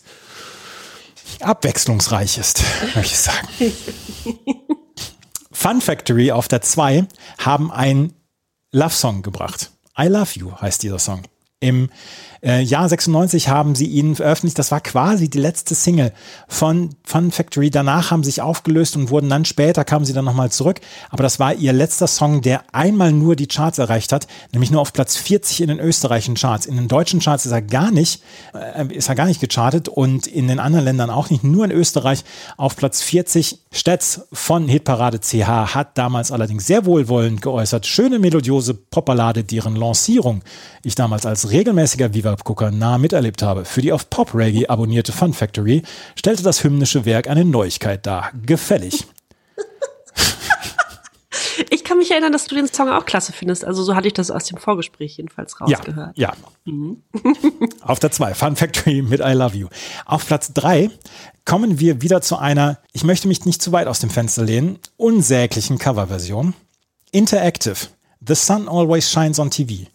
abwechslungsreich 1.42 2.38
ist, 2.38 2.64
möchte 2.96 3.14
ich 3.14 3.20
sagen. 3.20 3.48
Fun 5.64 5.80
Factory 5.80 6.30
auf 6.30 6.50
der 6.50 6.62
2 6.62 7.08
haben 7.38 7.72
einen 7.72 8.14
Love 8.74 8.94
Song 8.94 9.22
gebracht. 9.22 9.72
I 9.98 10.08
Love 10.08 10.32
You 10.38 10.52
heißt 10.60 10.84
dieser 10.84 11.00
Song. 11.00 11.22
Im 11.62 11.90
äh, 12.44 12.62
Jahr 12.62 12.90
96 12.90 13.48
haben 13.48 13.74
sie 13.74 13.86
ihn 13.86 14.16
veröffentlicht. 14.16 14.60
Das 14.60 14.72
war 14.72 14.82
quasi 14.82 15.30
die 15.30 15.40
letzte 15.40 15.76
Single 15.76 16.12
von 16.48 16.90
Fun 17.04 17.32
Factory. 17.32 17.70
Danach 17.70 18.12
haben 18.12 18.24
sie 18.24 18.32
sich 18.32 18.42
aufgelöst 18.42 18.98
und 18.98 19.10
wurden 19.10 19.30
dann 19.30 19.46
später, 19.46 19.86
kamen 19.86 20.04
sie 20.06 20.14
dann 20.14 20.26
nochmal 20.26 20.52
zurück. 20.52 20.82
Aber 21.10 21.24
das 21.24 21.40
war 21.40 21.54
ihr 21.54 21.72
letzter 21.72 22.08
Song, 22.08 22.42
der 22.42 22.64
einmal 22.74 23.14
nur 23.14 23.38
die 23.38 23.48
Charts 23.48 23.78
erreicht 23.78 24.12
hat, 24.12 24.28
nämlich 24.52 24.72
nur 24.72 24.82
auf 24.82 24.92
Platz 24.92 25.16
40 25.16 25.62
in 25.62 25.70
den 25.70 25.80
österreichischen 25.80 26.36
Charts. 26.36 26.66
In 26.66 26.76
den 26.76 26.90
deutschen 26.90 27.22
Charts 27.22 27.46
ist 27.46 27.54
er 27.54 27.62
gar 27.62 27.92
nicht, 27.92 28.22
äh, 28.54 28.94
ist 28.94 29.08
er 29.08 29.16
gar 29.16 29.28
nicht 29.28 29.40
gechartet 29.40 29.88
und 29.88 30.28
in 30.28 30.50
den 30.50 30.60
anderen 30.60 30.84
Ländern 30.84 31.10
auch 31.10 31.30
nicht. 31.30 31.46
Nur 31.46 31.64
in 31.64 31.72
Österreich 31.72 32.26
auf 32.58 32.76
Platz 32.76 33.02
40. 33.02 33.60
Stetz 33.72 34.22
von 34.34 34.68
Hitparade 34.68 35.20
CH 35.20 35.74
hat 35.74 35.98
damals 35.98 36.32
allerdings 36.32 36.68
sehr 36.68 36.86
wohlwollend 36.86 37.42
geäußert. 37.42 37.88
Schöne 37.88 38.20
melodiose 38.20 38.74
Popballade, 38.74 39.44
deren 39.46 39.76
Lancierung 39.76 40.44
ich 40.84 40.96
damals 40.96 41.26
als 41.26 41.50
regelmäßiger 41.50 42.14
Viva-Gucker 42.34 42.72
nah 42.72 42.98
miterlebt 42.98 43.42
habe. 43.42 43.66
Für 43.66 43.82
die 43.82 43.92
auf 43.92 44.10
Pop 44.10 44.34
Reggae 44.34 44.68
abonnierte 44.68 45.12
Fun 45.12 45.34
Factory 45.34 45.84
stellte 46.16 46.44
das 46.44 46.64
hymnische 46.64 47.06
Werk 47.06 47.28
eine 47.30 47.46
Neuigkeit 47.46 48.06
dar. 48.06 48.32
Gefällig. 48.46 49.06
Ich 51.70 51.84
kann 51.84 51.98
mich 52.00 52.10
erinnern, 52.12 52.32
dass 52.32 52.46
du 52.46 52.56
den 52.56 52.68
Song 52.68 52.90
auch 52.90 53.06
klasse 53.06 53.32
findest. 53.32 53.64
Also 53.64 53.84
so 53.84 53.96
hatte 53.96 54.08
ich 54.08 54.14
das 54.14 54.32
aus 54.32 54.46
dem 54.46 54.58
Vorgespräch 54.58 55.18
jedenfalls 55.18 55.56
Ja, 55.68 55.78
rausgehört. 55.78 56.18
ja. 56.18 56.34
Auf 57.82 58.00
der 58.00 58.12
2, 58.12 58.34
Fun 58.34 58.56
Factory 58.56 59.02
mit 59.04 59.20
I 59.20 59.34
Love 59.34 59.56
You. 59.56 59.68
Auf 60.06 60.26
Platz 60.26 60.52
3 60.54 60.90
kommen 61.46 61.80
wir 61.80 62.02
wieder 62.02 62.22
zu 62.22 62.38
einer, 62.38 62.80
ich 62.92 63.04
möchte 63.04 63.28
mich 63.28 63.46
nicht 63.46 63.62
zu 63.62 63.72
weit 63.72 63.88
aus 63.88 64.00
dem 64.00 64.10
Fenster 64.10 64.44
lehnen, 64.44 64.80
unsäglichen 64.98 65.78
Coverversion. 65.78 66.54
Interactive. 67.12 67.76
The 68.26 68.36
Sun 68.36 68.68
Always 68.68 69.12
Shines 69.12 69.38
on 69.38 69.52
TV. 69.52 69.88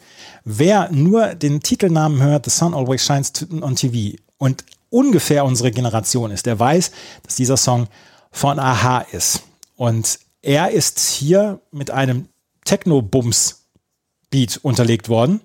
Wer 0.44 0.90
nur 0.92 1.34
den 1.34 1.60
Titelnamen 1.60 2.22
hört, 2.22 2.44
The 2.44 2.50
Sun 2.50 2.74
Always 2.74 3.04
Shines 3.04 3.32
on 3.60 3.76
TV 3.76 4.16
und 4.38 4.64
ungefähr 4.90 5.44
unsere 5.44 5.70
Generation 5.70 6.30
ist, 6.30 6.46
der 6.46 6.58
weiß, 6.58 6.90
dass 7.22 7.36
dieser 7.36 7.56
Song 7.56 7.88
von 8.30 8.58
Aha 8.58 9.00
ist. 9.12 9.42
Und 9.76 10.18
er 10.42 10.70
ist 10.70 11.00
hier 11.00 11.60
mit 11.70 11.90
einem 11.90 12.28
Techno-Bums-Beat 12.64 14.60
unterlegt 14.62 15.08
worden. 15.08 15.40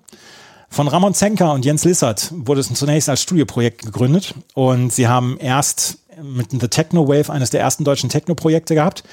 Von 0.68 0.88
Ramon 0.88 1.14
Zenker 1.14 1.52
und 1.52 1.64
Jens 1.64 1.84
Lissert 1.84 2.32
wurde 2.34 2.60
es 2.60 2.72
zunächst 2.72 3.08
als 3.08 3.22
Studioprojekt 3.22 3.84
gegründet 3.84 4.34
und 4.54 4.92
sie 4.92 5.06
haben 5.06 5.38
erst 5.38 5.98
mit 6.22 6.50
The 6.50 6.68
Techno 6.68 7.08
Wave 7.08 7.32
eines 7.32 7.50
der 7.50 7.60
ersten 7.60 7.84
deutschen 7.84 8.08
Techno-Projekte 8.08 8.74
gehabt 8.74 9.04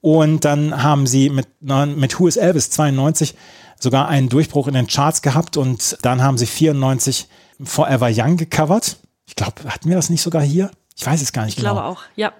Und 0.00 0.44
dann 0.44 0.82
haben 0.82 1.06
sie 1.06 1.30
mit, 1.30 1.48
mit 1.60 2.20
Who 2.20 2.28
is 2.28 2.36
Elvis 2.36 2.70
92 2.70 3.34
sogar 3.78 4.08
einen 4.08 4.28
Durchbruch 4.28 4.68
in 4.68 4.74
den 4.74 4.86
Charts 4.86 5.22
gehabt 5.22 5.56
und 5.56 5.98
dann 6.02 6.22
haben 6.22 6.38
sie 6.38 6.46
94 6.46 7.28
Forever 7.62 8.10
Young 8.12 8.36
gecovert. 8.36 8.96
Ich 9.26 9.36
glaube, 9.36 9.64
hatten 9.66 9.88
wir 9.88 9.96
das 9.96 10.10
nicht 10.10 10.22
sogar 10.22 10.42
hier? 10.42 10.70
Ich 10.94 11.06
weiß 11.06 11.20
es 11.20 11.32
gar 11.32 11.44
nicht 11.44 11.56
Ich 11.56 11.62
genau. 11.62 11.74
glaube 11.74 11.86
auch, 11.86 12.02
ja. 12.16 12.32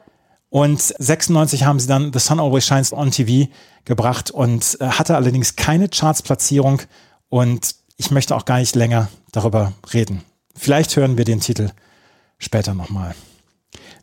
Und 0.48 0.80
96 0.80 1.64
haben 1.64 1.80
sie 1.80 1.88
dann 1.88 2.12
The 2.12 2.18
Sun 2.18 2.40
Always 2.40 2.66
Shines 2.66 2.92
on 2.92 3.10
TV 3.10 3.50
gebracht 3.84 4.30
und 4.30 4.78
äh, 4.80 4.86
hatte 4.86 5.16
allerdings 5.16 5.56
keine 5.56 5.88
Chartsplatzierung 5.88 6.82
und 7.28 7.74
ich 7.96 8.10
möchte 8.10 8.34
auch 8.34 8.44
gar 8.44 8.58
nicht 8.58 8.74
länger 8.74 9.08
darüber 9.32 9.72
reden. 9.92 10.22
Vielleicht 10.54 10.96
hören 10.96 11.18
wir 11.18 11.24
den 11.24 11.40
Titel 11.40 11.70
später 12.38 12.74
nochmal. 12.74 13.14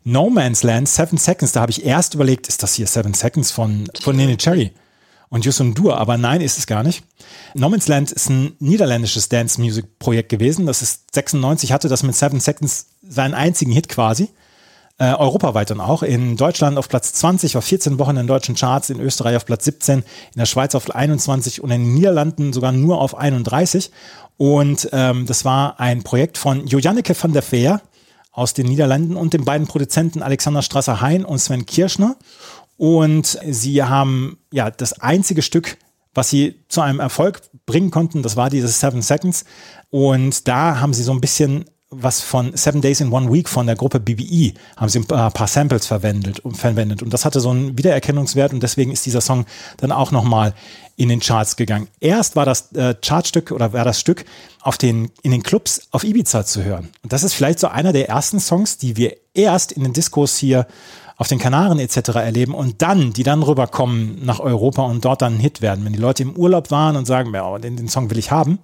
No 0.04 0.28
Man's 0.28 0.62
Land, 0.62 0.88
Seven 0.88 1.18
Seconds, 1.18 1.52
da 1.52 1.62
habe 1.62 1.70
ich 1.70 1.84
erst 1.84 2.14
überlegt, 2.14 2.46
ist 2.46 2.62
das 2.62 2.74
hier 2.74 2.86
Seven 2.86 3.14
Seconds 3.14 3.50
von, 3.50 3.88
von 4.00 4.14
Nene 4.14 4.36
Cherry 4.36 4.72
und 5.34 5.44
Yusun 5.44 5.74
Dur, 5.74 5.98
aber 5.98 6.16
nein, 6.16 6.40
ist 6.40 6.58
es 6.58 6.66
gar 6.68 6.84
nicht. 6.84 7.02
No 7.54 7.68
Man's 7.68 7.88
Land 7.88 8.12
ist 8.12 8.30
ein 8.30 8.54
niederländisches 8.60 9.28
Dance-Music-Projekt 9.28 10.28
gewesen. 10.28 10.64
Das 10.64 10.80
ist 10.80 11.12
96, 11.12 11.72
hatte 11.72 11.88
das 11.88 12.04
mit 12.04 12.14
Seven 12.14 12.38
Seconds 12.38 12.86
seinen 13.02 13.34
einzigen 13.34 13.72
Hit 13.72 13.88
quasi. 13.88 14.28
Äh, 14.96 15.12
europaweit 15.12 15.70
dann 15.70 15.80
auch. 15.80 16.04
In 16.04 16.36
Deutschland 16.36 16.78
auf 16.78 16.88
Platz 16.88 17.14
20, 17.14 17.56
war 17.56 17.62
14 17.62 17.98
Wochen 17.98 18.10
in 18.10 18.16
den 18.18 18.26
deutschen 18.28 18.54
Charts, 18.54 18.90
in 18.90 19.00
Österreich 19.00 19.34
auf 19.34 19.44
Platz 19.44 19.64
17, 19.64 19.98
in 19.98 20.04
der 20.38 20.46
Schweiz 20.46 20.76
auf 20.76 20.88
21 20.88 21.64
und 21.64 21.72
in 21.72 21.82
den 21.82 21.94
Niederlanden 21.94 22.52
sogar 22.52 22.70
nur 22.70 23.00
auf 23.00 23.16
31. 23.16 23.90
Und 24.36 24.88
ähm, 24.92 25.26
das 25.26 25.44
war 25.44 25.80
ein 25.80 26.04
Projekt 26.04 26.38
von 26.38 26.64
Joanneke 26.68 27.20
van 27.20 27.32
der 27.32 27.42
Veer 27.42 27.80
aus 28.30 28.54
den 28.54 28.66
Niederlanden 28.66 29.16
und 29.16 29.32
den 29.32 29.44
beiden 29.44 29.66
Produzenten 29.66 30.22
Alexander 30.22 30.62
Strasser-Hein 30.62 31.24
und 31.24 31.40
Sven 31.40 31.66
Kirschner. 31.66 32.14
Und 32.76 33.38
sie 33.48 33.82
haben 33.82 34.38
ja 34.52 34.70
das 34.70 35.00
einzige 35.00 35.42
Stück, 35.42 35.76
was 36.14 36.30
sie 36.30 36.60
zu 36.68 36.80
einem 36.80 37.00
Erfolg 37.00 37.42
bringen 37.66 37.90
konnten, 37.90 38.22
das 38.22 38.36
war 38.36 38.50
dieses 38.50 38.80
Seven 38.80 39.02
Seconds. 39.02 39.44
Und 39.90 40.46
da 40.48 40.80
haben 40.80 40.94
sie 40.94 41.02
so 41.02 41.12
ein 41.12 41.20
bisschen 41.20 41.66
was 42.02 42.20
von 42.20 42.56
Seven 42.56 42.80
Days 42.80 43.00
in 43.00 43.12
One 43.12 43.32
Week 43.32 43.48
von 43.48 43.66
der 43.66 43.76
Gruppe 43.76 44.00
BBE, 44.00 44.54
haben 44.76 44.88
sie 44.88 45.00
ein 45.00 45.06
paar, 45.06 45.46
Samples 45.46 45.86
verwendet 45.86 46.40
und 46.40 46.56
verwendet. 46.56 47.02
Und 47.02 47.12
das 47.12 47.24
hatte 47.24 47.40
so 47.40 47.50
einen 47.50 47.78
Wiedererkennungswert 47.78 48.52
und 48.52 48.62
deswegen 48.62 48.90
ist 48.90 49.06
dieser 49.06 49.20
Song 49.20 49.46
dann 49.76 49.92
auch 49.92 50.10
nochmal 50.10 50.54
in 50.96 51.08
den 51.08 51.20
Charts 51.20 51.56
gegangen. 51.56 51.88
Erst 52.00 52.36
war 52.36 52.46
das 52.46 52.72
äh, 52.72 52.94
Chartstück 53.00 53.50
oder 53.50 53.72
war 53.72 53.84
das 53.84 54.00
Stück 54.00 54.24
auf 54.60 54.78
den, 54.78 55.10
in 55.22 55.30
den 55.30 55.42
Clubs 55.42 55.88
auf 55.90 56.04
Ibiza 56.04 56.44
zu 56.44 56.64
hören. 56.64 56.90
Und 57.02 57.12
das 57.12 57.22
ist 57.22 57.34
vielleicht 57.34 57.58
so 57.58 57.68
einer 57.68 57.92
der 57.92 58.08
ersten 58.08 58.40
Songs, 58.40 58.78
die 58.78 58.96
wir 58.96 59.16
erst 59.34 59.72
in 59.72 59.82
den 59.82 59.92
Diskos 59.92 60.36
hier 60.36 60.66
auf 61.16 61.28
den 61.28 61.38
Kanaren 61.38 61.78
etc. 61.78 62.10
erleben 62.16 62.54
und 62.54 62.82
dann, 62.82 63.12
die 63.12 63.22
dann 63.22 63.42
rüberkommen 63.42 64.24
nach 64.24 64.40
Europa 64.40 64.82
und 64.82 65.04
dort 65.04 65.22
dann 65.22 65.34
ein 65.34 65.40
Hit 65.40 65.62
werden. 65.62 65.84
Wenn 65.84 65.92
die 65.92 65.98
Leute 65.98 66.22
im 66.22 66.36
Urlaub 66.36 66.70
waren 66.70 66.96
und 66.96 67.06
sagen, 67.06 67.32
ja, 67.34 67.58
den, 67.58 67.76
den 67.76 67.88
Song 67.88 68.10
will 68.10 68.18
ich 68.18 68.30
haben. 68.30 68.58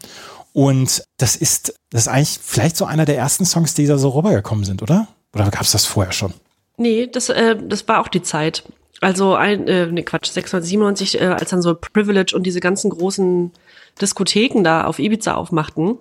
Und 0.52 1.04
das 1.18 1.36
ist, 1.36 1.74
das 1.90 2.02
ist 2.02 2.08
eigentlich 2.08 2.38
vielleicht 2.42 2.76
so 2.76 2.84
einer 2.84 3.04
der 3.04 3.16
ersten 3.16 3.44
Songs, 3.44 3.74
die 3.74 3.86
da 3.86 3.98
so 3.98 4.10
rübergekommen 4.10 4.64
sind, 4.64 4.82
oder? 4.82 5.06
Oder 5.34 5.48
gab 5.50 5.62
es 5.62 5.72
das 5.72 5.86
vorher 5.86 6.12
schon? 6.12 6.34
Nee, 6.76 7.06
das, 7.06 7.28
äh, 7.28 7.56
das 7.56 7.86
war 7.86 8.00
auch 8.00 8.08
die 8.08 8.22
Zeit. 8.22 8.64
Also 9.00 9.34
ein, 9.34 9.66
äh, 9.68 9.86
nee, 9.86 10.02
Quatsch, 10.02 10.30
96, 10.30 10.70
97, 10.70 11.20
äh, 11.20 11.26
als 11.26 11.50
dann 11.50 11.62
so 11.62 11.74
Privilege 11.74 12.34
und 12.34 12.42
diese 12.42 12.60
ganzen 12.60 12.90
großen 12.90 13.52
Diskotheken 14.00 14.62
da 14.62 14.84
auf 14.84 14.98
Ibiza 14.98 15.34
aufmachten. 15.34 15.98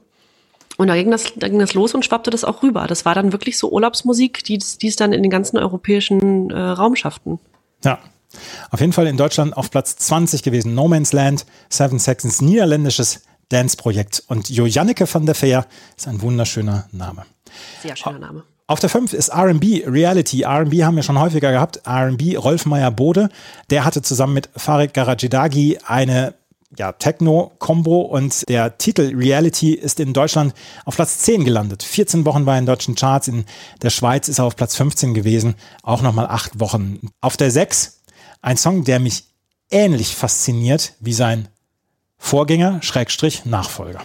Und 0.80 0.88
da 0.88 0.96
ging 0.96 1.12
das, 1.12 1.34
da 1.36 1.50
ging 1.50 1.60
das 1.60 1.74
los 1.74 1.94
und 1.94 2.06
schwappte 2.06 2.30
das 2.30 2.46
auch 2.46 2.64
rüber. 2.64 2.88
Das 2.88 3.04
war 3.04 3.14
dann 3.14 3.34
wirklich 3.34 3.58
so 3.58 3.70
Urlaubsmusik, 3.70 4.46
die 4.46 4.56
es 4.56 4.78
die 4.78 4.88
es 4.88 4.96
dann 4.96 5.12
in 5.12 5.22
den 5.22 5.30
ganzen 5.30 5.58
europäischen 5.58 6.52
äh, 6.52 6.58
Raum 6.58 6.96
schafften. 6.96 7.38
Ja. 7.84 8.00
Auf 8.72 8.80
jeden 8.80 8.94
Fall 8.94 9.06
in 9.08 9.18
Deutschland 9.18 9.58
auf 9.58 9.72
Platz 9.72 9.98
20 9.98 10.42
gewesen. 10.42 10.76
No 10.76 10.88
Man's 10.88 11.12
Land, 11.12 11.46
Seven 11.68 12.00
Seconds, 12.00 12.40
niederländisches 12.40 13.24
Dance-Projekt. 13.50 14.24
Und 14.28 14.50
Joanneke 14.50 15.14
van 15.14 15.26
der 15.26 15.36
Veer 15.36 15.66
ist 15.98 16.08
ein 16.08 16.22
wunderschöner 16.22 16.88
Name. 16.94 17.26
Sehr 17.84 17.98
schöner 17.98 18.20
Name. 18.20 18.44
Auf 18.68 18.80
der 18.80 18.90
5 18.90 19.12
ist 19.12 19.30
R&B, 19.30 19.84
Reality. 19.86 20.44
R&B 20.44 20.86
haben 20.86 20.96
wir 20.96 21.04
schon 21.04 21.20
häufiger 21.20 21.52
gehabt. 21.52 21.82
R&B, 21.86 22.38
Rolf 22.38 22.66
Meyer-Bode. 22.66 23.28
Der 23.70 23.84
hatte 23.84 24.02
zusammen 24.02 24.34
mit 24.34 24.50
Farid 24.56 24.94
Garajidagi 24.94 25.80
eine 25.86 26.36
ja, 26.78 26.92
Techno-Combo 26.92 28.02
und 28.02 28.48
der 28.48 28.78
Titel 28.78 29.16
Reality 29.16 29.74
ist 29.74 30.00
in 30.00 30.14
Deutschland 30.14 30.54
auf 30.86 30.96
Platz 30.96 31.20
10 31.20 31.46
gelandet. 31.46 31.84
14 31.84 32.26
Wochen 32.26 32.46
war 32.46 32.56
er 32.56 32.60
in 32.60 32.66
deutschen 32.66 32.96
Charts. 32.96 33.28
In 33.28 33.46
der 33.82 33.90
Schweiz 33.90 34.28
ist 34.28 34.40
er 34.40 34.46
auf 34.46 34.56
Platz 34.56 34.76
15 34.76 35.14
gewesen. 35.14 35.56
Auch 35.82 36.02
nochmal 36.02 36.28
acht 36.28 36.60
Wochen. 36.60 37.10
Auf 37.22 37.38
der 37.38 37.52
6 37.52 38.02
ein 38.42 38.58
Song, 38.58 38.84
der 38.84 39.00
mich 39.00 39.26
ähnlich 39.72 40.16
fasziniert 40.16 40.94
wie 41.00 41.14
sein 41.14 41.50
Vorgänger, 42.18 42.82
Schrägstrich, 42.82 43.46
Nachfolger. 43.46 44.02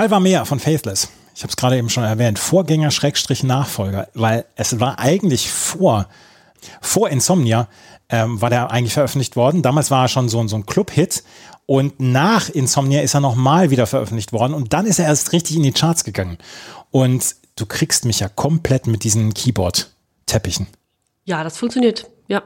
Salva 0.00 0.18
Meer 0.18 0.46
von 0.46 0.58
Faithless. 0.58 1.10
Ich 1.34 1.42
habe 1.42 1.50
es 1.50 1.56
gerade 1.58 1.76
eben 1.76 1.90
schon 1.90 2.04
erwähnt. 2.04 2.38
Vorgänger, 2.38 2.90
Schrägstrich, 2.90 3.42
Nachfolger. 3.42 4.08
Weil 4.14 4.46
es 4.56 4.80
war 4.80 4.98
eigentlich 4.98 5.50
vor, 5.50 6.08
vor 6.80 7.10
Insomnia 7.10 7.68
ähm, 8.08 8.40
war 8.40 8.48
der 8.48 8.70
eigentlich 8.70 8.94
veröffentlicht 8.94 9.36
worden. 9.36 9.60
Damals 9.60 9.90
war 9.90 10.06
er 10.06 10.08
schon 10.08 10.30
so, 10.30 10.48
so 10.48 10.56
ein 10.56 10.64
Club-Hit. 10.64 11.22
Und 11.66 12.00
nach 12.00 12.48
Insomnia 12.48 13.02
ist 13.02 13.12
er 13.12 13.20
nochmal 13.20 13.68
wieder 13.68 13.86
veröffentlicht 13.86 14.32
worden. 14.32 14.54
Und 14.54 14.72
dann 14.72 14.86
ist 14.86 15.00
er 15.00 15.04
erst 15.04 15.32
richtig 15.34 15.56
in 15.56 15.64
die 15.64 15.72
Charts 15.72 16.02
gegangen. 16.04 16.38
Und 16.90 17.36
du 17.56 17.66
kriegst 17.66 18.06
mich 18.06 18.20
ja 18.20 18.30
komplett 18.30 18.86
mit 18.86 19.04
diesen 19.04 19.34
Keyboard-Teppichen. 19.34 20.66
Ja, 21.26 21.44
das 21.44 21.58
funktioniert. 21.58 22.08
Ja. 22.26 22.42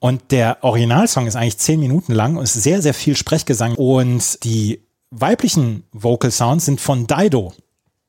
Und 0.00 0.32
der 0.32 0.58
Originalsong 0.60 1.26
ist 1.26 1.34
eigentlich 1.34 1.56
zehn 1.56 1.80
Minuten 1.80 2.12
lang 2.12 2.36
und 2.36 2.42
ist 2.42 2.52
sehr, 2.52 2.82
sehr 2.82 2.92
viel 2.92 3.16
Sprechgesang. 3.16 3.74
Und 3.74 4.44
die 4.44 4.82
weiblichen 5.12 5.84
Vocal 5.92 6.30
Sounds 6.30 6.64
sind 6.64 6.80
von 6.80 7.06
Dido. 7.06 7.52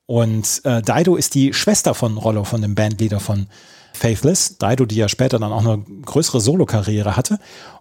Und 0.06 0.62
äh, 0.64 0.82
Dido 0.82 1.16
ist 1.16 1.34
die 1.34 1.52
Schwester 1.52 1.94
von 1.94 2.16
Rollo, 2.18 2.44
von 2.44 2.60
dem 2.60 2.74
Bandleader 2.74 3.20
von 3.20 3.46
Faithless. 3.92 4.58
Dido, 4.58 4.86
die 4.86 4.96
ja 4.96 5.08
später 5.08 5.38
dann 5.38 5.52
auch 5.52 5.64
eine 5.64 5.78
größere 6.04 6.40
Solokarriere 6.40 7.16
hatte. 7.16 7.38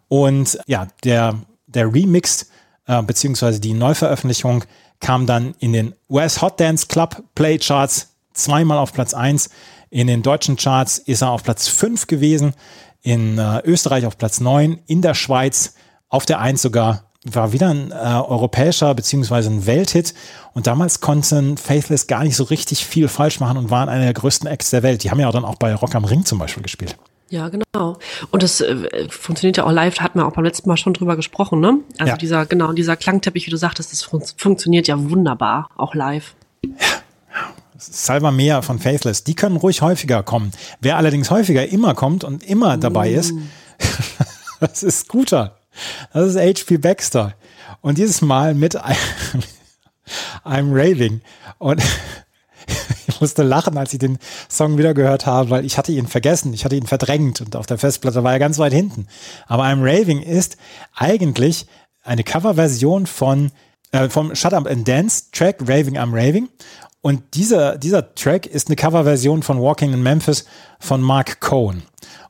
Und 0.10 0.60
ja, 0.68 0.88
der, 1.04 1.40
der 1.66 1.92
Remix 1.92 2.48
äh, 2.86 3.02
beziehungsweise 3.02 3.60
die 3.60 3.74
Neuveröffentlichung 3.74 4.66
kam 5.00 5.26
dann 5.26 5.56
in 5.60 5.74
den 5.74 5.96
US 6.10 6.42
Hot 6.42 6.60
Dance 6.60 6.88
Club 6.88 7.24
Play 7.36 7.58
Charts 7.58 8.16
zweimal 8.34 8.78
auf 8.78 8.94
Platz 8.94 9.14
1. 9.14 9.50
In 9.90 10.08
den 10.08 10.22
deutschen 10.22 10.56
Charts 10.56 10.98
ist 10.98 11.22
er 11.22 11.32
auf 11.32 11.44
Platz 11.44 11.68
5 11.68 12.08
gewesen. 12.08 12.54
In 13.02 13.38
äh, 13.38 13.62
Österreich 13.64 14.06
auf 14.06 14.18
Platz 14.18 14.40
9. 14.40 14.80
In 14.86 15.02
der 15.02 15.14
Schweiz 15.14 15.76
auf 16.10 16.26
der 16.26 16.40
1 16.40 16.62
sogar 16.62 17.12
war 17.26 17.54
wieder 17.54 17.70
ein 17.70 17.92
äh, 17.92 17.96
europäischer 17.96 18.94
beziehungsweise 18.96 19.50
ein 19.50 19.66
Welthit. 19.66 20.14
Und 20.54 20.68
damals 20.68 21.00
konnten 21.02 21.58
Faithless 21.58 22.08
gar 22.08 22.24
nicht 22.24 22.36
so 22.36 22.44
richtig 22.44 22.86
viel 22.86 23.08
falsch 23.08 23.40
machen 23.40 23.58
und 23.58 23.70
waren 23.70 23.90
einer 23.90 24.04
der 24.04 24.14
größten 24.14 24.48
Acts 24.48 24.70
der 24.72 24.84
Welt. 24.84 25.04
Die 25.04 25.12
haben 25.12 25.20
ja 25.20 25.28
auch 25.30 25.34
dann 25.34 25.46
auch 25.46 25.56
bei 25.56 25.74
Rock 25.74 25.96
am 25.96 26.06
Ring 26.06 26.26
zum 26.26 26.40
Beispiel 26.40 26.64
gespielt. 26.64 26.98
Ja, 27.30 27.50
genau. 27.50 27.98
Und 28.30 28.44
das 28.44 28.62
äh, 28.62 29.08
funktioniert 29.10 29.58
ja 29.58 29.64
auch 29.64 29.72
live, 29.72 30.00
hatten 30.00 30.20
wir 30.20 30.28
auch 30.28 30.34
beim 30.34 30.44
letzten 30.44 30.70
Mal 30.70 30.78
schon 30.78 30.94
drüber 30.94 31.16
gesprochen, 31.16 31.60
ne? 31.62 31.80
Also 31.98 32.12
Ja. 32.12 32.18
dieser, 32.18 32.46
genau, 32.46 32.74
dieser 32.74 32.96
Klangteppich, 32.96 33.48
wie 33.48 33.52
du 33.52 33.58
sagtest, 33.58 33.92
das 33.92 34.04
fun 34.04 34.22
funktioniert 34.38 34.88
ja 34.88 35.10
wunderbar, 35.10 35.70
auch 35.76 35.96
live. 35.96 36.36
Salva 37.78 38.32
Meer 38.32 38.62
von 38.62 38.78
Faithless, 38.80 39.24
die 39.24 39.34
können 39.34 39.56
ruhig 39.58 39.82
häufiger 39.82 40.22
kommen. 40.22 40.52
Wer 40.80 40.98
allerdings 40.98 41.32
häufiger 41.32 41.68
immer 41.68 41.96
kommt 41.96 42.24
und 42.24 42.44
immer 42.44 42.78
dabei 42.78 43.10
ist, 43.12 43.34
das 44.60 44.84
ist 44.84 45.00
Scooter. 45.00 45.58
Das 46.14 46.36
ist 46.36 46.38
HP 46.38 46.78
Baxter. 46.78 47.36
Und 47.82 47.98
dieses 47.98 48.22
Mal 48.22 48.54
mit 48.54 48.78
I'm 50.46 50.72
Raving. 50.72 51.22
Und 51.58 51.82
ich 53.08 53.22
musste 53.22 53.44
lachen, 53.44 53.78
als 53.78 53.94
ich 53.94 54.00
den 54.00 54.18
Song 54.50 54.78
wieder 54.78 54.94
gehört 54.94 55.26
habe, 55.26 55.50
weil 55.50 55.66
ich 55.66 55.78
hatte 55.78 55.92
ihn 55.92 56.08
vergessen, 56.08 56.54
ich 56.54 56.66
hatte 56.66 56.76
ihn 56.76 56.88
verdrängt 56.88 57.42
und 57.42 57.56
auf 57.56 57.66
der 57.66 57.78
Festplatte 57.78 58.24
war 58.24 58.34
er 58.34 58.40
ganz 58.40 58.60
weit 58.60 58.74
hinten. 58.74 59.08
Aber 59.48 59.64
I'm 59.64 59.82
Raving 59.82 60.22
ist 60.22 60.58
eigentlich 60.96 61.68
eine 62.04 62.24
Coverversion 62.24 63.08
von 63.08 63.52
äh, 63.92 64.10
vom 64.10 64.36
Shut 64.36 64.54
Up 64.54 64.68
and 64.68 64.88
Dance 64.88 65.26
Track 65.32 65.62
Raving 65.62 65.98
I'm 65.98 66.14
Raving. 66.14 66.50
Und 67.02 67.36
dieser, 67.36 67.78
dieser 67.78 68.16
Track 68.16 68.46
ist 68.46 68.68
eine 68.68 68.76
Coverversion 68.76 69.44
von 69.44 69.62
Walking 69.62 69.94
in 69.94 70.02
Memphis 70.02 70.46
von 70.80 71.02
Mark 71.02 71.42
Cohn. 71.42 71.84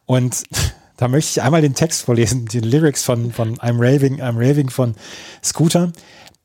Und 0.05 0.43
da 1.03 1.09
möchte 1.09 1.31
ich 1.31 1.41
einmal 1.43 1.61
den 1.61 1.75
Text 1.75 2.03
vorlesen, 2.03 2.45
die 2.45 2.61
Lyrics 2.61 3.03
von, 3.03 3.33
von 3.33 3.57
I'm 3.57 3.77
Raving, 3.77 4.21
I'm 4.21 4.37
Raving 4.37 4.69
von 4.69 4.95
Scooter. 5.43 5.91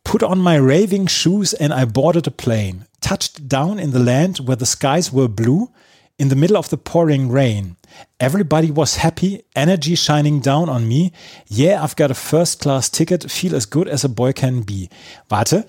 Put 0.03 0.25
on 0.25 0.43
my 0.43 0.57
raving 0.59 1.07
shoes 1.07 1.55
and 1.55 1.73
I 1.73 1.85
boarded 1.85 2.27
a 2.27 2.33
plane. 2.33 2.85
Touched 3.01 3.49
down 3.49 3.79
in 3.79 3.93
the 3.93 4.01
land 4.01 4.49
where 4.49 4.57
the 4.57 4.67
skies 4.67 5.13
were 5.13 5.29
blue, 5.29 5.69
in 6.19 6.29
the 6.29 6.35
middle 6.35 6.57
of 6.57 6.71
the 6.71 6.77
pouring 6.77 7.31
rain. 7.31 7.77
Everybody 8.19 8.73
was 8.73 8.97
happy, 8.97 9.45
energy 9.55 9.95
shining 9.95 10.41
down 10.41 10.69
on 10.69 10.89
me. 10.89 11.13
Yeah, 11.47 11.81
I've 11.81 11.95
got 11.95 12.11
a 12.11 12.15
first 12.15 12.59
class 12.59 12.91
ticket, 12.91 13.31
feel 13.31 13.55
as 13.55 13.65
good 13.65 13.87
as 13.87 14.03
a 14.03 14.09
boy 14.09 14.33
can 14.33 14.63
be. 14.63 14.91
Warte. 15.31 15.65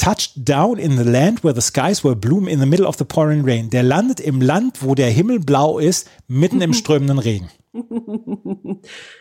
Touched 0.00 0.32
down 0.48 0.78
in 0.78 0.96
the 0.96 1.04
land 1.04 1.44
where 1.44 1.52
the 1.54 1.60
skies 1.60 2.02
were 2.02 2.14
blue, 2.16 2.48
in 2.48 2.58
the 2.58 2.64
middle 2.64 2.86
of 2.86 2.96
the 2.96 3.04
pouring 3.04 3.44
rain. 3.44 3.68
Der 3.68 3.82
landet 3.82 4.18
im 4.18 4.40
Land, 4.40 4.78
wo 4.82 4.94
der 4.94 5.10
Himmel 5.10 5.40
blau 5.40 5.78
ist, 5.78 6.08
mitten 6.26 6.62
im 6.62 6.72
strömenden 6.80 7.18
Regen. 7.18 7.50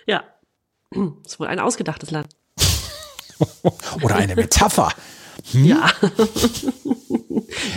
Ja. 0.08 0.24
Das 0.92 1.34
ist 1.34 1.40
wohl 1.40 1.48
ein 1.48 1.60
ausgedachtes 1.60 2.12
Land. 2.12 2.30
Oder 4.02 4.16
eine 4.16 4.36
Metapher. 4.36 4.94
Ja. 5.52 5.92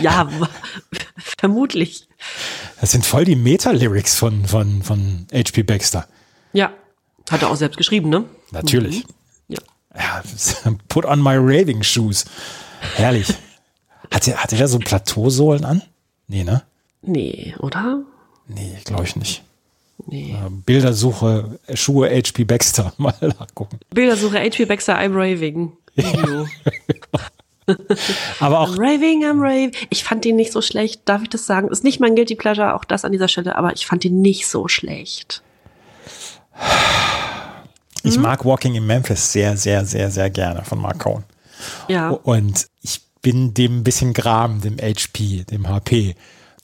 ja, 0.01 0.29
w- 0.31 0.45
vermutlich. 1.17 2.07
Das 2.79 2.91
sind 2.91 3.05
voll 3.05 3.25
die 3.25 3.35
Meta-Lyrics 3.35 4.15
von, 4.15 4.45
von, 4.45 4.81
von 4.81 5.27
H.P. 5.33 5.63
Baxter. 5.63 6.07
Ja. 6.53 6.71
Hat 7.29 7.41
er 7.41 7.49
auch 7.49 7.55
selbst 7.57 7.77
geschrieben, 7.77 8.09
ne? 8.09 8.25
Natürlich. 8.51 9.03
Ja. 9.49 9.59
Ja, 9.95 10.23
put 10.87 11.05
on 11.05 11.21
my 11.21 11.35
raving 11.35 11.83
shoes. 11.83 12.25
Herrlich. 12.95 13.33
Hat 14.11 14.27
er, 14.27 14.43
hat 14.43 14.51
er 14.53 14.59
da 14.59 14.67
so 14.67 14.79
Plateausohlen 14.79 15.65
an? 15.65 15.81
Nee, 16.27 16.43
ne? 16.43 16.63
Nee, 17.01 17.55
oder? 17.59 18.01
Nee, 18.47 18.77
glaube 18.85 19.03
ich 19.03 19.15
nicht. 19.15 19.43
Nee. 20.05 20.31
Äh, 20.33 20.49
Bildersuche, 20.49 21.59
Schuhe 21.73 22.09
HP 22.09 22.43
Baxter. 22.43 22.93
Mal 22.97 23.13
nachgucken. 23.21 23.79
Bildersuche 23.91 24.39
HP 24.39 24.65
Baxter, 24.65 24.97
I'm 24.97 25.13
raving. 25.15 25.71
Aber 28.39 28.59
auch, 28.59 28.75
I'm 28.75 28.79
raving, 28.79 29.23
I'm 29.23 29.39
raving. 29.41 29.71
Ich 29.89 30.03
fand 30.03 30.25
den 30.25 30.35
nicht 30.35 30.51
so 30.51 30.61
schlecht, 30.61 31.01
darf 31.05 31.21
ich 31.23 31.29
das 31.29 31.45
sagen? 31.45 31.69
Ist 31.69 31.83
nicht 31.83 31.99
mein 31.99 32.15
Guilty 32.15 32.35
Pleasure, 32.35 32.75
auch 32.75 32.83
das 32.83 33.05
an 33.05 33.11
dieser 33.11 33.27
Stelle, 33.27 33.55
aber 33.55 33.73
ich 33.73 33.85
fand 33.85 34.03
den 34.03 34.21
nicht 34.21 34.47
so 34.47 34.67
schlecht. 34.67 35.41
ich 38.03 38.17
mag 38.17 38.43
Walking 38.43 38.75
in 38.75 38.85
Memphis 38.85 39.31
sehr, 39.31 39.55
sehr, 39.55 39.85
sehr, 39.85 40.11
sehr 40.11 40.29
gerne 40.29 40.63
von 40.65 40.79
Mark 40.79 40.99
Cohn. 40.99 41.23
Ja. 41.87 42.09
Und 42.09 42.67
ich 42.81 43.01
bin 43.21 43.53
dem 43.53 43.79
ein 43.79 43.83
bisschen 43.83 44.13
gram, 44.13 44.61
dem 44.61 44.77
HP, 44.77 45.45
dem 45.49 45.67
HP, 45.67 46.15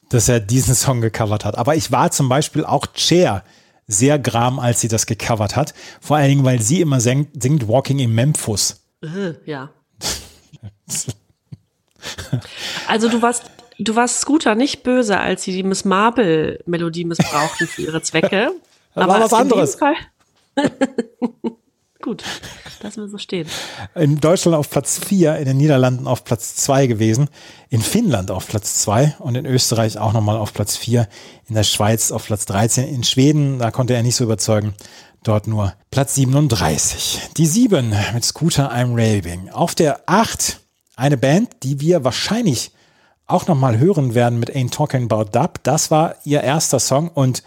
dass 0.09 0.29
er 0.29 0.39
diesen 0.39 0.75
Song 0.75 1.01
gecovert 1.01 1.45
hat. 1.45 1.57
Aber 1.57 1.75
ich 1.75 1.91
war 1.91 2.11
zum 2.11 2.29
Beispiel 2.29 2.65
auch 2.65 2.85
Cher 2.95 3.43
sehr 3.87 4.19
gram, 4.19 4.59
als 4.59 4.81
sie 4.81 4.87
das 4.87 5.05
gecovert 5.05 5.55
hat. 5.55 5.73
Vor 5.99 6.17
allen 6.17 6.29
Dingen, 6.29 6.45
weil 6.45 6.61
sie 6.61 6.81
immer 6.81 7.01
singt, 7.01 7.41
singt 7.41 7.67
Walking 7.67 7.99
in 7.99 8.13
Memphis. 8.13 8.81
Äh, 9.01 9.33
ja. 9.45 9.71
Also 12.87 13.09
du 13.09 13.21
warst, 13.21 13.43
du 13.79 13.95
warst 13.95 14.19
Scooter 14.21 14.55
nicht 14.55 14.83
böse, 14.83 15.19
als 15.19 15.43
sie 15.43 15.53
die 15.53 15.63
Miss 15.63 15.85
Marple 15.85 16.59
Melodie 16.65 17.05
missbrauchten 17.05 17.67
für 17.67 17.81
ihre 17.83 18.01
Zwecke. 18.01 18.51
Das 18.95 19.07
war 19.07 19.19
was 19.19 19.33
anderes. 19.33 19.77
Gut, 22.01 22.23
lassen 22.81 23.01
wir 23.01 23.09
so 23.09 23.17
stehen. 23.17 23.45
In 23.93 24.21
Deutschland 24.21 24.55
auf 24.55 24.69
Platz 24.69 24.99
4, 25.05 25.35
in 25.37 25.45
den 25.45 25.57
Niederlanden 25.57 26.07
auf 26.07 26.23
Platz 26.23 26.55
2 26.55 26.87
gewesen, 26.87 27.27
in 27.69 27.81
Finnland 27.81 28.31
auf 28.31 28.47
Platz 28.47 28.75
2 28.83 29.17
und 29.19 29.35
in 29.35 29.45
Österreich 29.45 29.97
auch 29.97 30.13
nochmal 30.13 30.37
auf 30.37 30.53
Platz 30.53 30.77
4, 30.77 31.09
in 31.49 31.55
der 31.55 31.63
Schweiz 31.63 32.13
auf 32.13 32.25
Platz 32.25 32.45
13, 32.45 32.87
in 32.87 33.03
Schweden, 33.03 33.59
da 33.59 33.69
konnte 33.71 33.95
er 33.95 34.03
nicht 34.03 34.15
so 34.15 34.23
überzeugen, 34.23 34.75
dort 35.23 35.47
nur 35.47 35.73
Platz 35.91 36.15
37. 36.15 37.31
Die 37.35 37.45
7 37.45 37.93
mit 38.13 38.23
Scooter 38.23 38.71
I'm 38.71 38.93
Raving. 38.93 39.49
Auf 39.49 39.75
der 39.75 40.01
8 40.05 40.61
eine 40.95 41.17
Band, 41.17 41.49
die 41.63 41.81
wir 41.81 42.05
wahrscheinlich 42.05 42.71
auch 43.25 43.47
nochmal 43.47 43.77
hören 43.77 44.15
werden 44.15 44.39
mit 44.39 44.55
Ain't 44.55 44.71
Talking 44.71 45.11
About 45.11 45.31
Dub. 45.31 45.63
Das 45.63 45.91
war 45.91 46.15
ihr 46.23 46.41
erster 46.41 46.79
Song 46.79 47.09
und 47.09 47.43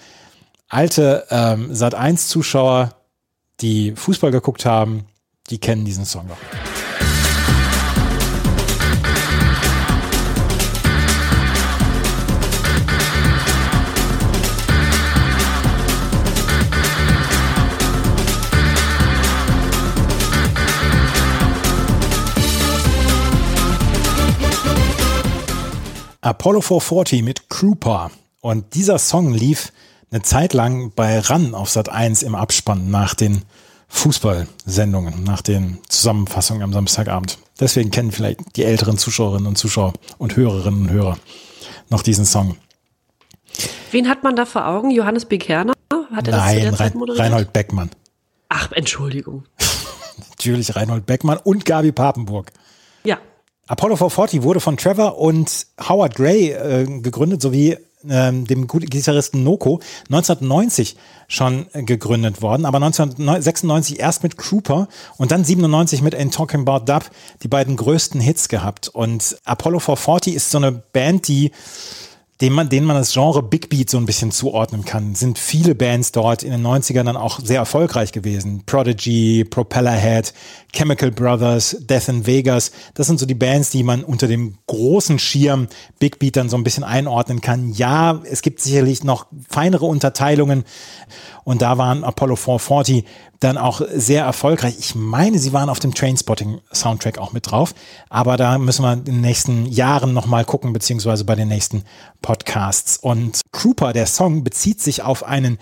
alte 0.69 1.27
ähm, 1.31 1.73
Sat1-Zuschauer, 1.73 2.95
die 3.63 3.93
Fußball 3.93 4.31
geguckt 4.31 4.65
haben, 4.65 5.07
die 5.51 5.59
kennen 5.59 5.85
diesen 5.85 6.05
Song 6.05 6.27
noch. 6.27 6.37
Apollo 26.25 26.61
440 26.61 27.23
mit 27.25 27.51
Crooper. 27.51 28.13
Und 28.41 28.75
dieser 28.75 28.99
Song 28.99 29.33
lief 29.33 29.73
eine 30.13 30.23
Zeit 30.23 30.53
lang 30.53 30.93
bei 30.95 31.19
RAN 31.19 31.55
auf 31.55 31.69
Sat 31.69 31.89
1 31.89 32.23
im 32.23 32.35
Abspann 32.35 32.91
nach 32.91 33.15
den 33.15 33.43
Fußballsendungen, 33.93 35.23
nach 35.23 35.43
den 35.43 35.79
Zusammenfassungen 35.89 36.63
am 36.63 36.73
Samstagabend. 36.73 37.39
Deswegen 37.61 37.91
kennen 37.91 38.11
vielleicht 38.11 38.57
die 38.57 38.65
älteren 38.65 38.99
Zuschauerinnen 38.99 39.47
und 39.47 39.57
Zuschauer 39.57 39.93
und 40.19 40.35
Hörerinnen 40.35 40.89
und 40.89 40.91
Hörer 40.91 41.19
noch 41.91 42.03
diesen 42.03 42.25
Song. 42.25 42.57
Wen 43.91 44.09
hat 44.09 44.25
man 44.25 44.35
da 44.35 44.47
vor 44.47 44.67
Augen? 44.67 44.91
Johannes 44.91 45.27
B. 45.27 45.39
Kerner? 45.39 45.75
Hat 46.13 46.27
er 46.27 46.33
das 46.33 46.41
Nein, 46.41 46.75
Zeit 46.75 46.95
Rein? 46.95 47.11
Reinhold 47.11 47.53
Beckmann. 47.53 47.91
Ach, 48.49 48.73
Entschuldigung. 48.73 49.45
Natürlich 50.31 50.75
Reinhold 50.75 51.07
Beckmann 51.07 51.39
und 51.39 51.65
Gabi 51.65 51.93
Papenburg. 51.93 52.51
Ja. 53.05 53.19
Apollo 53.69 53.97
440 53.97 54.43
wurde 54.43 54.61
von 54.61 54.77
Trevor 54.79 55.19
und 55.19 55.67
Howard 55.89 56.17
Gray 56.17 56.51
äh, 56.51 57.01
gegründet, 57.01 57.43
sowie 57.43 57.77
ähm, 58.09 58.47
dem 58.47 58.67
Gitarristen 58.67 59.43
Noko 59.43 59.81
1990 60.09 60.97
schon 61.29 61.67
gegründet 61.73 62.43
worden, 62.43 62.67
aber 62.67 62.77
1996 62.77 64.01
erst 64.01 64.23
mit 64.23 64.37
Trooper 64.37 64.89
und 65.17 65.33
dann 65.33 65.45
97 65.45 66.03
mit 66.03 66.15
Ain't 66.15 66.35
Talking 66.35 66.67
About 66.67 66.85
Dub 66.85 67.11
die 67.43 67.49
beiden 67.49 67.77
größten 67.77 68.21
Hits 68.21 68.49
gehabt. 68.49 68.89
Und 68.89 69.37
Apollo 69.45 69.81
440 69.81 70.35
ist 70.35 70.51
so 70.51 70.59
eine 70.59 70.73
Band, 70.73 71.29
die 71.29 71.53
dem 72.43 72.55
man, 72.55 72.69
denen 72.69 72.87
man 72.89 72.97
das 72.97 73.13
Genre 73.13 73.41
Big 73.41 73.69
Beat 73.69 73.89
so 73.89 73.99
ein 73.99 74.05
bisschen 74.05 74.33
zuordnen 74.33 74.85
kann, 74.85 75.15
sind 75.15 75.39
viele 75.39 75.77
Bands 75.77 76.11
dort 76.11 76.43
in 76.43 76.51
den 76.51 76.67
90ern 76.67 77.05
dann 77.05 77.17
auch 77.17 77.39
sehr 77.39 77.59
erfolgreich 77.59 78.11
gewesen. 78.11 78.65
Prodigy, 78.67 79.45
Propellerhead, 79.45 80.35
Chemical 80.75 81.13
Brothers, 81.13 81.77
Death 81.89 82.09
in 82.09 82.27
Vegas. 82.27 82.73
Das 82.95 83.07
sind 83.07 83.21
so 83.21 83.27
die 83.27 83.37
Bands, 83.37 83.71
die 83.71 83.85
man 83.85 84.03
unter 84.03 84.27
dem 84.27 84.57
großen 84.67 85.21
Schirm 85.21 85.69
Big 86.01 86.19
Beat 86.19 86.37
dann 86.37 86.49
so 86.49 86.57
ein 86.57 86.65
bisschen 86.65 86.83
einordnen 86.83 87.41
kann. 87.41 87.73
Ja, 87.75 88.21
es 88.29 88.43
gibt 88.43 88.61
sicherlich 88.61 89.05
noch 89.05 89.27
feinere 89.49 89.87
Unterteilungen. 89.87 90.65
Und 91.45 91.63
da 91.63 91.79
waren 91.79 92.03
Apollo 92.03 92.35
440 92.35 93.05
dann 93.43 93.59
auch 93.59 93.81
sehr 93.95 94.25
erfolgreich. 94.25 94.77
Ich 94.79 94.95
meine, 94.95 95.39
sie 95.39 95.53
waren 95.53 95.69
auf 95.69 95.81
dem 95.81 95.95
Trainspotting-Soundtrack 95.95 97.19
auch 97.19 97.33
mit 97.33 97.51
drauf. 97.51 97.75
Aber 98.09 98.37
da 98.37 98.59
müssen 98.59 98.83
wir 98.85 98.93
in 98.93 99.05
den 99.05 99.21
nächsten 99.21 99.67
Jahren 99.67 100.13
nochmal 100.13 100.45
gucken, 100.45 100.73
beziehungsweise 100.73 101.25
bei 101.25 101.35
den 101.35 101.49
nächsten 101.49 101.85
Podcasts. 102.21 102.97
Und 102.97 103.41
Trooper, 103.53 103.93
der 103.93 104.07
Song, 104.07 104.45
bezieht 104.45 104.81
sich 104.81 105.03
auf 105.03 105.25
einen 105.25 105.59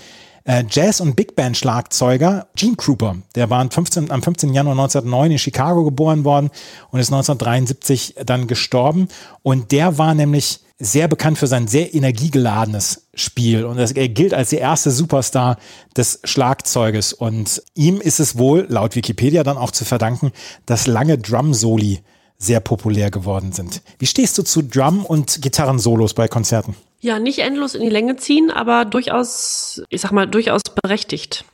äh, 0.51 0.65
Jazz- 0.69 1.01
und 1.01 1.15
Big 1.15 1.37
Band-Schlagzeuger, 1.37 2.49
Gene 2.57 2.75
Krupa. 2.75 3.17
Der 3.37 3.51
war 3.51 3.61
am 3.61 3.71
15, 3.71 4.11
am 4.11 4.21
15. 4.21 4.53
Januar 4.53 4.73
1909 4.73 5.31
in 5.31 5.39
Chicago 5.39 5.85
geboren 5.85 6.25
worden 6.25 6.51
und 6.91 6.99
ist 6.99 7.13
1973 7.13 8.17
dann 8.27 8.49
gestorben. 8.49 9.07
Und 9.43 9.71
der 9.71 9.97
war 9.97 10.13
nämlich 10.15 10.61
sehr 10.81 11.07
bekannt 11.07 11.39
für 11.39 11.47
sein 11.47 11.69
sehr 11.69 11.95
energiegeladenes 11.95 13.07
Spiel 13.15 13.65
und 13.67 13.79
er 13.79 14.09
gilt 14.09 14.33
als 14.33 14.49
der 14.49 14.61
erste 14.61 14.91
Superstar 14.91 15.59
des 15.95 16.21
Schlagzeuges 16.25 17.13
und 17.13 17.63
ihm 17.75 18.01
ist 18.01 18.19
es 18.19 18.39
wohl 18.39 18.65
laut 18.71 18.97
Wikipedia 18.97 19.43
dann 19.43 19.59
auch 19.59 19.73
zu 19.73 19.85
verdanken, 19.85 20.33
dass 20.65 20.87
lange 20.87 21.19
Drum-Soli 21.19 22.01
sehr 22.39 22.61
populär 22.61 23.11
geworden 23.11 23.53
sind. 23.53 23.83
Wie 23.99 24.07
stehst 24.07 24.39
du 24.39 24.43
zu 24.43 24.63
Drum- 24.63 25.05
und 25.05 25.43
Gitarrensolos 25.43 26.15
bei 26.15 26.29
Konzerten? 26.29 26.75
Ja, 27.01 27.19
nicht 27.19 27.39
endlos 27.39 27.75
in 27.75 27.83
die 27.83 27.89
Länge 27.89 28.17
ziehen, 28.17 28.51
aber 28.51 28.85
durchaus, 28.85 29.83
ich 29.89 30.03
sag 30.03 30.13
mal, 30.13 30.27
durchaus 30.27 30.63
berechtigt. 30.83 31.45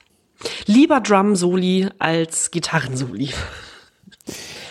Lieber 0.66 1.00
Drum-Soli 1.00 1.88
als 1.98 2.50
Gitarrensoli. 2.50 3.30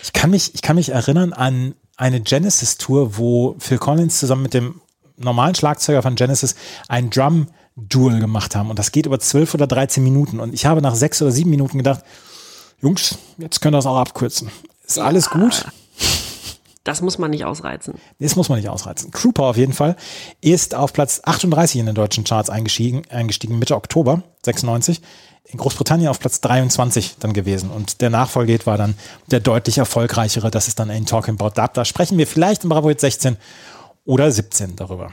Ich 0.02 0.12
kann 0.12 0.30
mich, 0.30 0.54
ich 0.54 0.62
kann 0.62 0.76
mich 0.76 0.90
erinnern 0.90 1.32
an 1.32 1.74
eine 1.96 2.20
Genesis-Tour, 2.20 3.16
wo 3.16 3.56
Phil 3.58 3.78
Collins 3.78 4.18
zusammen 4.20 4.42
mit 4.42 4.54
dem 4.54 4.80
normalen 5.16 5.54
Schlagzeuger 5.54 6.02
von 6.02 6.14
Genesis 6.14 6.54
ein 6.88 7.08
Drum-Duel 7.08 8.20
gemacht 8.20 8.54
haben. 8.54 8.68
Und 8.68 8.78
das 8.78 8.92
geht 8.92 9.06
über 9.06 9.18
12 9.18 9.54
oder 9.54 9.66
13 9.66 10.04
Minuten. 10.04 10.40
Und 10.40 10.52
ich 10.52 10.66
habe 10.66 10.82
nach 10.82 10.94
sechs 10.94 11.22
oder 11.22 11.30
sieben 11.30 11.50
Minuten 11.50 11.78
gedacht, 11.78 12.04
Jungs, 12.82 13.16
jetzt 13.38 13.60
könnt 13.60 13.74
ihr 13.74 13.78
das 13.78 13.86
auch 13.86 13.96
abkürzen. 13.96 14.50
Ist 14.86 14.98
alles 14.98 15.30
gut? 15.30 15.64
Das 16.86 17.02
muss 17.02 17.18
man 17.18 17.32
nicht 17.32 17.44
ausreizen. 17.44 17.94
Das 18.20 18.36
muss 18.36 18.48
man 18.48 18.58
nicht 18.58 18.68
ausreizen. 18.68 19.10
Trooper 19.10 19.42
auf 19.42 19.56
jeden 19.56 19.72
Fall 19.72 19.96
ist 20.40 20.76
auf 20.76 20.92
Platz 20.92 21.20
38 21.24 21.80
in 21.80 21.86
den 21.86 21.96
deutschen 21.96 22.22
Charts 22.22 22.48
eingestiegen, 22.48 23.02
eingestiegen 23.10 23.58
Mitte 23.58 23.74
Oktober 23.74 24.22
96. 24.44 25.00
in 25.46 25.58
Großbritannien 25.58 26.08
auf 26.08 26.20
Platz 26.20 26.40
23 26.42 27.16
dann 27.18 27.32
gewesen. 27.32 27.70
Und 27.70 28.00
der 28.02 28.10
Nachfolgehit 28.10 28.66
war 28.66 28.78
dann 28.78 28.94
der 29.32 29.40
deutlich 29.40 29.78
erfolgreichere. 29.78 30.52
Das 30.52 30.68
ist 30.68 30.78
dann 30.78 30.90
ein 30.90 31.06
Talking 31.06 31.34
About 31.40 31.60
Dub. 31.60 31.74
Da 31.74 31.84
sprechen 31.84 32.18
wir 32.18 32.26
vielleicht 32.28 32.62
im 32.62 32.70
Bravo 32.70 32.88
Hit 32.88 33.00
16 33.00 33.36
oder 34.04 34.30
17 34.30 34.76
darüber. 34.76 35.10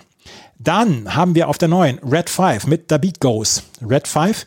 Dann 0.60 1.16
haben 1.16 1.34
wir 1.34 1.50
auf 1.50 1.58
der 1.58 1.70
neuen 1.70 1.98
Red 2.00 2.30
5 2.30 2.68
mit 2.68 2.86
The 2.90 3.00
Beat 3.00 3.20
Goes. 3.20 3.64
Red 3.82 4.08
5 4.08 4.46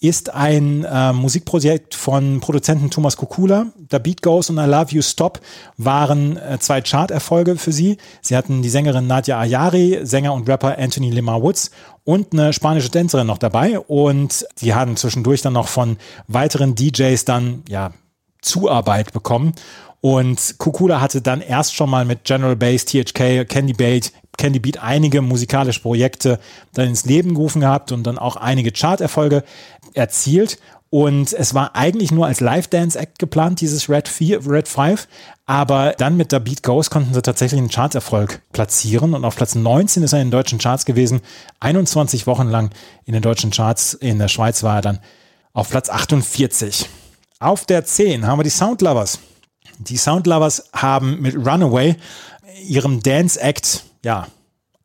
ist 0.00 0.32
ein 0.32 0.84
äh, 0.84 1.12
Musikprojekt 1.12 1.94
von 1.94 2.38
Produzenten 2.40 2.90
Thomas 2.90 3.16
Kukula. 3.16 3.66
The 3.90 3.98
Beat 3.98 4.22
Goes 4.22 4.48
und 4.48 4.58
I 4.58 4.66
Love 4.66 4.94
You 4.94 5.02
Stop 5.02 5.40
waren 5.76 6.36
äh, 6.36 6.58
zwei 6.60 6.80
Chart-Erfolge 6.80 7.56
für 7.56 7.72
sie. 7.72 7.96
Sie 8.20 8.36
hatten 8.36 8.62
die 8.62 8.68
Sängerin 8.68 9.08
Nadia 9.08 9.40
Ayari, 9.40 10.00
Sänger 10.02 10.34
und 10.34 10.48
Rapper 10.48 10.78
Anthony 10.78 11.10
Limar 11.10 11.42
Woods 11.42 11.72
und 12.04 12.32
eine 12.32 12.52
spanische 12.52 12.90
Tänzerin 12.90 13.26
noch 13.26 13.38
dabei. 13.38 13.80
Und 13.80 14.46
die 14.60 14.72
haben 14.72 14.96
zwischendurch 14.96 15.42
dann 15.42 15.54
noch 15.54 15.68
von 15.68 15.96
weiteren 16.28 16.76
DJs 16.76 17.24
dann, 17.24 17.64
ja, 17.68 17.92
Zuarbeit 18.40 19.12
bekommen. 19.12 19.52
Und 20.00 20.58
Kukula 20.58 21.00
hatte 21.00 21.20
dann 21.20 21.40
erst 21.40 21.74
schon 21.74 21.90
mal 21.90 22.04
mit 22.04 22.22
General 22.22 22.54
Bass, 22.54 22.84
THK, 22.84 23.44
Candy 23.48 23.72
Bait, 23.72 24.12
Candy 24.36 24.60
Beat 24.60 24.82
einige 24.82 25.20
musikalische 25.20 25.82
Projekte 25.82 26.38
dann 26.72 26.86
ins 26.86 27.04
Leben 27.04 27.34
gerufen 27.34 27.60
gehabt 27.60 27.90
und 27.90 28.04
dann 28.04 28.18
auch 28.18 28.36
einige 28.36 28.70
Charterfolge 28.70 29.42
erzielt. 29.98 30.58
Und 30.90 31.34
es 31.34 31.52
war 31.52 31.76
eigentlich 31.76 32.12
nur 32.12 32.26
als 32.26 32.40
Live-Dance-Act 32.40 33.18
geplant, 33.18 33.60
dieses 33.60 33.90
Red, 33.90 34.08
4, 34.08 34.46
Red 34.48 34.68
5. 34.68 35.06
Aber 35.44 35.94
dann 35.98 36.16
mit 36.16 36.32
der 36.32 36.40
Beat 36.40 36.62
Goes 36.62 36.88
konnten 36.88 37.12
sie 37.12 37.20
tatsächlich 37.20 37.58
einen 37.58 37.68
Charterfolg 37.68 38.40
platzieren. 38.52 39.12
Und 39.12 39.24
auf 39.24 39.36
Platz 39.36 39.54
19 39.54 40.02
ist 40.02 40.14
er 40.14 40.20
in 40.20 40.28
den 40.28 40.32
deutschen 40.32 40.58
Charts 40.58 40.86
gewesen. 40.86 41.20
21 41.60 42.26
Wochen 42.26 42.48
lang 42.48 42.70
in 43.04 43.12
den 43.12 43.22
deutschen 43.22 43.50
Charts. 43.50 43.92
In 43.94 44.18
der 44.18 44.28
Schweiz 44.28 44.62
war 44.62 44.76
er 44.76 44.82
dann 44.82 45.00
auf 45.52 45.68
Platz 45.68 45.90
48. 45.90 46.88
Auf 47.40 47.66
der 47.66 47.84
10 47.84 48.26
haben 48.26 48.38
wir 48.38 48.44
die 48.44 48.50
Soundlovers. 48.50 49.18
Die 49.78 49.96
Soundlovers 49.96 50.70
haben 50.72 51.20
mit 51.20 51.36
Runaway 51.36 51.96
ihrem 52.66 53.02
Dance 53.02 53.40
Act, 53.40 53.84
ja, 54.04 54.26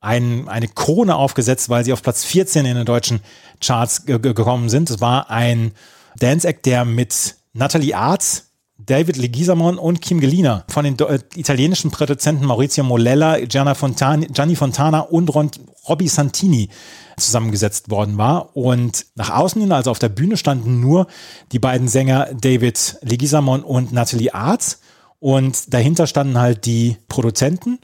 ein, 0.01 0.49
eine 0.49 0.67
Krone 0.67 1.15
aufgesetzt, 1.15 1.69
weil 1.69 1.85
sie 1.85 1.93
auf 1.93 2.03
Platz 2.03 2.25
14 2.25 2.65
in 2.65 2.75
den 2.75 2.85
deutschen 2.85 3.21
Charts 3.63 4.05
ge 4.05 4.19
ge 4.19 4.33
gekommen 4.33 4.69
sind. 4.69 4.89
Es 4.89 5.01
war 5.01 5.29
ein 5.29 5.71
Dance 6.19 6.47
Act, 6.47 6.65
der 6.65 6.85
mit 6.85 7.35
Natalie 7.53 7.95
Arz, 7.95 8.49
David 8.77 9.17
Leguizamon 9.17 9.77
und 9.77 10.01
Kim 10.01 10.19
Gelina 10.19 10.65
von 10.67 10.83
den 10.83 10.99
äh, 10.99 11.19
italienischen 11.35 11.91
Produzenten 11.91 12.45
Maurizio 12.45 12.83
Molella, 12.83 13.39
Gianna 13.45 13.75
Fontani, 13.75 14.27
Gianni 14.27 14.55
Fontana 14.55 14.99
und 14.99 15.33
Ron, 15.33 15.51
Robby 15.87 16.07
Santini 16.07 16.69
zusammengesetzt 17.17 17.89
worden 17.89 18.17
war. 18.17 18.55
Und 18.55 19.05
nach 19.15 19.29
außen 19.29 19.61
hin, 19.61 19.71
also 19.71 19.91
auf 19.91 19.99
der 19.99 20.09
Bühne, 20.09 20.37
standen 20.37 20.79
nur 20.79 21.07
die 21.51 21.59
beiden 21.59 21.87
Sänger 21.87 22.29
David 22.33 22.97
Leguizamon 23.01 23.63
und 23.63 23.93
Natalie 23.93 24.33
Arz. 24.33 24.79
Und 25.19 25.73
dahinter 25.73 26.05
standen 26.07 26.37
halt 26.37 26.65
die 26.65 26.97
Produzenten. 27.07 27.79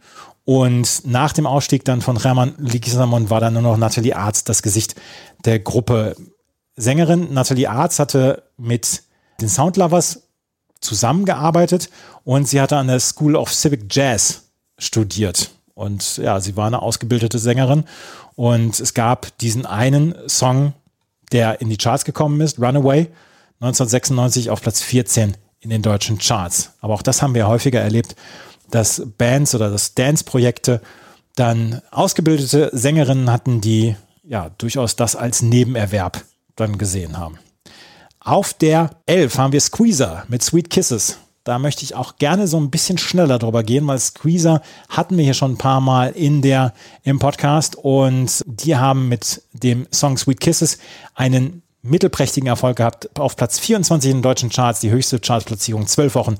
Und 0.49 1.05
nach 1.05 1.31
dem 1.31 1.45
Ausstieg 1.45 1.85
dann 1.85 2.01
von 2.01 2.19
Hermann 2.19 2.55
Leguizamon 2.57 3.29
war 3.29 3.39
dann 3.39 3.53
nur 3.53 3.61
noch 3.61 3.77
Natalie 3.77 4.15
Arz 4.15 4.43
das 4.43 4.63
Gesicht 4.63 4.95
der 5.45 5.59
Gruppe. 5.59 6.15
Sängerin 6.75 7.31
Natalie 7.31 7.69
Arz 7.69 7.99
hatte 7.99 8.41
mit 8.57 9.03
den 9.41 9.47
Soundlovers 9.47 10.23
zusammengearbeitet 10.81 11.91
und 12.23 12.47
sie 12.47 12.59
hatte 12.59 12.77
an 12.77 12.87
der 12.87 12.99
School 12.99 13.35
of 13.35 13.53
Civic 13.53 13.93
Jazz 13.93 14.45
studiert. 14.79 15.51
Und 15.75 16.17
ja, 16.17 16.39
sie 16.39 16.57
war 16.57 16.65
eine 16.65 16.81
ausgebildete 16.81 17.37
Sängerin. 17.37 17.83
Und 18.33 18.79
es 18.79 18.95
gab 18.95 19.37
diesen 19.37 19.67
einen 19.67 20.15
Song, 20.27 20.73
der 21.31 21.61
in 21.61 21.69
die 21.69 21.77
Charts 21.77 22.05
gekommen 22.05 22.41
ist, 22.41 22.57
Runaway, 22.57 23.01
1996 23.59 24.49
auf 24.49 24.63
Platz 24.63 24.81
14 24.81 25.37
in 25.59 25.69
den 25.69 25.83
deutschen 25.83 26.17
Charts. 26.17 26.71
Aber 26.81 26.95
auch 26.95 27.03
das 27.03 27.21
haben 27.21 27.35
wir 27.35 27.47
häufiger 27.47 27.81
erlebt, 27.81 28.15
dass 28.71 29.01
Bands 29.17 29.55
oder 29.55 29.69
dass 29.69 29.93
Dance-Projekte 29.95 30.81
dann 31.35 31.81
ausgebildete 31.91 32.69
Sängerinnen 32.73 33.31
hatten, 33.31 33.61
die 33.61 33.95
ja 34.23 34.49
durchaus 34.57 34.95
das 34.95 35.15
als 35.15 35.41
Nebenerwerb 35.41 36.23
dann 36.55 36.77
gesehen 36.77 37.17
haben. 37.17 37.39
Auf 38.19 38.53
der 38.53 38.91
11 39.05 39.37
haben 39.37 39.53
wir 39.53 39.61
Squeezer 39.61 40.25
mit 40.27 40.43
Sweet 40.43 40.69
Kisses. 40.69 41.19
Da 41.45 41.57
möchte 41.57 41.83
ich 41.83 41.95
auch 41.95 42.17
gerne 42.17 42.47
so 42.47 42.59
ein 42.59 42.69
bisschen 42.69 42.97
schneller 42.97 43.39
drüber 43.39 43.63
gehen, 43.63 43.87
weil 43.87 43.97
Squeezer 43.97 44.61
hatten 44.89 45.17
wir 45.17 45.23
hier 45.23 45.33
schon 45.33 45.53
ein 45.53 45.57
paar 45.57 45.79
Mal 45.81 46.11
in 46.11 46.41
der, 46.41 46.73
im 47.03 47.17
Podcast 47.17 47.75
und 47.77 48.43
die 48.45 48.75
haben 48.75 49.07
mit 49.07 49.41
dem 49.53 49.87
Song 49.91 50.17
Sweet 50.17 50.41
Kisses 50.41 50.77
einen 51.15 51.63
mittelprächtigen 51.81 52.47
Erfolg 52.47 52.77
gehabt. 52.77 53.17
Auf 53.19 53.35
Platz 53.35 53.59
24 53.59 54.11
in 54.11 54.17
den 54.17 54.23
deutschen 54.23 54.49
Charts, 54.49 54.79
die 54.79 54.89
höchste 54.89 55.19
Chartplatzierung, 55.19 55.87
zwölf 55.87 56.15
Wochen 56.15 56.37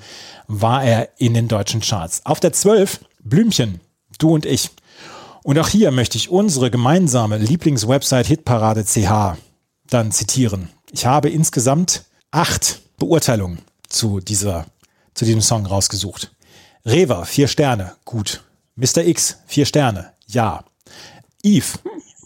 war 0.48 0.84
er 0.84 1.10
in 1.18 1.34
den 1.34 1.48
deutschen 1.48 1.82
Charts. 1.82 2.26
Auf 2.26 2.40
der 2.40 2.54
12 2.54 3.00
Blümchen, 3.24 3.80
du 4.18 4.34
und 4.34 4.46
ich. 4.46 4.70
Und 5.44 5.58
auch 5.58 5.70
hier 5.70 5.92
möchte 5.92 6.18
ich 6.18 6.30
unsere 6.30 6.70
gemeinsame 6.70 7.38
Lieblingswebsite 7.38 8.28
Hitparade 8.28 8.84
CH 8.84 9.38
dann 9.90 10.12
zitieren. 10.12 10.70
Ich 10.92 11.06
habe 11.06 11.30
insgesamt 11.30 12.06
acht 12.32 12.82
Beurteilungen 12.98 13.60
zu 13.88 14.20
dieser, 14.20 14.66
zu 15.14 15.26
diesem 15.26 15.42
Song 15.42 15.66
rausgesucht. 15.66 16.32
Reva, 16.86 17.26
vier 17.26 17.48
Sterne, 17.48 17.96
gut. 18.06 18.44
Mr. 18.76 19.06
X, 19.06 19.38
vier 19.48 19.66
Sterne, 19.66 20.14
ja. 20.28 20.64
Eve, 21.44 21.80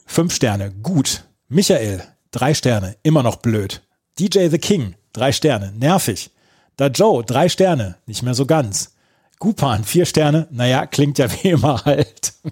fünf 0.05 0.33
Sterne, 0.33 0.71
gut. 0.71 1.23
Michael, 1.47 2.03
drei 2.33 2.53
Sterne, 2.53 2.97
immer 3.03 3.23
noch 3.23 3.37
blöd. 3.37 3.81
DJ 4.19 4.49
The 4.49 4.57
King, 4.57 4.95
drei 5.13 5.31
Sterne, 5.31 5.71
nervig. 5.77 6.31
Da 6.75 6.87
Joe, 6.87 7.23
drei 7.23 7.47
Sterne, 7.47 7.95
nicht 8.05 8.23
mehr 8.23 8.33
so 8.33 8.45
ganz. 8.45 8.95
Gupan, 9.39 9.83
vier 9.85 10.05
Sterne, 10.05 10.47
naja, 10.51 10.85
klingt 10.85 11.17
ja 11.19 11.31
wie 11.43 11.49
immer 11.49 11.85
halt. 11.85 12.33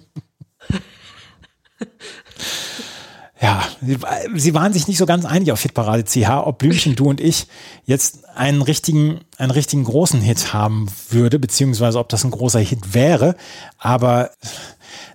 Ja, 3.42 3.68
sie, 3.82 4.54
waren 4.54 4.72
sich 4.72 4.88
nicht 4.88 5.00
so 5.00 5.08
ganz 5.08 5.26
einig 5.26 5.52
auf 5.52 5.64
Hitparade 5.64 6.04
CH, 6.04 6.46
ob 6.46 6.60
Blümchen, 6.60 6.96
du 6.96 7.10
und 7.10 7.20
ich 7.20 7.48
jetzt 7.86 8.30
einen 8.36 8.62
richtigen, 8.62 9.22
einen 9.36 9.50
richtigen 9.50 9.84
großen 9.84 10.22
Hit 10.22 10.54
haben 10.54 10.86
würde, 11.10 11.40
beziehungsweise 11.40 11.98
ob 11.98 12.08
das 12.10 12.24
ein 12.24 12.30
großer 12.30 12.60
Hit 12.60 12.94
wäre. 12.94 13.36
Aber 13.80 14.30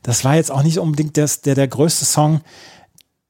das 0.03 0.25
war 0.25 0.35
jetzt 0.35 0.51
auch 0.51 0.65
nicht 0.65 0.81
unbedingt 0.81 1.17
das, 1.17 1.41
der, 1.43 1.55
der 1.55 1.69
größte 1.69 2.05
Song, 2.05 2.41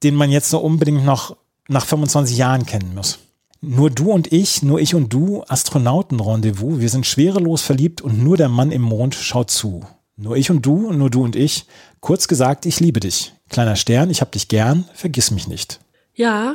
den 0.02 0.14
man 0.14 0.30
jetzt 0.30 0.50
so 0.50 0.58
unbedingt 0.58 1.04
noch 1.04 1.36
nach 1.68 1.84
25 1.84 2.36
Jahren 2.36 2.66
kennen 2.66 2.94
muss. 2.94 3.18
Nur 3.60 3.90
du 3.90 4.12
und 4.12 4.32
ich, 4.32 4.62
nur 4.62 4.78
ich 4.80 4.94
und 4.94 5.12
du, 5.12 5.42
Astronautenrendezvous, 5.48 6.80
wir 6.80 6.88
sind 6.88 7.06
schwerelos 7.06 7.62
verliebt 7.62 8.00
und 8.00 8.22
nur 8.22 8.36
der 8.36 8.48
Mann 8.48 8.70
im 8.70 8.82
Mond 8.82 9.14
schaut 9.14 9.50
zu. 9.50 9.84
Nur 10.16 10.36
ich 10.36 10.50
und 10.50 10.64
du, 10.64 10.92
nur 10.92 11.10
du 11.10 11.24
und 11.24 11.36
ich, 11.36 11.66
kurz 12.00 12.28
gesagt, 12.28 12.66
ich 12.66 12.80
liebe 12.80 13.00
dich. 13.00 13.34
Kleiner 13.48 13.76
Stern, 13.76 14.10
ich 14.10 14.20
hab 14.20 14.32
dich 14.32 14.48
gern, 14.48 14.88
vergiss 14.94 15.30
mich 15.30 15.48
nicht. 15.48 15.80
Ja, 16.14 16.54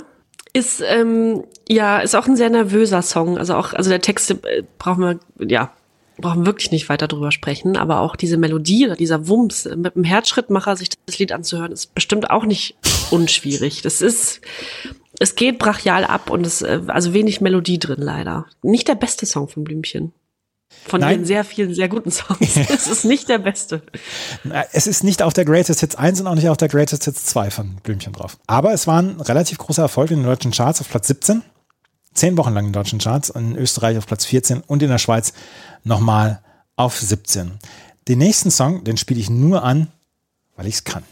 ist 0.53 0.81
ähm, 0.85 1.43
ja 1.67 1.99
ist 1.99 2.15
auch 2.15 2.27
ein 2.27 2.35
sehr 2.35 2.49
nervöser 2.49 3.01
Song. 3.01 3.37
Also 3.37 3.55
auch 3.55 3.73
also 3.73 3.89
der 3.89 4.01
Text 4.01 4.31
äh, 4.31 4.63
brauchen 4.77 5.19
wir 5.35 5.47
ja 5.47 5.71
brauchen 6.21 6.45
wirklich 6.45 6.71
nicht 6.71 6.89
weiter 6.89 7.07
drüber 7.07 7.31
sprechen. 7.31 7.75
Aber 7.75 7.99
auch 7.99 8.15
diese 8.15 8.37
Melodie 8.37 8.85
oder 8.85 8.95
dieser 8.95 9.27
Wumms 9.27 9.65
äh, 9.65 9.75
mit 9.75 9.95
dem 9.95 10.03
Herzschrittmacher 10.03 10.75
sich 10.77 10.89
das 11.05 11.19
Lied 11.19 11.31
anzuhören 11.31 11.71
ist 11.71 11.93
bestimmt 11.93 12.29
auch 12.29 12.45
nicht 12.45 12.75
unschwierig. 13.09 13.81
Das 13.81 14.01
ist 14.01 14.41
es 15.19 15.35
geht 15.35 15.59
brachial 15.59 16.03
ab 16.05 16.29
und 16.29 16.45
es 16.45 16.61
äh, 16.61 16.81
also 16.87 17.13
wenig 17.13 17.41
Melodie 17.41 17.79
drin 17.79 18.01
leider. 18.01 18.45
Nicht 18.63 18.87
der 18.87 18.95
beste 18.95 19.25
Song 19.25 19.47
von 19.47 19.63
Blümchen. 19.63 20.13
Von 20.87 21.01
Nein. 21.01 21.19
den 21.19 21.25
sehr 21.25 21.43
vielen, 21.43 21.73
sehr 21.73 21.89
guten 21.89 22.11
Songs. 22.11 22.57
es 22.69 22.87
ist 22.87 23.05
nicht 23.05 23.29
der 23.29 23.37
beste. 23.37 23.83
Es 24.71 24.87
ist 24.87 25.03
nicht 25.03 25.21
auf 25.21 25.33
der 25.33 25.45
Greatest 25.45 25.81
Hits 25.81 25.95
1 25.95 26.21
und 26.21 26.27
auch 26.27 26.35
nicht 26.35 26.49
auf 26.49 26.57
der 26.57 26.69
Greatest 26.69 27.05
Hits 27.05 27.25
2 27.25 27.51
von 27.51 27.75
Blümchen 27.83 28.13
drauf. 28.13 28.37
Aber 28.47 28.73
es 28.73 28.87
war 28.87 29.01
ein 29.01 29.19
relativ 29.21 29.57
großer 29.57 29.83
Erfolg 29.83 30.11
in 30.11 30.19
den 30.19 30.25
deutschen 30.25 30.51
Charts 30.51 30.81
auf 30.81 30.89
Platz 30.89 31.07
17. 31.07 31.43
Zehn 32.13 32.37
Wochen 32.37 32.53
lang 32.53 32.65
in 32.65 32.71
den 32.71 32.73
deutschen 32.73 32.99
Charts, 32.99 33.29
in 33.29 33.55
Österreich 33.55 33.97
auf 33.97 34.05
Platz 34.05 34.25
14 34.25 34.61
und 34.61 34.83
in 34.83 34.89
der 34.89 34.97
Schweiz 34.97 35.33
nochmal 35.83 36.41
auf 36.75 36.99
17. 36.99 37.59
Den 38.07 38.19
nächsten 38.19 38.51
Song, 38.51 38.83
den 38.83 38.97
spiele 38.97 39.19
ich 39.19 39.29
nur 39.29 39.63
an, 39.63 39.87
weil 40.55 40.67
ich 40.67 40.75
es 40.75 40.83
kann. 40.83 41.03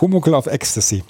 Pumuckl 0.00 0.32
auf 0.32 0.46
Ecstasy. 0.46 1.04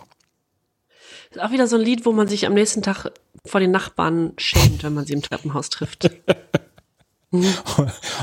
Ist 1.31 1.41
auch 1.41 1.53
wieder 1.53 1.69
so 1.69 1.77
ein 1.77 1.83
Lied, 1.83 2.05
wo 2.07 2.11
man 2.11 2.27
sich 2.27 2.45
am 2.45 2.55
nächsten 2.55 2.83
Tag 2.83 3.13
vor 3.47 3.61
den 3.61 3.71
Nachbarn 3.71 4.33
schämt, 4.37 4.83
wenn 4.83 4.95
man 4.95 5.07
sie 5.07 5.13
im 5.13 5.23
Treppenhaus 5.23 5.69
trifft. 5.71 6.11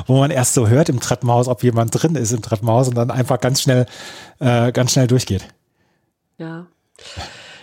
Wo 0.08 0.18
man 0.20 0.32
erst 0.32 0.54
so 0.56 0.68
hört 0.68 0.90
im 0.90 1.00
Treppenhaus, 1.00 1.48
ob 1.48 1.64
jemand 1.64 1.92
drin 1.94 2.16
ist 2.16 2.34
im 2.34 2.42
Treppenhaus 2.42 2.90
und 2.90 2.96
dann 2.96 3.10
einfach 3.10 3.40
ganz 3.40 3.62
schnell, 3.62 3.86
äh, 4.40 4.74
ganz 4.74 4.92
schnell 4.92 5.08
durchgeht. 5.08 5.48
Ja. 6.38 6.68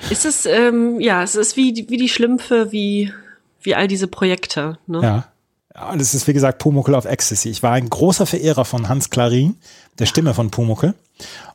Ist 0.09 0.25
es, 0.25 0.47
ähm, 0.47 0.99
ja, 1.01 1.23
es 1.23 1.35
ist 1.35 1.59
wie, 1.59 1.75
die- 1.75 1.91
wie 1.91 1.99
die 1.99 2.09
Schlümpfe, 2.09 2.73
wie, 2.73 3.13
wie 3.61 3.75
all 3.75 3.87
diese 3.87 4.09
Projekte. 4.09 4.79
Ne? 4.87 5.03
Ja. 5.03 5.29
ja 5.75 5.91
und 5.91 6.01
es 6.01 6.15
ist, 6.15 6.27
wie 6.27 6.33
gesagt, 6.33 6.59
Pumuckl 6.61 6.95
auf 6.95 7.05
Ecstasy. 7.05 7.51
Ich 7.51 7.63
war 7.63 7.73
ein 7.73 7.91
großer 7.91 8.25
Verehrer 8.25 8.65
von 8.65 8.89
Hans 8.89 9.11
Klarin, 9.11 9.57
der 9.99 10.07
Stimme 10.07 10.33
von 10.33 10.51
Pumuckl. 10.51 10.95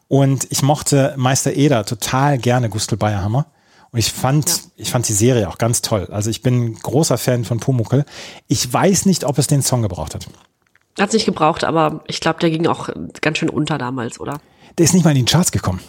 Und 0.10 0.48
ich 0.49 0.61
mochte 0.64 1.14
Meister 1.18 1.53
Eder 1.53 1.86
total 1.86 2.38
gerne, 2.38 2.69
Gustl 2.69 2.98
Bayerhammer. 2.98 3.45
Und 3.91 3.99
ich 3.99 4.11
fand, 4.11 4.49
Ja. 4.49 4.56
ich 4.76 4.91
fand 4.91 5.07
die 5.07 5.14
Serie 5.14 5.48
auch 5.48 5.57
ganz 5.57 5.81
toll. 5.81 6.07
Also 6.11 6.30
ich 6.30 6.41
bin 6.41 6.64
ein 6.65 6.73
großer 6.76 7.18
Fan 7.18 7.45
von 7.45 7.60
Pumuckl. 7.60 8.03
Ich 8.48 8.72
weiß 8.72 9.06
nicht, 9.06 9.23
ob 9.23 9.38
es 9.38 9.48
den 9.48 9.61
Song 9.61 9.81
gebraucht 9.84 10.14
hat. 10.15 10.27
Hat's 10.99 11.14
nicht 11.14 11.26
gebraucht, 11.26 11.64
aber 11.64 12.03
ich 12.07 12.19
glaube, 12.19 12.40
der 12.40 12.49
ging 12.49 12.68
auch 12.68 12.90
ganz 13.22 13.38
schön 13.38 13.49
unter 13.49 13.77
damals, 13.77 14.19
oder? 14.19 14.41
Der 14.77 14.84
ist 14.84 14.94
nicht 14.94 15.06
mal 15.06 15.11
in 15.15 15.26
die 15.26 15.31
Charts 15.31 15.52
gekommen. 15.52 15.80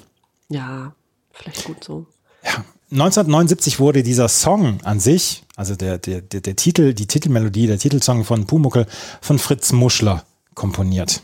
Ja, 0.48 0.92
vielleicht 1.32 1.64
gut 1.64 1.82
so. 1.82 2.06
Ja. 2.44 2.64
1979 2.92 3.78
wurde 3.80 4.02
dieser 4.02 4.28
Song 4.28 4.80
an 4.82 4.98
sich, 5.00 5.44
also 5.56 5.76
der, 5.76 5.98
der, 5.98 6.20
der, 6.20 6.40
der 6.40 6.56
Titel, 6.56 6.92
die 6.92 7.06
Titelmelodie, 7.06 7.66
der 7.66 7.78
Titelsong 7.78 8.24
von 8.24 8.46
Pumuckl 8.46 8.86
von 9.20 9.38
Fritz 9.38 9.72
Muschler 9.72 10.24
komponiert. 10.54 11.22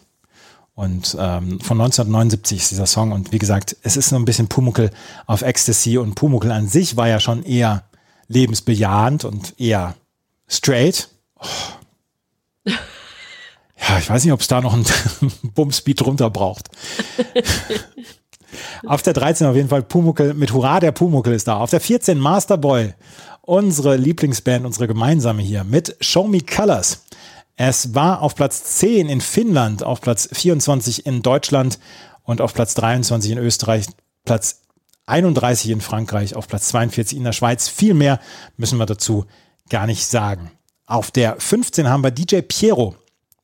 Und 0.76 1.16
ähm, 1.18 1.58
von 1.60 1.80
1979 1.80 2.58
ist 2.58 2.70
dieser 2.70 2.86
Song. 2.86 3.10
Und 3.10 3.32
wie 3.32 3.38
gesagt, 3.38 3.76
es 3.82 3.96
ist 3.96 4.10
so 4.10 4.16
ein 4.16 4.26
bisschen 4.26 4.46
Pumuckl 4.46 4.90
auf 5.26 5.42
Ecstasy. 5.42 5.98
Und 5.98 6.14
Pumuckl 6.14 6.52
an 6.52 6.68
sich 6.68 6.96
war 6.96 7.08
ja 7.08 7.18
schon 7.18 7.42
eher 7.42 7.82
lebensbejahend 8.28 9.24
und 9.24 9.58
eher 9.58 9.96
straight. 10.46 11.08
Oh. 11.40 11.46
Ja, 13.78 13.98
ich 13.98 14.10
weiß 14.10 14.24
nicht, 14.24 14.32
ob 14.32 14.40
es 14.40 14.48
da 14.48 14.60
noch 14.60 14.74
einen 14.74 14.84
Bumsbeat 15.54 16.00
drunter 16.00 16.30
braucht. 16.30 16.68
Auf 18.86 19.02
der 19.02 19.12
13 19.12 19.46
auf 19.46 19.56
jeden 19.56 19.68
Fall 19.68 19.82
Pumuckl 19.82 20.34
mit 20.34 20.52
Hurra, 20.52 20.80
der 20.80 20.92
Pumuckl 20.92 21.32
ist 21.32 21.48
da. 21.48 21.58
Auf 21.58 21.70
der 21.70 21.80
14 21.80 22.18
Masterboy, 22.18 22.94
unsere 23.42 23.96
Lieblingsband, 23.96 24.64
unsere 24.64 24.86
gemeinsame 24.86 25.42
hier 25.42 25.64
mit 25.64 25.96
Show 26.00 26.26
Me 26.26 26.40
Colors. 26.40 27.02
Es 27.56 27.94
war 27.94 28.20
auf 28.20 28.34
Platz 28.34 28.64
10 28.78 29.08
in 29.08 29.20
Finnland, 29.20 29.82
auf 29.82 30.02
Platz 30.02 30.28
24 30.30 31.06
in 31.06 31.22
Deutschland 31.22 31.78
und 32.22 32.40
auf 32.42 32.52
Platz 32.52 32.74
23 32.74 33.30
in 33.32 33.38
Österreich, 33.38 33.86
Platz 34.24 34.60
31 35.06 35.70
in 35.70 35.80
Frankreich, 35.80 36.36
auf 36.36 36.48
Platz 36.48 36.68
42 36.68 37.16
in 37.16 37.24
der 37.24 37.32
Schweiz. 37.32 37.68
Viel 37.68 37.94
mehr 37.94 38.20
müssen 38.56 38.78
wir 38.78 38.86
dazu 38.86 39.24
gar 39.70 39.86
nicht 39.86 40.06
sagen. 40.06 40.50
Auf 40.86 41.10
der 41.10 41.40
15 41.40 41.88
haben 41.88 42.04
wir 42.04 42.10
DJ 42.10 42.42
Piero 42.42 42.94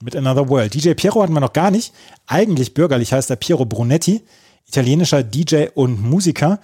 mit 0.02 0.14
Another 0.14 0.48
World. 0.48 0.74
DJ 0.74 0.92
Piero 0.92 1.22
hatten 1.22 1.32
wir 1.32 1.40
noch 1.40 1.52
gar 1.52 1.70
nicht. 1.70 1.94
Eigentlich 2.26 2.74
bürgerlich 2.74 3.12
heißt 3.12 3.30
er 3.30 3.36
Piero 3.36 3.64
Brunetti, 3.64 4.22
italienischer 4.66 5.22
DJ 5.22 5.68
und 5.74 6.02
Musiker. 6.02 6.60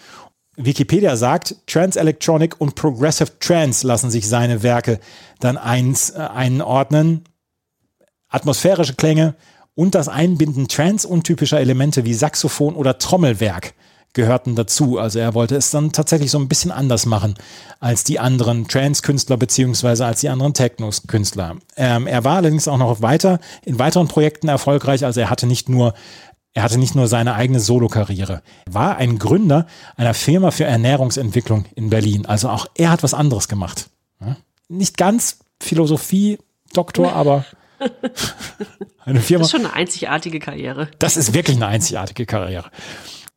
Wikipedia 0.56 1.16
sagt, 1.16 1.54
Trance 1.66 1.98
Electronic 1.98 2.60
und 2.60 2.74
Progressive 2.74 3.38
Trance 3.38 3.86
lassen 3.86 4.10
sich 4.10 4.28
seine 4.28 4.62
Werke 4.64 4.98
dann 5.38 5.56
eins, 5.56 6.10
äh, 6.10 6.18
einordnen. 6.18 7.24
Atmosphärische 8.28 8.94
Klänge 8.94 9.34
und 9.74 9.94
das 9.94 10.08
Einbinden 10.08 10.68
trance-untypischer 10.68 11.60
Elemente 11.60 12.04
wie 12.04 12.14
Saxophon 12.14 12.74
oder 12.74 12.98
Trommelwerk 12.98 13.74
gehörten 14.12 14.56
dazu. 14.56 14.98
Also 14.98 15.18
er 15.18 15.34
wollte 15.34 15.56
es 15.56 15.70
dann 15.70 15.92
tatsächlich 15.92 16.30
so 16.30 16.38
ein 16.38 16.48
bisschen 16.48 16.72
anders 16.72 17.06
machen 17.06 17.34
als 17.78 18.04
die 18.04 18.18
anderen 18.18 18.66
Trance-Künstler 18.66 19.36
beziehungsweise 19.36 20.06
als 20.06 20.20
die 20.20 20.28
anderen 20.28 20.54
Techno-Künstler. 20.54 21.56
Ähm, 21.76 22.06
er 22.06 22.24
war 22.24 22.36
allerdings 22.36 22.66
auch 22.66 22.78
noch 22.78 23.02
weiter 23.02 23.38
in 23.64 23.78
weiteren 23.78 24.08
Projekten 24.08 24.48
erfolgreich. 24.48 25.04
Also 25.04 25.20
er 25.20 25.30
hatte 25.30 25.46
nicht 25.46 25.68
nur 25.68 25.94
er 26.54 26.64
hatte 26.64 26.78
nicht 26.78 26.96
nur 26.96 27.06
seine 27.06 27.34
eigene 27.34 27.60
Solokarriere. 27.60 28.42
Er 28.66 28.74
war 28.74 28.96
ein 28.96 29.20
Gründer 29.20 29.66
einer 29.96 30.14
Firma 30.14 30.50
für 30.50 30.64
Ernährungsentwicklung 30.64 31.66
in 31.76 31.88
Berlin. 31.88 32.26
Also 32.26 32.48
auch 32.48 32.66
er 32.74 32.90
hat 32.90 33.04
was 33.04 33.14
anderes 33.14 33.46
gemacht. 33.46 33.90
Nicht 34.68 34.96
ganz 34.96 35.38
Philosophie, 35.60 36.38
Doktor, 36.72 37.12
aber 37.12 37.44
eine 39.04 39.20
Firma. 39.20 39.42
Das 39.42 39.48
ist 39.48 39.52
schon 39.52 39.66
eine 39.66 39.74
einzigartige 39.74 40.38
Karriere. 40.40 40.88
Das 40.98 41.16
ist 41.16 41.34
wirklich 41.34 41.56
eine 41.56 41.66
einzigartige 41.66 42.26
Karriere. 42.26 42.70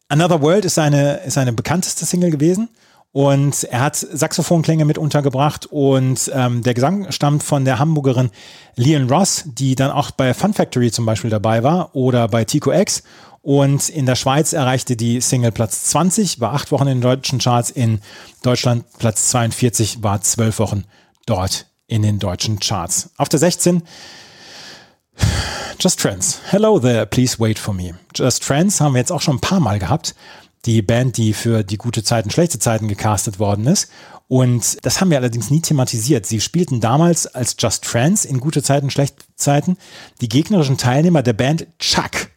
Another 0.07 0.41
World 0.41 0.65
ist 0.65 0.75
seine, 0.75 1.21
ist 1.25 1.35
seine 1.35 1.53
bekannteste 1.53 2.05
Single 2.05 2.31
gewesen. 2.31 2.69
Und 3.13 3.65
er 3.65 3.81
hat 3.81 3.97
Saxophonklänge 3.97 4.85
mit 4.85 4.97
untergebracht 4.97 5.65
und 5.65 6.31
ähm, 6.33 6.63
der 6.63 6.73
Gesang 6.73 7.11
stammt 7.11 7.43
von 7.43 7.65
der 7.65 7.77
Hamburgerin 7.77 8.29
Leon 8.77 9.09
Ross, 9.09 9.43
die 9.45 9.75
dann 9.75 9.91
auch 9.91 10.11
bei 10.11 10.33
Fun 10.33 10.53
Factory 10.53 10.91
zum 10.91 11.05
Beispiel 11.05 11.29
dabei 11.29 11.61
war 11.61 11.93
oder 11.93 12.29
bei 12.29 12.45
Tico 12.45 12.71
X. 12.71 13.03
Und 13.41 13.89
in 13.89 14.05
der 14.05 14.15
Schweiz 14.15 14.53
erreichte 14.53 14.95
die 14.95 15.19
Single 15.19 15.51
Platz 15.51 15.85
20, 15.85 16.39
war 16.39 16.53
acht 16.53 16.71
Wochen 16.71 16.87
in 16.87 16.99
den 16.99 17.01
deutschen 17.01 17.39
Charts, 17.39 17.69
in 17.69 17.99
Deutschland 18.43 18.85
Platz 18.97 19.29
42, 19.29 20.03
war 20.03 20.21
zwölf 20.21 20.59
Wochen 20.59 20.85
dort 21.25 21.65
in 21.87 22.03
den 22.03 22.19
deutschen 22.19 22.59
Charts. 22.59 23.09
Auf 23.17 23.27
der 23.27 23.39
16 23.39 23.83
Just 25.79 25.99
Friends. 25.99 26.39
Hello 26.51 26.79
there, 26.79 27.07
please 27.07 27.39
wait 27.39 27.57
for 27.57 27.73
me. 27.73 27.95
Just 28.13 28.43
Friends 28.43 28.79
haben 28.79 28.93
wir 28.93 28.99
jetzt 28.99 29.11
auch 29.11 29.21
schon 29.21 29.37
ein 29.37 29.41
paar 29.41 29.59
Mal 29.59 29.79
gehabt. 29.79 30.13
Die 30.65 30.83
Band, 30.83 31.17
die 31.17 31.33
für 31.33 31.63
die 31.63 31.77
gute 31.77 32.03
Zeiten, 32.03 32.29
schlechte 32.29 32.59
Zeiten 32.59 32.87
gecastet 32.87 33.39
worden 33.39 33.65
ist. 33.65 33.89
Und 34.27 34.85
das 34.85 35.01
haben 35.01 35.09
wir 35.09 35.17
allerdings 35.17 35.49
nie 35.49 35.59
thematisiert. 35.59 36.25
Sie 36.25 36.39
spielten 36.39 36.81
damals 36.81 37.27
als 37.27 37.55
Just 37.57 37.85
Friends 37.85 38.25
in 38.25 38.39
gute 38.39 38.61
Zeiten, 38.61 38.89
schlechte 38.89 39.23
Zeiten 39.35 39.75
die 40.21 40.29
gegnerischen 40.29 40.77
Teilnehmer 40.77 41.23
der 41.23 41.33
Band 41.33 41.65
Chuck. 41.79 42.29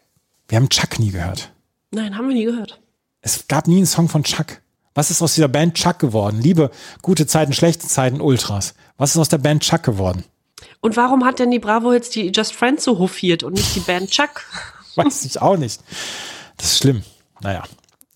Wir 0.49 0.57
haben 0.57 0.71
Chuck 0.71 0.99
nie 0.99 1.11
gehört. 1.11 1.53
Nein, 1.91 2.17
haben 2.17 2.29
wir 2.29 2.35
nie 2.35 2.47
gehört. 2.47 2.81
Es 3.21 3.47
gab 3.47 3.69
nie 3.69 3.77
einen 3.77 3.87
Song 3.87 4.09
von 4.09 4.25
Chuck. 4.25 4.61
Was 4.95 5.11
ist 5.11 5.23
aus 5.23 5.35
dieser 5.35 5.49
Band 5.49 5.75
Chuck 5.75 5.99
geworden? 5.99 6.41
Liebe 6.41 6.71
gute 7.03 7.27
Zeiten, 7.27 7.53
schlechte 7.53 7.87
Zeiten, 7.87 8.21
Ultras. 8.21 8.75
Was 8.97 9.11
ist 9.11 9.19
aus 9.19 9.29
der 9.29 9.39
Band 9.39 9.63
Chuck 9.63 9.83
geworden? 9.83 10.25
Und 10.81 10.97
warum 10.97 11.25
hat 11.25 11.39
denn 11.39 11.51
die 11.51 11.59
Bravo 11.59 11.93
jetzt 11.93 12.15
die 12.15 12.29
Just 12.29 12.53
Friends 12.53 12.85
so 12.85 12.99
hofiert 12.99 13.43
und 13.43 13.55
nicht 13.55 13.75
die 13.75 13.81
Band 13.81 14.11
Chuck? 14.11 14.43
Weiß 14.97 15.25
ich 15.25 15.41
auch 15.41 15.57
nicht. 15.57 15.81
Das 16.57 16.73
ist 16.73 16.79
schlimm. 16.79 17.03
Naja. 17.41 17.65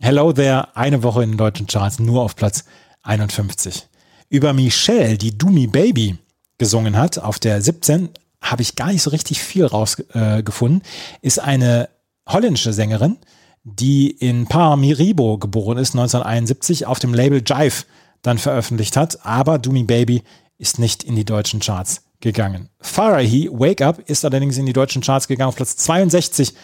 Hello 0.00 0.32
there, 0.32 0.76
eine 0.76 1.02
Woche 1.02 1.24
in 1.24 1.32
den 1.32 1.38
deutschen 1.38 1.66
Charts, 1.66 1.98
nur 1.98 2.22
auf 2.22 2.36
Platz 2.36 2.64
51. 3.02 3.88
Über 4.28 4.52
Michelle, 4.52 5.18
die 5.18 5.36
Doomy 5.36 5.66
Baby 5.66 6.18
gesungen 6.56 6.96
hat, 6.96 7.18
auf 7.18 7.40
der 7.40 7.60
17, 7.60 8.10
habe 8.40 8.62
ich 8.62 8.76
gar 8.76 8.92
nicht 8.92 9.02
so 9.02 9.10
richtig 9.10 9.40
viel 9.40 9.66
rausgefunden, 9.66 10.82
äh, 10.82 11.26
ist 11.26 11.40
eine 11.40 11.88
holländische 12.28 12.72
Sängerin, 12.72 13.18
die 13.64 14.10
in 14.10 14.46
Paramaribo 14.46 15.38
geboren 15.38 15.78
ist, 15.78 15.94
1971, 15.94 16.86
auf 16.86 17.00
dem 17.00 17.12
Label 17.12 17.42
Jive 17.44 17.84
dann 18.22 18.38
veröffentlicht 18.38 18.96
hat, 18.96 19.26
aber 19.26 19.58
Doomy 19.58 19.82
Baby 19.82 20.22
ist 20.58 20.78
nicht 20.78 21.02
in 21.02 21.16
die 21.16 21.24
deutschen 21.24 21.58
Charts 21.58 22.02
gegangen. 22.20 22.68
Farahi, 22.80 23.48
Wake 23.52 23.84
Up, 23.84 23.98
ist 24.08 24.24
allerdings 24.24 24.58
in 24.58 24.66
die 24.66 24.72
deutschen 24.72 25.02
Charts 25.02 25.28
gegangen, 25.28 25.48
auf 25.48 25.56
Platz 25.56 25.76
62 25.76 26.54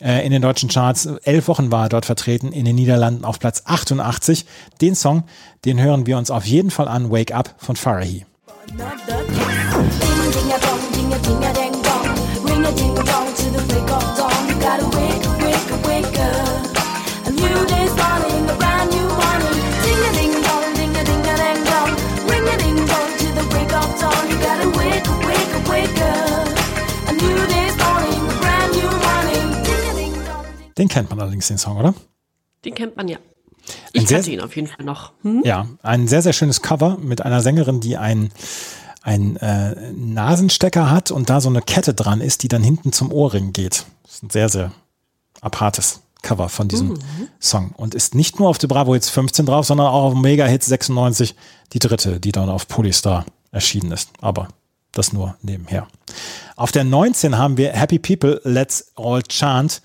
äh, 0.00 0.24
in 0.24 0.32
den 0.32 0.42
deutschen 0.42 0.68
Charts. 0.68 1.06
Elf 1.22 1.48
Wochen 1.48 1.70
war 1.70 1.84
er 1.84 1.88
dort 1.88 2.06
vertreten, 2.06 2.52
in 2.52 2.64
den 2.64 2.76
Niederlanden 2.76 3.24
auf 3.24 3.38
Platz 3.38 3.62
88. 3.64 4.46
Den 4.80 4.94
Song, 4.94 5.24
den 5.64 5.80
hören 5.80 6.06
wir 6.06 6.18
uns 6.18 6.30
auf 6.30 6.46
jeden 6.46 6.70
Fall 6.70 6.88
an, 6.88 7.10
Wake 7.10 7.34
Up 7.34 7.54
von 7.58 7.76
Farahi. 7.76 8.24
Ding 14.88 15.17
Den 30.78 30.88
kennt 30.88 31.10
man 31.10 31.20
allerdings, 31.20 31.48
den 31.48 31.58
Song, 31.58 31.76
oder? 31.76 31.94
Den 32.64 32.74
kennt 32.74 32.96
man 32.96 33.08
ja. 33.08 33.18
Ein 33.18 33.22
Ich 33.92 34.08
sehr- 34.08 34.18
kannte 34.18 34.30
ihn 34.30 34.40
auf 34.40 34.56
jeden 34.56 34.68
Fall 34.68 34.84
noch. 34.84 35.12
Hm? 35.22 35.42
Ja, 35.44 35.66
ein 35.82 36.08
sehr, 36.08 36.22
sehr 36.22 36.32
schönes 36.32 36.62
Cover 36.62 36.96
mit 36.98 37.22
einer 37.22 37.40
Sängerin, 37.42 37.80
die 37.80 37.96
ein, 37.96 38.30
ein 39.02 39.36
äh, 39.36 39.92
Nasenstecker 39.92 40.90
hat 40.90 41.10
und 41.10 41.28
da 41.30 41.40
so 41.40 41.48
eine 41.48 41.60
Kette 41.62 41.94
dran 41.94 42.20
ist, 42.20 42.42
die 42.42 42.48
dann 42.48 42.62
hinten 42.62 42.92
zum 42.92 43.12
Ohrring 43.12 43.52
geht. 43.52 43.84
Das 44.04 44.14
ist 44.14 44.22
ein 44.22 44.30
sehr, 44.30 44.48
sehr 44.48 44.72
apartes 45.40 46.00
Cover 46.22 46.48
von 46.48 46.66
diesem 46.68 46.98
Song 47.40 47.72
und 47.76 47.94
ist 47.94 48.14
nicht 48.14 48.40
nur 48.40 48.48
auf 48.48 48.58
der 48.58 48.66
Bravo 48.68 48.94
Hits 48.94 49.08
15 49.10 49.46
drauf, 49.46 49.66
sondern 49.66 49.86
auch 49.86 50.04
auf 50.04 50.14
Mega 50.14 50.46
Hits 50.46 50.66
96, 50.66 51.36
die 51.72 51.78
dritte, 51.78 52.18
die 52.20 52.32
dann 52.32 52.48
auf 52.48 52.66
Polystar 52.68 53.24
erschienen 53.52 53.92
ist. 53.92 54.10
Aber 54.20 54.48
das 54.92 55.12
nur 55.12 55.36
nebenher. 55.42 55.86
Auf 56.56 56.72
der 56.72 56.82
19 56.84 57.38
haben 57.38 57.56
wir 57.56 57.72
Happy 57.72 57.98
People, 57.98 58.40
Let's 58.44 58.92
All 58.96 59.22
Chant. 59.22 59.80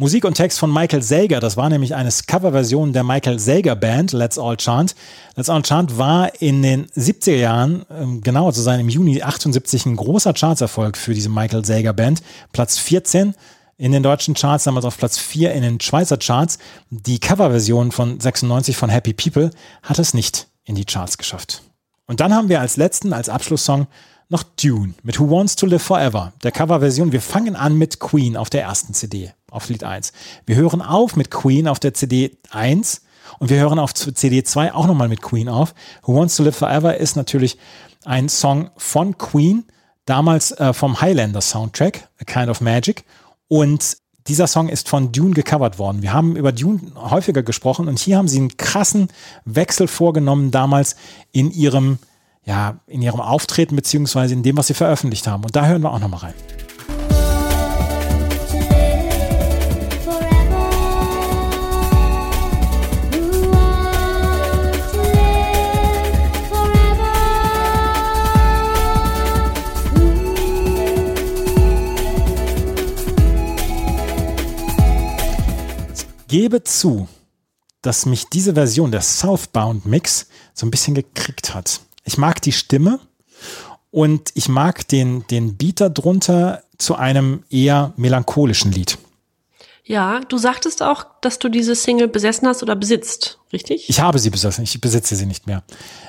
Musik 0.00 0.24
und 0.24 0.32
Text 0.32 0.58
von 0.58 0.72
Michael 0.72 1.02
Sager. 1.02 1.40
Das 1.40 1.58
war 1.58 1.68
nämlich 1.68 1.94
eine 1.94 2.08
Coverversion 2.26 2.94
der 2.94 3.04
Michael 3.04 3.38
Sager 3.38 3.76
Band, 3.76 4.12
Let's 4.12 4.38
All 4.38 4.56
Chant. 4.56 4.94
Let's 5.36 5.50
All 5.50 5.60
Chant 5.60 5.98
war 5.98 6.40
in 6.40 6.62
den 6.62 6.86
70er 6.86 7.36
Jahren, 7.36 7.84
ähm, 7.90 8.22
genauer 8.22 8.54
zu 8.54 8.62
sein, 8.62 8.80
im 8.80 8.88
Juni 8.88 9.22
78 9.22 9.84
ein 9.84 9.96
großer 9.96 10.32
Chartserfolg 10.32 10.96
für 10.96 11.12
diese 11.12 11.28
Michael 11.28 11.66
Sager 11.66 11.92
Band. 11.92 12.22
Platz 12.52 12.78
14 12.78 13.34
in 13.76 13.92
den 13.92 14.02
deutschen 14.02 14.32
Charts, 14.32 14.64
damals 14.64 14.86
auf 14.86 14.96
Platz 14.96 15.18
4 15.18 15.52
in 15.52 15.60
den 15.60 15.78
Schweizer 15.82 16.16
Charts. 16.16 16.56
Die 16.88 17.18
Coverversion 17.18 17.92
von 17.92 18.18
96 18.18 18.78
von 18.78 18.88
Happy 18.88 19.12
People 19.12 19.50
hat 19.82 19.98
es 19.98 20.14
nicht 20.14 20.48
in 20.64 20.76
die 20.76 20.86
Charts 20.86 21.18
geschafft. 21.18 21.60
Und 22.06 22.20
dann 22.20 22.32
haben 22.32 22.48
wir 22.48 22.62
als 22.62 22.78
letzten, 22.78 23.12
als 23.12 23.28
Abschlusssong 23.28 23.86
noch 24.30 24.44
Dune 24.44 24.94
mit 25.02 25.20
Who 25.20 25.28
Wants 25.28 25.56
to 25.56 25.66
Live 25.66 25.82
Forever, 25.82 26.32
der 26.42 26.52
Coverversion. 26.52 27.12
Wir 27.12 27.20
fangen 27.20 27.56
an 27.56 27.76
mit 27.76 27.98
Queen 27.98 28.36
auf 28.36 28.48
der 28.48 28.62
ersten 28.62 28.94
CD, 28.94 29.34
auf 29.50 29.68
Lied 29.68 29.84
1. 29.84 30.12
Wir 30.46 30.56
hören 30.56 30.82
auf 30.82 31.16
mit 31.16 31.30
Queen 31.30 31.68
auf 31.68 31.78
der 31.78 31.94
CD 31.94 32.36
1 32.50 33.02
und 33.38 33.50
wir 33.50 33.58
hören 33.58 33.78
auf 33.78 33.94
CD 33.94 34.42
2 34.42 34.74
auch 34.74 34.86
nochmal 34.86 35.08
mit 35.08 35.22
Queen 35.22 35.48
auf. 35.48 35.74
Who 36.02 36.14
Wants 36.14 36.36
to 36.36 36.42
Live 36.42 36.56
Forever 36.56 36.96
ist 36.96 37.16
natürlich 37.16 37.58
ein 38.04 38.28
Song 38.28 38.70
von 38.76 39.18
Queen, 39.18 39.64
damals 40.06 40.52
äh, 40.52 40.72
vom 40.72 41.00
Highlander 41.00 41.40
Soundtrack, 41.40 42.08
A 42.20 42.24
Kind 42.24 42.48
of 42.48 42.60
Magic. 42.60 43.04
Und 43.48 43.96
dieser 44.26 44.46
Song 44.46 44.68
ist 44.68 44.88
von 44.88 45.12
Dune 45.12 45.34
gecovert 45.34 45.78
worden. 45.78 46.02
Wir 46.02 46.12
haben 46.12 46.36
über 46.36 46.52
Dune 46.52 46.80
häufiger 46.96 47.42
gesprochen 47.42 47.88
und 47.88 47.98
hier 47.98 48.16
haben 48.16 48.28
sie 48.28 48.38
einen 48.38 48.56
krassen 48.56 49.08
Wechsel 49.44 49.88
vorgenommen 49.88 50.50
damals 50.50 50.96
in 51.32 51.50
ihrem, 51.50 51.98
ja, 52.44 52.80
in 52.86 53.02
ihrem 53.02 53.20
Auftreten 53.20 53.76
beziehungsweise 53.76 54.34
in 54.34 54.42
dem, 54.42 54.56
was 54.56 54.68
sie 54.68 54.74
veröffentlicht 54.74 55.26
haben. 55.26 55.44
Und 55.44 55.56
da 55.56 55.66
hören 55.66 55.82
wir 55.82 55.92
auch 55.92 55.98
nochmal 55.98 56.20
rein. 56.20 56.34
Gebe 76.30 76.62
zu, 76.62 77.08
dass 77.82 78.06
mich 78.06 78.26
diese 78.26 78.54
Version 78.54 78.92
der 78.92 79.02
Southbound 79.02 79.84
Mix 79.84 80.28
so 80.54 80.64
ein 80.64 80.70
bisschen 80.70 80.94
gekriegt 80.94 81.54
hat. 81.54 81.80
Ich 82.04 82.18
mag 82.18 82.40
die 82.40 82.52
Stimme 82.52 83.00
und 83.90 84.30
ich 84.34 84.48
mag 84.48 84.86
den, 84.86 85.26
den 85.26 85.56
Beat 85.56 85.80
darunter 85.80 86.62
zu 86.78 86.94
einem 86.94 87.42
eher 87.50 87.92
melancholischen 87.96 88.70
Lied. 88.70 88.96
Ja, 89.82 90.20
du 90.20 90.38
sagtest 90.38 90.84
auch, 90.84 91.04
dass 91.20 91.40
du 91.40 91.48
diese 91.48 91.74
Single 91.74 92.06
besessen 92.06 92.46
hast 92.46 92.62
oder 92.62 92.76
besitzt, 92.76 93.40
richtig? 93.52 93.90
Ich 93.90 94.00
habe 94.00 94.20
sie 94.20 94.30
besessen, 94.30 94.62
ich 94.62 94.80
besitze 94.80 95.16
sie 95.16 95.26
nicht 95.26 95.48
mehr. 95.48 95.64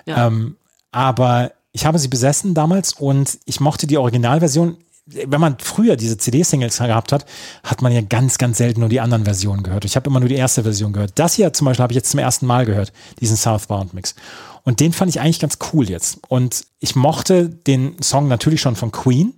Ja. 0.05 0.27
Ähm, 0.27 0.55
aber 0.91 1.51
ich 1.71 1.87
habe 1.87 1.97
sie 1.97 2.09
besessen 2.09 2.53
damals 2.53 2.93
und 2.93 3.39
ich 3.45 3.59
mochte 3.59 3.87
die 3.87 3.97
Originalversion. 3.97 4.77
Wenn 5.25 5.41
man 5.41 5.57
früher 5.59 5.95
diese 5.95 6.17
CD-Singles 6.17 6.77
gehabt 6.77 7.11
hat, 7.11 7.25
hat 7.63 7.81
man 7.81 7.91
ja 7.91 8.01
ganz, 8.01 8.37
ganz 8.37 8.57
selten 8.57 8.79
nur 8.79 8.89
die 8.89 8.99
anderen 8.99 9.25
Versionen 9.25 9.63
gehört. 9.63 9.85
Ich 9.85 9.95
habe 9.95 10.09
immer 10.09 10.19
nur 10.19 10.29
die 10.29 10.35
erste 10.35 10.63
Version 10.63 10.93
gehört. 10.93 11.13
Das 11.15 11.35
hier 11.35 11.53
zum 11.53 11.65
Beispiel 11.65 11.83
habe 11.83 11.93
ich 11.93 11.97
jetzt 11.97 12.11
zum 12.11 12.19
ersten 12.19 12.45
Mal 12.45 12.65
gehört, 12.65 12.93
diesen 13.19 13.35
Southbound-Mix. 13.35 14.15
Und 14.63 14.79
den 14.79 14.93
fand 14.93 15.09
ich 15.09 15.19
eigentlich 15.19 15.39
ganz 15.39 15.57
cool 15.73 15.89
jetzt. 15.89 16.19
Und 16.27 16.65
ich 16.79 16.95
mochte 16.95 17.49
den 17.49 18.01
Song 18.01 18.27
natürlich 18.27 18.61
schon 18.61 18.75
von 18.75 18.91
Queen, 18.91 19.33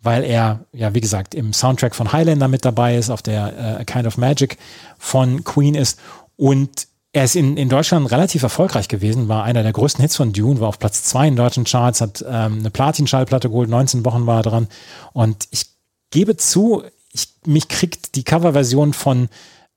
weil 0.00 0.24
er, 0.24 0.64
ja, 0.72 0.94
wie 0.94 1.00
gesagt, 1.00 1.34
im 1.34 1.52
Soundtrack 1.52 1.94
von 1.94 2.12
Highlander 2.12 2.48
mit 2.48 2.64
dabei 2.64 2.96
ist, 2.96 3.10
auf 3.10 3.22
der 3.22 3.56
äh, 3.56 3.80
A 3.80 3.84
Kind 3.84 4.06
of 4.06 4.18
Magic 4.18 4.58
von 4.98 5.44
Queen 5.44 5.74
ist. 5.74 5.98
Und 6.36 6.88
er 7.14 7.24
ist 7.24 7.36
in, 7.36 7.56
in 7.56 7.68
Deutschland 7.68 8.10
relativ 8.10 8.42
erfolgreich 8.42 8.88
gewesen, 8.88 9.28
war 9.28 9.44
einer 9.44 9.62
der 9.62 9.72
größten 9.72 10.02
Hits 10.02 10.16
von 10.16 10.32
Dune, 10.32 10.58
war 10.58 10.68
auf 10.68 10.80
Platz 10.80 11.04
zwei 11.04 11.28
in 11.28 11.36
deutschen 11.36 11.62
Charts, 11.62 12.00
hat 12.00 12.24
ähm, 12.26 12.58
eine 12.58 12.70
Platin-Schallplatte 12.70 13.48
geholt, 13.48 13.70
19 13.70 14.04
Wochen 14.04 14.26
war 14.26 14.40
er 14.40 14.42
dran. 14.42 14.68
Und 15.12 15.46
ich 15.52 15.66
gebe 16.10 16.36
zu, 16.36 16.82
ich, 17.12 17.28
mich 17.46 17.68
kriegt 17.68 18.16
die 18.16 18.24
Coverversion 18.24 18.92
von, 18.92 19.28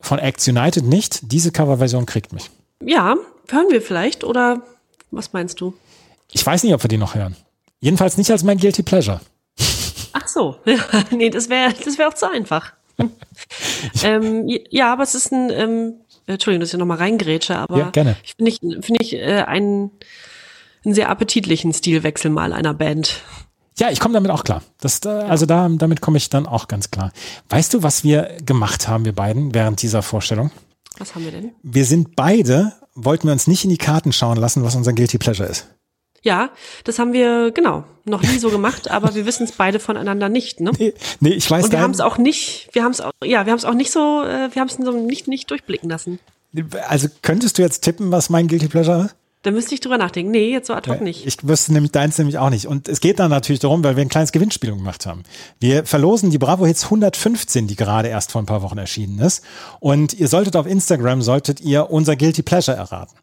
von 0.01 0.18
Acts 0.18 0.47
United 0.47 0.84
nicht. 0.84 1.31
Diese 1.31 1.51
Coverversion 1.51 2.07
kriegt 2.07 2.34
mich. 2.34 2.49
Ja, 2.84 3.15
hören 3.49 3.68
wir 3.69 3.84
vielleicht 3.84 4.23
oder 4.23 4.64
was 5.11 5.31
meinst 5.31 5.61
du? 5.61 5.76
Ich 6.31 6.43
weiß 6.43 6.64
nicht, 6.64 6.73
ob 6.73 6.84
wir 6.84 6.88
die 6.88 6.97
noch 6.97 7.14
hören. 7.14 7.35
Jedenfalls 7.80 8.18
nicht 8.18 8.31
als 8.31 8.43
mein 8.43 8.57
Guilty 8.57 8.81
Pleasure. 8.81 9.22
Ach 10.14 10.27
so, 10.27 10.55
ja, 10.65 10.80
nee, 11.11 11.30
das 11.30 11.49
wäre 11.49 11.72
das 11.85 11.99
wäre 11.99 12.09
auch 12.09 12.15
zu 12.15 12.27
einfach. 12.27 12.73
ähm, 14.03 14.49
ja, 14.72 14.91
aber 14.91 15.03
es 15.03 15.14
ist 15.14 15.31
ein, 15.31 15.51
ähm, 15.51 15.93
Entschuldigung, 16.28 16.62
dass 16.62 16.74
ich 16.74 16.80
nochmal 16.80 16.98
reingrätsche, 16.98 17.58
aber 17.58 17.78
Ja, 17.78 17.90
gerne. 17.90 18.18
ich 18.24 18.36
finde 18.36 18.52
ich, 18.52 18.60
finde 18.60 19.02
ich 19.02 19.14
äh, 19.16 19.44
einen, 19.44 19.91
einen 20.86 20.94
sehr 20.94 21.10
appetitlichen 21.10 21.74
Stilwechsel 21.74 22.30
mal 22.30 22.54
einer 22.54 22.74
Band. 22.74 23.22
Ja, 23.80 23.90
ich 23.91 23.99
komme 23.99 24.14
damit 24.14 24.32
auch 24.32 24.44
klar. 24.44 24.62
Das, 24.82 24.99
äh, 25.06 25.10
also 25.10 25.45
da, 25.45 25.70
damit 25.70 26.02
komme 26.02 26.18
ich 26.18 26.30
dann 26.30 26.45
auch 26.45 26.68
ganz 26.68 26.91
klar. 26.91 27.12
Weißt 27.49 27.74
du, 27.74 27.84
was 27.84 28.04
wir 28.04 28.38
gemacht 28.45 28.88
haben, 28.88 29.06
wir 29.06 29.14
beiden, 29.14 29.54
während 29.54 29.82
dieser 29.82 30.02
Vorstellung? 30.02 30.52
Was 30.98 31.14
haben 31.16 31.26
wir 31.26 31.32
denn? 31.32 31.52
Wir 31.64 31.86
sind 31.86 32.16
beide, 32.16 32.74
wollten 32.95 33.28
wir 33.28 33.34
uns 33.34 33.48
nicht 33.48 33.64
in 33.64 33.70
die 33.70 33.78
Karten 33.78 34.12
schauen 34.12 34.38
lassen, 34.38 34.64
was 34.64 34.76
unser 34.76 34.94
Guilty 34.94 35.20
Pleasure 35.20 35.48
ist. 35.48 35.68
Ja, 36.28 36.49
das 36.84 36.99
haben 36.99 37.14
wir, 37.14 37.52
genau, 37.52 37.86
noch 38.04 38.22
nie 38.22 38.38
so 38.38 38.49
gemacht, 38.49 38.91
aber 38.91 39.16
wir 39.16 39.26
wissen 39.26 39.45
es 39.45 39.54
beide 39.54 39.80
voneinander 39.80 40.28
nicht, 40.28 40.60
ne? 40.60 40.74
Nee, 40.78 40.94
nee 41.22 41.30
ich 41.30 41.49
weiß 41.49 41.64
Und 41.64 41.72
wir 41.72 41.78
dein- 41.78 41.84
haben 41.84 41.91
es 41.91 42.02
auch 42.02 42.18
nicht, 42.18 42.68
wir 42.74 42.84
haben 42.84 42.91
es 42.91 42.99
auch, 42.99 43.14
ja, 43.24 43.45
wir 43.45 43.54
haben 43.54 43.58
es 43.58 43.64
auch 43.64 43.74
nicht 43.74 43.94
so, 43.94 44.24
äh, 44.24 44.54
wir 44.54 44.60
haben 44.60 44.68
es 44.68 44.74
so 44.76 44.91
nicht, 44.91 45.30
nicht 45.30 45.49
durchblicken 45.49 45.90
lassen. 45.90 46.20
Also 46.90 47.08
könntest 47.22 47.58
du 47.58 47.62
jetzt 47.62 47.80
tippen, 47.82 48.12
was 48.12 48.30
mein 48.30 48.49
Guilty 48.49 48.68
Pleasure 48.68 49.06
ist? 49.06 49.16
Da 49.44 49.52
müsste 49.52 49.74
ich 49.74 49.80
drüber 49.80 49.98
nachdenken. 49.98 50.32
Nee, 50.32 50.52
jetzt 50.52 50.68
so 50.68 50.74
ad 50.74 50.91
hoc 50.91 50.99
nicht. 50.99 51.26
Ich 51.26 51.48
wüsste 51.48 51.72
nämlich 51.72 51.94
deins 51.94 52.18
nämlich 52.18 52.38
auch 52.38 52.49
nicht. 52.49 52.68
Und 52.68 52.90
es 52.90 52.99
geht 52.99 53.20
dann 53.20 53.30
natürlich 53.30 53.62
darum, 53.62 53.82
weil 53.86 53.95
wir 53.95 54.02
ein 54.02 54.10
kleines 54.10 54.34
Gewinnspiel 54.34 54.72
gemacht 54.72 55.06
haben. 55.06 55.24
Wir 55.62 55.86
verlosen 55.86 56.32
die 56.32 56.38
Bravo 56.38 56.66
Hits 56.66 56.86
115, 56.86 57.68
die 57.68 57.78
gerade 57.78 58.10
erst 58.10 58.34
vor 58.34 58.41
ein 58.41 58.45
paar 58.45 58.62
Wochen 58.64 58.78
erschienen 58.78 59.20
ist. 59.20 59.45
Und 59.80 60.14
ihr 60.14 60.28
solltet 60.28 60.58
auf 60.58 60.68
Instagram, 60.68 61.22
solltet 61.22 61.62
ihr 61.62 61.90
unser 61.90 62.18
Guilty 62.18 62.41
Pleasure 62.41 62.76
erraten. 62.76 63.16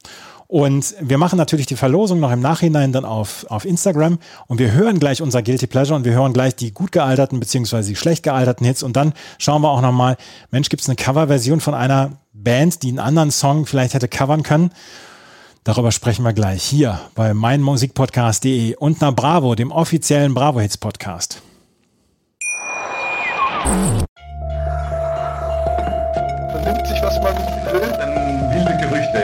Und 0.55 0.95
wir 1.01 1.19
machen 1.19 1.37
natürlich 1.37 1.67
die 1.67 1.75
Verlosung 1.75 2.21
noch 2.21 2.31
im 2.31 2.39
Nachhinein 2.39 2.93
dann 2.93 3.05
auf, 3.05 3.45
auf 3.49 3.65
Instagram 3.65 4.21
und 4.47 4.61
wir 4.61 4.71
hören 4.71 5.01
gleich 5.01 5.21
unser 5.21 5.43
Guilty 5.43 5.67
Pleasure 5.67 5.97
und 5.97 6.05
wir 6.05 6.13
hören 6.13 6.33
gleich 6.33 6.55
die 6.55 6.71
gut 6.73 6.93
gealterten 6.93 7.41
beziehungsweise 7.41 7.89
die 7.89 7.97
schlecht 7.97 8.23
gealterten 8.23 8.65
Hits 8.65 8.85
und 8.85 8.95
dann 8.95 9.15
schauen 9.39 9.63
wir 9.63 9.71
auch 9.71 9.81
nochmal, 9.81 10.17
Mensch, 10.53 10.69
gibt 10.69 10.81
es 10.81 10.89
eine 10.89 10.95
Coverversion 10.95 11.59
von 11.59 11.75
einer 11.75 12.19
Band, 12.33 12.85
die 12.85 12.91
einen 12.91 13.01
anderen 13.01 13.33
Song 13.33 13.67
vielleicht 13.67 13.95
hätte 13.95 14.07
covern 14.07 14.45
können? 14.45 14.71
Darüber 15.65 15.91
sprechen 15.91 16.25
wir 16.25 16.33
gleich 16.33 16.63
hier 16.63 17.01
bei 17.17 17.35
meinmusikpodcast.de 17.35 18.77
und 18.77 19.01
nach 19.01 19.13
Bravo, 19.13 19.57
dem 19.57 19.73
offiziellen 19.73 20.35
Bravo 20.35 20.61
Hits 20.61 20.79
Podcast. 20.79 21.43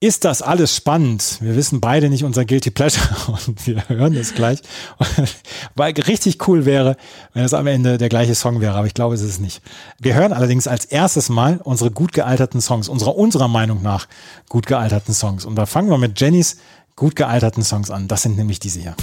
Ist 0.00 0.24
das 0.24 0.42
alles 0.42 0.76
spannend? 0.76 1.38
Wir 1.40 1.56
wissen 1.56 1.80
beide 1.80 2.10
nicht 2.10 2.24
unser 2.24 2.44
Guilty 2.44 2.70
Pleasure 2.70 3.08
und 3.46 3.66
wir 3.66 3.88
hören 3.88 4.14
es 4.14 4.34
gleich. 4.34 4.58
Weil 5.74 5.94
richtig 5.94 6.46
cool 6.46 6.66
wäre, 6.66 6.96
wenn 7.32 7.44
es 7.44 7.54
am 7.54 7.66
Ende 7.66 7.96
der 7.96 8.08
gleiche 8.08 8.34
Song 8.34 8.60
wäre, 8.60 8.74
aber 8.74 8.86
ich 8.86 8.94
glaube, 8.94 9.14
es 9.14 9.22
ist 9.22 9.30
es 9.30 9.40
nicht. 9.40 9.62
Wir 9.98 10.14
hören 10.14 10.32
allerdings 10.32 10.66
als 10.66 10.84
erstes 10.84 11.28
Mal 11.30 11.58
unsere 11.64 11.90
gut 11.90 12.12
gealterten 12.12 12.60
Songs, 12.60 12.88
unserer, 12.88 13.16
unserer 13.16 13.48
Meinung 13.48 13.82
nach 13.82 14.06
gut 14.48 14.66
gealterten 14.66 15.14
Songs. 15.14 15.44
Und 15.46 15.54
da 15.56 15.64
fangen 15.64 15.88
wir 15.88 15.98
mit 15.98 16.20
Jennys 16.20 16.58
gut 16.96 17.16
gealterten 17.16 17.62
Songs 17.62 17.90
an. 17.90 18.06
Das 18.06 18.22
sind 18.22 18.36
nämlich 18.36 18.58
diese 18.58 18.80
hier. 18.80 18.96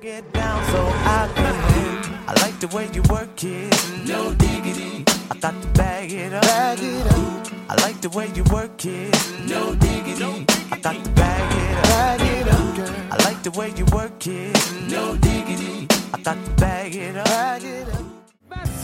Get 0.00 0.30
down 0.32 0.62
so 0.66 0.86
I 0.88 1.30
can? 1.34 2.28
I 2.28 2.34
like 2.42 2.60
the 2.60 2.68
way 2.68 2.88
you 2.92 3.02
work 3.08 3.42
it. 3.42 3.72
No 4.06 4.34
diggity. 4.34 5.04
I 5.30 5.38
got 5.38 5.60
to 5.62 5.68
bag 5.68 6.12
it 6.12 6.34
up. 6.34 6.42
Bag 6.42 6.78
it 6.82 7.06
up. 7.06 7.46
I 7.70 7.74
like 7.82 8.00
the 8.02 8.10
way 8.10 8.30
you 8.34 8.44
work 8.52 8.84
it. 8.84 9.14
No 9.48 9.74
diggity. 9.74 10.44
I 10.70 10.78
got 10.78 11.02
to 11.02 11.10
bag 11.12 11.52
it 11.56 11.76
up. 11.78 11.84
Bag 11.84 12.20
it 12.20 12.48
up, 12.48 12.76
girl. 12.76 12.94
I 13.10 13.24
like 13.24 13.42
the 13.42 13.50
way 13.52 13.72
you 13.74 13.86
work 13.86 14.26
it. 14.26 14.72
No 14.90 15.16
diggity. 15.16 15.88
I 16.12 16.20
got 16.20 16.44
to 16.44 16.50
bag 16.60 16.94
it 16.94 17.16
up. 17.16 17.24
Bag 17.24 17.64
it 17.64 17.88
up. 17.88 18.04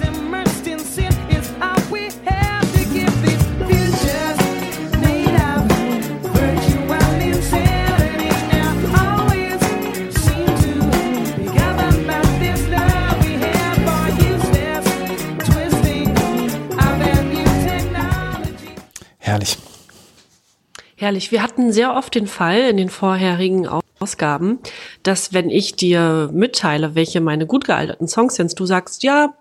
Immersed 0.07 0.67
in 0.67 0.79
sin 0.79 1.13
is 1.31 1.51
how 1.59 1.77
we 1.91 2.11
have 2.25 2.62
Herrlich. 19.33 19.57
Herrlich. 20.95 21.33
Wir 21.33 21.43
hatten 21.43 21.73
sehr 21.73 21.97
oft 21.97 22.15
den 22.15 22.27
Fall 22.27 22.69
in 22.69 22.77
den 22.77 22.91
vorherigen 22.91 23.67
Ausgaben, 23.99 24.59
dass 25.03 25.33
wenn 25.33 25.49
ich 25.49 25.75
dir 25.75 26.29
mitteile, 26.35 26.95
welche 26.95 27.23
meine 27.23 27.47
gut 27.47 27.65
gealterten 27.65 28.09
Songs 28.09 28.35
sind, 28.35 28.61
du 28.61 28.67
sagst, 28.67 29.03
ja, 29.03 29.33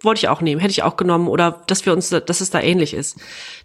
wollte 0.00 0.18
ich 0.18 0.28
auch 0.28 0.40
nehmen, 0.40 0.60
hätte 0.60 0.72
ich 0.72 0.82
auch 0.82 0.96
genommen 0.96 1.28
oder 1.28 1.62
dass 1.68 1.86
wir 1.86 1.92
uns, 1.92 2.08
dass 2.08 2.40
es 2.40 2.50
da 2.50 2.60
ähnlich 2.60 2.92
ist. 2.92 3.18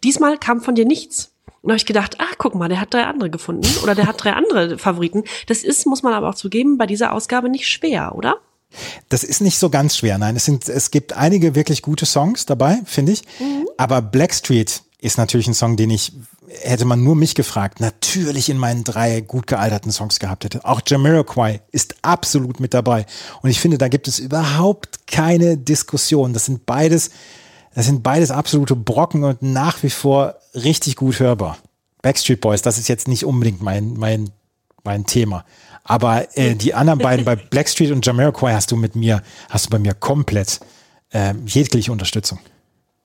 Diesmal 0.04 0.38
kam 0.38 0.62
von 0.62 0.76
dir 0.76 0.86
nichts. 0.86 1.32
Und 1.64 1.72
habe 1.72 1.78
ich 1.78 1.88
gedacht, 1.88 2.18
ach, 2.20 2.36
guck 2.38 2.54
mal, 2.54 2.70
der 2.70 2.80
hat 2.80 2.94
drei 2.94 3.06
andere 3.06 3.32
gefunden 3.32 3.68
oder 3.82 3.96
der 3.96 4.06
hat 4.06 4.24
drei 4.24 4.34
andere 4.34 4.78
Favoriten. 4.78 5.24
Das 5.48 5.64
ist, 5.64 5.88
muss 5.88 6.04
man 6.04 6.14
aber 6.14 6.30
auch 6.30 6.36
zugeben, 6.36 6.78
bei 6.78 6.86
dieser 6.86 7.12
Ausgabe 7.12 7.50
nicht 7.50 7.68
schwer, 7.68 8.14
oder? 8.16 8.38
Das 9.10 9.24
ist 9.24 9.42
nicht 9.42 9.58
so 9.58 9.72
ganz 9.72 9.98
schwer. 9.98 10.20
Nein, 10.20 10.36
es 10.36 10.46
sind, 10.46 10.70
es 10.70 10.92
gibt 10.92 11.14
einige 11.14 11.56
wirklich 11.56 11.82
gute 11.82 12.06
Songs 12.06 12.46
dabei, 12.46 12.80
finde 12.86 13.14
ich. 13.14 13.24
Aber 13.78 14.02
Blackstreet 14.02 14.84
ist 15.02 15.18
natürlich 15.18 15.48
ein 15.48 15.56
Song, 15.56 15.76
den 15.76 15.90
ich, 15.90 16.14
hätte 16.48 16.86
man 16.86 17.04
nur 17.04 17.16
mich 17.16 17.34
gefragt, 17.34 17.80
natürlich 17.80 18.50
in 18.50 18.58
meinen 18.58 18.84
drei 18.84 19.22
gut 19.22 19.48
gealterten 19.48 19.92
Songs 19.92 20.20
gehabt 20.20 20.46
hätte. 20.46 20.64
Auch 20.64 20.82
Jamiroquai 20.86 21.62
ist 21.72 21.96
absolut 22.04 22.60
mit 22.60 22.76
dabei. 22.76 23.08
Und 23.42 23.50
ich 23.50 23.60
finde, 23.60 23.80
da 23.80 23.88
gibt 23.88 24.08
es 24.08 24.20
überhaupt 24.20 25.08
keine 25.08 25.58
Diskussion. 25.58 26.34
Das 26.34 26.46
sind 26.46 26.68
beides, 26.68 27.10
das 27.74 27.88
sind 27.88 28.04
beides 28.04 28.30
absolute 28.30 28.76
Brocken 28.76 29.24
und 29.24 29.42
nach 29.42 29.82
wie 29.82 29.90
vor 29.90 30.36
richtig 30.54 30.98
gut 30.98 31.20
hörbar. 31.20 31.58
Backstreet 32.04 32.40
Boys, 32.40 32.62
das 32.62 32.78
ist 32.78 32.88
jetzt 32.88 33.08
nicht 33.08 33.26
unbedingt 33.26 33.62
mein, 33.64 33.94
mein, 33.94 34.30
mein 34.84 35.08
Thema. 35.08 35.46
Aber 35.84 36.38
äh, 36.38 36.54
die 36.54 36.76
anderen 36.76 37.00
beiden 37.00 37.26
bei 37.26 37.36
Blackstreet 37.50 37.92
und 37.92 38.06
Jamiroquai 38.06 38.54
hast 38.54 38.72
du 38.72 38.76
mit 38.76 38.96
mir, 38.96 39.24
hast 39.50 39.66
du 39.66 39.70
bei 39.72 39.80
mir 39.80 39.96
komplett 39.96 40.60
äh, 41.10 41.34
jegliche 41.48 41.92
Unterstützung. 41.92 42.38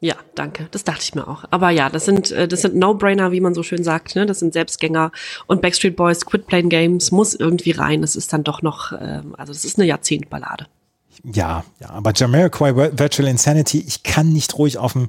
Ja, 0.07 0.15
danke. 0.37 0.69
Das 0.71 0.85
dachte 0.85 1.01
ich 1.03 1.17
mir 1.17 1.27
auch. 1.27 1.43
Aber 1.51 1.71
ja, 1.71 1.91
das 1.91 2.05
sind 2.05 2.31
äh, 2.31 2.47
das 2.47 2.63
sind 2.63 2.77
No-Brainer, 2.77 3.33
wie 3.33 3.41
man 3.41 3.55
so 3.55 3.65
schön 3.65 3.83
sagt. 3.83 4.15
Ne? 4.15 4.25
Das 4.25 4.39
sind 4.39 4.53
Selbstgänger. 4.53 5.11
Und 5.49 5.61
Backstreet 5.63 5.97
Boys 5.97 6.25
Quit 6.25 6.47
Playing 6.47 6.69
Games 6.69 7.11
muss 7.11 7.35
irgendwie 7.35 7.73
rein. 7.73 8.03
Das 8.03 8.15
ist 8.15 8.33
dann 8.33 8.45
doch 8.45 8.63
noch, 8.63 8.93
ähm, 8.93 9.35
also 9.37 9.53
das 9.53 9.65
ist 9.65 9.79
eine 9.81 9.89
Jahrzehntballade. 9.89 10.67
Ja, 11.25 11.65
ja, 11.81 11.91
aber 11.91 12.13
Jamiroquai 12.15 12.71
Vir- 12.71 12.97
Virtual 12.97 13.27
Insanity, 13.27 13.81
ich 13.85 14.05
kann 14.05 14.33
nicht 14.33 14.57
ruhig 14.59 14.79
auf 14.79 14.93
dem, 14.93 15.09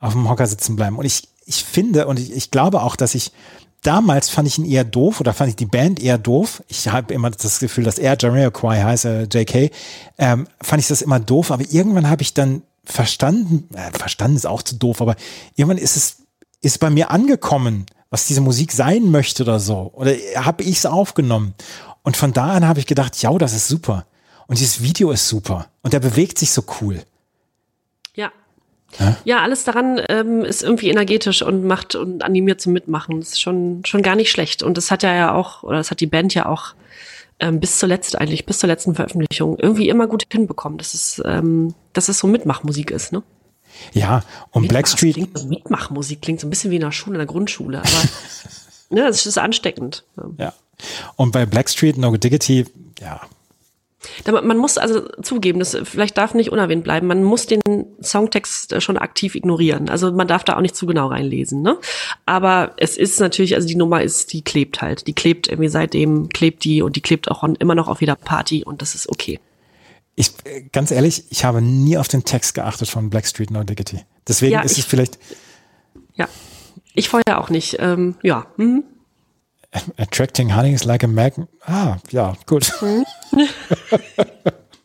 auf 0.00 0.12
dem 0.14 0.28
Hocker 0.28 0.48
sitzen 0.48 0.74
bleiben. 0.74 0.98
Und 0.98 1.04
ich, 1.04 1.28
ich 1.46 1.62
finde 1.62 2.08
und 2.08 2.18
ich, 2.18 2.32
ich 2.34 2.50
glaube 2.50 2.82
auch, 2.82 2.96
dass 2.96 3.14
ich 3.14 3.30
damals 3.82 4.28
fand 4.28 4.48
ich 4.48 4.58
ihn 4.58 4.64
eher 4.64 4.82
doof 4.84 5.20
oder 5.20 5.34
fand 5.34 5.50
ich 5.50 5.56
die 5.56 5.66
Band 5.66 6.02
eher 6.02 6.18
doof. 6.18 6.64
Ich 6.66 6.88
habe 6.88 7.14
immer 7.14 7.30
das 7.30 7.60
Gefühl, 7.60 7.84
dass 7.84 7.98
er 8.00 8.16
Jamiroquai 8.18 8.82
heißt, 8.82 9.04
äh, 9.04 9.22
JK. 9.32 9.70
Ähm, 10.18 10.48
fand 10.60 10.82
ich 10.82 10.88
das 10.88 11.00
immer 11.00 11.20
doof, 11.20 11.52
aber 11.52 11.62
irgendwann 11.70 12.10
habe 12.10 12.22
ich 12.22 12.34
dann 12.34 12.62
verstanden, 12.84 13.68
äh, 13.74 13.90
verstanden 13.96 14.36
ist 14.36 14.46
auch 14.46 14.62
zu 14.62 14.76
doof, 14.76 15.00
aber 15.00 15.16
irgendwann 15.56 15.78
ist 15.78 15.96
es 15.96 16.22
ist 16.62 16.78
bei 16.78 16.90
mir 16.90 17.10
angekommen, 17.10 17.86
was 18.08 18.26
diese 18.26 18.40
Musik 18.40 18.72
sein 18.72 19.10
möchte 19.10 19.42
oder 19.42 19.58
so. 19.58 19.90
Oder 19.94 20.12
habe 20.36 20.62
ich 20.62 20.78
es 20.78 20.86
aufgenommen. 20.86 21.54
Und 22.02 22.16
von 22.16 22.32
da 22.32 22.52
an 22.52 22.66
habe 22.66 22.78
ich 22.78 22.86
gedacht, 22.86 23.20
ja, 23.20 23.36
das 23.38 23.52
ist 23.52 23.68
super. 23.68 24.06
Und 24.46 24.58
dieses 24.58 24.82
Video 24.82 25.10
ist 25.10 25.28
super. 25.28 25.68
Und 25.82 25.92
der 25.92 26.00
bewegt 26.00 26.38
sich 26.38 26.52
so 26.52 26.62
cool. 26.80 27.02
Ja. 28.14 28.30
Ja? 28.98 29.16
Ja, 29.24 29.42
alles 29.42 29.64
daran 29.64 30.00
ähm, 30.08 30.44
ist 30.44 30.62
irgendwie 30.62 30.90
energetisch 30.90 31.42
und 31.42 31.64
macht 31.64 31.94
und 31.94 32.22
animiert 32.22 32.60
zum 32.60 32.72
Mitmachen. 32.74 33.20
Das 33.20 33.30
ist 33.30 33.40
schon, 33.40 33.82
schon 33.86 34.02
gar 34.02 34.14
nicht 34.14 34.30
schlecht. 34.30 34.62
Und 34.62 34.76
das 34.76 34.90
hat 34.90 35.02
ja 35.02 35.14
ja 35.14 35.34
auch, 35.34 35.62
oder 35.62 35.78
das 35.78 35.90
hat 35.90 36.00
die 36.00 36.06
Band 36.06 36.34
ja 36.34 36.46
auch 36.46 36.74
ähm, 37.42 37.60
bis 37.60 37.78
zuletzt 37.78 38.18
eigentlich, 38.18 38.46
bis 38.46 38.60
zur 38.60 38.68
letzten 38.68 38.94
Veröffentlichung 38.94 39.58
irgendwie 39.58 39.88
immer 39.88 40.06
gut 40.06 40.24
hinbekommen, 40.32 40.78
dass 40.78 40.94
es, 40.94 41.20
ähm, 41.26 41.74
dass 41.92 42.08
es 42.08 42.18
so 42.18 42.26
Mitmachmusik 42.26 42.90
ist, 42.90 43.12
ne? 43.12 43.22
Ja, 43.92 44.22
und 44.52 44.62
Mitmach- 44.62 44.68
Blackstreet, 44.68 45.14
Klingt, 45.14 45.38
so 45.38 45.46
Mitmachmusik 45.46 46.22
klingt 46.22 46.40
so 46.40 46.46
ein 46.46 46.50
bisschen 46.50 46.70
wie 46.70 46.76
in 46.76 46.82
der 46.82 46.92
Schule, 46.92 47.16
in 47.16 47.18
der 47.18 47.26
Grundschule, 47.26 47.78
aber 47.78 47.88
ne, 48.90 49.02
das 49.08 49.26
ist 49.26 49.38
ansteckend. 49.38 50.04
Ja. 50.38 50.52
Und 51.16 51.32
bei 51.32 51.44
Blackstreet, 51.46 51.98
No 51.98 52.16
Diggity, 52.16 52.66
ja, 53.00 53.20
Man 54.30 54.58
muss 54.58 54.78
also 54.78 55.08
zugeben, 55.22 55.58
das 55.60 55.76
vielleicht 55.84 56.18
darf 56.18 56.34
nicht 56.34 56.50
unerwähnt 56.52 56.82
bleiben, 56.84 57.06
man 57.06 57.22
muss 57.22 57.46
den 57.46 57.60
Songtext 58.02 58.72
äh, 58.72 58.80
schon 58.80 58.98
aktiv 58.98 59.34
ignorieren. 59.34 59.88
Also 59.88 60.10
man 60.12 60.26
darf 60.28 60.44
da 60.44 60.56
auch 60.56 60.60
nicht 60.60 60.74
zu 60.76 60.86
genau 60.86 61.06
reinlesen, 61.08 61.62
ne? 61.62 61.78
Aber 62.26 62.72
es 62.78 62.96
ist 62.96 63.20
natürlich, 63.20 63.54
also 63.54 63.68
die 63.68 63.76
Nummer 63.76 64.02
ist, 64.02 64.32
die 64.32 64.42
klebt 64.42 64.82
halt. 64.82 65.06
Die 65.06 65.12
klebt 65.14 65.48
irgendwie 65.48 65.68
seitdem, 65.68 66.28
klebt 66.30 66.64
die 66.64 66.82
und 66.82 66.96
die 66.96 67.00
klebt 67.00 67.30
auch 67.30 67.44
immer 67.44 67.74
noch 67.74 67.88
auf 67.88 68.00
jeder 68.00 68.16
Party 68.16 68.64
und 68.64 68.82
das 68.82 68.94
ist 68.94 69.08
okay. 69.08 69.38
ich, 70.16 70.30
äh, 70.44 70.62
ganz 70.72 70.90
ehrlich, 70.90 71.24
ich 71.30 71.44
habe 71.44 71.62
nie 71.62 71.96
auf 71.96 72.08
den 72.08 72.24
Text 72.24 72.54
geachtet 72.54 72.88
von 72.88 73.08
Blackstreet 73.08 73.50
No 73.50 73.62
Diggity. 73.64 74.00
Deswegen 74.28 74.52
Ja, 74.52 74.60
ist 74.62 74.72
es 74.72 74.78
ich- 74.78 74.84
vielleicht 74.84 75.18
Ja. 76.16 76.28
Ich 76.94 77.08
vorher 77.08 77.40
auch 77.40 77.48
nicht. 77.48 77.76
Ähm, 77.78 78.16
ja. 78.22 78.46
Hm. 78.56 78.84
Attracting 79.96 80.54
Honey 80.54 80.72
is 80.72 80.84
like 80.84 81.02
a 81.02 81.06
magnet. 81.06 81.48
Ah, 81.66 81.96
ja, 82.10 82.34
gut. 82.46 82.72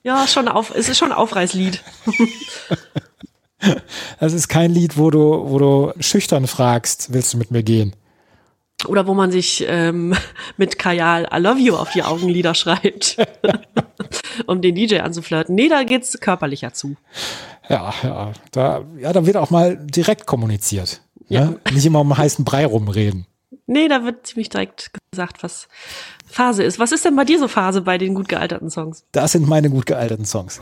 Ja, 0.08 0.26
schon 0.26 0.48
auf, 0.48 0.74
es 0.74 0.88
ist 0.88 1.00
schon 1.00 1.12
ein 1.12 1.18
Aufreißlied. 1.18 1.84
Das 4.22 4.32
ist 4.32 4.48
kein 4.48 4.72
Lied, 4.72 4.98
wo 4.98 5.12
du, 5.12 5.50
wo 5.50 5.60
du 5.60 5.92
schüchtern 6.00 6.48
fragst, 6.48 7.12
willst 7.12 7.34
du 7.34 7.38
mit 7.38 7.52
mir 7.52 7.62
gehen? 7.62 7.94
Oder 8.86 9.06
wo 9.06 9.14
man 9.14 9.32
sich 9.32 9.66
ähm, 9.68 10.16
mit 10.56 10.80
Kajal 10.80 11.28
I 11.34 11.40
love 11.40 11.60
you 11.60 11.76
auf 11.76 11.92
die 11.92 12.04
Augenlider 12.04 12.56
schreibt, 12.56 13.18
um 14.46 14.62
den 14.62 14.76
DJ 14.76 15.00
anzuflirten. 15.00 15.56
Nee, 15.56 15.68
da 15.68 15.84
geht's 15.84 16.18
körperlicher 16.22 16.72
zu. 16.72 16.96
Ja, 17.68 17.94
ja, 18.02 18.32
da, 18.52 18.86
ja, 19.00 19.12
da 19.12 19.26
wird 19.26 19.36
auch 19.36 19.50
mal 19.50 19.76
direkt 19.76 20.26
kommuniziert. 20.26 21.02
Ne? 21.28 21.60
Nicht 21.74 21.86
immer 21.86 22.00
um 22.00 22.18
heißen 22.18 22.46
Brei 22.46 22.66
rumreden. 22.66 23.26
Nee, 23.70 23.90
da 23.90 24.06
wird 24.06 24.26
ziemlich 24.26 24.48
direkt 24.48 24.92
gesagt, 25.12 25.44
was 25.44 25.68
Phase 26.26 26.64
ist. 26.64 26.80
Was 26.80 26.94
ist 26.94 27.04
denn 27.04 27.18
bei 27.18 27.26
dir 27.26 27.38
so 27.38 27.50
Phase 27.50 27.82
bei 27.82 27.98
den 27.98 28.14
gut 28.14 28.30
gealterten 28.30 28.70
Songs? 28.70 29.04
Das 29.12 29.34
sind 29.34 29.48
meine 29.48 29.70
gut 29.70 29.86
gealterten 29.86 30.26
Songs. 30.26 30.62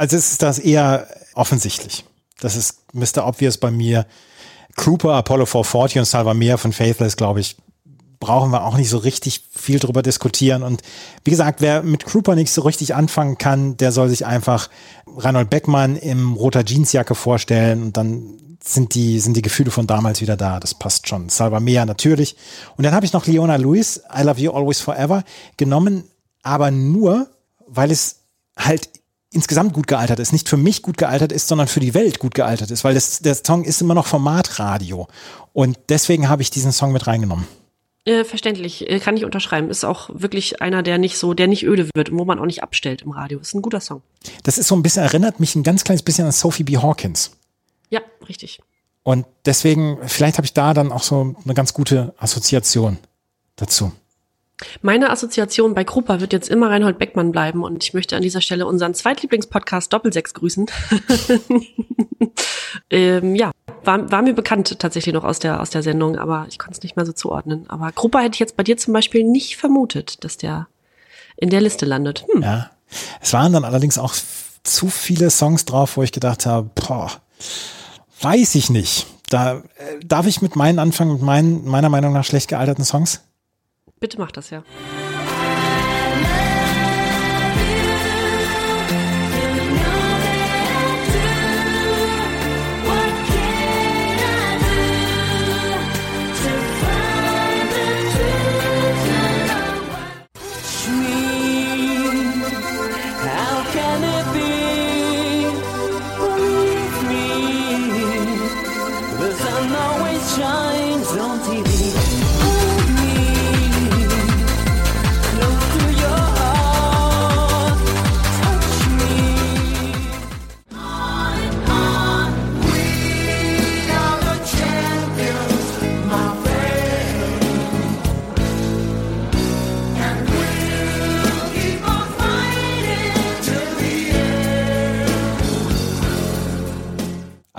Also 0.00 0.16
ist 0.16 0.40
das 0.40 0.58
eher 0.58 1.06
offensichtlich. 1.34 2.06
Das 2.40 2.56
ist 2.56 2.94
Mr. 2.94 3.26
Obvious 3.26 3.58
bei 3.58 3.70
mir. 3.70 4.06
Cooper, 4.76 5.12
Apollo 5.12 5.44
440 5.44 5.98
und 5.98 6.04
Salvamere 6.06 6.56
von 6.56 6.72
Faithless, 6.72 7.18
glaube 7.18 7.40
ich, 7.40 7.58
brauchen 8.18 8.50
wir 8.50 8.64
auch 8.64 8.78
nicht 8.78 8.88
so 8.88 8.96
richtig 8.96 9.44
viel 9.54 9.78
drüber 9.78 10.00
diskutieren. 10.00 10.62
Und 10.62 10.80
wie 11.24 11.30
gesagt, 11.30 11.60
wer 11.60 11.82
mit 11.82 12.06
Cooper 12.06 12.34
nicht 12.34 12.50
so 12.50 12.62
richtig 12.62 12.94
anfangen 12.94 13.36
kann, 13.36 13.76
der 13.76 13.92
soll 13.92 14.08
sich 14.08 14.24
einfach 14.24 14.70
Reinhold 15.18 15.50
Beckmann 15.50 15.96
im 15.96 16.32
roter 16.32 16.64
Jeansjacke 16.64 17.14
vorstellen 17.14 17.82
und 17.82 17.96
dann 17.98 18.38
sind 18.64 18.94
die, 18.94 19.20
sind 19.20 19.36
die 19.36 19.42
Gefühle 19.42 19.70
von 19.70 19.86
damals 19.86 20.22
wieder 20.22 20.38
da. 20.38 20.60
Das 20.60 20.72
passt 20.72 21.08
schon. 21.08 21.28
Salvamere 21.28 21.84
natürlich. 21.84 22.36
Und 22.78 22.84
dann 22.84 22.94
habe 22.94 23.04
ich 23.04 23.12
noch 23.12 23.26
Leona 23.26 23.56
Lewis, 23.56 24.02
I 24.18 24.22
Love 24.22 24.40
You 24.40 24.52
Always 24.52 24.80
Forever, 24.80 25.24
genommen, 25.58 26.04
aber 26.42 26.70
nur, 26.70 27.28
weil 27.66 27.90
es 27.90 28.20
halt 28.56 28.88
insgesamt 29.32 29.72
gut 29.72 29.86
gealtert 29.86 30.18
ist. 30.18 30.32
Nicht 30.32 30.48
für 30.48 30.56
mich 30.56 30.82
gut 30.82 30.98
gealtert 30.98 31.32
ist, 31.32 31.48
sondern 31.48 31.68
für 31.68 31.80
die 31.80 31.94
Welt 31.94 32.18
gut 32.18 32.34
gealtert 32.34 32.70
ist, 32.70 32.84
weil 32.84 32.94
das, 32.94 33.20
der 33.20 33.34
Song 33.34 33.64
ist 33.64 33.80
immer 33.80 33.94
noch 33.94 34.06
Formatradio. 34.06 35.08
Und 35.52 35.78
deswegen 35.88 36.28
habe 36.28 36.42
ich 36.42 36.50
diesen 36.50 36.72
Song 36.72 36.92
mit 36.92 37.06
reingenommen. 37.06 37.46
Äh, 38.06 38.24
verständlich, 38.24 38.88
äh, 38.88 38.98
kann 38.98 39.16
ich 39.16 39.24
unterschreiben. 39.24 39.68
Ist 39.70 39.84
auch 39.84 40.10
wirklich 40.12 40.62
einer, 40.62 40.82
der 40.82 40.98
nicht 40.98 41.18
so, 41.18 41.34
der 41.34 41.48
nicht 41.48 41.64
öde 41.64 41.88
wird 41.94 42.08
und 42.08 42.18
wo 42.18 42.24
man 42.24 42.38
auch 42.38 42.46
nicht 42.46 42.62
abstellt 42.62 43.02
im 43.02 43.10
Radio. 43.10 43.38
Ist 43.38 43.54
ein 43.54 43.62
guter 43.62 43.80
Song. 43.80 44.02
Das 44.42 44.58
ist 44.58 44.68
so 44.68 44.74
ein 44.74 44.82
bisschen, 44.82 45.02
erinnert 45.02 45.38
mich 45.38 45.54
ein 45.54 45.62
ganz 45.62 45.84
kleines 45.84 46.02
bisschen 46.02 46.24
an 46.24 46.32
Sophie 46.32 46.64
B. 46.64 46.78
Hawkins. 46.78 47.32
Ja, 47.90 48.00
richtig. 48.28 48.60
Und 49.02 49.26
deswegen, 49.44 49.98
vielleicht 50.06 50.38
habe 50.38 50.46
ich 50.46 50.54
da 50.54 50.74
dann 50.74 50.92
auch 50.92 51.02
so 51.02 51.34
eine 51.44 51.54
ganz 51.54 51.74
gute 51.74 52.14
Assoziation 52.18 52.98
dazu. 53.56 53.92
Meine 54.82 55.10
Assoziation 55.10 55.74
bei 55.74 55.84
Krupa 55.84 56.20
wird 56.20 56.32
jetzt 56.32 56.48
immer 56.48 56.70
Reinhold 56.70 56.98
Beckmann 56.98 57.32
bleiben 57.32 57.64
und 57.64 57.84
ich 57.84 57.94
möchte 57.94 58.16
an 58.16 58.22
dieser 58.22 58.40
Stelle 58.40 58.66
unseren 58.66 58.94
Zweitlieblingspodcast 58.94 59.92
Doppelsechs 59.92 60.34
grüßen. 60.34 60.66
ähm, 62.90 63.34
ja, 63.34 63.52
war, 63.84 64.10
war 64.10 64.22
mir 64.22 64.34
bekannt 64.34 64.78
tatsächlich 64.78 65.14
noch 65.14 65.24
aus 65.24 65.38
der, 65.38 65.60
aus 65.60 65.70
der 65.70 65.82
Sendung, 65.82 66.18
aber 66.18 66.46
ich 66.48 66.58
konnte 66.58 66.74
es 66.74 66.82
nicht 66.82 66.96
mehr 66.96 67.06
so 67.06 67.12
zuordnen. 67.12 67.64
Aber 67.68 67.92
Krupa 67.92 68.20
hätte 68.20 68.34
ich 68.34 68.40
jetzt 68.40 68.56
bei 68.56 68.62
dir 68.62 68.76
zum 68.76 68.92
Beispiel 68.92 69.24
nicht 69.24 69.56
vermutet, 69.56 70.24
dass 70.24 70.36
der 70.36 70.68
in 71.36 71.50
der 71.50 71.60
Liste 71.60 71.86
landet. 71.86 72.24
Hm. 72.32 72.42
Ja. 72.42 72.70
Es 73.20 73.32
waren 73.32 73.52
dann 73.52 73.64
allerdings 73.64 73.98
auch 73.98 74.14
zu 74.62 74.88
viele 74.88 75.30
Songs 75.30 75.64
drauf, 75.64 75.96
wo 75.96 76.02
ich 76.02 76.12
gedacht 76.12 76.44
habe, 76.44 76.70
boah, 76.74 77.10
weiß 78.20 78.54
ich 78.56 78.68
nicht. 78.68 79.06
Da 79.30 79.58
äh, 79.58 79.62
darf 80.04 80.26
ich 80.26 80.42
mit 80.42 80.56
meinen 80.56 80.78
anfangen, 80.78 81.12
mit 81.12 81.22
meinen, 81.22 81.64
meiner 81.66 81.88
Meinung 81.88 82.12
nach 82.12 82.24
schlecht 82.24 82.48
gealterten 82.48 82.84
Songs? 82.84 83.22
Bitte 84.00 84.16
mach 84.16 84.32
das 84.32 84.48
ja. 84.48 84.62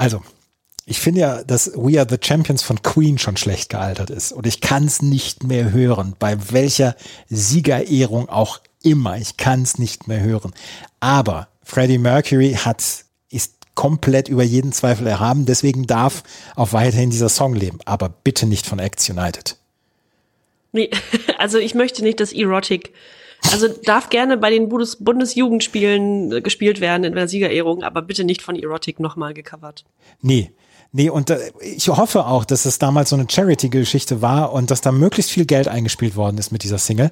Also, 0.02 0.24
ich 0.88 1.00
finde 1.00 1.22
ja, 1.22 1.44
dass 1.44 1.74
We 1.76 2.00
Are 2.00 2.08
the 2.10 2.18
Champions 2.20 2.64
von 2.64 2.82
Queen 2.82 3.20
schon 3.20 3.38
schlecht 3.38 3.70
gealtert 3.70 4.10
ist. 4.10 4.32
Und 4.32 4.48
ich 4.48 4.60
kann 4.60 4.86
es 4.86 5.04
nicht 5.04 5.44
mehr 5.44 5.72
hören, 5.72 6.16
bei 6.18 6.52
welcher 6.52 6.96
Siegerehrung 7.30 8.28
auch 8.28 8.62
immer. 8.82 9.18
Ich 9.18 9.38
kann 9.38 9.62
es 9.62 9.78
nicht 9.78 10.08
mehr 10.08 10.22
hören. 10.22 10.54
Aber 11.02 11.50
Freddie 11.62 12.00
Mercury 12.00 12.54
hat, 12.54 12.84
ist 13.30 13.54
komplett 13.76 14.28
über 14.28 14.42
jeden 14.42 14.72
Zweifel 14.72 15.06
erhaben. 15.06 15.46
Deswegen 15.46 15.86
darf 15.86 16.24
auch 16.56 16.74
weiterhin 16.74 17.12
dieser 17.12 17.30
Song 17.30 17.54
leben. 17.54 17.78
Aber 17.86 18.10
bitte 18.10 18.48
nicht 18.48 18.66
von 18.66 18.80
Acts 18.80 19.08
United. 19.08 19.56
Nee, 20.72 20.90
also 21.38 21.60
ich 21.60 21.76
möchte 21.76 22.02
nicht, 22.02 22.20
dass 22.20 22.34
Erotic, 22.34 22.92
also 23.52 23.68
darf 23.68 24.10
gerne 24.10 24.38
bei 24.38 24.50
den 24.50 24.70
Bundes 24.70 24.98
Bundesjugendspielen 24.98 26.32
äh, 26.32 26.42
gespielt 26.42 26.82
werden 26.82 27.04
in 27.04 27.16
der 27.16 27.28
Siegerehrung, 27.28 27.84
aber 27.84 28.02
bitte 28.02 28.24
nicht 28.24 28.42
von 28.42 28.56
Erotic 28.56 29.00
nochmal 29.00 29.34
gecovert. 29.34 29.84
Nee. 30.22 30.52
Nee, 30.94 31.10
und 31.10 31.30
äh, 31.30 31.52
ich 31.62 31.88
hoffe 31.88 32.26
auch, 32.26 32.44
dass 32.46 32.66
es 32.66 32.78
damals 32.78 33.10
so 33.10 33.16
eine 33.16 33.28
Charity-Geschichte 33.30 34.22
war 34.22 34.52
und 34.52 34.72
dass 34.72 34.82
da 34.82 34.92
möglichst 34.92 35.32
viel 35.32 35.46
Geld 35.46 35.68
eingespielt 35.68 36.16
worden 36.16 36.38
ist 36.38 36.52
mit 36.52 36.64
dieser 36.64 36.78
Single. 36.78 37.12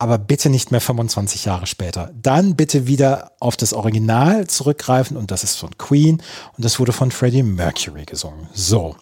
Aber 0.00 0.18
bitte 0.18 0.48
nicht 0.48 0.70
mehr 0.70 0.80
25 0.80 1.44
Jahre 1.44 1.66
später. 1.66 2.12
Dann 2.20 2.54
bitte 2.54 2.86
wieder 2.86 3.32
auf 3.40 3.56
das 3.56 3.72
Original 3.72 4.46
zurückgreifen 4.46 5.16
und 5.16 5.32
das 5.32 5.42
ist 5.42 5.56
von 5.56 5.76
Queen 5.76 6.22
und 6.56 6.64
das 6.64 6.78
wurde 6.78 6.92
von 6.92 7.10
Freddie 7.10 7.42
Mercury 7.42 8.04
gesungen. 8.04 8.48
So. 8.52 8.94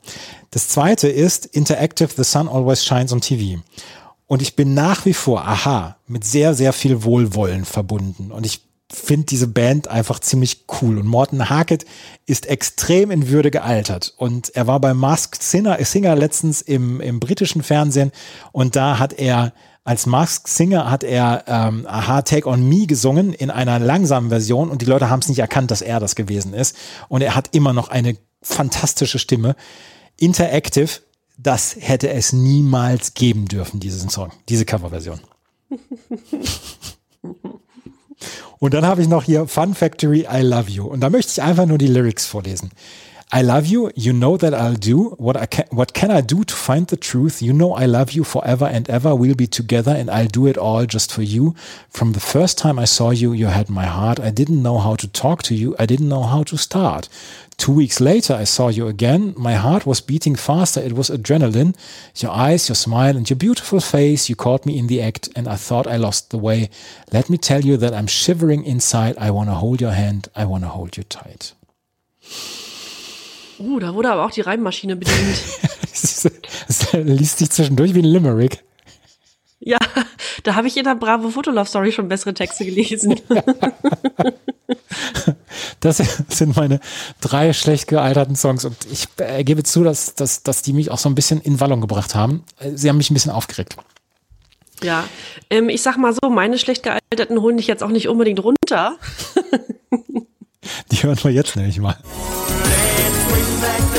Das 0.53 0.69
zweite 0.69 1.09
ist 1.09 1.45
Interactive 1.45 2.09
The 2.17 2.25
Sun 2.25 2.49
Always 2.49 2.83
Shines 2.83 3.13
on 3.13 3.21
TV. 3.21 3.61
Und 4.27 4.43
ich 4.43 4.57
bin 4.57 4.75
nach 4.75 5.05
wie 5.07 5.15
vor, 5.15 5.47
aha, 5.47 5.97
mit 6.07 6.25
sehr, 6.25 6.55
sehr 6.55 6.73
viel 6.73 7.05
Wohlwollen 7.05 7.65
verbunden. 7.65 8.33
Und 8.33 8.45
ich 8.45 8.63
finde 8.93 9.27
diese 9.27 9.49
Band 9.49 9.89
einfach 9.89 10.21
ziemlich 10.21 10.65
cool. 10.81 10.99
Und 10.99 11.07
Morten 11.07 11.49
Harkett 11.49 11.85
ist 12.27 12.47
extrem 12.47 13.11
in 13.11 13.29
Würde 13.29 13.51
gealtert. 13.51 14.15
Und 14.17 14.51
er 14.55 14.67
war 14.67 14.81
bei 14.81 14.95
Masked 14.95 15.43
Singer, 15.43 15.79
Singer 15.85 16.17
letztens 16.17 16.61
im, 16.61 17.01
im 17.01 17.21
britischen 17.21 17.63
Fernsehen. 17.63 18.13
Und 18.53 18.77
da 18.77 18.99
hat 18.99 19.13
er 19.13 19.53
als 19.85 20.05
Masked 20.05 20.49
Singer 20.49 20.91
hat 20.91 21.05
er 21.05 21.45
ähm, 21.47 21.87
Aha 21.89 22.23
Take 22.23 22.49
on 22.49 22.69
Me 22.69 22.87
gesungen 22.87 23.33
in 23.33 23.51
einer 23.51 23.79
langsamen 23.79 24.31
Version 24.31 24.69
und 24.69 24.83
die 24.83 24.87
Leute 24.87 25.09
haben 25.11 25.21
es 25.21 25.29
nicht 25.29 25.39
erkannt, 25.39 25.71
dass 25.71 25.81
er 25.81 26.01
das 26.01 26.17
gewesen 26.17 26.55
ist. 26.55 26.77
Und 27.09 27.23
er 27.23 27.37
hat 27.37 27.55
immer 27.55 27.73
noch 27.73 27.89
eine 27.89 28.17
fantastische 28.43 29.21
Stimme. 29.21 29.55
Interactive, 30.19 30.91
das 31.37 31.77
hätte 31.79 32.11
es 32.11 32.33
niemals 32.33 33.15
geben 33.15 33.47
dürfen, 33.47 33.81
diesen 33.81 34.09
Song, 34.11 34.33
diese 34.49 34.65
Coverversion. 34.65 35.21
Und 38.59 38.73
dann 38.73 38.87
habe 38.87 39.03
ich 39.03 39.09
noch 39.09 39.25
hier 39.25 39.47
Fun 39.47 39.75
Factory, 39.75 40.27
I 40.33 40.41
Love 40.41 40.71
You. 40.71 40.87
Und 40.87 41.01
da 41.01 41.11
möchte 41.11 41.33
ich 41.33 41.43
einfach 41.43 41.67
nur 41.67 41.77
die 41.79 41.89
Lyrics 41.89 42.25
vorlesen. 42.25 42.71
I 43.35 43.43
love 43.43 43.67
you, 43.67 43.91
you 43.97 44.13
know 44.13 44.37
that 44.37 44.55
I'll 44.55 44.77
do 44.77 45.17
what 45.19 45.37
I 45.37 45.47
can, 45.47 45.65
what 45.73 45.95
can 45.95 46.13
I 46.13 46.23
do 46.23 46.45
to 46.45 46.55
find 46.55 46.89
the 46.89 46.97
truth? 46.97 47.43
You 47.43 47.53
know 47.53 47.75
I 47.75 47.85
love 47.85 48.13
you 48.13 48.23
forever 48.23 48.67
and 48.67 48.89
ever. 48.89 49.17
We'll 49.17 49.35
be 49.35 49.49
together 49.49 49.91
and 49.91 50.09
I'll 50.09 50.29
do 50.29 50.47
it 50.47 50.57
all 50.57 50.87
just 50.87 51.13
for 51.13 51.23
you. 51.23 51.57
From 51.91 52.13
the 52.13 52.21
first 52.21 52.57
time 52.57 52.79
I 52.79 52.85
saw 52.85 53.11
you, 53.11 53.33
you 53.33 53.47
had 53.49 53.69
my 53.69 53.87
heart. 53.87 54.21
I 54.21 54.31
didn't 54.31 54.63
know 54.63 54.79
how 54.79 54.95
to 54.95 55.09
talk 55.09 55.43
to 55.45 55.57
you. 55.57 55.75
I 55.77 55.87
didn't 55.87 56.09
know 56.09 56.23
how 56.23 56.45
to 56.45 56.57
start. 56.57 57.09
Two 57.59 57.73
weeks 57.73 58.01
later, 58.01 58.35
I 58.35 58.45
saw 58.45 58.69
you 58.69 58.87
again. 58.87 59.33
My 59.37 59.55
heart 59.55 59.87
was 59.87 60.03
beating 60.03 60.37
faster. 60.37 60.81
It 60.81 60.93
was 60.93 61.09
adrenaline. 61.09 61.75
Your 62.17 62.31
eyes, 62.31 62.69
your 62.69 62.77
smile, 62.77 63.17
and 63.17 63.29
your 63.29 63.39
beautiful 63.39 63.81
face. 63.81 64.29
You 64.29 64.37
caught 64.37 64.67
me 64.67 64.79
in 64.79 64.89
the 64.89 65.01
act, 65.01 65.31
and 65.35 65.49
I 65.49 65.57
thought 65.57 65.87
I 65.87 65.97
lost 65.97 66.31
the 66.31 66.39
way. 66.39 66.69
Let 67.13 67.31
me 67.31 67.39
tell 67.39 67.65
you 67.65 67.79
that 67.79 67.95
I'm 67.95 68.07
shivering 68.07 68.65
inside. 68.65 69.17
I 69.19 69.31
want 69.31 69.49
to 69.49 69.55
hold 69.55 69.81
your 69.81 69.93
hand. 69.93 70.29
I 70.37 70.45
want 70.45 70.65
to 70.65 70.69
hold 70.69 70.97
you 70.99 71.05
tight. 71.05 71.55
Uh, 73.59 73.79
da 73.81 73.95
wurde 73.95 74.11
aber 74.11 74.27
auch 74.27 74.31
die 74.33 74.43
Reimmaschine 74.43 74.97
bedient. 74.97 75.39
Das 76.69 76.93
liest 76.93 77.39
sich 77.39 77.51
zwischendurch 77.51 77.95
wie 77.95 78.01
ein 78.01 78.05
Limerick. 78.05 78.63
ja, 79.61 79.79
da 80.47 80.55
habe 80.55 80.69
ich 80.69 80.77
in 80.77 80.85
der 80.85 80.95
Bravo 80.95 81.31
Fotolove 81.31 81.69
Story 81.69 81.91
schon 81.91 82.09
bessere 82.09 82.33
Texte 82.35 82.65
gelesen. 82.65 83.21
Das 85.81 85.99
sind 86.29 86.57
meine 86.57 86.81
drei 87.21 87.53
schlecht 87.53 87.87
gealterten 87.89 88.35
Songs 88.35 88.65
und 88.65 88.77
ich 88.91 89.07
äh, 89.19 89.45
gebe 89.45 89.63
zu, 89.63 89.85
dass, 89.85 90.15
dass, 90.15 90.43
dass 90.43 90.63
die 90.63 90.73
mich 90.73 90.91
auch 90.91 90.99
so 90.99 91.09
ein 91.09 91.15
bisschen 91.15 91.41
in 91.41 91.61
Wallung 91.61 91.81
gebracht 91.81 92.15
haben. 92.15 92.45
Äh, 92.59 92.73
Sie 92.75 92.89
haben 92.89 92.97
mich 92.97 93.11
ein 93.11 93.15
bisschen 93.15 93.31
aufgeregt. 93.31 93.77
ja, 94.83 95.05
ähm, 95.51 95.69
ich 95.69 95.83
sag 95.83 95.99
mal 95.99 96.15
so, 96.15 96.31
meine 96.31 96.59
schlecht 96.59 96.83
gealterten 96.83 97.41
holen 97.41 97.59
dich 97.59 97.67
jetzt 97.67 97.83
auch 97.83 97.91
nicht 97.91 98.09
unbedingt 98.09 98.43
runter. 98.43 98.97
Die 100.91 101.03
hören 101.03 101.19
wir 101.23 101.31
jetzt 101.31 101.57
nämlich 101.57 101.79
mal. 101.79 101.97
Bring 103.29 103.61
back 103.61 103.96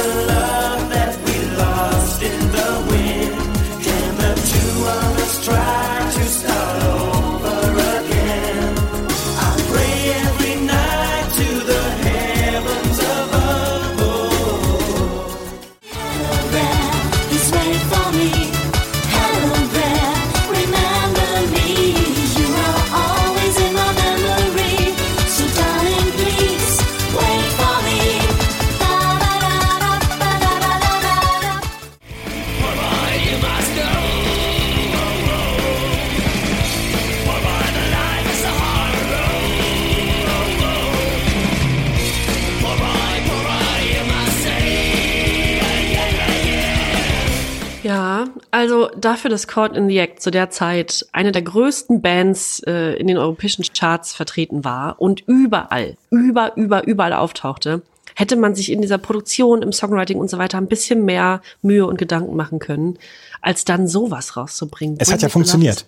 also 48.52 48.90
dafür, 48.98 49.30
dass 49.30 49.48
Caught 49.48 49.76
in 49.76 49.88
the 49.88 49.98
Act 49.98 50.22
zu 50.22 50.32
der 50.32 50.50
Zeit 50.50 51.06
eine 51.12 51.32
der 51.32 51.42
größten 51.42 52.02
Bands 52.02 52.62
äh, 52.66 52.94
in 52.94 53.08
den 53.08 53.18
europäischen 53.18 53.64
Charts 53.74 54.14
vertreten 54.14 54.64
war 54.64 55.02
und 55.02 55.24
überall, 55.28 55.98
über, 56.10 56.56
über, 56.56 56.86
überall 56.88 57.14
auftauchte, 57.14 57.82
hätte 58.16 58.36
man 58.36 58.56
sich 58.56 58.72
in 58.72 58.82
dieser 58.82 58.98
Produktion, 58.98 59.62
im 59.62 59.72
Songwriting 59.72 60.18
und 60.18 60.30
so 60.30 60.38
weiter 60.38 60.58
ein 60.58 60.68
bisschen 60.68 61.06
mehr 61.06 61.42
Mühe 61.62 61.86
und 61.86 61.98
Gedanken 61.98 62.36
machen 62.36 62.60
können, 62.60 62.98
als 63.42 63.64
dann 63.64 63.88
sowas 63.88 64.36
rauszubringen. 64.36 64.98
Es 65.00 65.12
hat 65.12 65.22
ja 65.22 65.30
funktioniert. 65.30 65.86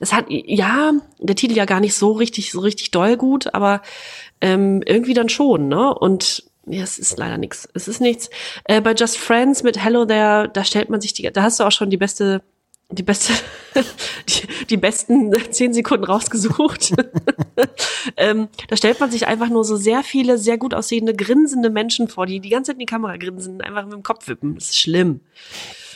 Es 0.00 0.12
hat, 0.12 0.26
ja, 0.28 0.92
der 1.18 1.36
Titel 1.36 1.56
ja 1.56 1.66
gar 1.66 1.80
nicht 1.80 1.94
so 1.94 2.12
richtig, 2.12 2.52
so 2.52 2.60
richtig 2.60 2.90
doll 2.90 3.16
gut, 3.16 3.54
aber 3.54 3.82
ähm, 4.40 4.82
irgendwie 4.86 5.14
dann 5.14 5.28
schon, 5.28 5.68
ne? 5.68 5.94
Und 5.94 6.44
ja, 6.70 6.82
es 6.82 6.98
ist 6.98 7.18
leider 7.18 7.38
nichts. 7.38 7.68
Es 7.74 7.88
ist 7.88 8.00
nichts. 8.00 8.30
Äh, 8.64 8.80
bei 8.80 8.94
Just 8.94 9.18
Friends 9.18 9.62
mit 9.62 9.82
Hello 9.82 10.04
There, 10.04 10.48
da 10.52 10.64
stellt 10.64 10.90
man 10.90 11.00
sich 11.00 11.12
die, 11.12 11.30
da 11.30 11.42
hast 11.42 11.60
du 11.60 11.64
auch 11.64 11.72
schon 11.72 11.90
die 11.90 11.96
beste, 11.96 12.42
die 12.90 13.02
beste, 13.02 13.32
die, 14.28 14.66
die 14.66 14.76
besten 14.76 15.32
zehn 15.50 15.72
Sekunden 15.74 16.04
rausgesucht. 16.04 16.92
ähm, 18.16 18.48
da 18.68 18.76
stellt 18.76 19.00
man 19.00 19.10
sich 19.10 19.26
einfach 19.26 19.48
nur 19.48 19.64
so 19.64 19.76
sehr 19.76 20.02
viele, 20.02 20.38
sehr 20.38 20.58
gut 20.58 20.74
aussehende, 20.74 21.14
grinsende 21.14 21.70
Menschen 21.70 22.08
vor, 22.08 22.26
die 22.26 22.40
die 22.40 22.50
ganze 22.50 22.70
Zeit 22.70 22.76
in 22.76 22.80
die 22.80 22.86
Kamera 22.86 23.16
grinsen, 23.16 23.60
einfach 23.60 23.84
mit 23.84 23.94
dem 23.94 24.02
Kopf 24.02 24.28
wippen. 24.28 24.54
Das 24.54 24.66
ist 24.66 24.78
schlimm. 24.78 25.20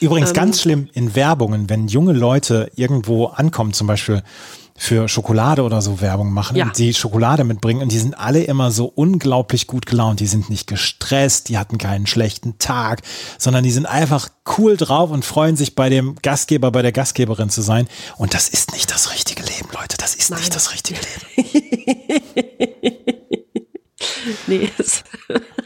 Übrigens 0.00 0.30
Ähm, 0.30 0.36
ganz 0.36 0.60
schlimm 0.60 0.88
in 0.92 1.14
Werbungen, 1.14 1.70
wenn 1.70 1.86
junge 1.86 2.12
Leute 2.12 2.70
irgendwo 2.74 3.26
ankommen, 3.26 3.72
zum 3.72 3.86
Beispiel 3.86 4.22
für 4.76 5.08
Schokolade 5.08 5.62
oder 5.62 5.80
so 5.80 6.00
Werbung 6.00 6.32
machen 6.32 6.56
Ja. 6.56 6.66
und 6.66 6.78
die 6.78 6.92
Schokolade 6.94 7.44
mitbringen 7.44 7.80
und 7.82 7.92
die 7.92 7.98
sind 7.98 8.18
alle 8.18 8.42
immer 8.42 8.70
so 8.70 8.86
unglaublich 8.86 9.66
gut 9.66 9.86
gelaunt. 9.86 10.20
Die 10.20 10.26
sind 10.26 10.50
nicht 10.50 10.66
gestresst, 10.66 11.48
die 11.48 11.58
hatten 11.58 11.78
keinen 11.78 12.06
schlechten 12.06 12.58
Tag, 12.58 13.02
sondern 13.38 13.62
die 13.62 13.70
sind 13.70 13.86
einfach 13.86 14.28
cool 14.58 14.76
drauf 14.76 15.10
und 15.10 15.24
freuen 15.24 15.56
sich 15.56 15.74
bei 15.74 15.88
dem 15.88 16.16
Gastgeber, 16.22 16.72
bei 16.72 16.82
der 16.82 16.92
Gastgeberin 16.92 17.50
zu 17.50 17.62
sein. 17.62 17.86
Und 18.16 18.34
das 18.34 18.48
ist 18.48 18.72
nicht 18.72 18.90
das 18.90 19.12
richtige 19.12 19.42
Leben, 19.42 19.68
Leute. 19.72 19.96
Das 19.96 20.14
ist 20.14 20.30
nicht 20.30 20.54
das 20.54 20.72
richtige 20.72 21.00
Leben. 21.36 22.22
Nee. 24.46 24.70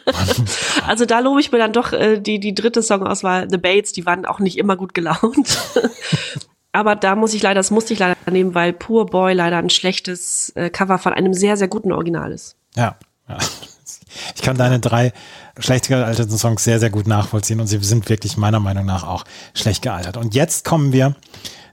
also 0.86 1.05
da 1.05 1.20
lobe 1.20 1.40
ich 1.40 1.52
mir 1.52 1.59
dann 1.59 1.72
doch 1.72 1.93
äh, 1.93 2.20
die, 2.20 2.40
die 2.40 2.55
dritte 2.55 2.82
Songauswahl, 2.82 3.48
The 3.51 3.56
Bates, 3.56 3.93
die 3.93 4.06
waren 4.06 4.26
auch 4.26 4.39
nicht 4.40 4.59
immer 4.59 4.76
gut 4.76 4.94
gelaunt. 4.94 5.59
Aber 6.72 6.96
da 6.96 7.14
muss 7.14 7.34
ich 7.34 7.42
leider, 7.42 7.60
das 7.60 7.70
musste 7.70 7.92
ich 7.94 7.98
leider 7.98 8.16
nehmen, 8.30 8.54
weil 8.54 8.72
Poor 8.72 9.06
Boy 9.06 9.32
leider 9.32 9.58
ein 9.58 9.70
schlechtes 9.70 10.50
äh, 10.54 10.70
Cover 10.70 10.98
von 10.98 11.12
einem 11.12 11.32
sehr, 11.34 11.56
sehr 11.56 11.68
guten 11.68 11.92
Original 11.92 12.32
ist. 12.32 12.56
Ja, 12.76 12.96
ja. 13.28 13.38
Ich 14.34 14.42
kann 14.42 14.56
deine 14.56 14.80
drei 14.80 15.12
schlecht 15.58 15.88
gealterten 15.88 16.36
Songs 16.36 16.64
sehr, 16.64 16.80
sehr 16.80 16.90
gut 16.90 17.06
nachvollziehen 17.06 17.60
und 17.60 17.66
sie 17.66 17.78
sind 17.78 18.08
wirklich 18.08 18.36
meiner 18.36 18.60
Meinung 18.60 18.86
nach 18.86 19.04
auch 19.04 19.24
schlecht 19.54 19.82
gealtert. 19.82 20.16
Und 20.16 20.34
jetzt 20.34 20.64
kommen 20.64 20.92
wir 20.92 21.14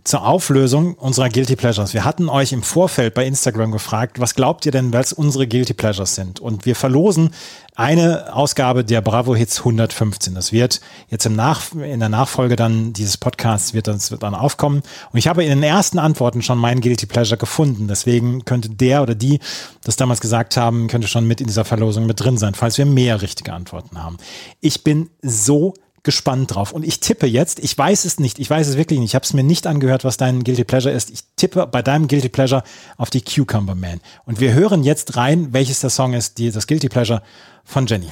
zur 0.06 0.24
Auflösung 0.24 0.94
unserer 0.94 1.30
Guilty 1.30 1.56
Pleasures. 1.56 1.96
Wir 1.96 2.06
hatten 2.06 2.30
euch 2.30 2.54
im 2.54 2.62
Vorfeld 2.62 3.16
bei 3.16 3.26
Instagram 3.26 3.72
gefragt, 3.72 4.20
was 4.20 4.36
glaubt 4.36 4.66
ihr 4.68 4.72
denn, 4.72 4.94
was 4.94 5.12
unsere 5.12 5.48
Guilty 5.48 5.74
Pleasures 5.74 6.14
sind? 6.14 6.40
Und 6.40 6.68
wir 6.68 6.76
verlosen 6.76 7.32
eine 7.76 8.34
Ausgabe 8.34 8.86
der 8.86 9.02
Bravo 9.02 9.36
Hits 9.36 9.60
115. 9.60 10.36
Das 10.36 10.52
wird 10.52 10.80
jetzt 11.10 11.26
im 11.26 11.36
Nach 11.36 11.74
in 11.74 12.00
der 12.00 12.10
Nachfolge 12.10 12.56
dann 12.56 12.94
dieses 12.94 13.18
Podcasts 13.18 13.74
wird 13.74 13.88
das 13.88 14.12
wird 14.12 14.22
dann 14.22 14.36
aufkommen. 14.36 14.84
Und 15.12 15.18
ich 15.18 15.28
habe 15.28 15.44
in 15.44 15.50
den 15.50 15.64
ersten 15.64 15.98
Antworten 15.98 16.44
schon 16.44 16.60
meinen 16.60 16.82
Guilty 16.82 17.08
Pleasure 17.08 17.40
gefunden. 17.40 17.88
Deswegen 17.88 18.46
könnte 18.46 18.70
der 18.70 19.02
oder 19.02 19.16
die 19.16 19.40
das 19.84 19.96
damals 19.96 20.22
gesagt 20.22 20.56
haben, 20.56 20.88
könnte 20.88 21.08
schon 21.08 21.28
mit 21.28 21.42
in 21.42 21.48
dieser 21.48 21.66
Verlosung 21.66 22.06
mit 22.06 22.20
drin 22.20 22.38
sein, 22.38 22.54
falls 22.54 22.78
wir 22.78 22.86
mehr 22.86 23.24
richtige 23.24 23.54
Antworten 23.54 24.02
haben. 24.02 24.18
Ich 24.62 24.84
bin 24.84 25.10
so 25.24 25.74
gespannt 26.06 26.56
drauf. 26.56 26.72
Und 26.72 26.86
ich 26.86 27.02
tippe 27.02 27.28
jetzt, 27.28 27.60
ich 27.60 27.78
weiß 27.78 28.06
es 28.06 28.20
nicht, 28.20 28.40
ich 28.40 28.50
weiß 28.50 28.68
es 28.68 28.78
wirklich 28.78 29.00
nicht, 29.00 29.10
ich 29.10 29.16
habe 29.16 29.26
es 29.26 29.34
mir 29.34 29.44
nicht 29.44 29.68
angehört, 29.68 30.06
was 30.06 30.16
dein 30.16 30.46
Guilty 30.46 30.64
Pleasure 30.64 30.94
ist. 30.94 31.10
Ich 31.10 31.24
tippe 31.36 31.68
bei 31.68 31.82
deinem 31.82 32.08
Guilty 32.08 32.30
Pleasure 32.30 32.64
auf 32.96 33.10
die 33.10 33.22
Cucumber 33.22 33.76
Man. 33.76 34.00
Und 34.24 34.40
wir 34.40 34.54
hören 34.54 34.84
jetzt 34.84 35.18
rein, 35.18 35.50
welches 35.52 35.82
der 35.82 35.90
Song 35.90 36.14
ist, 36.14 36.38
die, 36.38 36.52
das 36.52 36.68
Guilty 36.68 36.88
Pleasure 36.88 37.22
von 37.66 37.86
Jenny. 37.88 38.08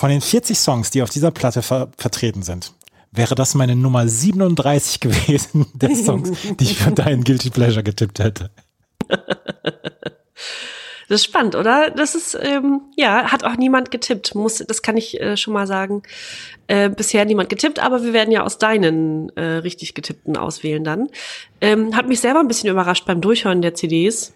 Von 0.00 0.08
den 0.08 0.22
40 0.22 0.58
Songs, 0.58 0.90
die 0.90 1.02
auf 1.02 1.10
dieser 1.10 1.30
Platte 1.30 1.60
ver 1.60 1.90
vertreten 1.98 2.42
sind, 2.42 2.72
wäre 3.12 3.34
das 3.34 3.54
meine 3.54 3.76
Nummer 3.76 4.08
37 4.08 4.98
gewesen 5.00 5.66
der 5.74 5.94
Songs, 5.94 6.32
die 6.58 6.64
ich 6.64 6.78
für 6.78 6.90
deinen 6.90 7.22
Guilty 7.22 7.50
Pleasure 7.50 7.82
getippt 7.82 8.18
hätte. 8.18 8.50
Das 11.08 11.22
ist 11.22 11.24
spannend, 11.24 11.56
oder? 11.56 11.90
Das 11.90 12.14
ist, 12.14 12.38
ähm, 12.40 12.82
ja, 12.96 13.32
hat 13.32 13.42
auch 13.42 13.56
niemand 13.56 13.90
getippt. 13.90 14.36
Muss, 14.36 14.58
das 14.58 14.80
kann 14.80 14.96
ich 14.96 15.20
äh, 15.20 15.36
schon 15.36 15.52
mal 15.52 15.66
sagen. 15.66 16.04
Äh, 16.68 16.88
bisher 16.88 17.24
niemand 17.24 17.48
getippt, 17.48 17.80
aber 17.80 18.04
wir 18.04 18.12
werden 18.12 18.30
ja 18.30 18.44
aus 18.44 18.58
deinen 18.58 19.28
äh, 19.36 19.56
richtig 19.56 19.94
getippten 19.94 20.36
auswählen 20.36 20.84
dann. 20.84 21.08
Ähm, 21.60 21.96
hat 21.96 22.06
mich 22.06 22.20
selber 22.20 22.38
ein 22.38 22.46
bisschen 22.46 22.70
überrascht 22.70 23.06
beim 23.06 23.20
Durchhören 23.20 23.60
der 23.60 23.74
CDs, 23.74 24.34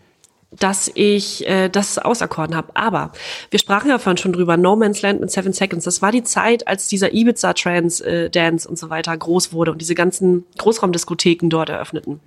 dass 0.58 0.90
ich 0.94 1.46
äh, 1.48 1.68
das 1.68 1.98
auserkoren 1.98 2.54
habe. 2.54 2.68
Aber 2.74 3.12
wir 3.50 3.58
sprachen 3.58 3.88
ja 3.88 3.98
vorhin 3.98 4.18
schon 4.18 4.32
drüber, 4.32 4.56
No 4.56 4.76
Man's 4.76 5.02
Land 5.02 5.20
mit 5.20 5.30
Seven 5.30 5.52
Seconds. 5.52 5.84
Das 5.84 6.02
war 6.02 6.12
die 6.12 6.22
Zeit, 6.22 6.68
als 6.68 6.88
dieser 6.88 7.12
Ibiza-Trance, 7.12 8.04
äh, 8.04 8.30
Dance 8.30 8.68
und 8.68 8.78
so 8.78 8.90
weiter 8.90 9.16
groß 9.16 9.52
wurde 9.52 9.72
und 9.72 9.80
diese 9.80 9.94
ganzen 9.94 10.44
Großraumdiskotheken 10.58 11.48
dort 11.48 11.68
eröffneten. 11.68 12.20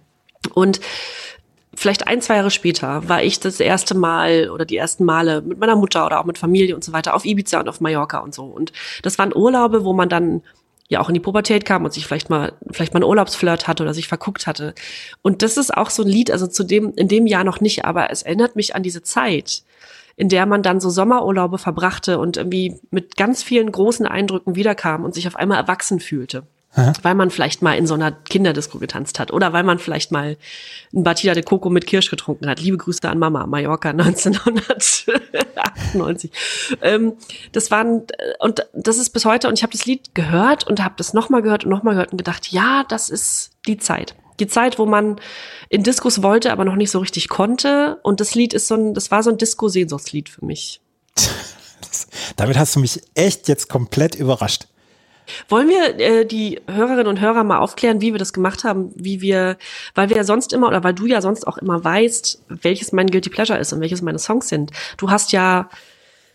Und 0.53 0.79
vielleicht 1.73 2.07
ein, 2.07 2.21
zwei 2.21 2.37
Jahre 2.37 2.51
später 2.51 3.07
war 3.07 3.23
ich 3.23 3.39
das 3.39 3.59
erste 3.59 3.95
Mal 3.95 4.49
oder 4.49 4.65
die 4.65 4.77
ersten 4.77 5.05
Male 5.05 5.41
mit 5.41 5.59
meiner 5.59 5.75
Mutter 5.75 6.05
oder 6.05 6.19
auch 6.19 6.25
mit 6.25 6.37
Familie 6.37 6.75
und 6.75 6.83
so 6.83 6.93
weiter 6.93 7.15
auf 7.15 7.25
Ibiza 7.25 7.59
und 7.59 7.69
auf 7.69 7.81
Mallorca 7.81 8.19
und 8.19 8.33
so. 8.33 8.45
Und 8.45 8.73
das 9.03 9.17
waren 9.17 9.35
Urlaube, 9.35 9.83
wo 9.83 9.93
man 9.93 10.09
dann 10.09 10.41
ja 10.89 11.01
auch 11.01 11.09
in 11.09 11.13
die 11.13 11.19
Pubertät 11.19 11.65
kam 11.65 11.83
und 11.83 11.93
sich 11.93 12.05
vielleicht 12.05 12.29
mal 12.29 12.53
vielleicht 12.71 12.93
mal 12.93 12.99
einen 12.99 13.09
Urlaubsflirt 13.09 13.67
hatte 13.67 13.83
oder 13.83 13.93
sich 13.93 14.07
verguckt 14.07 14.47
hatte. 14.47 14.73
Und 15.21 15.41
das 15.41 15.57
ist 15.57 15.75
auch 15.75 15.89
so 15.89 16.03
ein 16.03 16.07
Lied, 16.07 16.31
also 16.31 16.47
zu 16.47 16.63
dem 16.63 16.93
in 16.95 17.07
dem 17.07 17.27
Jahr 17.27 17.43
noch 17.43 17.59
nicht, 17.59 17.85
aber 17.85 18.11
es 18.11 18.23
erinnert 18.23 18.55
mich 18.55 18.75
an 18.75 18.83
diese 18.83 19.03
Zeit, 19.03 19.63
in 20.15 20.29
der 20.29 20.45
man 20.45 20.63
dann 20.63 20.79
so 20.79 20.89
Sommerurlaube 20.89 21.57
verbrachte 21.57 22.19
und 22.19 22.37
irgendwie 22.37 22.79
mit 22.89 23.17
ganz 23.17 23.43
vielen 23.43 23.71
großen 23.71 24.07
Eindrücken 24.07 24.55
wiederkam 24.55 25.03
und 25.03 25.13
sich 25.13 25.27
auf 25.27 25.35
einmal 25.35 25.59
erwachsen 25.59 25.99
fühlte. 25.99 26.43
Weil 27.01 27.15
man 27.15 27.31
vielleicht 27.31 27.61
mal 27.61 27.73
in 27.73 27.87
so 27.87 27.95
einer 27.95 28.11
Kinderdisco 28.11 28.77
getanzt 28.77 29.19
hat 29.19 29.31
oder 29.31 29.53
weil 29.53 29.63
man 29.63 29.79
vielleicht 29.79 30.11
mal 30.11 30.37
ein 30.93 31.03
Batida 31.03 31.33
de 31.33 31.43
Coco 31.43 31.69
mit 31.69 31.87
Kirsch 31.87 32.09
getrunken 32.09 32.47
hat. 32.47 32.61
Liebe 32.61 32.77
Grüße 32.77 33.07
an 33.09 33.19
Mama, 33.19 33.47
Mallorca 33.47 33.89
1998. 33.97 36.31
ähm, 36.81 37.13
das 37.51 37.71
waren 37.71 38.03
und 38.39 38.65
das 38.73 38.97
ist 38.97 39.09
bis 39.09 39.25
heute 39.25 39.47
und 39.47 39.55
ich 39.55 39.63
habe 39.63 39.71
das 39.71 39.85
Lied 39.85 40.13
gehört 40.13 40.67
und 40.67 40.83
habe 40.83 40.95
das 40.97 41.13
nochmal 41.13 41.41
gehört 41.41 41.63
und 41.63 41.71
nochmal 41.71 41.95
gehört 41.95 42.11
und 42.11 42.17
gedacht, 42.17 42.51
ja, 42.51 42.83
das 42.87 43.09
ist 43.09 43.51
die 43.67 43.77
Zeit. 43.77 44.15
Die 44.39 44.47
Zeit, 44.47 44.77
wo 44.77 44.85
man 44.85 45.19
in 45.69 45.83
Diskos 45.83 46.21
wollte, 46.21 46.51
aber 46.51 46.63
noch 46.63 46.75
nicht 46.75 46.91
so 46.91 46.99
richtig 46.99 47.27
konnte. 47.27 47.99
Und 48.03 48.19
das 48.19 48.35
Lied 48.35 48.53
ist 48.53 48.67
so 48.67 48.75
ein, 48.75 48.93
das 48.93 49.09
war 49.09 49.23
so 49.23 49.31
ein 49.31 49.37
Disco-Sehnsuchtslied 49.37 50.29
für 50.29 50.45
mich. 50.45 50.79
Damit 52.35 52.57
hast 52.57 52.75
du 52.75 52.79
mich 52.79 53.01
echt 53.15 53.47
jetzt 53.47 53.67
komplett 53.67 54.15
überrascht. 54.15 54.67
Wollen 55.49 55.69
wir 55.69 55.99
äh, 55.99 56.25
die 56.25 56.61
Hörerinnen 56.67 57.07
und 57.07 57.19
Hörer 57.19 57.43
mal 57.43 57.59
aufklären, 57.59 58.01
wie 58.01 58.13
wir 58.13 58.19
das 58.19 58.33
gemacht 58.33 58.63
haben, 58.63 58.91
wie 58.95 59.21
wir, 59.21 59.57
weil 59.95 60.09
wir 60.09 60.17
ja 60.17 60.23
sonst 60.23 60.53
immer 60.53 60.67
oder 60.67 60.83
weil 60.83 60.93
du 60.93 61.05
ja 61.05 61.21
sonst 61.21 61.47
auch 61.47 61.57
immer 61.57 61.83
weißt, 61.83 62.43
welches 62.49 62.91
mein 62.91 63.07
Guilty 63.07 63.29
Pleasure 63.29 63.59
ist 63.59 63.73
und 63.73 63.81
welches 63.81 64.01
meine 64.01 64.19
Songs 64.19 64.49
sind. 64.49 64.71
Du 64.97 65.09
hast 65.09 65.31
ja, 65.31 65.69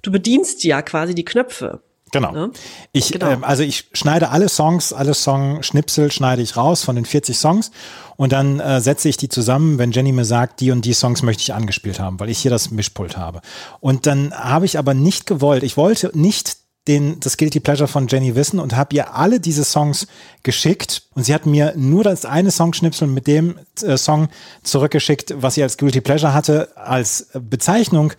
du 0.02 0.12
bedienst 0.12 0.64
ja 0.64 0.82
quasi 0.82 1.14
die 1.14 1.24
Knöpfe. 1.24 1.80
Genau. 2.12 2.30
Ne? 2.30 2.50
Ich, 2.92 3.10
Genau. 3.10 3.30
ähm, 3.30 3.42
also 3.42 3.62
ich 3.62 3.88
schneide 3.94 4.28
alle 4.28 4.48
Songs, 4.48 4.92
alle 4.92 5.14
Song-Schnipsel 5.14 6.12
schneide 6.12 6.42
ich 6.42 6.56
raus 6.56 6.84
von 6.84 6.94
den 6.94 7.06
40 7.06 7.38
Songs 7.38 7.70
und 8.16 8.32
dann 8.32 8.60
äh, 8.60 8.82
setze 8.82 9.08
ich 9.08 9.16
die 9.16 9.30
zusammen, 9.30 9.78
wenn 9.78 9.92
Jenny 9.92 10.12
mir 10.12 10.26
sagt, 10.26 10.60
die 10.60 10.70
und 10.70 10.84
die 10.84 10.92
Songs 10.92 11.22
möchte 11.22 11.42
ich 11.42 11.54
angespielt 11.54 11.98
haben, 11.98 12.20
weil 12.20 12.28
ich 12.28 12.38
hier 12.38 12.50
das 12.50 12.70
Mischpult 12.70 13.16
habe. 13.16 13.40
Und 13.80 14.06
dann 14.06 14.34
habe 14.34 14.66
ich 14.66 14.78
aber 14.78 14.92
nicht 14.92 15.26
gewollt, 15.26 15.62
ich 15.62 15.78
wollte 15.78 16.10
nicht 16.12 16.61
den, 16.88 17.20
das 17.20 17.36
Guilty 17.36 17.60
Pleasure 17.60 17.86
von 17.86 18.08
Jenny 18.08 18.34
wissen 18.34 18.58
und 18.58 18.74
habe 18.74 18.96
ihr 18.96 19.14
alle 19.14 19.38
diese 19.38 19.64
Songs 19.64 20.08
geschickt 20.42 21.02
und 21.14 21.24
sie 21.24 21.32
hat 21.34 21.46
mir 21.46 21.74
nur 21.76 22.02
das 22.02 22.24
eine 22.24 22.50
Songschnipsel 22.50 23.06
mit 23.06 23.26
dem 23.26 23.58
äh, 23.82 23.96
Song 23.96 24.28
zurückgeschickt, 24.64 25.34
was 25.36 25.54
sie 25.54 25.62
als 25.62 25.76
Guilty 25.76 26.00
Pleasure 26.00 26.34
hatte, 26.34 26.76
als 26.76 27.28
Bezeichnung 27.34 28.12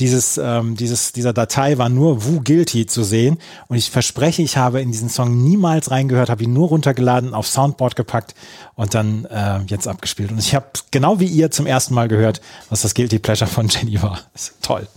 dieses, 0.00 0.38
ähm, 0.38 0.76
dieses, 0.76 1.12
dieser 1.12 1.32
Datei 1.32 1.78
war 1.78 1.88
nur 1.88 2.24
Wu 2.24 2.40
Guilty 2.40 2.86
zu 2.86 3.04
sehen. 3.04 3.38
Und 3.68 3.76
ich 3.76 3.90
verspreche, 3.90 4.42
ich 4.42 4.56
habe 4.56 4.80
in 4.80 4.90
diesen 4.90 5.08
Song 5.08 5.44
niemals 5.44 5.90
reingehört, 5.90 6.30
habe 6.30 6.42
ihn 6.42 6.52
nur 6.52 6.68
runtergeladen, 6.68 7.32
auf 7.32 7.46
Soundboard 7.46 7.94
gepackt 7.94 8.34
und 8.74 8.94
dann 8.94 9.24
äh, 9.26 9.60
jetzt 9.66 9.86
abgespielt. 9.86 10.32
Und 10.32 10.38
ich 10.38 10.54
habe 10.54 10.66
genau 10.90 11.20
wie 11.20 11.26
ihr 11.26 11.50
zum 11.50 11.66
ersten 11.66 11.94
Mal 11.94 12.08
gehört, 12.08 12.40
was 12.70 12.82
das 12.82 12.94
Guilty 12.94 13.20
Pleasure 13.20 13.48
von 13.48 13.68
Jenny 13.68 14.02
war. 14.02 14.20
Ist 14.34 14.54
toll. 14.62 14.88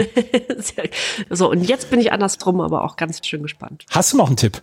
So, 1.30 1.50
und 1.50 1.62
jetzt 1.64 1.90
bin 1.90 2.00
ich 2.00 2.12
andersrum, 2.12 2.60
aber 2.60 2.84
auch 2.84 2.96
ganz 2.96 3.24
schön 3.26 3.42
gespannt. 3.42 3.84
Hast 3.90 4.12
du 4.12 4.16
noch 4.16 4.26
einen 4.26 4.36
Tipp? 4.36 4.62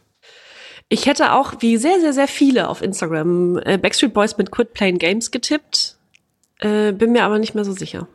Ich 0.90 1.06
hätte 1.06 1.34
auch, 1.34 1.56
wie 1.60 1.78
sehr, 1.78 2.00
sehr, 2.00 2.14
sehr 2.14 2.28
viele 2.28 2.70
auf 2.70 2.82
Instagram, 2.82 3.58
äh, 3.66 3.78
Backstreet 3.78 4.14
Boys 4.14 4.38
mit 4.38 4.52
Quit 4.52 4.74
Playing 4.74 4.98
Games 4.98 5.32
getippt. 5.32 5.98
Äh, 6.60 6.94
bin 6.94 7.12
mir 7.12 7.24
aber 7.24 7.40
nicht 7.40 7.56
mehr 7.56 7.66
so 7.66 7.74
sicher. 7.74 8.08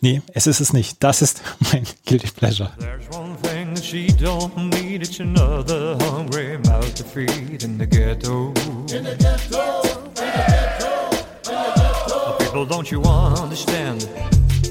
Nee, 0.00 0.22
es 0.32 0.46
ist 0.46 0.60
es 0.60 0.72
nicht. 0.72 1.02
Das 1.04 1.22
ist 1.22 1.42
mein 1.72 1.84
Guilty 2.06 2.30
Pleasure. 2.30 2.70
There's 2.78 3.08
one 3.14 3.36
thing 3.42 3.68
and 3.68 3.84
she 3.84 4.06
don't 4.06 4.56
need 4.56 5.02
it. 5.02 5.20
Another 5.20 5.96
hungry 6.10 6.58
mouth 6.64 6.94
to 6.94 7.04
feed 7.04 7.62
in 7.62 7.78
the 7.78 7.86
ghetto. 7.86 8.52
In 8.92 9.04
the 9.04 9.16
ghetto, 9.18 9.82
in 9.82 10.14
the 10.14 10.22
ghetto, 10.22 11.10
in 11.10 11.44
the 11.44 11.72
ghetto. 11.76 12.38
People, 12.38 12.66
don't 12.66 12.90
you 12.90 13.02
understand? 13.02 14.08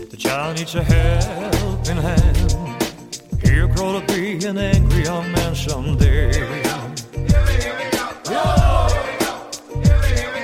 The 0.10 0.18
child 0.18 0.58
needs 0.58 0.76
a 0.76 0.84
helping 1.86 2.04
hand. 2.04 2.56
He'll 3.44 3.68
grow 3.68 4.00
to 4.00 4.06
be 4.08 4.46
an 4.48 4.58
angry 4.58 5.04
young 5.04 5.32
man 5.32 5.56
someday. 5.56 6.32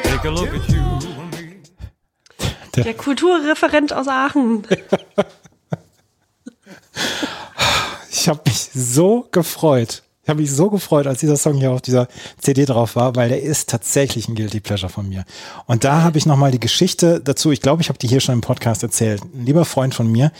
Take 0.03 0.25
a 0.25 0.29
look 0.29 0.53
at 0.53 0.69
you 0.69 0.81
and 0.81 1.31
me. 1.31 2.83
Der 2.83 2.93
Kulturreferent 2.93 3.93
aus 3.93 4.07
Aachen. 4.07 4.67
Ich 8.11 8.29
habe 8.29 8.41
mich 8.45 8.69
so 8.73 9.27
gefreut. 9.31 10.03
Ich 10.23 10.29
habe 10.29 10.41
mich 10.41 10.51
so 10.51 10.69
gefreut, 10.69 11.07
als 11.07 11.19
dieser 11.19 11.37
Song 11.37 11.55
hier 11.55 11.71
auf 11.71 11.81
dieser 11.81 12.07
CD 12.37 12.65
drauf 12.65 12.95
war, 12.95 13.15
weil 13.15 13.29
der 13.29 13.41
ist 13.41 13.67
tatsächlich 13.67 14.27
ein 14.27 14.35
Guilty 14.35 14.59
Pleasure 14.59 14.91
von 14.91 15.09
mir. 15.09 15.25
Und 15.65 15.83
da 15.83 16.03
habe 16.03 16.19
ich 16.19 16.27
nochmal 16.27 16.51
die 16.51 16.59
Geschichte 16.59 17.19
dazu, 17.19 17.49
ich 17.49 17.61
glaube, 17.61 17.81
ich 17.81 17.89
habe 17.89 17.97
die 17.97 18.07
hier 18.07 18.19
schon 18.19 18.33
im 18.33 18.41
Podcast 18.41 18.83
erzählt. 18.83 19.23
Ein 19.23 19.45
lieber 19.45 19.65
Freund 19.65 19.95
von 19.95 20.11
mir, 20.11 20.31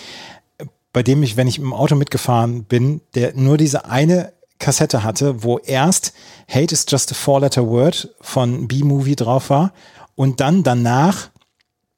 bei 0.93 1.03
dem 1.03 1.23
ich, 1.23 1.38
wenn 1.38 1.47
ich 1.47 1.57
im 1.57 1.73
Auto 1.73 1.95
mitgefahren 1.95 2.63
bin, 2.65 3.01
der 3.15 3.34
nur 3.35 3.57
diese 3.57 3.85
eine 3.85 4.34
Kassette 4.59 5.03
hatte, 5.03 5.43
wo 5.43 5.57
erst 5.59 6.13
Hate 6.49 6.73
is 6.73 6.85
just 6.88 7.11
a 7.11 7.15
four-letter 7.15 7.68
word 7.68 8.13
von 8.22 8.68
B-Movie 8.68 9.15
drauf 9.15 9.49
war 9.49 9.73
und 10.15 10.39
dann 10.39 10.63
danach 10.63 11.30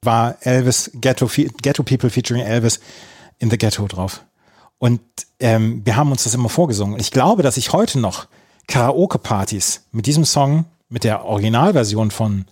war 0.02 0.36
Elvis 0.40 0.90
Ghetto, 0.94 1.28
Ghetto 1.62 1.82
People 1.82 2.10
featuring 2.10 2.42
Elvis 2.42 2.80
in 3.38 3.50
the 3.50 3.58
Ghetto 3.58 3.86
drauf. 3.86 4.24
Und 4.78 5.00
ähm, 5.40 5.82
wir 5.84 5.96
haben 5.96 6.10
uns 6.10 6.24
das 6.24 6.34
immer 6.34 6.48
vorgesungen. 6.48 6.98
Ich 7.00 7.10
glaube, 7.10 7.42
dass 7.42 7.56
ich 7.56 7.72
heute 7.72 7.98
noch 7.98 8.26
Karaoke-Partys 8.66 9.84
mit 9.92 10.06
diesem 10.06 10.24
Song, 10.24 10.66
mit 10.88 11.04
der 11.04 11.24
Originalversion 11.24 12.10
von 12.10 12.46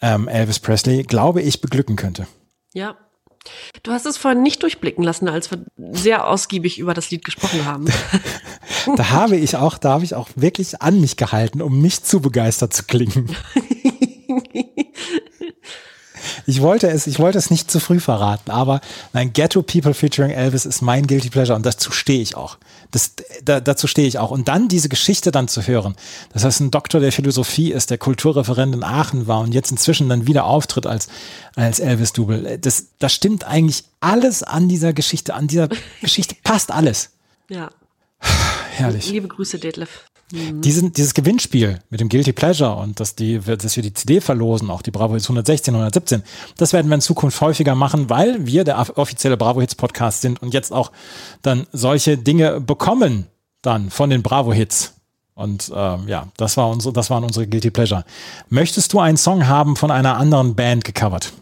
ähm, 0.00 0.28
Elvis 0.28 0.58
Presley, 0.60 1.02
glaube 1.02 1.42
ich, 1.42 1.60
beglücken 1.60 1.96
könnte. 1.96 2.26
Ja. 2.72 2.96
Du 3.82 3.92
hast 3.92 4.06
es 4.06 4.16
vorhin 4.16 4.42
nicht 4.42 4.62
durchblicken 4.62 5.04
lassen, 5.04 5.28
als 5.28 5.50
wir 5.50 5.58
sehr 5.92 6.26
ausgiebig 6.26 6.78
über 6.78 6.94
das 6.94 7.10
Lied 7.10 7.24
gesprochen 7.24 7.64
haben. 7.64 7.86
Da 8.96 9.10
habe 9.10 9.36
ich 9.36 9.56
auch, 9.56 9.78
da 9.78 9.92
habe 9.92 10.04
ich 10.04 10.14
auch 10.14 10.28
wirklich 10.34 10.82
an 10.82 11.00
mich 11.00 11.16
gehalten, 11.16 11.62
um 11.62 11.80
nicht 11.80 12.06
zu 12.06 12.20
begeistert 12.20 12.74
zu 12.74 12.82
klingen. 12.82 13.34
Ich 16.46 16.60
wollte 16.60 16.88
es, 16.88 17.06
ich 17.06 17.18
wollte 17.18 17.38
es 17.38 17.50
nicht 17.50 17.70
zu 17.70 17.80
früh 17.80 18.00
verraten, 18.00 18.50
aber 18.50 18.80
nein, 19.12 19.32
Ghetto 19.32 19.62
People 19.62 19.94
featuring 19.94 20.30
Elvis 20.30 20.66
ist 20.66 20.82
mein 20.82 21.06
Guilty 21.06 21.30
Pleasure 21.30 21.56
und 21.56 21.64
dazu 21.64 21.90
stehe 21.90 22.20
ich 22.20 22.36
auch. 22.36 22.58
Das, 22.90 23.12
da, 23.44 23.60
dazu 23.60 23.86
stehe 23.86 24.06
ich 24.06 24.18
auch. 24.18 24.30
Und 24.30 24.48
dann 24.48 24.68
diese 24.68 24.88
Geschichte 24.88 25.30
dann 25.30 25.48
zu 25.48 25.66
hören, 25.66 25.96
dass 26.32 26.42
das 26.42 26.60
ein 26.60 26.70
Doktor 26.70 27.00
der 27.00 27.12
Philosophie 27.12 27.72
ist, 27.72 27.90
der 27.90 27.98
Kulturreferent 27.98 28.74
in 28.74 28.82
Aachen 28.82 29.26
war 29.26 29.40
und 29.40 29.52
jetzt 29.52 29.70
inzwischen 29.70 30.08
dann 30.08 30.26
wieder 30.26 30.44
auftritt 30.44 30.86
als, 30.86 31.08
als 31.56 31.80
Elvis-Double. 31.80 32.58
Das, 32.58 32.86
das 32.98 33.12
stimmt 33.12 33.44
eigentlich 33.44 33.84
alles 34.00 34.42
an 34.42 34.68
dieser 34.68 34.92
Geschichte, 34.92 35.34
an 35.34 35.46
dieser 35.46 35.68
Geschichte 36.00 36.36
passt 36.42 36.70
alles. 36.70 37.10
ja. 37.48 37.70
Herrlich. 38.76 39.10
Liebe 39.10 39.28
Grüße, 39.28 39.58
Detlef. 39.58 40.04
Diesen, 40.34 40.92
dieses 40.92 41.14
Gewinnspiel 41.14 41.78
mit 41.90 42.00
dem 42.00 42.08
Guilty 42.08 42.32
Pleasure 42.32 42.74
und 42.76 42.98
dass, 43.00 43.14
die, 43.14 43.38
dass 43.38 43.76
wir 43.76 43.82
die 43.82 43.94
CD 43.94 44.20
verlosen, 44.20 44.70
auch 44.70 44.82
die 44.82 44.90
Bravo 44.90 45.14
Hits 45.14 45.26
116, 45.26 45.74
117, 45.74 46.22
das 46.56 46.72
werden 46.72 46.88
wir 46.88 46.96
in 46.96 47.00
Zukunft 47.00 47.40
häufiger 47.40 47.74
machen, 47.74 48.10
weil 48.10 48.46
wir 48.46 48.64
der 48.64 48.98
offizielle 48.98 49.36
Bravo 49.36 49.60
Hits 49.60 49.74
Podcast 49.74 50.22
sind 50.22 50.42
und 50.42 50.52
jetzt 50.52 50.72
auch 50.72 50.92
dann 51.42 51.66
solche 51.72 52.18
Dinge 52.18 52.60
bekommen 52.60 53.26
dann 53.62 53.90
von 53.90 54.10
den 54.10 54.22
Bravo 54.22 54.52
Hits. 54.52 54.94
Und 55.34 55.72
ähm, 55.74 56.04
ja, 56.06 56.28
das, 56.36 56.56
war 56.56 56.68
unsere, 56.68 56.92
das 56.92 57.10
waren 57.10 57.24
unsere 57.24 57.46
Guilty 57.46 57.70
Pleasure. 57.70 58.04
Möchtest 58.48 58.92
du 58.92 59.00
einen 59.00 59.16
Song 59.16 59.48
haben 59.48 59.76
von 59.76 59.90
einer 59.90 60.16
anderen 60.16 60.54
Band 60.54 60.84
gecovert? 60.84 61.32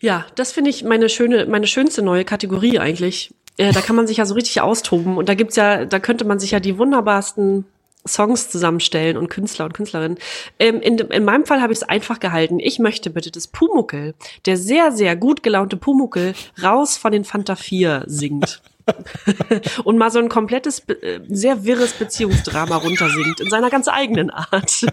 Ja, 0.00 0.26
das 0.34 0.52
finde 0.52 0.70
ich 0.70 0.84
meine 0.84 1.08
schöne, 1.08 1.46
meine 1.46 1.66
schönste 1.66 2.02
neue 2.02 2.24
Kategorie 2.24 2.78
eigentlich. 2.78 3.34
Äh, 3.56 3.72
da 3.72 3.80
kann 3.80 3.96
man 3.96 4.06
sich 4.06 4.16
ja 4.16 4.26
so 4.26 4.34
richtig 4.34 4.60
austoben 4.60 5.16
und 5.16 5.28
da 5.28 5.34
gibt's 5.34 5.56
ja, 5.56 5.84
da 5.84 5.98
könnte 5.98 6.24
man 6.24 6.38
sich 6.38 6.52
ja 6.52 6.60
die 6.60 6.78
wunderbarsten 6.78 7.64
Songs 8.06 8.50
zusammenstellen 8.50 9.16
und 9.16 9.28
Künstler 9.28 9.64
und 9.64 9.74
Künstlerinnen. 9.74 10.18
Ähm, 10.58 10.80
in, 10.80 10.98
in 10.98 11.24
meinem 11.24 11.46
Fall 11.46 11.60
habe 11.60 11.72
ich 11.72 11.80
es 11.80 11.88
einfach 11.88 12.20
gehalten. 12.20 12.58
Ich 12.58 12.78
möchte 12.78 13.10
bitte 13.10 13.30
das 13.30 13.46
Pumuckel, 13.46 14.14
der 14.46 14.56
sehr, 14.56 14.92
sehr 14.92 15.16
gut 15.16 15.42
gelaunte 15.42 15.76
Pumuckel, 15.76 16.34
raus 16.62 16.96
von 16.96 17.12
den 17.12 17.24
Fanta 17.24 17.56
4 17.56 18.04
singt. 18.06 18.62
und 19.84 19.98
mal 19.98 20.10
so 20.10 20.18
ein 20.18 20.28
komplettes, 20.28 20.80
äh, 20.88 21.20
sehr 21.28 21.64
wirres 21.64 21.92
Beziehungsdrama 21.92 22.76
runtersingt, 22.76 23.40
in 23.40 23.48
seiner 23.48 23.70
ganz 23.70 23.88
eigenen 23.88 24.30
Art. 24.30 24.84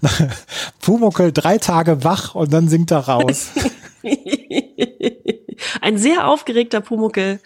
Pumuckel 0.80 1.32
drei 1.32 1.58
Tage 1.58 2.04
wach 2.04 2.34
und 2.34 2.52
dann 2.52 2.68
singt 2.68 2.90
er 2.90 3.08
raus. 3.08 3.50
Ein 5.80 5.98
sehr 5.98 6.26
aufgeregter 6.28 6.80
Pumuckel, 6.80 7.40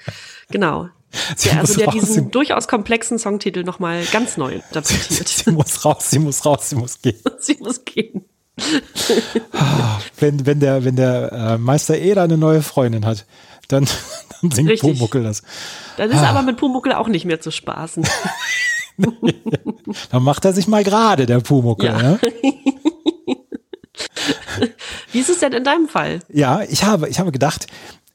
genau. 0.51 0.89
Sie 1.37 1.49
Der, 1.51 1.61
also 1.61 1.75
der 1.77 1.87
raus, 1.87 1.95
diesen 1.95 2.15
sie- 2.25 2.31
durchaus 2.31 2.69
komplexen 2.69 3.19
Songtitel 3.19 3.63
nochmal 3.65 4.03
ganz 4.13 4.37
neu 4.37 4.55
interpretiert. 4.71 5.29
sie 5.29 5.51
muss 5.51 5.85
raus, 5.85 6.11
sie 6.11 6.19
muss 6.19 6.45
raus, 6.45 6.69
sie 6.71 6.77
muss 6.77 7.01
gehen. 7.01 7.19
Sie 7.41 7.57
muss 7.61 7.85
gehen. 7.85 8.25
Wenn, 10.19 10.47
wenn 10.47 10.61
der, 10.61 10.85
wenn 10.85 10.95
der 10.97 11.33
äh, 11.33 11.59
Meister 11.59 11.99
Eder 11.99 12.23
eine 12.23 12.39
neue 12.39 12.63
Freundin 12.63 13.05
hat, 13.05 13.27
dann, 13.69 13.87
dann 14.41 14.51
singt 14.53 14.71
Richtig. 14.71 14.93
Pumuckel 14.93 15.23
das. 15.25 15.43
Dann 15.97 16.11
ist 16.11 16.19
aber 16.21 16.43
mit 16.43 16.57
Pumuckel 16.57 16.93
auch 16.93 17.09
nicht 17.09 17.25
mehr 17.25 17.41
zu 17.41 17.51
spaßen. 17.51 18.07
Dann 20.11 20.23
macht 20.23 20.45
er 20.45 20.53
sich 20.53 20.69
mal 20.69 20.85
gerade, 20.85 21.27
der 21.27 21.41
Pumuckel. 21.41 21.87
Ja. 21.87 22.01
Ja, 22.13 22.19
Wie 25.13 25.19
ist 25.21 25.31
es 25.31 25.39
denn 25.41 25.53
in 25.53 25.65
deinem 25.65 25.89
Fall? 25.89 26.21
ja 26.33 26.63
ich, 26.63 26.85
habe, 26.85 27.09
ich 27.09 27.19
habe 27.19 27.33
gedacht, 27.33 27.67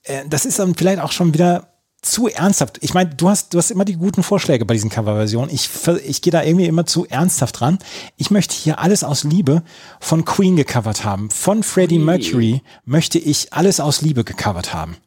äh, 0.03 0.23
das 0.29 0.45
ist 0.45 0.59
dann 0.59 0.75
vielleicht 0.75 1.01
auch 1.01 1.11
schon 1.11 1.33
wieder 1.33 1.67
zu 2.01 2.27
ernsthaft. 2.27 2.77
Ich 2.81 2.93
meine, 2.93 3.09
du 3.09 3.29
hast, 3.29 3.53
du 3.53 3.57
hast 3.57 3.71
immer 3.71 3.85
die 3.85 3.95
guten 3.95 4.23
Vorschläge 4.23 4.65
bei 4.65 4.73
diesen 4.73 4.89
Coverversionen. 4.89 5.53
Ich, 5.53 5.69
ich 6.05 6.21
gehe 6.21 6.31
da 6.31 6.43
irgendwie 6.43 6.65
immer 6.65 6.85
zu 6.85 7.05
ernsthaft 7.05 7.59
dran. 7.59 7.79
Ich 8.17 8.31
möchte 8.31 8.55
hier 8.55 8.79
alles 8.79 9.03
aus 9.03 9.23
Liebe 9.23 9.63
von 9.99 10.25
Queen 10.25 10.55
gecovert 10.55 11.03
haben. 11.03 11.29
Von 11.29 11.63
Freddie 11.63 11.99
Mercury 11.99 12.61
möchte 12.85 13.19
ich 13.19 13.53
alles 13.53 13.79
aus 13.79 14.01
Liebe 14.01 14.23
gecovert 14.23 14.73
haben. 14.73 14.97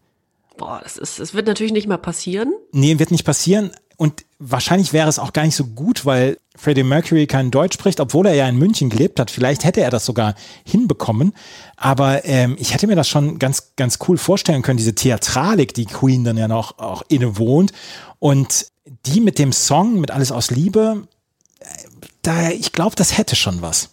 Boah, 0.58 0.80
das, 0.82 0.96
ist, 0.96 1.18
das 1.18 1.34
wird 1.34 1.46
natürlich 1.46 1.72
nicht 1.72 1.88
mal 1.88 1.96
passieren. 1.96 2.52
Nee, 2.72 2.98
wird 2.98 3.10
nicht 3.10 3.24
passieren. 3.24 3.70
Und 4.02 4.24
wahrscheinlich 4.40 4.92
wäre 4.92 5.08
es 5.08 5.20
auch 5.20 5.32
gar 5.32 5.44
nicht 5.44 5.54
so 5.54 5.64
gut, 5.64 6.04
weil 6.04 6.36
Freddie 6.56 6.82
Mercury 6.82 7.28
kein 7.28 7.52
Deutsch 7.52 7.74
spricht, 7.74 8.00
obwohl 8.00 8.26
er 8.26 8.34
ja 8.34 8.48
in 8.48 8.56
München 8.56 8.90
gelebt 8.90 9.20
hat. 9.20 9.30
Vielleicht 9.30 9.62
hätte 9.62 9.80
er 9.80 9.90
das 9.90 10.04
sogar 10.04 10.34
hinbekommen. 10.64 11.34
Aber 11.76 12.24
ähm, 12.24 12.56
ich 12.58 12.74
hätte 12.74 12.88
mir 12.88 12.96
das 12.96 13.08
schon 13.08 13.38
ganz, 13.38 13.76
ganz 13.76 14.00
cool 14.08 14.18
vorstellen 14.18 14.62
können, 14.62 14.76
diese 14.76 14.96
Theatralik, 14.96 15.72
die 15.72 15.84
Queen 15.84 16.24
dann 16.24 16.36
ja 16.36 16.48
noch 16.48 16.80
auch 16.80 17.04
innewohnt. 17.06 17.70
Und 18.18 18.66
die 19.06 19.20
mit 19.20 19.38
dem 19.38 19.52
Song, 19.52 20.00
mit 20.00 20.10
Alles 20.10 20.32
aus 20.32 20.50
Liebe, 20.50 21.06
äh, 21.60 21.66
da, 22.22 22.50
ich 22.50 22.72
glaube, 22.72 22.96
das 22.96 23.16
hätte 23.16 23.36
schon 23.36 23.62
was. 23.62 23.90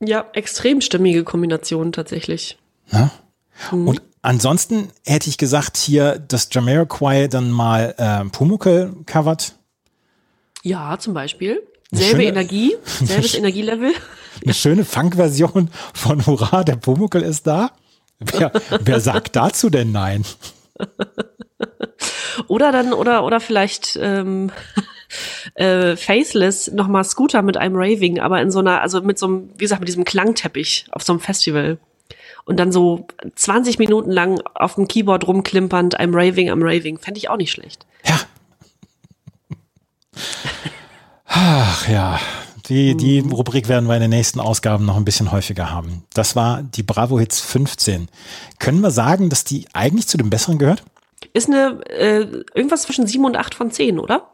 Ja, 0.00 0.26
extrem 0.32 0.80
stimmige 0.80 1.22
Kombination 1.22 1.92
tatsächlich. 1.92 2.58
Ne? 2.90 3.12
Und 3.70 4.02
ansonsten 4.28 4.90
hätte 5.06 5.30
ich 5.30 5.38
gesagt, 5.38 5.78
hier 5.78 6.18
das 6.18 6.48
Jamiroquai 6.52 7.28
dann 7.28 7.50
mal 7.50 7.94
äh, 7.96 8.28
Pumuckl 8.28 8.94
covert. 9.06 9.54
Ja, 10.62 10.98
zum 10.98 11.14
Beispiel. 11.14 11.62
Selbe 11.90 12.22
schöne- 12.22 12.24
Energie, 12.28 12.76
selbes 12.84 13.34
Energielevel. 13.34 13.92
Eine 14.44 14.54
schöne 14.54 14.84
Funk-Version 14.84 15.70
von 15.94 16.26
Hurra, 16.26 16.62
der 16.62 16.76
Pumuckl 16.76 17.22
ist 17.22 17.46
da. 17.46 17.70
Wer, 18.18 18.52
wer 18.80 19.00
sagt 19.00 19.34
dazu 19.34 19.70
denn 19.70 19.92
nein? 19.92 20.24
Oder 22.48 22.70
dann, 22.70 22.92
oder, 22.92 23.24
oder 23.24 23.40
vielleicht 23.40 23.98
ähm, 24.00 24.52
äh, 25.54 25.96
Faithless 25.96 26.70
nochmal 26.70 27.04
Scooter 27.04 27.40
mit 27.40 27.56
einem 27.56 27.76
Raving, 27.76 28.20
aber 28.20 28.42
in 28.42 28.50
so 28.50 28.58
einer, 28.58 28.82
also 28.82 29.00
mit 29.00 29.18
so 29.18 29.26
einem, 29.26 29.50
wie 29.54 29.64
gesagt, 29.64 29.80
mit 29.80 29.88
diesem 29.88 30.04
Klangteppich 30.04 30.86
auf 30.92 31.02
so 31.02 31.14
einem 31.14 31.20
Festival. 31.20 31.78
Und 32.48 32.56
dann 32.56 32.72
so 32.72 33.06
20 33.34 33.78
Minuten 33.78 34.10
lang 34.10 34.40
auf 34.54 34.76
dem 34.76 34.88
Keyboard 34.88 35.28
rumklimpernd, 35.28 36.00
I'm 36.00 36.14
raving, 36.14 36.50
I'm 36.50 36.64
raving. 36.64 36.98
Fände 36.98 37.18
ich 37.18 37.28
auch 37.28 37.36
nicht 37.36 37.50
schlecht. 37.50 37.84
Ja. 38.06 38.18
Ach 41.26 41.86
ja, 41.88 42.18
die, 42.70 42.96
die 42.96 43.18
Rubrik 43.18 43.68
werden 43.68 43.86
wir 43.86 43.96
in 43.96 44.00
den 44.00 44.08
nächsten 44.08 44.40
Ausgaben 44.40 44.86
noch 44.86 44.96
ein 44.96 45.04
bisschen 45.04 45.30
häufiger 45.30 45.70
haben. 45.70 46.04
Das 46.14 46.36
war 46.36 46.62
die 46.62 46.82
Bravo 46.82 47.18
Hits 47.18 47.38
15. 47.42 48.08
Können 48.58 48.80
wir 48.80 48.92
sagen, 48.92 49.28
dass 49.28 49.44
die 49.44 49.66
eigentlich 49.74 50.08
zu 50.08 50.16
den 50.16 50.30
besseren 50.30 50.56
gehört? 50.56 50.82
Ist 51.34 51.50
eine, 51.50 51.84
äh, 51.90 52.20
irgendwas 52.54 52.84
zwischen 52.84 53.06
7 53.06 53.26
und 53.26 53.36
8 53.36 53.54
von 53.54 53.70
10, 53.70 53.98
oder? 53.98 54.26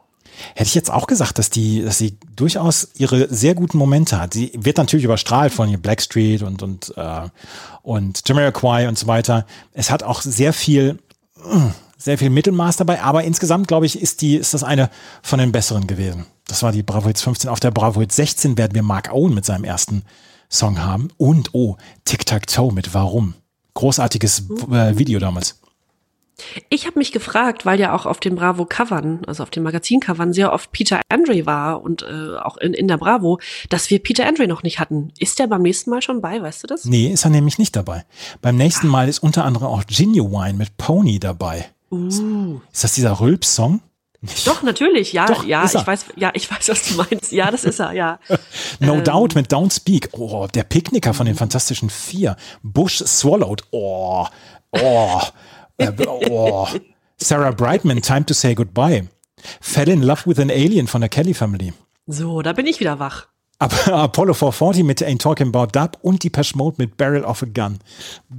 Hätte 0.55 0.67
ich 0.67 0.75
jetzt 0.75 0.91
auch 0.91 1.07
gesagt, 1.07 1.39
dass 1.39 1.49
die, 1.49 1.83
dass 1.83 1.97
sie 1.97 2.17
durchaus 2.35 2.89
ihre 2.95 3.33
sehr 3.33 3.55
guten 3.55 3.77
Momente 3.77 4.19
hat. 4.19 4.33
Sie 4.33 4.51
wird 4.55 4.77
natürlich 4.77 5.05
überstrahlt 5.05 5.53
von 5.53 5.67
hier 5.67 5.77
Blackstreet 5.77 6.41
und 6.43 6.61
und 6.63 6.93
äh, 6.97 7.29
und 7.85 8.27
Jamiroquai 8.27 8.87
und 8.87 8.97
so 8.97 9.07
weiter. 9.07 9.45
Es 9.71 9.91
hat 9.91 10.03
auch 10.03 10.21
sehr 10.21 10.53
viel, 10.53 10.97
sehr 11.97 12.17
viel 12.17 12.31
Mittelmaß 12.31 12.77
dabei, 12.77 13.01
aber 13.01 13.23
insgesamt, 13.23 13.67
glaube 13.67 13.85
ich, 13.85 14.01
ist, 14.01 14.21
die, 14.21 14.35
ist 14.35 14.53
das 14.53 14.63
eine 14.63 14.89
von 15.21 15.39
den 15.39 15.51
besseren 15.51 15.85
gewesen. 15.85 16.25
Das 16.47 16.63
war 16.63 16.71
die 16.71 16.83
Bravo 16.83 17.07
Hits 17.07 17.21
15. 17.21 17.49
Auf 17.49 17.59
der 17.59 17.71
Bravo 17.71 17.99
Hits 18.01 18.15
16 18.15 18.57
werden 18.57 18.73
wir 18.73 18.83
Mark 18.83 19.11
Owen 19.13 19.33
mit 19.33 19.45
seinem 19.45 19.63
ersten 19.63 20.03
Song 20.49 20.79
haben. 20.83 21.09
Und, 21.17 21.53
oh, 21.53 21.77
Tic-Tac-Toe 22.05 22.73
mit 22.73 22.93
Warum. 22.93 23.35
Großartiges 23.75 24.43
äh, 24.71 24.97
Video 24.97 25.19
damals. 25.19 25.59
Ich 26.69 26.85
habe 26.85 26.99
mich 26.99 27.11
gefragt, 27.11 27.65
weil 27.65 27.79
ja 27.79 27.93
auch 27.93 28.05
auf 28.05 28.19
den 28.19 28.35
Bravo-Covern, 28.35 29.21
also 29.25 29.43
auf 29.43 29.49
den 29.49 29.63
Magazincovern, 29.63 30.33
sehr 30.33 30.51
oft 30.53 30.71
Peter 30.71 31.01
Andre 31.09 31.45
war 31.45 31.81
und 31.81 32.03
äh, 32.03 32.37
auch 32.37 32.57
in, 32.57 32.73
in 32.73 32.87
der 32.87 32.97
Bravo, 32.97 33.39
dass 33.69 33.89
wir 33.89 33.99
Peter 33.99 34.27
Andre 34.27 34.47
noch 34.47 34.63
nicht 34.63 34.79
hatten. 34.79 35.11
Ist 35.17 35.39
der 35.39 35.47
beim 35.47 35.61
nächsten 35.61 35.89
Mal 35.89 36.01
schon 36.01 36.21
bei, 36.21 36.41
weißt 36.41 36.63
du 36.63 36.67
das? 36.67 36.85
Nee, 36.85 37.07
ist 37.07 37.23
er 37.25 37.31
nämlich 37.31 37.57
nicht 37.57 37.75
dabei. 37.75 38.05
Beim 38.41 38.57
nächsten 38.57 38.87
Mal 38.87 39.07
ist 39.07 39.19
unter 39.19 39.45
anderem 39.45 39.67
auch 39.67 39.83
Genuine 39.87 40.53
mit 40.53 40.77
Pony 40.77 41.19
dabei. 41.19 41.69
Uh. 41.91 42.59
Ist 42.71 42.83
das 42.83 42.93
dieser 42.93 43.19
Rülps-Song? 43.19 43.81
Doch, 44.45 44.63
natürlich, 44.63 45.13
ja, 45.13 45.25
Doch, 45.25 45.45
ja, 45.45 45.65
ich 45.65 45.73
weiß, 45.87 46.05
ja, 46.15 46.31
ich 46.33 46.49
weiß, 46.49 46.69
was 46.69 46.87
du 46.87 46.95
meinst. 46.95 47.31
Ja, 47.31 47.51
das 47.51 47.63
ist 47.63 47.79
er, 47.79 47.91
ja. 47.93 48.19
No 48.79 48.95
Ähm. 48.95 49.03
Doubt 49.03 49.35
mit 49.35 49.51
Don't 49.51 49.73
Speak. 49.73 50.09
Oh, 50.13 50.47
der 50.47 50.63
Picknicker 50.63 51.13
von 51.13 51.25
den 51.25 51.35
Fantastischen 51.35 51.89
Vier. 51.89 52.35
Bush 52.63 53.03
Swallowed. 53.05 53.63
Oh, 53.71 54.25
oh, 54.71 55.21
äh, 55.77 55.91
oh. 56.07 56.67
Sarah 57.17 57.51
Brightman, 57.51 58.01
Time 58.01 58.25
to 58.25 58.33
Say 58.33 58.55
Goodbye. 58.55 59.07
Fell 59.61 59.89
in 59.89 60.01
Love 60.01 60.23
with 60.25 60.39
an 60.39 60.49
Alien 60.49 60.87
von 60.87 61.01
der 61.01 61.09
Kelly 61.09 61.33
Family. 61.33 61.73
So, 62.07 62.41
da 62.41 62.53
bin 62.53 62.67
ich 62.67 62.79
wieder 62.79 62.99
wach. 62.99 63.27
Aber 63.57 63.87
Apollo 63.93 64.33
440 64.33 64.83
mit 64.83 65.01
Ain't 65.01 65.19
Talking 65.19 65.47
About 65.47 65.67
Dub 65.67 65.97
und 66.01 66.23
die 66.23 66.31
Mode 66.55 66.75
mit 66.77 66.97
Barrel 66.97 67.23
of 67.23 67.43
a 67.43 67.45
Gun. 67.45 67.79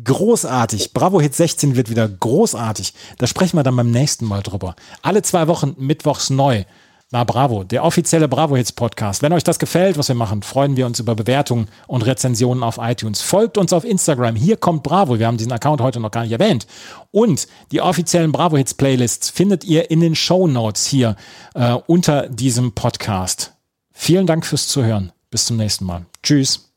Großartig. 0.04 0.92
Bravo 0.92 1.20
Hit 1.20 1.34
16 1.34 1.76
wird 1.76 1.90
wieder 1.90 2.08
großartig. 2.08 2.92
Da 3.18 3.26
sprechen 3.26 3.56
wir 3.56 3.62
dann 3.62 3.76
beim 3.76 3.90
nächsten 3.90 4.26
Mal 4.26 4.42
drüber. 4.42 4.76
Alle 5.02 5.22
zwei 5.22 5.48
Wochen 5.48 5.74
mittwochs 5.78 6.30
neu. 6.30 6.64
Na 7.12 7.22
Bravo, 7.22 7.62
der 7.62 7.84
offizielle 7.84 8.26
Bravo 8.26 8.56
Hits 8.56 8.72
Podcast. 8.72 9.22
Wenn 9.22 9.32
euch 9.32 9.44
das 9.44 9.60
gefällt, 9.60 9.96
was 9.96 10.08
wir 10.08 10.16
machen, 10.16 10.42
freuen 10.42 10.76
wir 10.76 10.86
uns 10.86 10.98
über 10.98 11.14
Bewertungen 11.14 11.68
und 11.86 12.04
Rezensionen 12.04 12.64
auf 12.64 12.78
iTunes. 12.80 13.22
Folgt 13.22 13.58
uns 13.58 13.72
auf 13.72 13.84
Instagram. 13.84 14.34
Hier 14.34 14.56
kommt 14.56 14.82
Bravo. 14.82 15.20
Wir 15.20 15.28
haben 15.28 15.36
diesen 15.36 15.52
Account 15.52 15.80
heute 15.80 16.00
noch 16.00 16.10
gar 16.10 16.22
nicht 16.22 16.32
erwähnt. 16.32 16.66
Und 17.12 17.46
die 17.70 17.80
offiziellen 17.80 18.32
Bravo 18.32 18.56
Hits 18.56 18.74
Playlists 18.74 19.30
findet 19.30 19.62
ihr 19.62 19.88
in 19.92 20.00
den 20.00 20.16
Show 20.16 20.48
Notes 20.48 20.84
hier 20.84 21.14
äh, 21.54 21.74
unter 21.86 22.28
diesem 22.28 22.72
Podcast. 22.72 23.54
Vielen 23.92 24.26
Dank 24.26 24.44
fürs 24.44 24.66
Zuhören. 24.66 25.12
Bis 25.30 25.46
zum 25.46 25.58
nächsten 25.58 25.84
Mal. 25.84 26.06
Tschüss. 26.24 26.72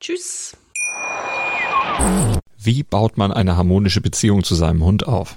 Tschüss. 0.00 0.56
Wie 2.58 2.82
baut 2.82 3.16
man 3.16 3.32
eine 3.32 3.56
harmonische 3.56 4.00
Beziehung 4.00 4.42
zu 4.42 4.56
seinem 4.56 4.82
Hund 4.82 5.06
auf? 5.06 5.36